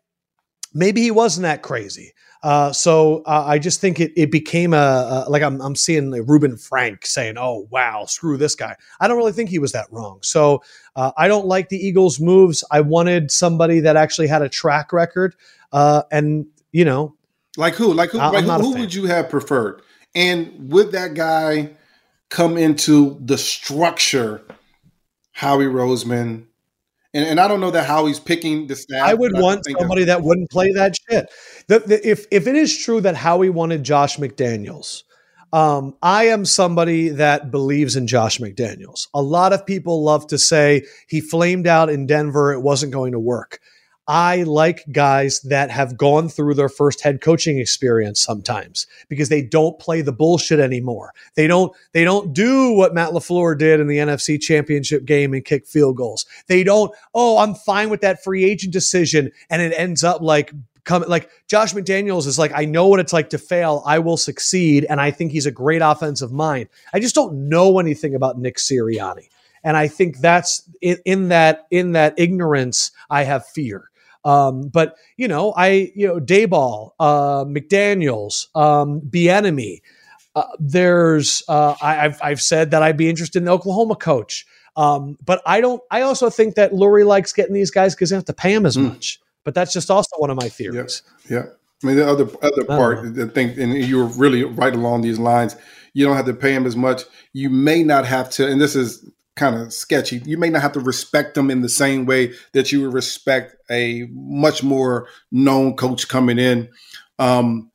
maybe 0.73 1.01
he 1.01 1.11
wasn't 1.11 1.43
that 1.43 1.61
crazy. 1.61 2.13
Uh, 2.43 2.73
so 2.73 3.23
uh, 3.25 3.45
I 3.47 3.57
just 3.57 3.79
think 3.79 4.01
it, 4.01 4.11
it 4.17 4.29
became 4.29 4.73
a, 4.73 5.25
a 5.25 5.29
like 5.29 5.41
I'm, 5.41 5.61
I'm 5.61 5.75
seeing 5.75 6.11
like 6.11 6.23
Reuben 6.25 6.57
Frank 6.57 7.05
saying, 7.05 7.35
"Oh 7.37 7.67
wow, 7.71 8.03
screw 8.05 8.35
this 8.35 8.53
guy." 8.53 8.75
I 8.99 9.07
don't 9.07 9.17
really 9.17 9.31
think 9.31 9.49
he 9.49 9.59
was 9.59 9.71
that 9.71 9.87
wrong. 9.91 10.19
So 10.21 10.61
uh, 10.97 11.11
I 11.17 11.29
don't 11.29 11.45
like 11.45 11.69
the 11.69 11.77
Eagles' 11.77 12.19
moves. 12.19 12.63
I 12.69 12.81
wanted 12.81 13.31
somebody 13.31 13.79
that 13.79 13.95
actually 13.95 14.27
had 14.27 14.41
a 14.41 14.49
track 14.49 14.91
record, 14.91 15.35
uh, 15.71 16.03
and 16.11 16.45
you 16.73 16.83
know, 16.83 17.15
like 17.55 17.75
who, 17.75 17.93
like 17.93 18.09
who, 18.09 18.17
like 18.17 18.43
who, 18.43 18.51
who 18.51 18.75
would 18.77 18.93
you 18.93 19.05
have 19.05 19.29
preferred? 19.29 19.81
And 20.13 20.69
would 20.71 20.91
that 20.91 21.13
guy 21.13 21.71
come 22.29 22.57
into 22.57 23.17
the 23.23 23.37
structure? 23.37 24.41
Howie 25.33 25.65
Roseman, 25.65 26.45
and, 27.13 27.25
and 27.25 27.39
I 27.39 27.47
don't 27.47 27.59
know 27.59 27.71
that 27.71 27.85
how 27.85 28.05
he's 28.05 28.19
picking 28.19 28.67
the 28.67 28.75
staff. 28.75 29.07
I 29.07 29.13
would 29.13 29.31
want 29.35 29.65
somebody 29.65 30.05
that 30.05 30.21
wouldn't 30.23 30.49
play 30.49 30.71
that 30.71 30.95
shit. 31.09 31.31
The, 31.67 31.79
the, 31.79 32.09
if 32.09 32.25
if 32.31 32.47
it 32.47 32.55
is 32.55 32.77
true 32.77 33.01
that 33.01 33.15
Howie 33.15 33.49
wanted 33.49 33.83
Josh 33.83 34.17
McDaniels, 34.17 35.03
um, 35.51 35.95
I 36.01 36.25
am 36.25 36.45
somebody 36.45 37.09
that 37.09 37.51
believes 37.51 37.95
in 37.95 38.07
Josh 38.07 38.39
McDaniels. 38.39 39.07
A 39.13 39.21
lot 39.21 39.53
of 39.53 39.65
people 39.65 40.03
love 40.03 40.27
to 40.27 40.37
say 40.37 40.83
he 41.07 41.21
flamed 41.21 41.67
out 41.67 41.89
in 41.89 42.07
Denver; 42.07 42.51
it 42.51 42.61
wasn't 42.61 42.91
going 42.91 43.11
to 43.11 43.19
work. 43.19 43.59
I 44.07 44.43
like 44.43 44.83
guys 44.91 45.39
that 45.41 45.69
have 45.71 45.97
gone 45.97 46.27
through 46.27 46.55
their 46.55 46.69
first 46.69 47.01
head 47.01 47.21
coaching 47.21 47.57
experience 47.57 48.21
sometimes 48.21 48.85
because 49.07 49.29
they 49.29 49.41
don't 49.41 49.79
play 49.79 50.01
the 50.01 50.11
bullshit 50.11 50.59
anymore. 50.59 51.13
They 51.35 51.47
don't 51.47 51.73
they 51.93 52.03
don't 52.03 52.33
do 52.33 52.73
what 52.73 52.93
Matt 52.93 53.11
LaFleur 53.11 53.57
did 53.57 53.79
in 53.79 53.87
the 53.87 53.97
NFC 53.97 54.41
championship 54.41 55.05
game 55.05 55.33
and 55.33 55.45
kick 55.45 55.65
field 55.65 55.95
goals. 55.95 56.25
They 56.47 56.63
don't, 56.63 56.91
oh, 57.13 57.37
I'm 57.37 57.55
fine 57.55 57.89
with 57.89 58.01
that 58.01 58.23
free 58.23 58.43
agent 58.43 58.73
decision. 58.73 59.31
And 59.49 59.61
it 59.61 59.73
ends 59.77 60.03
up 60.03 60.21
like 60.21 60.51
come 60.83 61.05
like 61.07 61.29
Josh 61.47 61.73
McDaniels 61.73 62.27
is 62.27 62.37
like, 62.37 62.51
I 62.53 62.65
know 62.65 62.87
what 62.87 62.99
it's 62.99 63.13
like 63.13 63.29
to 63.29 63.37
fail. 63.37 63.83
I 63.85 63.99
will 63.99 64.17
succeed. 64.17 64.85
And 64.89 64.99
I 64.99 65.11
think 65.11 65.31
he's 65.31 65.45
a 65.45 65.51
great 65.51 65.81
offensive 65.81 66.31
mind. 66.31 66.67
I 66.93 66.99
just 66.99 67.15
don't 67.15 67.47
know 67.49 67.79
anything 67.79 68.15
about 68.15 68.37
Nick 68.37 68.57
Sirianni. 68.57 69.29
And 69.63 69.77
I 69.77 69.87
think 69.87 70.17
that's 70.17 70.69
in, 70.81 70.97
in 71.05 71.29
that 71.29 71.67
in 71.71 71.93
that 71.93 72.15
ignorance, 72.17 72.91
I 73.09 73.23
have 73.23 73.45
fear. 73.45 73.89
Um, 74.25 74.69
but 74.69 74.95
you 75.17 75.27
know, 75.27 75.53
I 75.55 75.91
you 75.95 76.07
know 76.07 76.19
Daboll, 76.19 76.91
uh, 76.99 77.45
McDaniels, 77.45 78.47
um, 78.55 79.01
Bieniemy. 79.01 79.81
Uh, 80.35 80.45
there's 80.59 81.43
uh, 81.47 81.75
I, 81.81 81.93
have 81.93 82.19
I've 82.23 82.41
said 82.41 82.71
that 82.71 82.81
I'd 82.81 82.97
be 82.97 83.09
interested 83.09 83.39
in 83.39 83.45
the 83.45 83.51
Oklahoma 83.51 83.95
coach. 83.95 84.45
Um, 84.75 85.17
but 85.23 85.41
I 85.45 85.61
don't. 85.61 85.81
I 85.91 86.01
also 86.01 86.29
think 86.29 86.55
that 86.55 86.71
Lurie 86.71 87.05
likes 87.05 87.33
getting 87.33 87.53
these 87.53 87.71
guys 87.71 87.93
because 87.93 88.09
they 88.09 88.15
have 88.15 88.25
to 88.25 88.33
pay 88.33 88.53
him 88.53 88.65
as 88.65 88.75
mm. 88.75 88.89
much. 88.89 89.19
But 89.43 89.53
that's 89.53 89.73
just 89.73 89.91
also 89.91 90.15
one 90.17 90.29
of 90.29 90.37
my 90.37 90.49
theories. 90.49 91.03
Yeah. 91.29 91.37
yeah. 91.37 91.45
I 91.83 91.87
mean, 91.87 91.95
the 91.97 92.07
other 92.07 92.27
other 92.41 92.63
part, 92.65 93.13
the 93.13 93.27
thing, 93.27 93.59
and 93.59 93.73
you're 93.73 94.05
really 94.05 94.43
right 94.43 94.73
along 94.73 95.01
these 95.01 95.19
lines. 95.19 95.55
You 95.93 96.05
don't 96.05 96.15
have 96.15 96.25
to 96.25 96.33
pay 96.33 96.53
him 96.53 96.65
as 96.65 96.75
much. 96.75 97.03
You 97.33 97.49
may 97.49 97.83
not 97.83 98.05
have 98.05 98.29
to, 98.31 98.47
and 98.47 98.59
this 98.59 98.75
is 98.75 99.07
kind 99.35 99.55
of 99.55 99.73
sketchy. 99.73 100.21
You 100.25 100.37
may 100.37 100.49
not 100.49 100.61
have 100.61 100.73
to 100.73 100.79
respect 100.79 101.35
them 101.35 101.49
in 101.49 101.61
the 101.61 101.69
same 101.69 102.05
way 102.05 102.33
that 102.53 102.71
you 102.71 102.81
would 102.81 102.93
respect 102.93 103.55
a 103.69 104.07
much 104.11 104.63
more 104.63 105.07
known 105.31 105.75
coach 105.75 106.07
coming 106.07 106.37
in. 106.37 106.69
Um, 107.19 107.71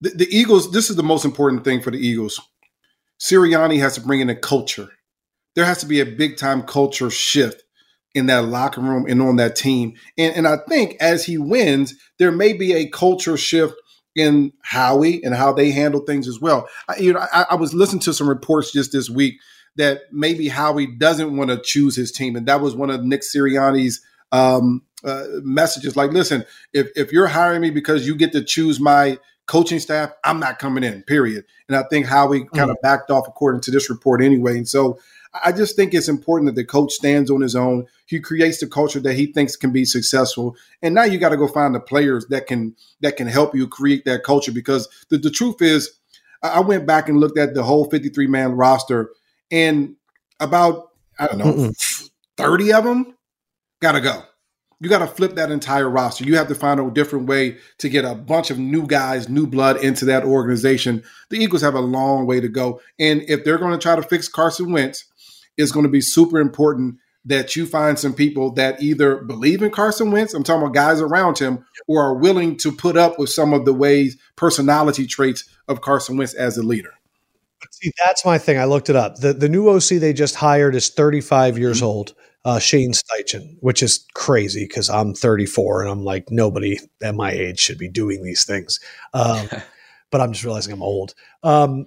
the, 0.00 0.10
the, 0.10 0.28
Eagles, 0.30 0.72
this 0.72 0.90
is 0.90 0.96
the 0.96 1.02
most 1.02 1.24
important 1.24 1.64
thing 1.64 1.80
for 1.80 1.90
the 1.90 1.98
Eagles. 1.98 2.40
Sirianni 3.20 3.78
has 3.80 3.94
to 3.94 4.00
bring 4.00 4.20
in 4.20 4.30
a 4.30 4.34
culture. 4.34 4.88
There 5.54 5.64
has 5.64 5.78
to 5.78 5.86
be 5.86 6.00
a 6.00 6.06
big 6.06 6.36
time 6.36 6.62
culture 6.62 7.10
shift 7.10 7.62
in 8.14 8.26
that 8.26 8.46
locker 8.46 8.80
room 8.80 9.06
and 9.08 9.22
on 9.22 9.36
that 9.36 9.56
team. 9.56 9.94
And, 10.18 10.34
and 10.34 10.48
I 10.48 10.56
think 10.68 10.96
as 11.00 11.24
he 11.24 11.38
wins, 11.38 11.94
there 12.18 12.32
may 12.32 12.52
be 12.52 12.72
a 12.72 12.88
culture 12.88 13.36
shift 13.36 13.74
in 14.16 14.52
Howie 14.62 15.22
and 15.22 15.34
how 15.34 15.52
they 15.52 15.70
handle 15.70 16.00
things 16.00 16.26
as 16.26 16.40
well. 16.40 16.68
I, 16.88 16.96
you 16.96 17.12
know, 17.12 17.24
I, 17.32 17.46
I 17.50 17.54
was 17.54 17.72
listening 17.72 18.00
to 18.00 18.14
some 18.14 18.28
reports 18.28 18.72
just 18.72 18.92
this 18.92 19.08
week 19.08 19.34
that 19.76 20.02
maybe 20.12 20.48
Howie 20.48 20.86
doesn't 20.86 21.36
want 21.36 21.50
to 21.50 21.60
choose 21.60 21.96
his 21.96 22.12
team, 22.12 22.36
and 22.36 22.46
that 22.46 22.60
was 22.60 22.74
one 22.74 22.90
of 22.90 23.04
Nick 23.04 23.22
Sirianni's 23.22 24.00
um, 24.32 24.82
uh, 25.04 25.24
messages. 25.42 25.96
Like, 25.96 26.12
listen, 26.12 26.44
if 26.72 26.88
if 26.96 27.12
you're 27.12 27.28
hiring 27.28 27.62
me 27.62 27.70
because 27.70 28.06
you 28.06 28.14
get 28.14 28.32
to 28.32 28.44
choose 28.44 28.80
my 28.80 29.18
coaching 29.46 29.80
staff, 29.80 30.12
I'm 30.22 30.38
not 30.38 30.60
coming 30.60 30.84
in. 30.84 31.02
Period. 31.02 31.44
And 31.68 31.76
I 31.76 31.82
think 31.90 32.06
Howie 32.06 32.44
kind 32.54 32.70
of 32.70 32.76
backed 32.82 33.10
off 33.10 33.26
according 33.26 33.62
to 33.62 33.72
this 33.72 33.90
report 33.90 34.22
anyway. 34.22 34.56
And 34.56 34.68
so 34.68 35.00
I 35.44 35.50
just 35.50 35.74
think 35.74 35.92
it's 35.92 36.08
important 36.08 36.46
that 36.46 36.54
the 36.54 36.64
coach 36.64 36.92
stands 36.92 37.30
on 37.30 37.40
his 37.40 37.56
own. 37.56 37.86
He 38.06 38.20
creates 38.20 38.60
the 38.60 38.68
culture 38.68 39.00
that 39.00 39.14
he 39.14 39.26
thinks 39.26 39.56
can 39.56 39.72
be 39.72 39.84
successful. 39.84 40.56
And 40.82 40.94
now 40.94 41.02
you 41.04 41.18
got 41.18 41.30
to 41.30 41.36
go 41.36 41.48
find 41.48 41.74
the 41.74 41.80
players 41.80 42.26
that 42.26 42.46
can 42.46 42.76
that 43.00 43.16
can 43.16 43.26
help 43.26 43.54
you 43.54 43.66
create 43.66 44.04
that 44.04 44.22
culture. 44.22 44.52
Because 44.52 44.88
the, 45.08 45.18
the 45.18 45.30
truth 45.30 45.60
is, 45.60 45.98
I 46.42 46.60
went 46.60 46.86
back 46.86 47.08
and 47.08 47.18
looked 47.18 47.38
at 47.38 47.54
the 47.54 47.62
whole 47.62 47.90
53 47.90 48.26
man 48.28 48.52
roster 48.52 49.10
and 49.50 49.96
about 50.38 50.88
I 51.18 51.26
don't 51.26 51.38
know 51.38 51.44
Mm-mm. 51.44 52.10
thirty 52.36 52.72
of 52.72 52.84
them 52.84 53.14
gotta 53.80 54.00
go. 54.00 54.22
You 54.82 54.88
got 54.88 55.00
to 55.00 55.06
flip 55.06 55.34
that 55.34 55.50
entire 55.50 55.90
roster. 55.90 56.24
You 56.24 56.38
have 56.38 56.48
to 56.48 56.54
find 56.54 56.80
a 56.80 56.90
different 56.90 57.26
way 57.26 57.58
to 57.80 57.90
get 57.90 58.06
a 58.06 58.14
bunch 58.14 58.50
of 58.50 58.58
new 58.58 58.86
guys, 58.86 59.28
new 59.28 59.46
blood 59.46 59.84
into 59.84 60.06
that 60.06 60.24
organization. 60.24 61.02
The 61.28 61.36
Eagles 61.36 61.60
have 61.60 61.74
a 61.74 61.80
long 61.80 62.26
way 62.26 62.40
to 62.40 62.48
go, 62.48 62.80
and 62.98 63.22
if 63.28 63.44
they're 63.44 63.58
going 63.58 63.72
to 63.72 63.78
try 63.78 63.94
to 63.94 64.02
fix 64.02 64.26
Carson 64.26 64.72
Wentz, 64.72 65.04
it's 65.58 65.70
going 65.70 65.84
to 65.84 65.90
be 65.90 66.00
super 66.00 66.38
important 66.38 66.96
that 67.26 67.54
you 67.54 67.66
find 67.66 67.98
some 67.98 68.14
people 68.14 68.52
that 68.52 68.82
either 68.82 69.16
believe 69.16 69.62
in 69.62 69.70
Carson 69.70 70.10
Wentz, 70.10 70.32
I'm 70.32 70.42
talking 70.42 70.62
about 70.62 70.74
guys 70.74 71.00
around 71.00 71.38
him, 71.38 71.64
or 71.86 72.02
are 72.02 72.14
willing 72.14 72.56
to 72.58 72.72
put 72.72 72.96
up 72.96 73.18
with 73.18 73.28
some 73.28 73.52
of 73.52 73.66
the 73.66 73.74
ways, 73.74 74.16
personality 74.36 75.06
traits 75.06 75.44
of 75.68 75.82
Carson 75.82 76.16
Wentz 76.16 76.32
as 76.32 76.56
a 76.56 76.62
leader. 76.62 76.94
See, 77.82 77.92
that's 78.04 78.24
my 78.24 78.36
thing. 78.38 78.58
I 78.58 78.64
looked 78.64 78.90
it 78.90 78.96
up. 78.96 79.16
The 79.16 79.32
the 79.32 79.48
new 79.48 79.68
OC 79.68 80.00
they 80.00 80.12
just 80.12 80.34
hired 80.34 80.74
is 80.74 80.88
35 80.88 81.58
years 81.58 81.78
mm-hmm. 81.78 81.86
old, 81.86 82.14
uh, 82.44 82.58
Shane 82.58 82.92
Steichen, 82.92 83.56
which 83.60 83.82
is 83.82 84.06
crazy 84.14 84.64
because 84.64 84.90
I'm 84.90 85.14
34 85.14 85.82
and 85.82 85.90
I'm 85.90 86.04
like 86.04 86.30
nobody 86.30 86.78
at 87.02 87.14
my 87.14 87.30
age 87.30 87.58
should 87.58 87.78
be 87.78 87.88
doing 87.88 88.22
these 88.22 88.44
things. 88.44 88.80
Um, 89.14 89.48
but 90.10 90.20
I'm 90.20 90.32
just 90.32 90.44
realizing 90.44 90.72
I'm 90.72 90.82
old. 90.82 91.14
Um, 91.42 91.86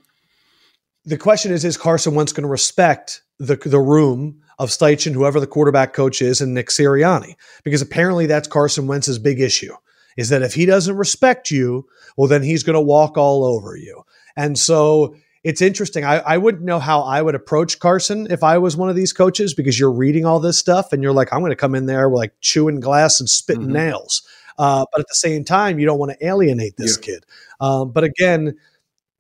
the 1.06 1.18
question 1.18 1.52
is: 1.52 1.64
Is 1.64 1.78
Carson 1.78 2.16
Wentz 2.16 2.34
going 2.34 2.44
to 2.44 2.50
respect 2.50 3.22
the 3.38 3.56
the 3.56 3.80
room 3.80 4.41
of 4.58 4.70
Steichen, 4.70 5.14
whoever 5.14 5.39
the 5.39 5.48
quarterback 5.48 5.94
coach 5.94 6.22
is, 6.22 6.41
and 6.41 6.54
Nick 6.54 6.70
Sirianni? 6.70 7.36
Because 7.64 7.82
apparently 7.82 8.26
that's 8.26 8.48
Carson 8.48 8.88
Wentz's 8.88 9.20
big 9.20 9.39
issue. 9.39 9.74
Is 10.18 10.30
that 10.30 10.44
if 10.44 10.54
he 10.54 10.66
doesn't 10.66 10.96
respect 10.96 11.52
you, 11.52 11.86
well, 12.18 12.28
then 12.28 12.44
he's 12.44 12.64
going 12.64 12.76
to 12.76 12.82
walk 12.82 13.18
all 13.18 13.44
over 13.44 13.76
you. 13.76 14.04
And 14.36 14.58
so 14.58 15.16
it's 15.44 15.62
interesting. 15.62 16.06
I, 16.06 16.20
I 16.20 16.38
wouldn't 16.38 16.64
know 16.64 16.80
how 16.80 17.02
I 17.02 17.22
would 17.22 17.36
approach 17.36 17.80
Carson 17.80 18.28
if 18.30 18.44
I 18.44 18.58
was 18.58 18.78
one 18.78 18.89
of 18.89 18.96
these 18.96 19.12
coaches 19.12 19.54
because 19.54 19.78
you're 19.78 19.91
reading 19.91 20.26
all 20.26 20.39
this 20.39 20.58
stuff 20.58 20.94
and 20.94 21.04
you're 21.04 21.14
like, 21.14 21.34
I'm 21.34 21.39
going 21.39 21.52
to 21.52 21.56
come 21.58 21.76
in 21.76 21.86
there 21.86 22.08
like 22.10 22.34
chewing 22.39 22.80
glass 22.80 23.20
and 23.20 23.28
spitting 23.28 23.64
mm-hmm. 23.64 23.74
nails. 23.74 24.22
Uh, 24.58 24.86
but 24.91 25.02
at 25.02 25.08
the 25.08 25.16
same 25.16 25.44
time, 25.44 25.80
you 25.80 25.86
don't 25.86 26.00
want 26.00 26.12
to 26.12 26.26
alienate 26.26 26.78
this 26.78 26.98
yeah. 26.98 27.06
kid. 27.06 27.26
Um, 27.60 27.91
but 27.91 28.04
again, 28.04 28.58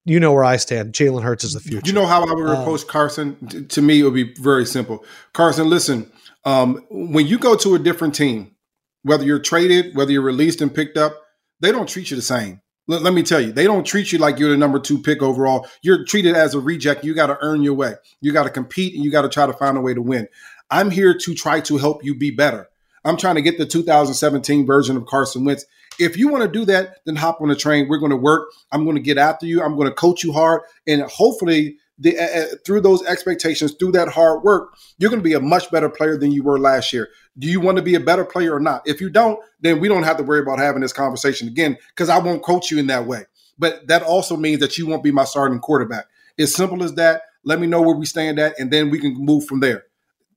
you 0.05 0.19
know 0.19 0.31
where 0.31 0.43
I 0.43 0.57
stand. 0.57 0.93
Jalen 0.93 1.23
Hurts 1.23 1.43
is 1.43 1.53
the 1.53 1.59
future. 1.59 1.81
You 1.85 1.93
know 1.93 2.05
how 2.05 2.21
I 2.21 2.33
would 2.33 2.47
um, 2.47 2.61
approach 2.61 2.87
Carson? 2.87 3.67
To 3.67 3.81
me, 3.81 3.99
it 3.99 4.03
would 4.03 4.13
be 4.13 4.33
very 4.35 4.65
simple. 4.65 5.03
Carson, 5.33 5.69
listen, 5.69 6.11
um, 6.45 6.85
when 6.89 7.25
you 7.25 7.37
go 7.37 7.55
to 7.55 7.75
a 7.75 7.79
different 7.79 8.15
team, 8.15 8.55
whether 9.01 9.23
you're 9.23 9.39
traded, 9.39 9.95
whether 9.95 10.11
you're 10.11 10.21
released 10.21 10.61
and 10.61 10.73
picked 10.73 10.97
up, 10.97 11.15
they 11.59 11.71
don't 11.71 11.87
treat 11.87 12.11
you 12.11 12.15
the 12.15 12.21
same. 12.21 12.61
Let, 12.87 13.01
let, 13.01 13.13
me 13.13 13.23
tell 13.23 13.39
you, 13.39 13.51
they 13.51 13.63
don't 13.63 13.85
treat 13.85 14.11
you 14.11 14.19
like 14.19 14.39
you're 14.39 14.49
the 14.49 14.57
number 14.57 14.79
two 14.79 15.01
pick 15.01 15.21
overall. 15.21 15.67
You're 15.81 16.03
treated 16.03 16.35
as 16.35 16.53
a 16.53 16.59
reject. 16.59 17.03
You 17.03 17.13
got 17.13 17.27
to 17.27 17.37
earn 17.41 17.63
your 17.63 17.73
way. 17.73 17.93
You 18.19 18.33
got 18.33 18.43
to 18.43 18.49
compete 18.49 18.93
and 18.93 19.03
you 19.03 19.11
got 19.11 19.21
to 19.21 19.29
try 19.29 19.45
to 19.45 19.53
find 19.53 19.77
a 19.77 19.81
way 19.81 19.93
to 19.93 20.01
win. 20.01 20.27
I'm 20.69 20.91
here 20.91 21.17
to 21.17 21.33
try 21.33 21.61
to 21.61 21.77
help 21.77 22.03
you 22.03 22.15
be 22.15 22.31
better. 22.31 22.69
I'm 23.05 23.17
trying 23.17 23.35
to 23.35 23.41
get 23.41 23.57
the 23.57 23.65
2017 23.65 24.65
version 24.65 24.97
of 24.97 25.05
Carson 25.05 25.45
Wentz. 25.45 25.65
If 25.99 26.17
you 26.17 26.29
want 26.29 26.43
to 26.43 26.49
do 26.49 26.65
that, 26.65 26.97
then 27.05 27.15
hop 27.15 27.41
on 27.41 27.49
the 27.49 27.55
train. 27.55 27.87
We're 27.87 27.99
going 27.99 28.11
to 28.11 28.17
work. 28.17 28.49
I'm 28.71 28.83
going 28.83 28.95
to 28.95 29.01
get 29.01 29.17
after 29.17 29.45
you. 29.45 29.61
I'm 29.61 29.75
going 29.75 29.87
to 29.87 29.93
coach 29.93 30.23
you 30.23 30.31
hard. 30.33 30.61
And 30.87 31.03
hopefully, 31.03 31.77
the, 31.99 32.17
uh, 32.17 32.55
through 32.65 32.81
those 32.81 33.03
expectations, 33.05 33.73
through 33.73 33.91
that 33.91 34.09
hard 34.09 34.43
work, 34.43 34.73
you're 34.97 35.09
going 35.09 35.21
to 35.21 35.23
be 35.23 35.33
a 35.33 35.39
much 35.39 35.69
better 35.69 35.89
player 35.89 36.17
than 36.17 36.31
you 36.31 36.43
were 36.43 36.59
last 36.59 36.91
year. 36.91 37.09
Do 37.37 37.47
you 37.47 37.59
want 37.59 37.77
to 37.77 37.83
be 37.83 37.95
a 37.95 37.99
better 37.99 38.25
player 38.25 38.53
or 38.55 38.59
not? 38.59 38.83
If 38.85 39.01
you 39.01 39.09
don't, 39.09 39.39
then 39.59 39.79
we 39.79 39.87
don't 39.87 40.03
have 40.03 40.17
to 40.17 40.23
worry 40.23 40.39
about 40.39 40.59
having 40.59 40.81
this 40.81 40.93
conversation 40.93 41.47
again 41.47 41.77
because 41.89 42.09
I 42.09 42.19
won't 42.19 42.43
coach 42.43 42.69
you 42.69 42.77
in 42.77 42.87
that 42.87 43.07
way. 43.07 43.25
But 43.57 43.87
that 43.87 44.03
also 44.03 44.37
means 44.37 44.59
that 44.59 44.77
you 44.77 44.87
won't 44.87 45.03
be 45.03 45.11
my 45.11 45.23
starting 45.23 45.59
quarterback. 45.59 46.05
As 46.37 46.53
simple 46.53 46.83
as 46.83 46.95
that. 46.95 47.23
Let 47.45 47.59
me 47.59 47.67
know 47.67 47.81
where 47.81 47.95
we 47.95 48.05
stand 48.05 48.39
at, 48.39 48.57
and 48.57 48.71
then 48.71 48.89
we 48.89 48.99
can 48.99 49.15
move 49.15 49.45
from 49.45 49.59
there. 49.59 49.83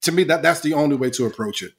To 0.02 0.12
me, 0.12 0.24
that 0.24 0.42
that's 0.42 0.60
the 0.60 0.74
only 0.74 0.96
way 0.96 1.10
to 1.10 1.24
approach 1.24 1.62
it. 1.62 1.72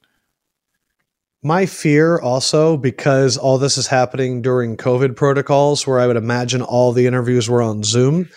My 1.42 1.66
fear 1.66 2.18
also, 2.18 2.76
because 2.76 3.36
all 3.36 3.58
this 3.58 3.78
is 3.78 3.86
happening 3.86 4.42
during 4.42 4.76
COVID 4.76 5.16
protocols, 5.16 5.86
where 5.86 6.00
I 6.00 6.06
would 6.06 6.16
imagine 6.16 6.62
all 6.62 6.92
the 6.92 7.06
interviews 7.06 7.48
were 7.48 7.62
on 7.62 7.84
Zoom. 7.84 8.28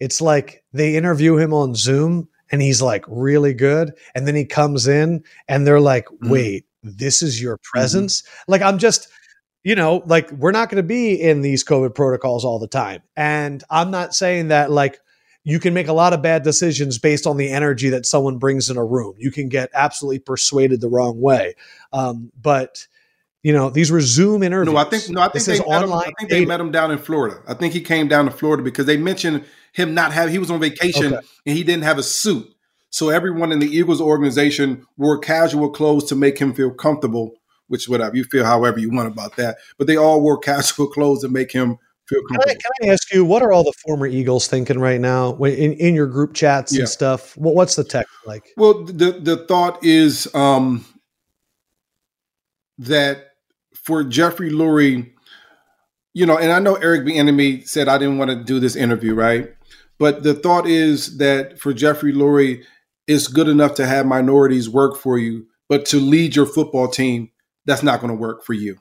It's 0.00 0.20
like 0.20 0.62
they 0.72 0.96
interview 0.96 1.36
him 1.36 1.54
on 1.54 1.74
Zoom 1.74 2.28
and 2.54 2.62
he's 2.62 2.80
like 2.80 3.04
really 3.08 3.52
good. 3.52 3.94
And 4.14 4.28
then 4.28 4.36
he 4.36 4.44
comes 4.44 4.86
in 4.86 5.24
and 5.48 5.66
they're 5.66 5.80
like, 5.80 6.06
mm-hmm. 6.06 6.30
wait, 6.30 6.66
this 6.84 7.20
is 7.20 7.42
your 7.42 7.56
mm-hmm. 7.56 7.70
presence? 7.72 8.22
Mm-hmm. 8.22 8.52
Like, 8.52 8.62
I'm 8.62 8.78
just, 8.78 9.08
you 9.64 9.74
know, 9.74 10.04
like 10.06 10.30
we're 10.30 10.52
not 10.52 10.68
going 10.70 10.76
to 10.76 10.86
be 10.86 11.20
in 11.20 11.40
these 11.40 11.64
COVID 11.64 11.96
protocols 11.96 12.44
all 12.44 12.60
the 12.60 12.68
time. 12.68 13.02
And 13.16 13.64
I'm 13.70 13.90
not 13.90 14.14
saying 14.14 14.48
that 14.48 14.70
like 14.70 15.00
you 15.42 15.58
can 15.58 15.74
make 15.74 15.88
a 15.88 15.92
lot 15.92 16.12
of 16.12 16.22
bad 16.22 16.44
decisions 16.44 16.96
based 16.96 17.26
on 17.26 17.38
the 17.38 17.50
energy 17.50 17.88
that 17.88 18.06
someone 18.06 18.38
brings 18.38 18.70
in 18.70 18.76
a 18.76 18.84
room. 18.84 19.14
You 19.18 19.32
can 19.32 19.48
get 19.48 19.68
absolutely 19.74 20.20
persuaded 20.20 20.80
the 20.80 20.88
wrong 20.88 21.20
way. 21.20 21.56
Um, 21.92 22.30
but 22.40 22.86
you 23.44 23.52
know, 23.52 23.68
these 23.68 23.90
were 23.90 24.00
Zoom 24.00 24.42
interviews. 24.42 24.72
No, 24.72 24.80
I 24.80 24.84
think 24.84 25.10
no, 25.10 25.20
I 25.20 25.28
think, 25.28 25.44
they 25.44 25.58
met, 25.58 25.84
him, 25.84 25.92
I 25.92 26.10
think 26.18 26.30
they 26.30 26.46
met 26.46 26.60
him 26.60 26.70
down 26.70 26.90
in 26.90 26.96
Florida. 26.96 27.42
I 27.46 27.52
think 27.52 27.74
he 27.74 27.82
came 27.82 28.08
down 28.08 28.24
to 28.24 28.30
Florida 28.30 28.62
because 28.62 28.86
they 28.86 28.96
mentioned 28.96 29.44
him 29.74 29.92
not 29.92 30.14
have 30.14 30.30
he 30.30 30.38
was 30.38 30.50
on 30.50 30.60
vacation 30.60 31.14
okay. 31.14 31.26
and 31.44 31.56
he 31.56 31.62
didn't 31.62 31.84
have 31.84 31.98
a 31.98 32.02
suit. 32.02 32.50
So 32.88 33.10
everyone 33.10 33.52
in 33.52 33.58
the 33.58 33.66
Eagles 33.66 34.00
organization 34.00 34.86
wore 34.96 35.18
casual 35.18 35.68
clothes 35.68 36.04
to 36.04 36.14
make 36.14 36.38
him 36.38 36.54
feel 36.54 36.70
comfortable, 36.70 37.34
which 37.68 37.86
whatever 37.86 38.16
you 38.16 38.24
feel 38.24 38.46
however 38.46 38.78
you 38.78 38.90
want 38.90 39.08
about 39.08 39.36
that. 39.36 39.58
But 39.76 39.88
they 39.88 39.96
all 39.96 40.22
wore 40.22 40.38
casual 40.52 40.86
clothes 40.86 41.20
to 41.20 41.28
make 41.28 41.52
him 41.52 41.76
feel 42.08 42.22
comfortable. 42.22 42.44
Can 42.44 42.50
I, 42.50 42.54
can 42.54 42.88
I 42.88 42.92
ask 42.94 43.12
you, 43.12 43.26
what 43.26 43.42
are 43.42 43.52
all 43.52 43.64
the 43.64 43.74
former 43.86 44.06
Eagles 44.06 44.46
thinking 44.46 44.78
right 44.78 45.00
now 45.02 45.34
in, 45.36 45.74
in 45.74 45.94
your 45.94 46.06
group 46.06 46.32
chats 46.32 46.72
yeah. 46.72 46.80
and 46.80 46.88
stuff? 46.88 47.36
What, 47.36 47.54
what's 47.54 47.76
the 47.76 47.84
tech 47.84 48.06
like? 48.24 48.54
Well, 48.56 48.84
the 48.84 49.12
the 49.20 49.44
thought 49.48 49.84
is 49.84 50.34
um, 50.34 50.86
that 52.78 53.33
for 53.84 54.02
Jeffrey 54.02 54.50
Lurie, 54.50 55.12
you 56.14 56.26
know, 56.26 56.38
and 56.38 56.50
I 56.52 56.58
know 56.58 56.74
Eric 56.76 57.02
Bieniemy 57.02 57.68
said 57.68 57.88
I 57.88 57.98
didn't 57.98 58.18
want 58.18 58.30
to 58.30 58.42
do 58.42 58.58
this 58.58 58.76
interview, 58.76 59.14
right? 59.14 59.54
But 59.98 60.22
the 60.22 60.34
thought 60.34 60.66
is 60.66 61.18
that 61.18 61.58
for 61.58 61.72
Jeffrey 61.72 62.12
Lurie, 62.12 62.64
it's 63.06 63.28
good 63.28 63.48
enough 63.48 63.74
to 63.74 63.86
have 63.86 64.06
minorities 64.06 64.68
work 64.68 64.96
for 64.96 65.18
you, 65.18 65.46
but 65.68 65.84
to 65.86 66.00
lead 66.00 66.34
your 66.34 66.46
football 66.46 66.88
team, 66.88 67.30
that's 67.66 67.82
not 67.82 68.00
going 68.00 68.10
to 68.10 68.20
work 68.20 68.44
for 68.44 68.54
you. 68.54 68.78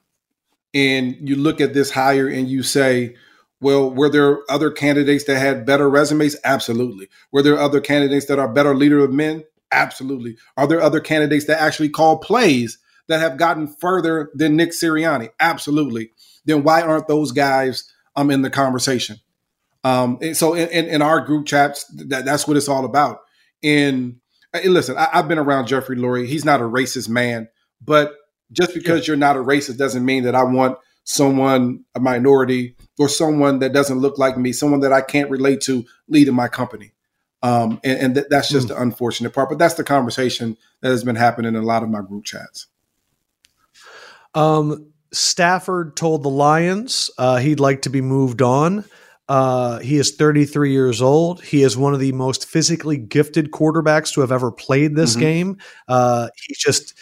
And 0.73 1.17
you 1.19 1.35
look 1.35 1.61
at 1.61 1.73
this 1.73 1.91
hire 1.91 2.27
and 2.27 2.47
you 2.47 2.63
say, 2.63 3.15
well, 3.61 3.89
were 3.89 4.09
there 4.09 4.39
other 4.49 4.71
candidates 4.71 5.25
that 5.25 5.37
had 5.37 5.65
better 5.65 5.89
resumes? 5.89 6.35
Absolutely. 6.43 7.09
Were 7.31 7.41
there 7.41 7.59
other 7.59 7.79
candidates 7.79 8.25
that 8.27 8.39
are 8.39 8.47
better 8.47 8.75
leader 8.75 8.99
of 8.99 9.11
men? 9.11 9.43
Absolutely. 9.71 10.37
Are 10.57 10.67
there 10.67 10.81
other 10.81 10.99
candidates 10.99 11.45
that 11.45 11.61
actually 11.61 11.89
call 11.89 12.17
plays 12.17 12.77
that 13.07 13.19
have 13.19 13.37
gotten 13.37 13.67
further 13.67 14.29
than 14.33 14.55
Nick 14.55 14.71
Sirianni? 14.71 15.29
Absolutely. 15.39 16.11
Then 16.45 16.63
why 16.63 16.81
aren't 16.81 17.07
those 17.07 17.31
guys 17.31 17.91
um, 18.15 18.31
in 18.31 18.41
the 18.41 18.49
conversation? 18.49 19.17
Um, 19.83 20.19
so 20.33 20.53
in, 20.53 20.69
in, 20.69 20.85
in, 20.85 21.01
our 21.01 21.19
group 21.19 21.45
chats, 21.45 21.85
that, 22.07 22.23
that's 22.23 22.47
what 22.47 22.55
it's 22.55 22.69
all 22.69 22.85
about. 22.85 23.19
And, 23.61 24.17
and 24.53 24.73
listen, 24.73 24.97
I, 24.97 25.09
have 25.11 25.27
been 25.27 25.39
around 25.39 25.67
Jeffrey 25.67 25.97
Lurie. 25.97 26.25
He's 26.25 26.45
not 26.45 26.61
a 26.61 26.63
racist 26.63 27.09
man, 27.09 27.49
but 27.83 28.15
just 28.51 28.73
because 28.73 29.01
yeah. 29.01 29.11
you're 29.11 29.17
not 29.17 29.35
a 29.35 29.39
racist 29.39 29.77
doesn't 29.77 30.05
mean 30.05 30.23
that 30.23 30.35
I 30.35 30.43
want 30.43 30.77
someone, 31.03 31.83
a 31.95 31.99
minority, 31.99 32.75
or 32.97 33.09
someone 33.09 33.59
that 33.59 33.73
doesn't 33.73 33.99
look 33.99 34.17
like 34.17 34.37
me, 34.37 34.53
someone 34.53 34.79
that 34.81 34.93
I 34.93 35.01
can't 35.01 35.29
relate 35.29 35.61
to 35.61 35.85
leading 36.07 36.35
my 36.35 36.47
company. 36.47 36.93
Um, 37.41 37.81
and, 37.83 37.99
and 37.99 38.15
th- 38.15 38.27
that's 38.29 38.49
just 38.49 38.67
mm. 38.67 38.69
the 38.69 38.81
unfortunate 38.81 39.33
part. 39.33 39.49
But 39.49 39.59
that's 39.59 39.73
the 39.73 39.83
conversation 39.83 40.57
that 40.79 40.89
has 40.89 41.03
been 41.03 41.17
happening 41.17 41.55
in 41.55 41.61
a 41.61 41.65
lot 41.65 41.83
of 41.83 41.89
my 41.89 42.01
group 42.01 42.23
chats. 42.23 42.67
Um, 44.35 44.93
Stafford 45.11 45.95
told 45.95 46.23
the 46.23 46.29
Lions 46.29 47.11
uh, 47.17 47.37
he'd 47.37 47.59
like 47.59 47.83
to 47.83 47.89
be 47.89 48.01
moved 48.01 48.41
on. 48.41 48.85
Uh, 49.29 49.79
he 49.79 49.97
is 49.97 50.15
33 50.15 50.71
years 50.71 51.01
old. 51.01 51.41
He 51.43 51.63
is 51.63 51.77
one 51.77 51.93
of 51.93 51.99
the 51.99 52.11
most 52.11 52.45
physically 52.45 52.97
gifted 52.97 53.51
quarterbacks 53.51 54.13
to 54.13 54.21
have 54.21 54.31
ever 54.31 54.51
played 54.51 54.95
this 54.95 55.11
mm-hmm. 55.11 55.21
game. 55.21 55.57
Uh, 55.87 56.27
he's 56.47 56.57
just 56.57 56.93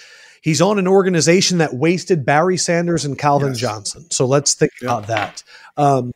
he's 0.41 0.62
on 0.62 0.78
an 0.78 0.88
organization 0.88 1.58
that 1.60 1.74
wasted 1.74 2.26
Barry 2.26 2.58
Sanders 2.58 3.06
and 3.06 3.18
Calvin 3.18 3.49
yes. 3.49 3.60
Johnson. 3.60 4.12
So 4.12 4.26
let's 4.26 4.53
think 4.53 4.74
about 4.82 5.08
that. 5.08 5.44
Um, 5.78 6.12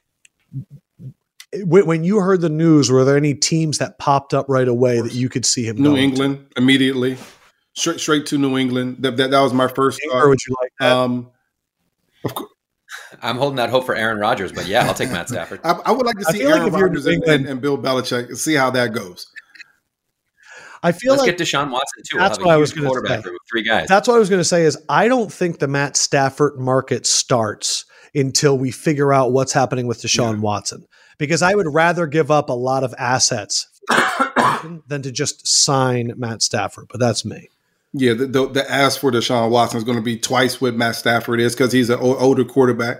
when 1.63 2.03
you 2.03 2.19
heard 2.19 2.41
the 2.41 2.49
news, 2.49 2.91
were 2.91 3.05
there 3.05 3.17
any 3.17 3.33
teams 3.33 3.77
that 3.77 3.97
popped 3.97 4.33
up 4.33 4.47
right 4.49 4.67
away 4.67 4.99
that 4.99 5.13
you 5.13 5.29
could 5.29 5.45
see 5.45 5.65
him? 5.65 5.77
New 5.77 5.95
England 5.95 6.49
to? 6.51 6.61
immediately 6.61 7.17
straight 7.75 7.99
straight 7.99 8.25
to 8.27 8.37
New 8.37 8.57
England. 8.57 8.97
That 8.99 9.17
that, 9.17 9.31
that 9.31 9.39
was 9.41 9.53
my 9.53 9.67
first. 9.67 9.99
Where 10.11 10.27
would 10.27 10.39
you 10.47 10.55
like 10.61 10.71
that? 10.79 10.91
Um, 10.91 11.31
of 12.23 12.35
course. 12.35 12.51
I'm 13.21 13.37
holding 13.37 13.57
that 13.57 13.69
hope 13.69 13.85
for 13.85 13.95
Aaron 13.95 14.19
Rodgers, 14.19 14.51
but 14.51 14.67
yeah, 14.67 14.85
I'll 14.85 14.93
take 14.93 15.11
Matt 15.11 15.29
Stafford. 15.29 15.59
I, 15.63 15.71
I, 15.85 15.91
would 15.91 16.05
like 16.05 16.17
to 16.17 16.25
see 16.25 16.43
Aaron 16.43 16.71
like 16.71 16.81
Rodgers 16.81 17.05
and, 17.05 17.23
and, 17.23 17.45
and, 17.45 17.61
Bill 17.61 17.77
Belichick 17.77 18.27
and 18.27 18.37
see 18.37 18.53
how 18.53 18.69
that 18.71 18.93
goes. 18.93 19.27
I 20.83 20.91
feel 20.91 21.13
Let's 21.13 21.23
like 21.23 21.37
get 21.37 21.45
Deshaun 21.45 21.71
Watson 21.71 22.03
too. 22.09 22.17
That's 22.17 22.37
we'll 22.37 22.47
what 22.47 22.53
I 22.53 22.57
was 22.57 22.73
going 22.73 22.89
to 22.89 23.07
say. 23.07 23.23
Three 23.49 23.63
guys. 23.63 23.87
That's 23.87 24.07
what 24.07 24.15
I 24.15 24.19
was 24.19 24.29
going 24.29 24.39
to 24.39 24.45
say. 24.45 24.63
Is 24.63 24.77
I 24.87 25.07
don't 25.07 25.31
think 25.31 25.59
the 25.59 25.67
Matt 25.67 25.97
Stafford 25.97 26.59
market 26.59 27.05
starts 27.05 27.85
until 28.13 28.57
we 28.57 28.71
figure 28.71 29.11
out 29.11 29.31
what's 29.31 29.51
happening 29.51 29.87
with 29.87 30.01
Deshaun 30.01 30.35
yeah. 30.35 30.41
Watson, 30.41 30.85
because 31.17 31.41
I 31.41 31.55
would 31.55 31.73
rather 31.73 32.07
give 32.07 32.31
up 32.31 32.49
a 32.49 32.53
lot 32.53 32.83
of 32.83 32.93
assets 32.97 33.67
than 34.87 35.01
to 35.01 35.11
just 35.11 35.41
sign 35.47 36.13
Matt 36.17 36.41
Stafford. 36.41 36.85
But 36.89 36.99
that's 36.99 37.25
me. 37.25 37.49
Yeah, 37.97 38.13
the, 38.13 38.25
the, 38.27 38.49
the 38.49 38.71
ask 38.71 38.99
for 38.99 39.09
Deshaun 39.09 39.49
Watson 39.49 39.77
is 39.77 39.85
going 39.85 39.97
to 39.97 40.03
be 40.03 40.17
twice 40.17 40.59
what 40.59 40.75
Matt 40.75 40.97
Stafford 40.97 41.39
is 41.39 41.55
because 41.55 41.71
he's 41.71 41.89
an 41.89 41.97
o- 42.01 42.17
older 42.17 42.43
quarterback. 42.43 42.97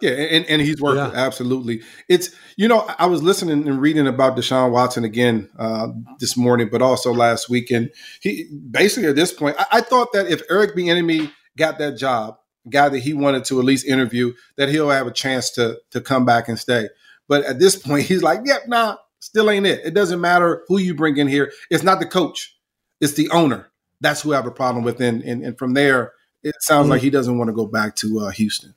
Yeah, 0.00 0.12
and, 0.12 0.46
and 0.46 0.62
he's 0.62 0.80
worked 0.80 0.96
yeah. 0.96 1.20
absolutely. 1.20 1.82
It's 2.08 2.30
you 2.56 2.66
know 2.66 2.88
I 2.98 3.06
was 3.06 3.22
listening 3.22 3.68
and 3.68 3.78
reading 3.78 4.06
about 4.06 4.36
Deshaun 4.36 4.70
Watson 4.70 5.04
again 5.04 5.50
uh, 5.58 5.88
this 6.18 6.34
morning, 6.34 6.70
but 6.72 6.80
also 6.80 7.12
last 7.12 7.50
week, 7.50 7.70
and 7.70 7.90
he 8.22 8.48
basically 8.70 9.10
at 9.10 9.16
this 9.16 9.34
point, 9.34 9.56
I, 9.58 9.66
I 9.72 9.80
thought 9.82 10.12
that 10.14 10.28
if 10.28 10.40
Eric 10.48 10.74
Bieniemy 10.74 11.30
got 11.58 11.78
that 11.78 11.98
job, 11.98 12.36
guy 12.70 12.88
that 12.88 13.00
he 13.00 13.12
wanted 13.12 13.44
to 13.46 13.58
at 13.58 13.66
least 13.66 13.86
interview, 13.86 14.32
that 14.56 14.70
he'll 14.70 14.88
have 14.88 15.06
a 15.06 15.12
chance 15.12 15.50
to 15.52 15.78
to 15.90 16.00
come 16.00 16.24
back 16.24 16.48
and 16.48 16.58
stay. 16.58 16.88
But 17.26 17.44
at 17.44 17.58
this 17.58 17.76
point, 17.86 18.06
he's 18.06 18.22
like, 18.22 18.40
"Yep, 18.44 18.60
yeah, 18.62 18.68
nah, 18.68 18.96
still 19.18 19.50
ain't 19.50 19.66
it. 19.66 19.84
It 19.84 19.92
doesn't 19.92 20.22
matter 20.22 20.64
who 20.68 20.78
you 20.78 20.94
bring 20.94 21.18
in 21.18 21.28
here. 21.28 21.52
It's 21.70 21.84
not 21.84 22.00
the 22.00 22.06
coach, 22.06 22.56
it's 22.98 23.12
the 23.12 23.28
owner." 23.28 23.70
That's 24.00 24.22
who 24.22 24.32
I 24.32 24.36
have 24.36 24.46
a 24.46 24.50
problem 24.50 24.84
with. 24.84 25.00
And 25.00 25.22
and, 25.22 25.42
and 25.42 25.58
from 25.58 25.74
there, 25.74 26.12
it 26.42 26.54
sounds 26.60 26.84
mm-hmm. 26.84 26.92
like 26.92 27.02
he 27.02 27.10
doesn't 27.10 27.38
want 27.38 27.48
to 27.48 27.54
go 27.54 27.66
back 27.66 27.96
to 27.96 28.20
uh, 28.20 28.30
Houston. 28.30 28.74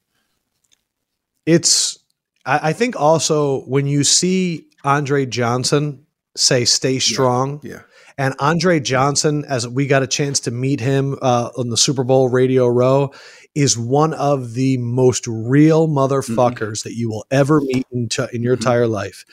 It's 1.46 2.00
I, 2.46 2.70
I, 2.70 2.74
think 2.74 3.00
also 3.00 3.62
when 3.62 3.88
you 3.88 4.04
see 4.04 4.68
Andre 4.84 5.26
Johnson 5.26 6.06
say 6.36 6.66
"Stay 6.66 7.00
strong," 7.00 7.60
yeah. 7.64 7.72
yeah. 7.72 7.82
And 8.18 8.36
Andre 8.40 8.80
Johnson, 8.80 9.46
as 9.48 9.68
we 9.68 9.88
got 9.88 10.04
a 10.04 10.08
chance 10.08 10.42
to 10.42 10.52
meet 10.52 10.80
him 10.80 11.18
uh, 11.22 11.50
on 11.58 11.70
the 11.70 11.78
Super 11.78 12.04
Bowl 12.04 12.30
Radio 12.30 12.68
Row, 12.68 13.12
is 13.56 13.78
one 13.78 14.14
of 14.14 14.54
the 14.54 14.78
most 14.78 15.26
real 15.28 15.88
motherfuckers 15.88 16.56
mm-hmm. 16.56 16.90
that 16.90 16.96
you 16.96 17.10
will 17.10 17.26
ever 17.32 17.62
meet 17.62 17.88
in, 17.92 18.10
t- 18.10 18.28
in 18.34 18.44
your 18.44 18.56
mm-hmm. 18.56 18.62
entire 18.62 18.88
life. 18.88 19.26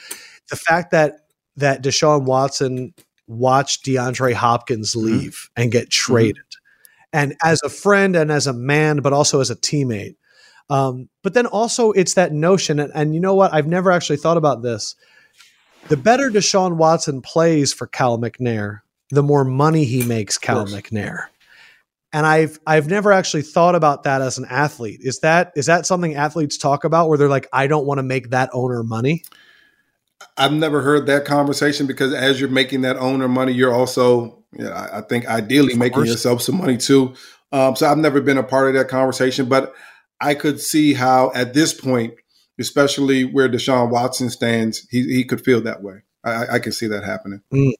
The 0.48 0.56
fact 0.56 0.92
that 0.92 1.26
that 1.56 1.82
Deshaun 1.82 2.24
Watson 2.24 2.94
watch 3.28 3.82
DeAndre 3.82 4.32
Hopkins 4.32 4.94
mm-hmm. 4.94 5.06
leave 5.06 5.32
mm-hmm. 5.32 5.62
and 5.62 5.72
get 5.72 5.90
mm-hmm. 5.90 6.12
traded. 6.12 6.36
Mm-hmm. 6.36 6.54
And 7.12 7.36
as 7.42 7.60
a 7.62 7.70
friend 7.70 8.16
and 8.16 8.30
as 8.30 8.46
a 8.46 8.52
man, 8.52 8.98
but 8.98 9.12
also 9.12 9.40
as 9.40 9.50
a 9.50 9.56
teammate. 9.56 10.16
Um, 10.70 11.08
but 11.22 11.32
then 11.32 11.46
also 11.46 11.92
it's 11.92 12.14
that 12.14 12.32
notion, 12.32 12.78
and, 12.78 12.92
and 12.94 13.14
you 13.14 13.20
know 13.20 13.34
what? 13.34 13.54
I've 13.54 13.66
never 13.66 13.90
actually 13.90 14.18
thought 14.18 14.36
about 14.36 14.62
this. 14.62 14.94
The 15.88 15.96
better 15.96 16.30
Deshaun 16.30 16.76
Watson 16.76 17.22
plays 17.22 17.72
for 17.72 17.86
Cal 17.86 18.18
McNair, 18.18 18.80
the 19.08 19.22
more 19.22 19.44
money 19.44 19.84
he 19.84 20.02
makes 20.02 20.36
Cal 20.36 20.66
McNair. 20.66 21.26
And 22.12 22.26
I've 22.26 22.58
I've 22.66 22.88
never 22.88 23.12
actually 23.12 23.42
thought 23.42 23.74
about 23.74 24.02
that 24.02 24.20
as 24.20 24.36
an 24.36 24.46
athlete. 24.50 25.00
Is 25.02 25.20
that 25.20 25.52
is 25.56 25.66
that 25.66 25.86
something 25.86 26.14
athletes 26.14 26.58
talk 26.58 26.84
about 26.84 27.08
where 27.08 27.16
they're 27.16 27.28
like, 27.28 27.46
I 27.52 27.66
don't 27.66 27.86
want 27.86 27.98
to 27.98 28.02
make 28.02 28.30
that 28.30 28.50
owner 28.52 28.82
money? 28.82 29.24
I've 30.38 30.52
never 30.52 30.80
heard 30.80 31.06
that 31.06 31.24
conversation 31.24 31.86
because 31.86 32.14
as 32.14 32.40
you're 32.40 32.48
making 32.48 32.82
that 32.82 32.96
owner 32.96 33.28
money, 33.28 33.52
you're 33.52 33.74
also, 33.74 34.44
you 34.52 34.64
know, 34.64 34.72
I, 34.72 35.00
think, 35.02 35.26
ideally 35.26 35.74
making 35.74 36.06
yourself 36.06 36.42
some 36.42 36.58
money 36.58 36.76
too. 36.76 37.14
Um, 37.50 37.74
so 37.74 37.90
I've 37.90 37.98
never 37.98 38.20
been 38.20 38.38
a 38.38 38.42
part 38.42 38.68
of 38.68 38.74
that 38.74 38.88
conversation, 38.88 39.48
but 39.48 39.74
I 40.20 40.34
could 40.34 40.60
see 40.60 40.94
how 40.94 41.32
at 41.34 41.54
this 41.54 41.74
point, 41.74 42.14
especially 42.60 43.24
where 43.24 43.48
Deshaun 43.48 43.90
Watson 43.90 44.30
stands, 44.30 44.86
he, 44.90 45.02
he 45.02 45.24
could 45.24 45.44
feel 45.44 45.60
that 45.62 45.82
way. 45.82 46.02
I, 46.24 46.54
I 46.54 46.58
could 46.60 46.74
see 46.74 46.86
that 46.86 47.04
happening. 47.04 47.42
Mm. 47.52 47.72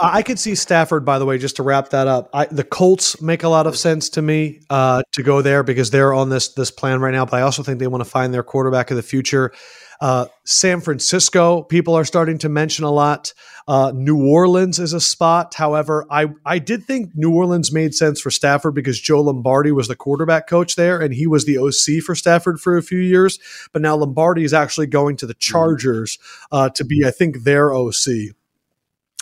I 0.00 0.22
could 0.22 0.38
see 0.38 0.54
Stafford, 0.54 1.04
by 1.04 1.18
the 1.18 1.24
way, 1.24 1.38
just 1.38 1.56
to 1.56 1.62
wrap 1.62 1.90
that 1.90 2.08
up. 2.08 2.28
I, 2.34 2.46
the 2.46 2.64
Colts 2.64 3.22
make 3.22 3.42
a 3.42 3.48
lot 3.48 3.66
of 3.66 3.76
sense 3.76 4.10
to 4.10 4.22
me 4.22 4.60
uh, 4.68 5.02
to 5.12 5.22
go 5.22 5.40
there 5.40 5.62
because 5.62 5.90
they're 5.90 6.12
on 6.12 6.28
this 6.28 6.48
this 6.54 6.70
plan 6.70 7.00
right 7.00 7.12
now. 7.12 7.24
But 7.24 7.36
I 7.36 7.42
also 7.42 7.62
think 7.62 7.78
they 7.78 7.86
want 7.86 8.04
to 8.04 8.10
find 8.10 8.32
their 8.34 8.42
quarterback 8.42 8.90
of 8.90 8.96
the 8.96 9.02
future. 9.02 9.52
Uh, 10.00 10.26
San 10.44 10.80
Francisco, 10.80 11.62
people 11.62 11.94
are 11.94 12.04
starting 12.04 12.38
to 12.38 12.48
mention 12.48 12.84
a 12.84 12.90
lot. 12.90 13.32
Uh, 13.66 13.92
New 13.94 14.26
Orleans 14.26 14.78
is 14.78 14.92
a 14.92 15.00
spot. 15.00 15.54
However, 15.54 16.06
I, 16.10 16.28
I 16.46 16.58
did 16.58 16.84
think 16.84 17.10
New 17.14 17.34
Orleans 17.34 17.72
made 17.72 17.94
sense 17.94 18.20
for 18.20 18.30
Stafford 18.30 18.74
because 18.74 19.00
Joe 19.00 19.20
Lombardi 19.20 19.72
was 19.72 19.88
the 19.88 19.96
quarterback 19.96 20.46
coach 20.46 20.76
there 20.76 21.00
and 21.00 21.12
he 21.12 21.26
was 21.26 21.44
the 21.44 21.58
OC 21.58 22.02
for 22.02 22.14
Stafford 22.14 22.60
for 22.60 22.76
a 22.76 22.82
few 22.82 23.00
years. 23.00 23.38
But 23.72 23.82
now 23.82 23.96
Lombardi 23.96 24.44
is 24.44 24.54
actually 24.54 24.86
going 24.86 25.16
to 25.18 25.26
the 25.26 25.34
mm-hmm. 25.34 25.52
Chargers 25.52 26.18
uh, 26.52 26.70
to 26.70 26.84
be, 26.84 27.04
I 27.04 27.10
think, 27.10 27.42
their 27.42 27.74
OC. 27.74 28.34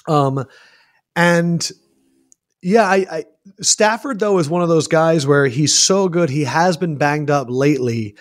Um, 0.06 0.44
and 1.16 1.68
Yeah, 2.62 2.84
I, 2.84 3.06
I 3.10 3.24
Stafford 3.60 4.18
though 4.18 4.38
is 4.38 4.48
one 4.48 4.62
of 4.62 4.68
those 4.68 4.88
guys 4.88 5.26
where 5.26 5.46
he's 5.46 5.74
so 5.74 6.08
good. 6.08 6.30
He 6.30 6.44
has 6.44 6.76
been 6.76 6.96
banged 6.96 7.30
up 7.30 7.46
lately. 7.48 8.16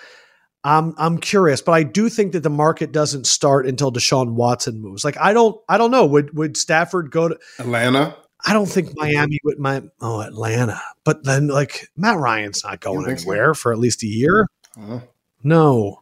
I'm 0.66 0.96
I'm 0.98 1.20
curious, 1.20 1.62
but 1.62 1.74
I 1.74 1.84
do 1.84 2.10
think 2.10 2.32
that 2.32 2.42
the 2.42 2.50
market 2.50 2.92
doesn't 2.92 3.28
start 3.28 3.68
until 3.68 3.92
Deshaun 3.92 4.34
Watson 4.34 4.82
moves. 4.82 5.06
Like 5.06 5.16
I 5.20 5.32
don't 5.32 5.62
I 5.70 5.78
don't 5.78 5.92
know. 5.92 6.08
Would 6.08 6.36
would 6.36 6.58
Stafford 6.58 7.12
go 7.12 7.28
to 7.30 7.38
Atlanta? 7.60 8.18
I 8.48 8.54
don't 8.54 8.66
think 8.66 8.90
Miami 8.96 9.40
would 9.44 9.60
my 9.60 9.84
oh 10.02 10.22
Atlanta. 10.22 10.82
But 11.04 11.24
then 11.24 11.50
like 11.50 11.88
Matt 11.96 12.18
Ryan's 12.18 12.64
not 12.64 12.80
going 12.80 13.08
anywhere 13.08 13.54
so? 13.54 13.60
for 13.60 13.74
at 13.74 13.78
least 13.78 14.02
a 14.02 14.08
year. 14.08 14.48
Uh-huh. 14.76 15.02
No. 15.44 16.02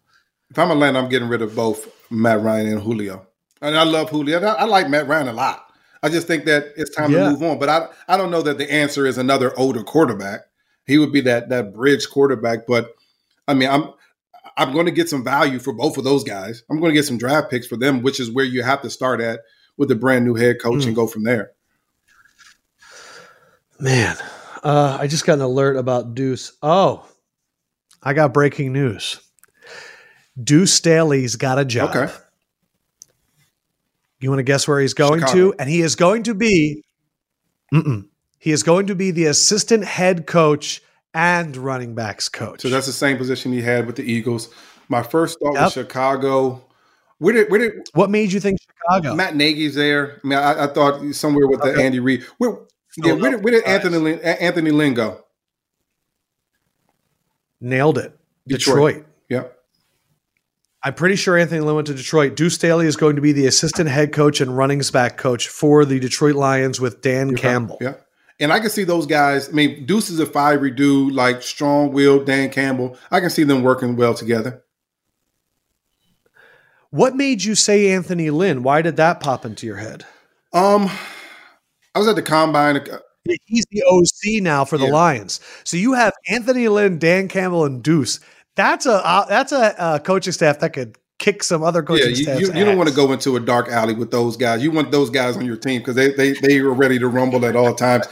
If 0.50 0.58
I'm 0.58 0.72
Atlanta, 0.72 0.98
I'm 0.98 1.10
getting 1.10 1.28
rid 1.28 1.42
of 1.42 1.54
both 1.56 1.90
Matt 2.10 2.42
Ryan 2.42 2.68
and 2.68 2.82
Julio. 2.82 3.28
And 3.62 3.78
I 3.78 3.84
love 3.84 4.10
Julio. 4.12 4.42
I, 4.42 4.54
I 4.54 4.64
like 4.64 4.90
Matt 4.90 5.08
Ryan 5.08 5.28
a 5.28 5.34
lot. 5.34 5.66
I 6.04 6.08
just 6.08 6.26
think 6.26 6.46
that 6.46 6.68
it's 6.78 6.96
time 6.96 7.12
yeah. 7.12 7.26
to 7.26 7.32
move 7.32 7.44
on. 7.44 7.60
But 7.60 7.68
I 7.68 7.88
I 8.08 8.16
don't 8.16 8.32
know 8.32 8.42
that 8.42 8.58
the 8.58 8.72
answer 8.72 9.06
is 9.06 9.18
another 9.18 9.58
older 9.60 9.84
quarterback. 9.84 10.42
He 10.86 10.98
would 10.98 11.12
be 11.12 11.20
that 11.22 11.50
that 11.50 11.74
bridge 11.74 12.10
quarterback. 12.10 12.66
But 12.66 12.96
I 13.50 13.56
mean, 13.56 13.70
I'm 13.70 13.90
I'm 14.58 14.72
going 14.74 14.86
to 14.86 14.92
get 14.92 15.10
some 15.10 15.24
value 15.24 15.60
for 15.60 15.74
both 15.74 15.98
of 15.98 16.04
those 16.04 16.24
guys. 16.24 16.64
I'm 16.70 16.80
going 16.80 16.92
to 16.92 16.96
get 16.96 17.06
some 17.06 17.18
draft 17.18 17.50
picks 17.50 17.68
for 17.68 17.78
them, 17.78 18.02
which 18.02 18.20
is 18.20 18.32
where 18.32 18.46
you 18.46 18.64
have 18.64 18.82
to 18.84 18.90
start 18.90 19.22
at 19.22 19.40
with 19.78 19.90
a 19.92 19.96
brand 19.96 20.26
new 20.26 20.36
head 20.36 20.62
coach 20.62 20.84
mm. 20.84 20.88
and 20.88 20.96
go 20.96 21.08
from 21.08 21.24
there. 21.24 21.52
Man, 23.80 24.16
uh, 24.64 24.98
I 25.00 25.08
just 25.08 25.26
got 25.26 25.34
an 25.34 25.42
alert 25.42 25.76
about 25.76 26.14
Deuce. 26.16 26.54
Oh, 26.62 27.08
I 28.02 28.14
got 28.14 28.34
breaking 28.34 28.74
news. 28.74 29.20
Deuce 30.42 30.74
Staley's 30.74 31.36
got 31.36 31.60
a 31.60 31.66
job. 31.66 31.96
Okay. 31.96 32.14
You 34.20 34.30
want 34.30 34.40
to 34.40 34.44
guess 34.44 34.68
where 34.68 34.80
he's 34.80 34.94
going 34.94 35.20
Chicago. 35.20 35.52
to? 35.52 35.56
And 35.60 35.70
he 35.70 35.82
is 35.82 35.96
going 35.96 36.24
to 36.24 36.34
be, 36.34 36.84
he 37.72 38.52
is 38.52 38.64
going 38.64 38.88
to 38.88 38.96
be 38.96 39.12
the 39.12 39.26
assistant 39.26 39.84
head 39.84 40.28
coach 40.28 40.82
and 41.14 41.56
running 41.56 41.96
backs 41.96 42.30
coach. 42.30 42.62
So 42.62 42.70
that's 42.70 42.88
the 42.88 42.94
same 42.94 43.18
position 43.18 43.52
he 43.52 43.62
had 43.62 43.86
with 43.86 43.96
the 43.96 44.04
Eagles. 44.04 44.50
My 44.90 45.04
first 45.04 45.40
thought 45.40 45.54
yep. 45.54 45.64
was 45.64 45.74
Chicago. 45.74 46.64
Where 47.20 47.34
did, 47.34 47.52
where 47.52 47.60
did 47.60 47.88
what 47.94 48.10
made 48.10 48.34
you 48.34 48.40
think 48.40 48.60
Chicago? 48.62 49.16
Matt 49.16 49.36
Nagy's 49.36 49.76
there. 49.76 50.20
I 50.24 50.28
mean, 50.28 50.40
I, 50.40 50.66
I 50.66 50.68
thought 50.68 51.14
somewhere 51.14 51.48
with 51.48 51.62
okay. 51.62 51.74
the 51.74 51.82
Andy 51.82 52.00
Reid. 52.00 52.24
Where, 52.38 52.58
yeah, 52.98 53.14
where 53.14 53.32
did, 53.32 53.44
where 53.44 53.54
did 53.54 53.64
Anthony 53.64 54.22
Anthony 54.22 54.72
Lynn 54.72 54.94
go? 54.94 55.24
Nailed 57.62 57.98
it. 57.98 58.18
Detroit. 58.48 58.96
Detroit. 58.96 59.06
Yep. 59.30 59.60
I'm 60.86 60.94
pretty 60.96 61.16
sure 61.16 61.38
Anthony 61.38 61.62
Lynn 61.62 61.76
went 61.76 61.88
to 61.88 61.94
Detroit. 61.94 62.36
Deuce 62.36 62.56
Staley 62.56 62.88
is 62.88 62.98
going 62.98 63.16
to 63.16 63.22
be 63.22 63.32
the 63.32 63.48
assistant 63.48 63.90
head 63.90 64.12
coach 64.12 64.42
and 64.42 64.58
running 64.58 64.82
back 64.92 65.18
coach 65.18 65.48
for 65.48 65.86
the 65.86 65.98
Detroit 65.98 66.36
Lions 66.36 66.82
with 66.82 67.02
Dan 67.02 67.30
You're 67.30 67.38
Campbell. 67.38 67.78
Right. 67.80 67.96
Yeah. 67.96 68.03
And 68.40 68.52
I 68.52 68.60
can 68.60 68.70
see 68.70 68.84
those 68.84 69.06
guys. 69.06 69.50
I 69.50 69.52
mean, 69.52 69.86
Deuce 69.86 70.10
is 70.10 70.20
a 70.20 70.26
fiery 70.26 70.72
dude, 70.72 71.14
like 71.14 71.42
strong 71.42 71.92
willed 71.92 72.26
Dan 72.26 72.50
Campbell. 72.50 72.98
I 73.12 73.20
can 73.20 73.30
see 73.30 73.44
them 73.44 73.64
working 73.64 73.96
well 73.96 74.14
together. 74.14 74.64
What 76.90 77.16
made 77.16 77.44
you 77.44 77.56
say 77.56 77.92
Anthony 77.92 78.30
Lynn? 78.30 78.64
Why 78.64 78.82
did 78.82 78.98
that 78.98 79.20
pop 79.20 79.46
into 79.46 79.66
your 79.66 79.78
head? 79.78 80.06
Um, 80.52 80.90
I 81.96 82.00
was 82.00 82.08
at 82.08 82.16
the 82.16 82.22
combine. 82.22 82.86
He's 83.46 83.66
the 83.72 83.84
OC 83.84 84.44
now 84.44 84.66
for 84.66 84.78
the 84.78 84.86
yeah. 84.86 84.92
Lions. 84.92 85.40
So 85.64 85.78
you 85.78 85.94
have 85.94 86.14
Anthony 86.28 86.68
Lynn, 86.68 87.00
Dan 87.00 87.28
Campbell, 87.30 87.66
and 87.66 87.82
Deuce 87.82 88.20
that's 88.56 88.86
a 88.86 89.06
uh, 89.06 89.26
that's 89.26 89.52
a 89.52 89.80
uh, 89.80 90.00
coaching 90.00 90.34
staff 90.34 90.60
that 90.60 90.74
could 90.74 90.98
kick 91.24 91.42
some 91.42 91.64
other 91.64 91.82
coaching 91.82 92.10
yeah, 92.10 92.16
you, 92.16 92.24
staffs. 92.24 92.42
You, 92.42 92.54
you 92.54 92.66
don't 92.66 92.78
want 92.78 92.90
to 92.90 92.96
go 92.96 93.14
into 93.14 93.38
a 93.38 93.40
dark 93.40 93.70
alley 93.70 93.94
with 93.94 94.12
those 94.12 94.36
guys. 94.36 94.62
You 94.62 94.72
want 94.72 94.92
those 94.92 95.10
guys 95.10 95.38
on 95.38 95.46
your 95.46 95.56
team 95.56 95.80
because 95.80 95.96
they 95.96 96.12
they 96.12 96.34
they 96.34 96.60
are 96.60 96.74
ready 96.74 97.00
to 97.00 97.08
rumble 97.08 97.46
at 97.46 97.56
all 97.56 97.74
times. 97.74 98.06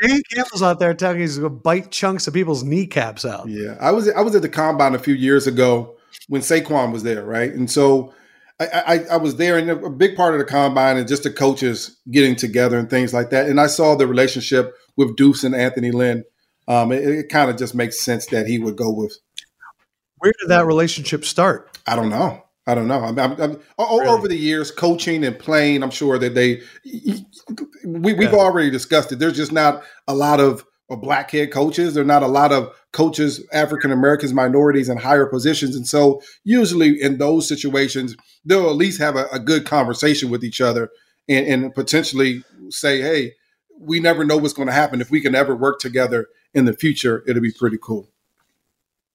Dan 0.00 0.20
Campbell's 0.32 0.62
out 0.62 0.78
there 0.78 0.94
telling 0.94 1.20
he's 1.20 1.38
going 1.38 1.52
to 1.52 1.58
bite 1.58 1.90
chunks 1.90 2.28
of 2.28 2.34
people's 2.34 2.62
kneecaps 2.62 3.24
out. 3.24 3.48
Yeah, 3.48 3.76
I 3.80 3.90
was 3.90 4.08
I 4.08 4.20
was 4.20 4.34
at 4.36 4.42
the 4.42 4.48
combine 4.48 4.94
a 4.94 4.98
few 4.98 5.14
years 5.14 5.46
ago 5.46 5.96
when 6.28 6.40
Saquon 6.40 6.92
was 6.92 7.02
there, 7.02 7.24
right? 7.24 7.52
And 7.52 7.68
so 7.68 8.14
I, 8.60 8.66
I, 8.66 8.98
I 9.12 9.16
was 9.16 9.36
there, 9.36 9.58
and 9.58 9.68
a 9.68 9.90
big 9.90 10.16
part 10.16 10.34
of 10.34 10.38
the 10.38 10.44
combine 10.44 10.96
and 10.96 11.08
just 11.08 11.24
the 11.24 11.30
coaches 11.32 11.98
getting 12.10 12.36
together 12.36 12.78
and 12.78 12.88
things 12.88 13.12
like 13.12 13.30
that. 13.30 13.48
And 13.48 13.60
I 13.60 13.66
saw 13.66 13.96
the 13.96 14.06
relationship 14.06 14.72
with 14.96 15.16
Deuce 15.16 15.42
and 15.42 15.54
Anthony 15.54 15.90
Lynn. 15.90 16.24
Um, 16.68 16.92
it, 16.92 17.02
it 17.02 17.28
kind 17.28 17.50
of 17.50 17.56
just 17.56 17.74
makes 17.74 18.00
sense 18.00 18.26
that 18.26 18.46
he 18.46 18.58
would 18.58 18.76
go 18.76 18.92
with 18.92 19.16
where 20.18 20.32
did 20.40 20.48
that 20.48 20.66
relationship 20.66 21.24
start? 21.24 21.75
I 21.86 21.96
don't 21.96 22.10
know. 22.10 22.42
I 22.66 22.74
don't 22.74 22.88
know. 22.88 23.00
I'm, 23.00 23.18
I'm, 23.18 23.40
I'm 23.40 23.58
really? 23.78 24.06
over 24.08 24.26
the 24.26 24.36
years, 24.36 24.72
coaching 24.72 25.24
and 25.24 25.38
playing. 25.38 25.84
I'm 25.84 25.90
sure 25.90 26.18
that 26.18 26.34
they 26.34 26.62
we, 27.84 28.12
we've 28.12 28.32
yeah. 28.32 28.38
already 28.38 28.70
discussed 28.70 29.12
it. 29.12 29.20
There's 29.20 29.36
just 29.36 29.52
not 29.52 29.84
a 30.08 30.14
lot 30.14 30.40
of 30.40 30.64
uh, 30.90 30.96
black 30.96 31.30
head 31.30 31.52
coaches. 31.52 31.94
There 31.94 32.02
are 32.02 32.06
not 32.06 32.24
a 32.24 32.28
lot 32.28 32.50
of 32.52 32.74
coaches, 32.92 33.46
African 33.52 33.92
Americans, 33.92 34.32
minorities 34.32 34.88
in 34.88 34.98
higher 34.98 35.26
positions, 35.26 35.76
and 35.76 35.86
so 35.86 36.20
usually 36.42 37.00
in 37.00 37.18
those 37.18 37.46
situations, 37.46 38.16
they'll 38.44 38.68
at 38.68 38.76
least 38.76 39.00
have 39.00 39.14
a, 39.14 39.26
a 39.30 39.38
good 39.38 39.64
conversation 39.64 40.28
with 40.28 40.42
each 40.42 40.60
other 40.60 40.90
and, 41.28 41.46
and 41.46 41.74
potentially 41.74 42.42
say, 42.70 43.00
"Hey, 43.00 43.34
we 43.78 44.00
never 44.00 44.24
know 44.24 44.38
what's 44.38 44.54
going 44.54 44.68
to 44.68 44.74
happen. 44.74 45.00
If 45.00 45.12
we 45.12 45.20
can 45.20 45.36
ever 45.36 45.54
work 45.54 45.78
together 45.78 46.26
in 46.52 46.64
the 46.64 46.72
future, 46.72 47.22
it'll 47.28 47.42
be 47.42 47.52
pretty 47.52 47.78
cool." 47.80 48.10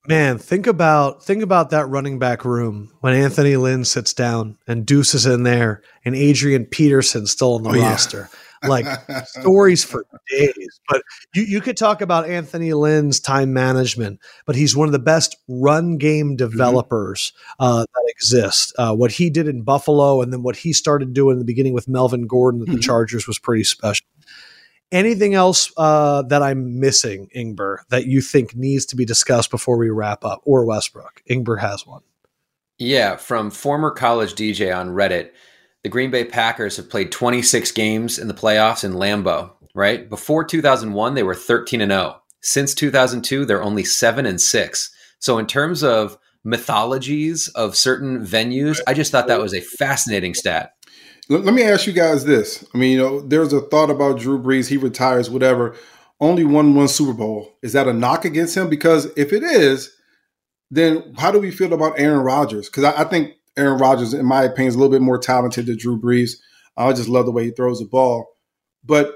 Man, 0.07 0.40
think 0.40 0.65
about 0.65 1.23
think 1.23 1.44
about 1.44 1.69
that 1.69 1.88
running 1.88 2.18
back 2.18 2.44
room 2.44 2.91
when 3.02 3.14
Anthony 3.14 3.56
Lynn 3.56 3.86
sits 3.86 4.14
down 4.14 4.57
and 4.68 4.84
Deuce 4.84 5.14
is 5.14 5.28
in 5.28 5.44
there 5.44 5.84
and 6.03 6.15
Adrian 6.15 6.65
Peterson 6.65 7.28
still 7.28 7.53
on 7.56 7.64
the 7.64 7.69
oh, 7.69 7.82
roster. 7.82 8.30
Yeah. 8.32 8.40
Like 8.64 8.86
stories 9.26 9.84
for 9.84 10.06
days. 10.30 10.80
But 10.88 11.02
you, 11.34 11.44
you 11.44 11.61
could 11.61 11.78
talk 11.78 12.02
about 12.02 12.30
Anthony 12.30 12.73
Lynn's 12.73 13.19
time 13.19 13.53
management, 13.53 14.19
but 14.45 14.56
he's 14.56 14.76
one 14.76 14.88
of 14.88 14.91
the 14.91 14.99
best 14.99 15.36
run 15.48 15.98
game 15.98 16.30
mm-hmm. 16.30 16.36
developers 16.36 17.34
mm-hmm. 17.60 17.64
uh, 17.64 17.80
that 17.82 18.06
exist. 18.07 18.73
Uh, 18.78 18.95
what 18.95 19.11
he 19.11 19.30
did 19.30 19.48
in 19.48 19.64
Buffalo 19.64 20.22
and 20.22 20.32
then 20.32 20.44
what 20.44 20.56
he 20.56 20.73
started 20.73 21.14
doing 21.14 21.34
in 21.34 21.40
the 21.40 21.45
beginning 21.45 21.73
with 21.73 21.88
Melvin 21.88 22.28
Gordon 22.28 22.61
at 22.61 22.68
the 22.68 22.73
mm-hmm. 22.73 22.82
Chargers 22.82 23.28
was 23.28 23.40
pretty 23.40 23.64
special. 23.64 24.06
Anything 24.91 25.34
else 25.34 25.72
uh, 25.77 26.23
that 26.23 26.43
I'm 26.43 26.80
missing, 26.80 27.30
Ingber, 27.35 27.77
that 27.89 28.07
you 28.07 28.19
think 28.19 28.55
needs 28.55 28.85
to 28.88 28.95
be 28.95 29.05
discussed 29.05 29.49
before 29.49 29.77
we 29.77 29.89
wrap 29.89 30.26
up, 30.26 30.41
or 30.43 30.65
Westbrook? 30.65 31.23
Ingber 31.30 31.59
has 31.59 31.88
one. 31.88 32.01
Yeah, 32.77 33.15
from 33.15 33.51
former 33.51 33.91
college 33.91 34.34
DJ 34.34 34.76
on 34.76 34.89
Reddit, 34.89 35.31
the 35.84 35.89
Green 35.89 36.11
Bay 36.11 36.26
Packers 36.26 36.77
have 36.77 36.89
played 36.89 37.11
26 37.11 37.72
games 37.72 38.19
in 38.19 38.27
the 38.27 38.34
playoffs 38.34 38.84
in 38.84 38.93
Lambeau. 38.93 39.51
Right 39.73 40.09
before 40.09 40.43
2001, 40.43 41.13
they 41.13 41.23
were 41.23 41.35
13 41.35 41.80
and 41.80 41.91
0. 41.91 42.22
Since 42.41 42.73
2002, 42.76 43.45
they're 43.45 43.63
only 43.63 43.84
seven 43.84 44.26
and 44.26 44.41
six. 44.41 44.93
So 45.19 45.38
in 45.38 45.47
terms 45.47 45.84
of 45.84 46.18
mythologies 46.43 47.47
of 47.49 47.76
certain 47.76 48.26
venues, 48.26 48.80
I 48.88 48.93
just 48.93 49.11
thought 49.11 49.27
that 49.27 49.41
was 49.41 49.53
a 49.53 49.61
fascinating 49.61 50.34
stat. 50.34 50.73
Let, 51.32 51.45
let 51.45 51.53
me 51.53 51.64
ask 51.64 51.88
you 51.88 51.94
guys 51.94 52.26
this. 52.26 52.66
I 52.74 52.78
mean, 52.78 52.91
you 52.91 52.98
know, 52.98 53.22
there's 53.22 53.53
a 53.53 53.62
thought 53.62 53.90
about 53.90 54.20
Drew 54.20 54.38
Brees. 54.38 54.68
He 54.68 54.76
retires, 54.76 55.30
whatever. 55.30 55.78
Only 56.20 56.44
won 56.44 56.76
one 56.76 56.90
Super 56.90 57.14
Bowl. 57.14 57.58
Is 57.62 57.72
that 57.72 57.88
a 57.88 57.94
knock 57.94 58.26
against 58.26 58.58
him? 58.58 58.70
Because 58.70 59.06
if 59.16 59.32
it 59.32 59.41
is, 59.41 59.95
then 60.70 61.14
how 61.18 61.32
do 61.32 61.40
we 61.40 61.49
feel 61.49 61.72
about 61.72 61.98
Aaron 61.98 62.20
Rodgers? 62.20 62.68
Because 62.68 62.84
I, 62.84 63.03
I, 63.03 63.03
think 63.06 63.36
Aaron 63.58 63.80
Rodgers, 63.80 64.14
in 64.14 64.26
my 64.26 64.44
opinion, 64.44 64.68
is 64.68 64.76
a 64.76 64.78
little 64.78 64.91
bit 64.91 65.02
more 65.02 65.18
talented 65.18 65.68
than 65.68 65.78
Drew 65.78 65.99
Brees. 65.99 66.32
I 66.76 66.91
just 66.91 67.08
love 67.08 67.26
the 67.26 67.32
way 67.32 67.45
he 67.45 67.52
throws 67.52 67.80
the 67.80 67.86
ball. 67.86 68.28
But 68.84 69.16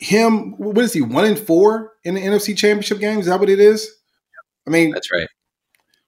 him, 0.00 0.56
what 0.58 0.76
is 0.78 0.92
he? 0.92 1.02
One 1.02 1.24
in 1.24 1.36
four 1.36 1.92
in 2.02 2.16
the 2.16 2.20
NFC 2.20 2.56
Championship 2.56 2.98
game? 2.98 3.20
Is 3.20 3.26
that 3.26 3.38
what 3.38 3.48
it 3.48 3.60
is? 3.60 3.88
I 4.66 4.70
mean, 4.70 4.90
that's 4.90 5.12
right. 5.12 5.28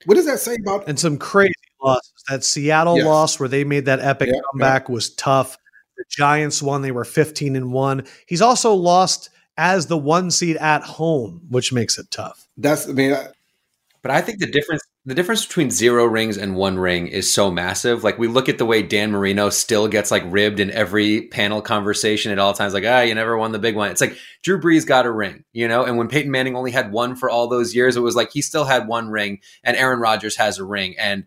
What 0.06 0.16
does 0.16 0.26
that 0.26 0.40
say 0.40 0.56
about? 0.60 0.88
And 0.88 0.98
some 0.98 1.18
crazy 1.18 1.54
losses. 1.80 2.13
That 2.28 2.44
Seattle 2.44 2.96
yes. 2.96 3.06
loss 3.06 3.40
where 3.40 3.48
they 3.48 3.64
made 3.64 3.84
that 3.86 4.00
epic 4.00 4.30
yeah, 4.32 4.40
comeback 4.50 4.88
yeah. 4.88 4.94
was 4.94 5.10
tough. 5.10 5.58
The 5.96 6.04
Giants 6.08 6.62
won; 6.62 6.82
they 6.82 6.92
were 6.92 7.04
fifteen 7.04 7.56
and 7.56 7.72
one. 7.72 8.06
He's 8.26 8.42
also 8.42 8.74
lost 8.74 9.30
as 9.56 9.86
the 9.86 9.98
one 9.98 10.30
seed 10.30 10.56
at 10.56 10.82
home, 10.82 11.42
which 11.48 11.72
makes 11.72 11.98
it 11.98 12.10
tough. 12.10 12.48
That's 12.56 12.88
I 12.88 12.92
mean, 12.92 13.12
I, 13.12 13.28
but 14.02 14.10
I 14.10 14.20
think 14.20 14.38
the 14.38 14.50
difference 14.50 14.82
the 15.06 15.14
difference 15.14 15.44
between 15.44 15.70
zero 15.70 16.06
rings 16.06 16.38
and 16.38 16.56
one 16.56 16.78
ring 16.78 17.08
is 17.08 17.32
so 17.32 17.50
massive. 17.50 18.02
Like 18.02 18.18
we 18.18 18.26
look 18.26 18.48
at 18.48 18.56
the 18.56 18.64
way 18.64 18.82
Dan 18.82 19.10
Marino 19.10 19.50
still 19.50 19.86
gets 19.86 20.10
like 20.10 20.22
ribbed 20.26 20.60
in 20.60 20.70
every 20.70 21.28
panel 21.28 21.60
conversation 21.60 22.32
at 22.32 22.38
all 22.38 22.54
times, 22.54 22.72
like, 22.72 22.84
ah, 22.86 23.00
you 23.02 23.14
never 23.14 23.36
won 23.36 23.52
the 23.52 23.58
big 23.58 23.76
one. 23.76 23.90
It's 23.90 24.00
like 24.00 24.16
Drew 24.42 24.58
Brees 24.58 24.86
got 24.86 25.04
a 25.04 25.10
ring, 25.12 25.44
you 25.52 25.68
know? 25.68 25.84
And 25.84 25.98
when 25.98 26.08
Peyton 26.08 26.30
Manning 26.30 26.56
only 26.56 26.70
had 26.70 26.90
one 26.90 27.16
for 27.16 27.28
all 27.28 27.48
those 27.48 27.74
years, 27.74 27.96
it 27.96 28.00
was 28.00 28.16
like 28.16 28.32
he 28.32 28.40
still 28.40 28.64
had 28.64 28.88
one 28.88 29.10
ring 29.10 29.40
and 29.62 29.76
Aaron 29.76 30.00
Rodgers 30.00 30.36
has 30.36 30.58
a 30.58 30.64
ring. 30.64 30.94
And 30.98 31.26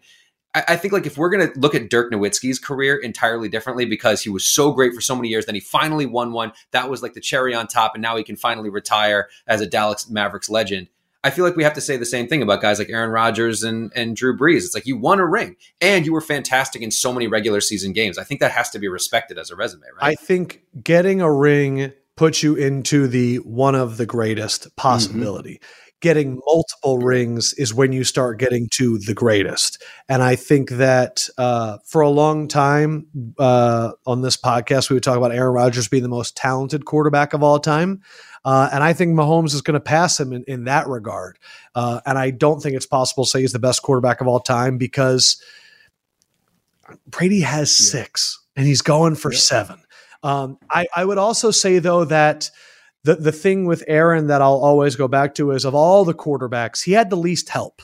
I, 0.58 0.74
I 0.74 0.76
think 0.76 0.92
like 0.92 1.06
if 1.06 1.18
we're 1.18 1.30
gonna 1.30 1.52
look 1.56 1.76
at 1.76 1.90
Dirk 1.90 2.12
Nowitzki's 2.12 2.58
career 2.58 2.96
entirely 2.96 3.48
differently 3.48 3.86
because 3.86 4.24
he 4.24 4.30
was 4.30 4.48
so 4.48 4.72
great 4.72 4.94
for 4.94 5.02
so 5.02 5.16
many 5.16 5.30
years, 5.30 5.46
then 5.46 5.56
he 5.56 5.62
finally 5.62 6.06
won 6.06 6.32
one. 6.32 6.52
That 6.72 6.90
was 6.90 7.04
like 7.04 7.14
the 7.14 7.22
cherry 7.22 7.54
on 7.54 7.68
top, 7.68 7.94
and 7.94 8.02
now 8.02 8.18
he 8.18 8.24
can 8.24 8.36
finally 8.36 8.70
retire 8.70 9.30
as 9.46 9.62
a 9.62 9.68
Dallas 9.68 10.10
Mavericks 10.10 10.50
legend. 10.50 10.88
I 11.24 11.30
feel 11.30 11.44
like 11.44 11.56
we 11.56 11.64
have 11.64 11.74
to 11.74 11.82
say 11.82 11.98
the 11.98 12.06
same 12.06 12.28
thing 12.28 12.42
about 12.42 12.62
guys 12.62 12.80
like 12.80 12.90
Aaron 12.90 13.12
Rodgers 13.12 13.62
and, 13.64 13.92
and 13.96 14.16
Drew 14.16 14.38
Brees. 14.38 14.58
It's 14.58 14.74
like 14.74 14.86
you 14.86 14.98
won 14.98 15.20
a 15.20 15.26
ring 15.26 15.58
and 15.82 16.06
you 16.06 16.14
were 16.14 16.22
fantastic 16.22 16.82
in 16.82 16.90
so 16.90 17.12
many 17.12 17.28
regular 17.28 17.60
season 17.60 17.92
games. 17.92 18.18
I 18.18 18.24
think 18.24 18.40
that 18.40 18.52
has 18.52 18.70
to 18.70 18.80
be 18.80 18.88
respected 18.88 19.38
as 19.38 19.52
a 19.52 19.56
resume, 19.56 19.84
right? 20.00 20.12
I 20.12 20.16
think 20.16 20.62
getting 20.82 21.20
a 21.20 21.32
ring 21.32 21.92
puts 22.16 22.44
you 22.44 22.56
into 22.56 23.08
the 23.08 23.38
one 23.38 23.76
of 23.76 23.98
the 23.98 24.06
greatest 24.06 24.74
possibility. 24.76 25.56
Mm-hmm. 25.56 25.87
Getting 26.00 26.40
multiple 26.46 27.00
rings 27.00 27.54
is 27.54 27.74
when 27.74 27.92
you 27.92 28.04
start 28.04 28.38
getting 28.38 28.70
to 28.74 29.00
the 29.00 29.16
greatest. 29.16 29.84
And 30.08 30.22
I 30.22 30.36
think 30.36 30.70
that 30.72 31.28
uh, 31.38 31.80
for 31.86 32.02
a 32.02 32.10
long 32.10 32.48
time 32.48 33.08
uh, 33.40 33.94
on 34.06 34.22
this 34.22 34.38
podcast, 34.38 34.90
we 34.90 34.94
would 34.94 35.04
talk 35.04 35.18
about 35.18 35.32
Aaron 35.32 35.54
Rodgers 35.54 35.88
being 35.88 36.04
the 36.04 36.10
most 36.10 36.38
talented 36.38 36.86
quarterback 36.86 37.34
of 37.34 37.42
all 37.42 37.60
time. 37.60 38.02
Uh, 38.46 38.70
and 38.72 38.84
I 38.84 38.94
think 38.94 39.14
Mahomes 39.14 39.54
is 39.54 39.62
going 39.62 39.74
to 39.74 39.80
pass 39.80 40.20
him 40.20 40.32
in, 40.34 40.44
in 40.48 40.66
that 40.66 40.88
regard. 40.88 41.40
Uh, 41.74 42.00
and 42.06 42.18
I 42.18 42.30
don't 42.30 42.62
think 42.62 42.76
it's 42.76 42.86
possible 42.86 43.26
to 43.26 43.30
say 43.30 43.42
he's 43.42 43.52
the 43.52 43.60
best 43.60 43.82
quarterback 43.82 44.22
of 44.22 44.28
all 44.28 44.40
time 44.40 44.78
because 44.78 45.42
Brady 47.08 47.42
has 47.42 47.76
yeah. 47.80 48.04
six 48.04 48.40
and 48.56 48.66
he's 48.66 48.82
going 48.82 49.16
for 49.16 49.32
yeah. 49.32 49.40
seven. 49.40 49.82
Um, 50.24 50.58
I, 50.70 50.88
I 50.96 51.06
would 51.06 51.18
also 51.18 51.52
say, 51.52 51.80
though, 51.80 52.06
that 52.06 52.50
the, 53.08 53.16
the 53.16 53.32
thing 53.32 53.66
with 53.66 53.86
Aaron 53.88 54.28
that 54.28 54.42
I'll 54.42 54.60
always 54.60 54.98
go 54.98 55.08
back 55.08 55.36
to 55.36 55.52
is 55.52 55.64
of 55.64 55.74
all 55.74 56.04
the 56.04 56.14
quarterbacks, 56.14 56.84
he 56.84 56.92
had 56.92 57.10
the 57.10 57.16
least 57.16 57.48
help 57.48 57.82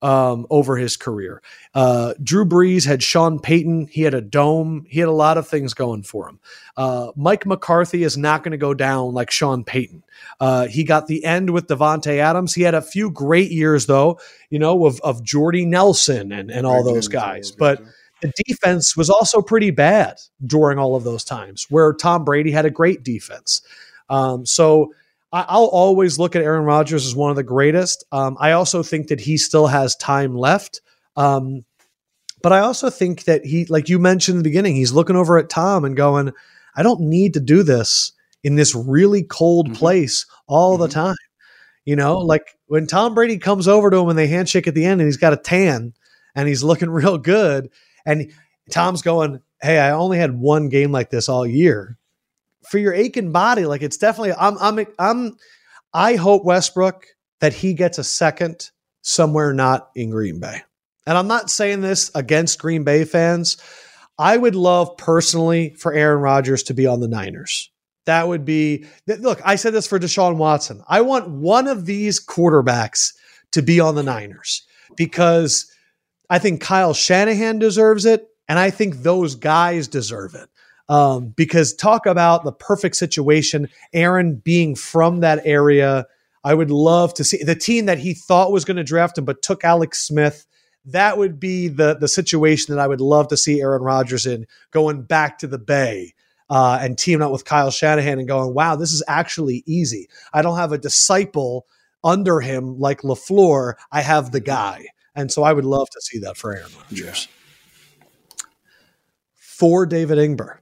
um, 0.00 0.46
over 0.48 0.78
his 0.78 0.96
career. 0.96 1.42
Uh, 1.74 2.14
Drew 2.22 2.46
Brees 2.46 2.86
had 2.86 3.02
Sean 3.02 3.38
Payton. 3.38 3.88
He 3.88 4.00
had 4.00 4.14
a 4.14 4.22
dome. 4.22 4.86
He 4.88 5.00
had 5.00 5.10
a 5.10 5.12
lot 5.12 5.36
of 5.36 5.46
things 5.46 5.74
going 5.74 6.02
for 6.02 6.30
him. 6.30 6.40
Uh, 6.78 7.12
Mike 7.14 7.44
McCarthy 7.44 8.04
is 8.04 8.16
not 8.16 8.42
going 8.42 8.52
to 8.52 8.56
go 8.56 8.72
down 8.72 9.12
like 9.12 9.30
Sean 9.30 9.64
Payton. 9.64 10.02
Uh, 10.40 10.66
he 10.66 10.82
got 10.82 11.08
the 11.08 11.26
end 11.26 11.50
with 11.50 11.66
Davante 11.66 12.16
Adams. 12.16 12.54
He 12.54 12.62
had 12.62 12.74
a 12.74 12.80
few 12.80 13.10
great 13.10 13.50
years, 13.50 13.84
though, 13.84 14.18
you 14.48 14.58
know, 14.58 14.86
of, 14.86 14.98
of 15.02 15.22
Jordy 15.22 15.66
Nelson 15.66 16.32
and, 16.32 16.50
and 16.50 16.66
all 16.66 16.82
those 16.82 17.08
guys. 17.08 17.50
But 17.50 17.82
the 18.22 18.32
defense 18.46 18.96
was 18.96 19.10
also 19.10 19.42
pretty 19.42 19.72
bad 19.72 20.20
during 20.46 20.78
all 20.78 20.96
of 20.96 21.04
those 21.04 21.22
times 21.22 21.66
where 21.68 21.92
Tom 21.92 22.24
Brady 22.24 22.50
had 22.50 22.64
a 22.64 22.70
great 22.70 23.02
defense. 23.02 23.60
Um, 24.08 24.46
so 24.46 24.92
I'll 25.34 25.64
always 25.64 26.16
look 26.16 26.36
at 26.36 26.42
Aaron 26.42 26.64
Rodgers 26.64 27.04
as 27.04 27.16
one 27.16 27.30
of 27.30 27.36
the 27.36 27.42
greatest. 27.42 28.04
Um, 28.12 28.36
I 28.38 28.52
also 28.52 28.84
think 28.84 29.08
that 29.08 29.20
he 29.20 29.36
still 29.36 29.66
has 29.66 29.96
time 29.96 30.36
left. 30.36 30.80
Um, 31.16 31.64
but 32.40 32.52
I 32.52 32.60
also 32.60 32.88
think 32.88 33.24
that 33.24 33.44
he, 33.44 33.64
like 33.64 33.88
you 33.88 33.98
mentioned 33.98 34.36
in 34.36 34.42
the 34.42 34.48
beginning, 34.48 34.76
he's 34.76 34.92
looking 34.92 35.16
over 35.16 35.36
at 35.36 35.48
Tom 35.48 35.84
and 35.84 35.96
going, 35.96 36.32
I 36.76 36.84
don't 36.84 37.00
need 37.00 37.34
to 37.34 37.40
do 37.40 37.64
this 37.64 38.12
in 38.44 38.54
this 38.54 38.76
really 38.76 39.24
cold 39.24 39.66
mm-hmm. 39.66 39.76
place 39.76 40.24
all 40.46 40.74
mm-hmm. 40.74 40.82
the 40.82 40.88
time. 40.88 41.16
You 41.84 41.96
know, 41.96 42.18
like 42.18 42.56
when 42.66 42.86
Tom 42.86 43.14
Brady 43.14 43.38
comes 43.38 43.66
over 43.66 43.90
to 43.90 43.98
him 43.98 44.10
and 44.10 44.18
they 44.18 44.28
handshake 44.28 44.68
at 44.68 44.74
the 44.74 44.84
end 44.84 45.00
and 45.00 45.08
he's 45.08 45.16
got 45.16 45.32
a 45.32 45.36
tan 45.36 45.94
and 46.36 46.46
he's 46.46 46.62
looking 46.62 46.90
real 46.90 47.18
good. 47.18 47.70
And 48.06 48.30
Tom's 48.70 49.02
going, 49.02 49.40
Hey, 49.60 49.80
I 49.80 49.90
only 49.90 50.18
had 50.18 50.38
one 50.38 50.68
game 50.68 50.92
like 50.92 51.10
this 51.10 51.28
all 51.28 51.46
year 51.46 51.98
for 52.68 52.78
your 52.78 52.94
aching 52.94 53.32
body, 53.32 53.66
like 53.66 53.82
it's 53.82 53.96
definitely. 53.96 54.34
I'm. 54.38 54.56
I'm. 54.58 54.86
I'm. 54.98 55.36
I 55.92 56.16
hope 56.16 56.44
Westbrook 56.44 57.06
that 57.40 57.52
he 57.52 57.74
gets 57.74 57.98
a 57.98 58.04
second 58.04 58.70
somewhere 59.02 59.52
not 59.52 59.90
in 59.94 60.10
Green 60.10 60.40
Bay. 60.40 60.62
And 61.06 61.18
I'm 61.18 61.28
not 61.28 61.50
saying 61.50 61.82
this 61.82 62.10
against 62.14 62.58
Green 62.58 62.84
Bay 62.84 63.04
fans. 63.04 63.58
I 64.18 64.36
would 64.36 64.54
love 64.54 64.96
personally 64.96 65.74
for 65.74 65.92
Aaron 65.92 66.20
Rodgers 66.20 66.62
to 66.64 66.74
be 66.74 66.86
on 66.86 67.00
the 67.00 67.08
Niners. 67.08 67.70
That 68.06 68.28
would 68.28 68.44
be 68.44 68.86
look, 69.06 69.40
I 69.44 69.56
said 69.56 69.72
this 69.72 69.86
for 69.86 69.98
Deshaun 69.98 70.36
Watson. 70.36 70.82
I 70.88 71.00
want 71.00 71.28
one 71.28 71.66
of 71.66 71.86
these 71.86 72.24
quarterbacks 72.24 73.12
to 73.52 73.62
be 73.62 73.80
on 73.80 73.94
the 73.94 74.02
Niners 74.02 74.66
because 74.96 75.70
I 76.30 76.38
think 76.38 76.60
Kyle 76.60 76.94
Shanahan 76.94 77.58
deserves 77.58 78.04
it. 78.04 78.28
And 78.46 78.58
I 78.58 78.70
think 78.70 78.96
those 78.96 79.36
guys 79.36 79.88
deserve 79.88 80.34
it. 80.34 80.48
Um, 80.88 81.28
because 81.28 81.74
talk 81.74 82.04
about 82.06 82.44
the 82.44 82.52
perfect 82.52 82.96
situation, 82.96 83.68
Aaron 83.92 84.36
being 84.36 84.74
from 84.74 85.20
that 85.20 85.40
area. 85.44 86.06
I 86.44 86.52
would 86.52 86.70
love 86.70 87.14
to 87.14 87.24
see 87.24 87.42
the 87.42 87.54
team 87.54 87.86
that 87.86 87.98
he 87.98 88.12
thought 88.12 88.52
was 88.52 88.66
going 88.66 88.76
to 88.76 88.84
draft 88.84 89.16
him, 89.16 89.24
but 89.24 89.40
took 89.40 89.64
Alex 89.64 90.06
Smith. 90.06 90.46
That 90.84 91.16
would 91.16 91.40
be 91.40 91.68
the 91.68 91.96
the 91.96 92.08
situation 92.08 92.74
that 92.74 92.82
I 92.82 92.86
would 92.86 93.00
love 93.00 93.28
to 93.28 93.36
see 93.36 93.62
Aaron 93.62 93.82
Rodgers 93.82 94.26
in, 94.26 94.46
going 94.70 95.02
back 95.02 95.38
to 95.38 95.46
the 95.46 95.58
Bay 95.58 96.12
uh, 96.50 96.78
and 96.82 96.98
teaming 96.98 97.22
up 97.22 97.32
with 97.32 97.46
Kyle 97.46 97.70
Shanahan 97.70 98.18
and 98.18 98.28
going, 98.28 98.52
"Wow, 98.52 98.76
this 98.76 98.92
is 98.92 99.02
actually 99.08 99.62
easy. 99.66 100.08
I 100.34 100.42
don't 100.42 100.58
have 100.58 100.72
a 100.72 100.78
disciple 100.78 101.66
under 102.02 102.40
him 102.40 102.78
like 102.78 103.00
LaFleur. 103.00 103.74
I 103.90 104.02
have 104.02 104.32
the 104.32 104.40
guy." 104.40 104.86
And 105.14 105.32
so 105.32 105.42
I 105.44 105.52
would 105.52 105.64
love 105.64 105.88
to 105.90 106.00
see 106.00 106.18
that 106.18 106.36
for 106.36 106.54
Aaron 106.54 106.70
Rodgers. 106.76 107.28
Yeah. 107.28 108.44
For 109.38 109.86
David 109.86 110.18
Ingber, 110.18 110.58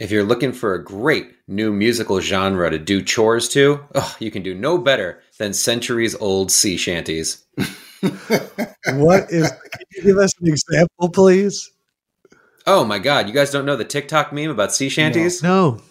if 0.00 0.10
you're 0.10 0.24
looking 0.24 0.52
for 0.52 0.72
a 0.72 0.82
great 0.82 1.30
new 1.46 1.70
musical 1.70 2.20
genre 2.20 2.70
to 2.70 2.78
do 2.78 3.02
chores 3.02 3.50
to, 3.50 3.80
oh, 3.94 4.16
you 4.18 4.30
can 4.30 4.42
do 4.42 4.54
no 4.54 4.78
better 4.78 5.22
than 5.38 5.52
centuries 5.52 6.16
old 6.16 6.50
sea 6.50 6.78
shanties. 6.78 7.44
what 8.94 9.30
is, 9.30 9.50
can 9.50 9.86
you 9.92 10.02
give 10.02 10.16
us 10.16 10.32
an 10.40 10.48
example, 10.48 11.10
please? 11.10 11.70
Oh 12.66 12.82
my 12.82 12.98
God. 12.98 13.28
You 13.28 13.34
guys 13.34 13.50
don't 13.50 13.66
know 13.66 13.76
the 13.76 13.84
TikTok 13.84 14.32
meme 14.32 14.50
about 14.50 14.72
sea 14.72 14.88
shanties? 14.88 15.42
No. 15.42 15.72
no. 15.72 15.82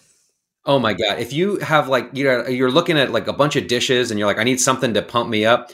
Oh 0.66 0.80
my 0.80 0.92
God. 0.92 1.20
If 1.20 1.32
you 1.32 1.58
have 1.58 1.88
like, 1.88 2.10
you 2.12 2.24
know, 2.24 2.48
you're 2.48 2.70
looking 2.70 2.98
at 2.98 3.12
like 3.12 3.28
a 3.28 3.32
bunch 3.32 3.54
of 3.54 3.68
dishes 3.68 4.10
and 4.10 4.18
you're 4.18 4.26
like, 4.26 4.38
I 4.38 4.44
need 4.44 4.60
something 4.60 4.92
to 4.94 5.02
pump 5.02 5.30
me 5.30 5.46
up. 5.46 5.70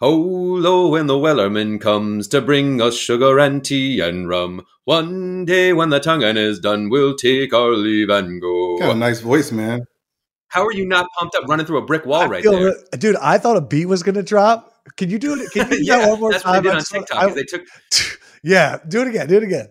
Ho 0.00 0.14
lo 0.14 0.90
when 0.90 1.08
the 1.08 1.14
Wellerman 1.14 1.80
comes 1.80 2.28
to 2.28 2.40
bring 2.40 2.80
us 2.80 2.96
sugar 2.96 3.36
and 3.40 3.64
tea 3.64 3.98
and 3.98 4.28
rum. 4.28 4.64
One 4.84 5.44
day 5.44 5.72
when 5.72 5.88
the 5.88 5.98
tonguing 5.98 6.36
is 6.36 6.60
done, 6.60 6.88
we'll 6.88 7.16
take 7.16 7.52
our 7.52 7.72
leave 7.72 8.08
and 8.08 8.40
go. 8.40 8.78
Got 8.78 8.94
a 8.94 8.98
nice 8.98 9.18
voice, 9.18 9.50
man. 9.50 9.86
How 10.46 10.64
are 10.64 10.72
you 10.72 10.86
not 10.86 11.08
pumped 11.18 11.34
up 11.34 11.48
running 11.48 11.66
through 11.66 11.78
a 11.78 11.84
brick 11.84 12.06
wall 12.06 12.20
I 12.20 12.26
right 12.26 12.44
there? 12.44 12.76
dude, 12.92 13.16
I 13.16 13.38
thought 13.38 13.56
a 13.56 13.60
beat 13.60 13.86
was 13.86 14.04
going 14.04 14.14
to 14.14 14.22
drop. 14.22 14.72
Can 14.96 15.10
you 15.10 15.18
do 15.18 15.34
it? 15.34 15.50
Can 15.50 15.68
you 15.68 15.78
do 15.78 15.84
yeah, 15.84 15.98
that 15.98 16.10
one 16.10 16.20
more 16.20 16.30
that's 16.30 16.44
time? 16.44 16.54
What 16.54 16.62
they 16.62 16.68
did 16.70 16.76
on 16.76 16.84
TikTok. 16.84 17.18
I, 17.18 17.34
they 17.34 17.42
took. 17.42 17.62
Yeah, 18.44 18.78
do 18.86 19.02
it 19.02 19.08
again. 19.08 19.26
Do 19.26 19.36
it 19.38 19.42
again. 19.42 19.68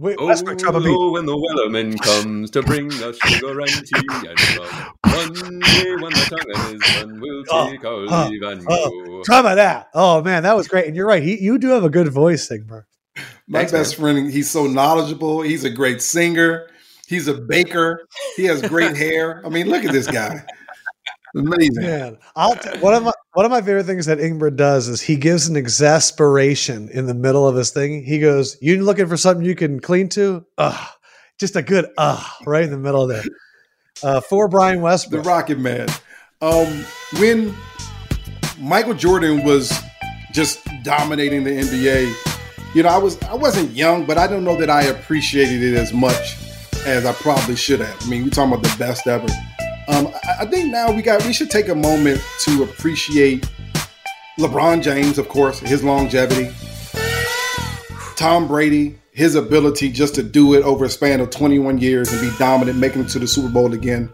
Wait, 0.00 0.14
oh, 0.20 0.30
oh, 0.30 1.10
when 1.10 1.26
the 1.26 1.36
Wellerman 1.36 2.00
comes 2.00 2.52
to 2.52 2.62
bring 2.62 2.86
us 3.02 3.18
sugar 3.18 3.60
and 3.60 3.68
tea 3.68 4.28
and 4.28 4.56
rum. 4.56 4.92
One 5.02 5.58
day 5.58 5.96
when 5.96 6.12
the 6.12 6.24
tongue 6.30 6.72
is 6.72 6.94
done, 6.94 7.20
we'll 7.20 7.44
oh, 7.50 7.68
take 7.68 7.84
oh, 7.84 8.06
our 8.08 8.30
leave 8.30 8.42
and 8.42 8.64
oh, 8.68 9.04
go. 9.04 9.22
Try 9.24 9.40
about 9.40 9.56
that. 9.56 9.88
Oh 9.94 10.22
man, 10.22 10.44
that 10.44 10.54
was 10.54 10.68
great. 10.68 10.86
And 10.86 10.94
you're 10.94 11.04
right. 11.04 11.20
He, 11.20 11.42
you 11.42 11.58
do 11.58 11.70
have 11.70 11.82
a 11.82 11.90
good 11.90 12.06
voice, 12.12 12.48
Sigmar. 12.48 12.84
My 13.48 13.58
Thanks, 13.58 13.72
best 13.72 13.98
man. 13.98 14.14
friend, 14.14 14.32
he's 14.32 14.48
so 14.48 14.68
knowledgeable. 14.68 15.42
He's 15.42 15.64
a 15.64 15.70
great 15.70 16.00
singer. 16.00 16.68
He's 17.08 17.26
a 17.26 17.34
baker. 17.34 18.06
He 18.36 18.44
has 18.44 18.62
great 18.62 18.96
hair. 18.96 19.44
I 19.44 19.48
mean, 19.48 19.68
look 19.68 19.84
at 19.84 19.90
this 19.90 20.06
guy. 20.06 20.44
Amazing. 21.36 21.82
Man, 21.82 22.18
I'll 22.36 22.56
t- 22.56 22.78
one 22.78 22.94
of 22.94 23.02
my 23.02 23.12
one 23.34 23.44
of 23.44 23.50
my 23.50 23.60
favorite 23.60 23.84
things 23.84 24.06
that 24.06 24.18
Ingber 24.18 24.54
does 24.54 24.88
is 24.88 25.00
he 25.00 25.16
gives 25.16 25.48
an 25.48 25.56
exasperation 25.56 26.88
in 26.88 27.06
the 27.06 27.14
middle 27.14 27.46
of 27.46 27.54
his 27.54 27.70
thing. 27.70 28.02
He 28.02 28.18
goes, 28.18 28.56
"You 28.60 28.82
looking 28.82 29.06
for 29.06 29.16
something 29.16 29.44
you 29.44 29.54
can 29.54 29.80
clean 29.80 30.08
to? 30.10 30.44
Ugh, 30.56 30.88
just 31.38 31.56
a 31.56 31.62
good 31.62 31.86
ugh 31.98 32.24
right 32.46 32.64
in 32.64 32.70
the 32.70 32.78
middle 32.78 33.02
of 33.02 33.08
there." 33.08 33.24
Uh, 34.02 34.20
for 34.20 34.48
Brian 34.48 34.80
Westbrook, 34.80 35.22
the 35.22 35.28
Rocket 35.28 35.58
Man. 35.58 35.88
Um, 36.40 36.84
when 37.18 37.54
Michael 38.58 38.94
Jordan 38.94 39.44
was 39.44 39.72
just 40.32 40.66
dominating 40.82 41.44
the 41.44 41.50
NBA, 41.50 42.74
you 42.74 42.82
know, 42.82 42.88
I 42.88 42.98
was 42.98 43.20
I 43.22 43.34
wasn't 43.34 43.70
young, 43.72 44.06
but 44.06 44.18
I 44.18 44.26
don't 44.26 44.44
know 44.44 44.56
that 44.56 44.70
I 44.70 44.82
appreciated 44.84 45.62
it 45.62 45.74
as 45.74 45.92
much 45.92 46.36
as 46.86 47.04
I 47.04 47.12
probably 47.12 47.56
should 47.56 47.80
have. 47.80 48.02
I 48.02 48.08
mean, 48.08 48.24
we're 48.24 48.30
talking 48.30 48.52
about 48.52 48.62
the 48.62 48.78
best 48.78 49.06
ever. 49.06 49.26
Um, 49.88 50.08
I, 50.08 50.42
I 50.42 50.46
think 50.46 50.70
now 50.70 50.92
we 50.92 51.02
got 51.02 51.24
we 51.24 51.32
should 51.32 51.50
take 51.50 51.68
a 51.68 51.74
moment 51.74 52.20
to 52.44 52.62
appreciate 52.62 53.48
LeBron 54.38 54.82
James, 54.82 55.18
of 55.18 55.28
course, 55.28 55.58
his 55.58 55.82
longevity, 55.82 56.54
Tom 58.14 58.46
Brady, 58.46 58.98
his 59.12 59.34
ability 59.34 59.90
just 59.90 60.14
to 60.14 60.22
do 60.22 60.54
it 60.54 60.62
over 60.62 60.84
a 60.84 60.88
span 60.88 61.20
of 61.20 61.30
21 61.30 61.78
years 61.78 62.12
and 62.12 62.20
be 62.20 62.30
dominant, 62.38 62.78
making 62.78 63.02
it 63.02 63.08
to 63.08 63.18
the 63.18 63.26
Super 63.26 63.48
Bowl 63.48 63.72
again. 63.72 64.10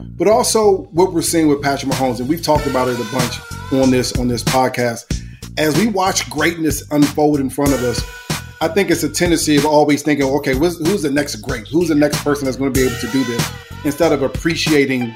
But 0.00 0.28
also 0.28 0.82
what 0.92 1.12
we're 1.12 1.22
seeing 1.22 1.46
with 1.46 1.62
Patrick 1.62 1.92
Mahomes, 1.92 2.20
and 2.20 2.28
we've 2.28 2.42
talked 2.42 2.66
about 2.66 2.88
it 2.88 2.98
a 2.98 3.12
bunch 3.12 3.38
on 3.72 3.90
this 3.90 4.18
on 4.18 4.28
this 4.28 4.42
podcast. 4.42 5.22
As 5.58 5.76
we 5.76 5.88
watch 5.88 6.28
greatness 6.30 6.88
unfold 6.90 7.38
in 7.40 7.50
front 7.50 7.72
of 7.72 7.82
us, 7.82 8.02
I 8.60 8.68
think 8.68 8.90
it's 8.90 9.02
a 9.02 9.08
tendency 9.08 9.56
of 9.56 9.66
always 9.66 10.02
thinking, 10.02 10.26
okay, 10.26 10.56
who's 10.56 11.02
the 11.02 11.10
next 11.10 11.36
great? 11.36 11.68
Who's 11.68 11.88
the 11.88 11.94
next 11.94 12.24
person 12.24 12.46
that's 12.46 12.56
going 12.56 12.72
to 12.72 12.80
be 12.80 12.86
able 12.86 12.98
to 12.98 13.08
do 13.08 13.24
this? 13.24 13.67
Instead 13.84 14.12
of 14.12 14.22
appreciating 14.22 15.14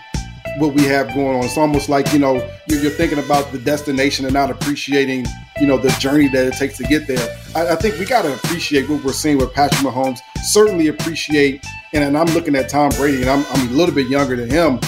what 0.59 0.74
we 0.74 0.82
have 0.84 1.09
going 1.14 1.39
on. 1.39 1.44
It's 1.44 1.56
almost 1.56 1.89
like, 1.89 2.12
you 2.12 2.18
know, 2.18 2.34
you're, 2.66 2.90
thinking 2.90 3.18
about 3.18 3.52
the 3.52 3.59
destination 3.59 4.24
and 4.26 4.34
not 4.34 4.51
appreciating, 4.51 5.26
you 5.60 5.66
know, 5.66 5.78
the 5.78 5.90
journey 5.93 6.28
that 6.28 6.47
it 6.47 6.55
takes 6.55 6.76
to 6.76 6.84
get 6.84 7.06
there. 7.06 7.39
I, 7.55 7.68
I 7.72 7.76
think 7.76 7.98
we 7.98 8.05
got 8.05 8.22
to 8.22 8.34
appreciate 8.34 8.89
what 8.89 9.02
we're 9.02 9.12
seeing 9.12 9.39
with 9.39 9.52
Patrick 9.55 9.80
Mahomes. 9.80 10.18
Certainly 10.44 10.89
appreciate, 10.89 11.64
and, 11.93 12.05
and 12.05 12.18
I'm 12.18 12.26
looking 12.34 12.55
at 12.55 12.68
Tom 12.68 12.90
Brady, 12.90 13.22
and 13.22 13.30
I'm, 13.30 13.47
I'm 13.51 13.68
a 13.68 13.72
little 13.72 13.94
bit 13.94 14.09
younger 14.09 14.36
than 14.36 14.51
him, 14.51 14.80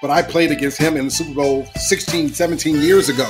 but 0.00 0.10
I 0.10 0.22
played 0.22 0.50
against 0.50 0.78
him 0.78 0.96
in 0.96 1.04
the 1.04 1.10
Super 1.10 1.34
Bowl 1.34 1.66
16, 1.76 2.30
17 2.30 2.76
years 2.76 3.08
ago, 3.08 3.28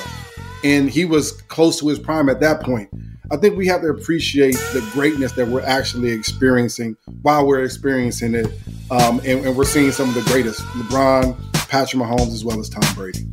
and 0.64 0.88
he 0.88 1.04
was 1.04 1.32
close 1.42 1.78
to 1.80 1.88
his 1.88 1.98
prime 1.98 2.28
at 2.28 2.40
that 2.40 2.62
point. 2.62 2.88
I 3.32 3.38
think 3.38 3.56
we 3.56 3.66
have 3.68 3.80
to 3.80 3.88
appreciate 3.88 4.56
the 4.74 4.86
greatness 4.92 5.32
that 5.32 5.48
we're 5.48 5.62
actually 5.62 6.10
experiencing 6.10 6.98
while 7.22 7.46
we're 7.46 7.64
experiencing 7.64 8.34
it. 8.34 8.46
Um, 8.90 9.20
and, 9.20 9.46
and 9.46 9.56
we're 9.56 9.64
seeing 9.64 9.90
some 9.90 10.10
of 10.10 10.14
the 10.14 10.20
greatest 10.30 10.60
LeBron, 10.60 11.34
Patrick 11.66 12.02
Mahomes, 12.02 12.34
as 12.34 12.44
well 12.44 12.60
as 12.60 12.68
Tom 12.68 12.82
Brady. 12.94 13.26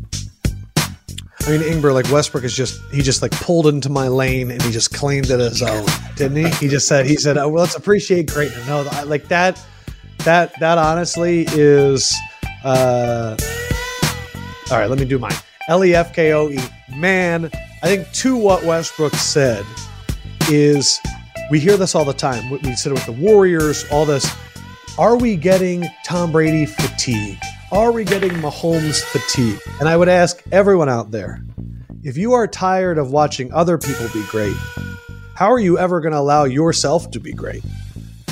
I 0.78 1.52
mean, 1.52 1.62
Ingber, 1.62 1.94
like 1.94 2.10
Westbrook 2.10 2.46
is 2.46 2.56
just 2.56 2.80
he 2.94 3.02
just 3.02 3.22
like 3.22 3.32
pulled 3.32 3.68
into 3.68 3.90
my 3.90 4.08
lane 4.08 4.52
and 4.52 4.62
he 4.62 4.72
just 4.72 4.94
claimed 4.94 5.32
it 5.32 5.42
as 5.42 5.62
own, 5.62 5.86
didn't 6.16 6.38
he? 6.38 6.50
He 6.52 6.68
just 6.70 6.88
said 6.88 7.06
he 7.06 7.18
said, 7.18 7.38
oh, 7.38 7.50
well, 7.50 7.64
"Let's 7.64 7.76
appreciate 7.76 8.32
greatness." 8.32 8.66
No, 8.68 8.84
like 9.06 9.28
that, 9.28 9.62
that 10.20 10.58
that 10.62 10.78
honestly 10.78 11.46
is. 11.50 12.16
uh 12.64 13.36
All 14.72 14.78
right, 14.78 14.90
let 14.90 14.98
me 14.98 15.06
do 15.06 15.20
mine. 15.20 15.36
L 15.68 15.84
E 15.84 15.94
F 15.94 16.14
K 16.14 16.32
O 16.32 16.50
E. 16.50 16.60
Man, 16.96 17.52
I 17.84 17.88
think 17.88 18.10
to 18.14 18.38
what 18.38 18.64
Westbrook 18.64 19.14
said 19.16 19.66
is 20.50 21.00
we 21.50 21.60
hear 21.60 21.78
this 21.78 21.96
all 21.96 22.06
the 22.06 22.14
time. 22.14 22.50
We 22.50 22.76
said 22.76 22.92
it 22.92 22.96
with 22.96 23.06
the 23.06 23.12
Warriors, 23.14 23.86
all 23.92 24.06
this. 24.06 24.30
Are 24.98 25.18
we 25.18 25.36
getting 25.36 25.86
Tom 26.06 26.32
Brady 26.32 26.66
fatigue? 26.66 27.38
Are 27.72 27.92
we 27.92 28.04
getting 28.04 28.32
Mahomes 28.32 29.02
fatigue? 29.02 29.60
And 29.80 29.88
I 29.88 29.96
would 29.96 30.10
ask 30.10 30.44
everyone 30.52 30.90
out 30.90 31.12
there 31.12 31.42
if 32.04 32.18
you 32.18 32.34
are 32.34 32.48
tired 32.48 32.98
of 32.98 33.12
watching 33.12 33.52
other 33.52 33.78
people 33.78 34.08
be 34.14 34.24
great, 34.28 34.56
how 35.36 35.52
are 35.52 35.60
you 35.60 35.78
ever 35.78 36.00
going 36.00 36.14
to 36.14 36.20
allow 36.20 36.46
yourself 36.46 37.12
to 37.12 37.20
be 37.20 37.34
great? 37.34 37.64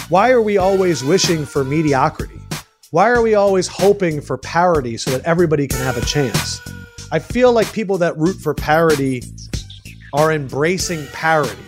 Why 0.09 0.31
are 0.31 0.41
we 0.41 0.57
always 0.57 1.03
wishing 1.03 1.45
for 1.45 1.63
mediocrity? 1.63 2.39
Why 2.91 3.09
are 3.09 3.21
we 3.21 3.35
always 3.35 3.67
hoping 3.67 4.21
for 4.21 4.37
parity 4.37 4.95
so 4.95 5.11
that 5.11 5.25
everybody 5.25 5.67
can 5.67 5.79
have 5.79 5.97
a 5.97 6.05
chance? 6.05 6.61
I 7.11 7.19
feel 7.19 7.51
like 7.51 7.71
people 7.73 7.97
that 7.97 8.17
root 8.17 8.37
for 8.37 8.53
parity 8.53 9.23
are 10.13 10.31
embracing 10.31 11.05
parity. 11.07 11.66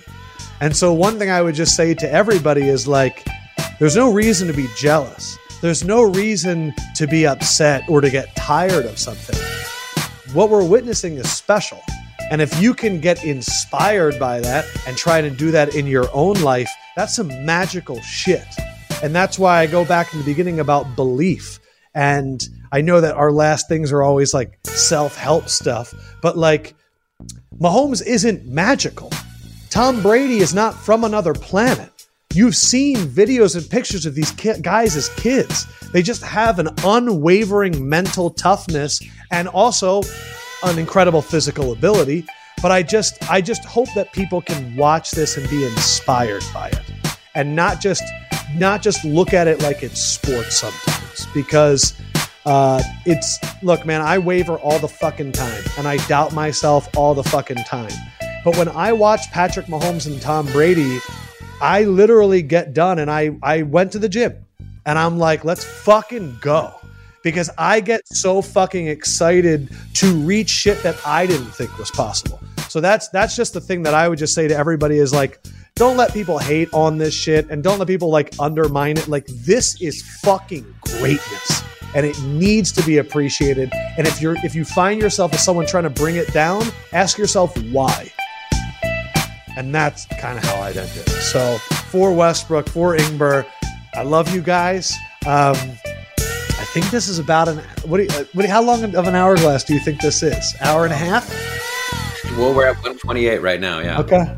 And 0.62 0.76
so, 0.76 0.94
one 0.94 1.18
thing 1.18 1.30
I 1.30 1.42
would 1.42 1.56
just 1.56 1.76
say 1.76 1.94
to 1.94 2.12
everybody 2.12 2.68
is 2.68 2.88
like, 2.88 3.26
there's 3.80 3.96
no 3.96 4.12
reason 4.12 4.48
to 4.48 4.54
be 4.54 4.68
jealous. 4.78 5.38
There's 5.62 5.84
no 5.84 6.04
reason 6.04 6.74
to 6.96 7.08
be 7.08 7.26
upset 7.26 7.84
or 7.90 8.02
to 8.02 8.10
get 8.10 8.36
tired 8.36 8.86
of 8.86 9.00
something. 9.00 9.38
What 10.34 10.50
we're 10.50 10.66
witnessing 10.66 11.16
is 11.16 11.32
special. 11.32 11.82
And 12.32 12.42
if 12.42 12.62
you 12.62 12.74
can 12.74 13.00
get 13.00 13.24
inspired 13.24 14.20
by 14.20 14.40
that 14.42 14.66
and 14.88 14.96
try 14.96 15.22
to 15.22 15.30
do 15.30 15.52
that 15.52 15.76
in 15.76 15.88
your 15.88 16.08
own 16.14 16.42
life, 16.42 16.70
that's 16.96 17.16
some 17.16 17.30
magical 17.46 18.00
shit. 18.02 18.46
And 19.02 19.16
that's 19.16 19.40
why 19.40 19.60
I 19.60 19.68
go 19.68 19.84
back 19.86 20.14
in 20.14 20.20
the 20.20 20.26
beginning 20.26 20.60
about 20.60 20.96
belief. 20.96 21.60
And 21.96 22.46
I 22.72 22.82
know 22.82 23.02
that 23.02 23.16
our 23.16 23.32
last 23.32 23.68
things 23.68 23.92
are 23.92 24.04
always 24.04 24.34
like 24.34 24.60
self 24.68 25.16
help 25.16 25.50
stuff, 25.50 25.94
but 26.22 26.38
like 26.38 26.76
Mahomes 27.60 28.06
isn't 28.06 28.46
magical. 28.46 29.12
Tom 29.70 30.02
Brady 30.02 30.40
is 30.40 30.54
not 30.54 30.74
from 30.74 31.04
another 31.04 31.34
planet. 31.34 31.92
You've 32.34 32.56
seen 32.56 32.98
videos 32.98 33.56
and 33.56 33.70
pictures 33.70 34.06
of 34.08 34.16
these 34.16 34.32
guys 34.32 34.96
as 34.96 35.10
kids. 35.10 35.68
They 35.94 36.02
just 36.02 36.24
have 36.24 36.58
an 36.58 36.70
unwavering 36.84 37.88
mental 37.88 38.32
toughness 38.32 39.00
and 39.32 39.48
also 39.48 40.02
an 40.64 40.80
incredible 40.80 41.22
physical 41.22 41.72
ability. 41.72 42.26
But 42.62 42.72
I 42.72 42.82
just 42.84 43.30
I 43.30 43.42
just 43.42 43.64
hope 43.64 43.88
that 43.96 44.12
people 44.12 44.42
can 44.42 44.76
watch 44.76 45.12
this 45.12 45.38
and 45.38 45.48
be 45.50 45.64
inspired 45.64 46.44
by 46.54 46.70
it 46.70 46.82
and 47.36 47.56
not 47.56 47.80
just 47.80 48.04
not 48.56 48.82
just 48.82 49.06
look 49.06 49.34
at 49.34 49.48
it 49.48 49.62
like 49.62 49.84
it's 49.84 50.02
sports 50.02 50.58
sometimes 50.58 51.28
because 51.34 51.94
uh, 52.46 52.82
it's 53.06 53.38
look, 53.64 53.86
man, 53.86 54.02
I 54.02 54.18
waver 54.18 54.58
all 54.58 54.80
the 54.80 54.88
fucking 54.88 55.32
time 55.32 55.64
and 55.78 55.88
I 55.88 55.98
doubt 56.08 56.34
myself 56.34 56.90
all 56.98 57.14
the 57.14 57.24
fucking 57.24 57.64
time. 57.66 57.92
But 58.44 58.58
when 58.58 58.70
I 58.70 58.94
watch 58.94 59.30
Patrick 59.32 59.66
Mahomes 59.68 60.08
and 60.08 60.22
Tom 60.22 60.46
Brady, 60.48 61.00
I 61.62 61.84
literally 61.84 62.42
get 62.42 62.74
done 62.74 63.00
and 63.00 63.12
I 63.12 63.32
I 63.44 63.64
went 63.64 63.92
to 63.94 64.00
the 64.00 64.10
gym 64.10 64.46
and 64.86 64.98
I'm 64.98 65.18
like, 65.18 65.44
let's 65.44 65.64
fucking 65.64 66.38
go. 66.42 66.74
Because 67.22 67.50
I 67.58 67.82
get 67.82 68.02
so 68.08 68.42
fucking 68.42 68.88
excited 68.88 69.70
to 69.96 70.14
reach 70.14 70.50
shit 70.50 70.82
that 70.84 70.96
I 71.06 71.26
didn't 71.26 71.52
think 71.52 71.78
was 71.78 71.92
possible. 71.92 72.40
So 72.70 72.80
that's 72.80 73.10
that's 73.10 73.36
just 73.36 73.54
the 73.54 73.62
thing 73.62 73.84
that 73.84 73.94
I 73.94 74.08
would 74.08 74.20
just 74.20 74.34
say 74.34 74.48
to 74.48 74.56
everybody 74.56 74.98
is 74.98 75.14
like, 75.14 75.40
don't 75.76 75.98
let 75.98 76.14
people 76.14 76.40
hate 76.40 76.70
on 76.74 76.98
this 76.98 77.14
shit 77.14 77.50
and 77.50 77.62
don't 77.62 77.78
let 77.78 77.88
people 77.88 78.10
like 78.10 78.34
undermine 78.40 78.98
it. 78.98 79.10
Like 79.10 79.26
this 79.28 79.82
is 79.82 80.02
fucking 80.22 80.66
greatness 80.82 81.64
and 81.94 82.06
it 82.06 82.22
needs 82.24 82.72
to 82.74 82.84
be 82.84 82.98
appreciated. 82.98 83.72
And 83.98 84.08
if 84.08 84.22
you're 84.22 84.38
if 84.46 84.56
you 84.56 84.64
find 84.64 85.02
yourself 85.02 85.34
as 85.34 85.44
someone 85.44 85.66
trying 85.66 85.84
to 85.84 85.90
bring 85.90 86.16
it 86.16 86.32
down, 86.32 86.64
ask 86.94 87.18
yourself 87.18 87.58
why. 87.72 88.12
And 89.60 89.76
that's 89.76 90.06
kind 90.22 90.38
of 90.38 90.44
how 90.46 90.62
I 90.62 90.72
did 90.72 90.86
it. 90.86 91.10
So 91.10 91.58
for 91.58 92.14
Westbrook, 92.14 92.70
for 92.70 92.96
Ingber, 92.96 93.46
I 93.94 94.04
love 94.04 94.34
you 94.34 94.42
guys. 94.42 94.94
Um, 95.28 95.54
I 95.58 96.66
think 96.72 96.90
this 96.92 97.10
is 97.10 97.20
about 97.20 97.50
an 97.50 97.58
what, 97.84 97.98
do 97.98 98.04
you, 98.04 98.10
what 98.10 98.34
do 98.34 98.42
you, 98.44 98.48
how 98.48 98.62
long 98.62 98.96
of 98.96 99.06
an 99.06 99.16
hourglass 99.16 99.66
do 99.66 99.74
you 99.74 99.82
think 99.82 100.00
this 100.00 100.24
is? 100.24 100.56
Hour 100.62 100.86
and 100.86 100.94
a 100.94 100.96
half? 100.96 101.30
Well, 102.38 102.56
we're 102.56 102.68
at 102.68 102.76
128 102.76 103.42
right 103.42 103.60
now. 103.60 103.80
Yeah. 103.80 104.00
Okay. 104.00 104.34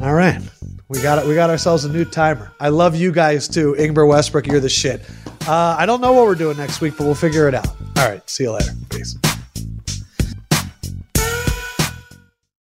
All 0.00 0.14
right. 0.14 0.40
We 0.86 1.02
got 1.02 1.18
it. 1.18 1.26
We 1.26 1.34
got 1.34 1.50
ourselves 1.50 1.84
a 1.84 1.88
new 1.88 2.04
timer. 2.04 2.52
I 2.60 2.68
love 2.68 2.94
you 2.94 3.10
guys 3.10 3.48
too. 3.48 3.74
Ingber 3.76 4.06
Westbrook, 4.06 4.46
you're 4.46 4.60
the 4.60 4.68
shit. 4.68 5.02
Uh, 5.48 5.74
I 5.76 5.86
don't 5.86 6.00
know 6.00 6.12
what 6.12 6.26
we're 6.26 6.36
doing 6.36 6.56
next 6.56 6.80
week, 6.80 6.94
but 6.96 7.04
we'll 7.04 7.16
figure 7.16 7.48
it 7.48 7.54
out. 7.54 7.66
All 7.96 8.08
right. 8.08 8.22
See 8.30 8.44
you 8.44 8.52
later. 8.52 8.70
Peace. 8.90 9.16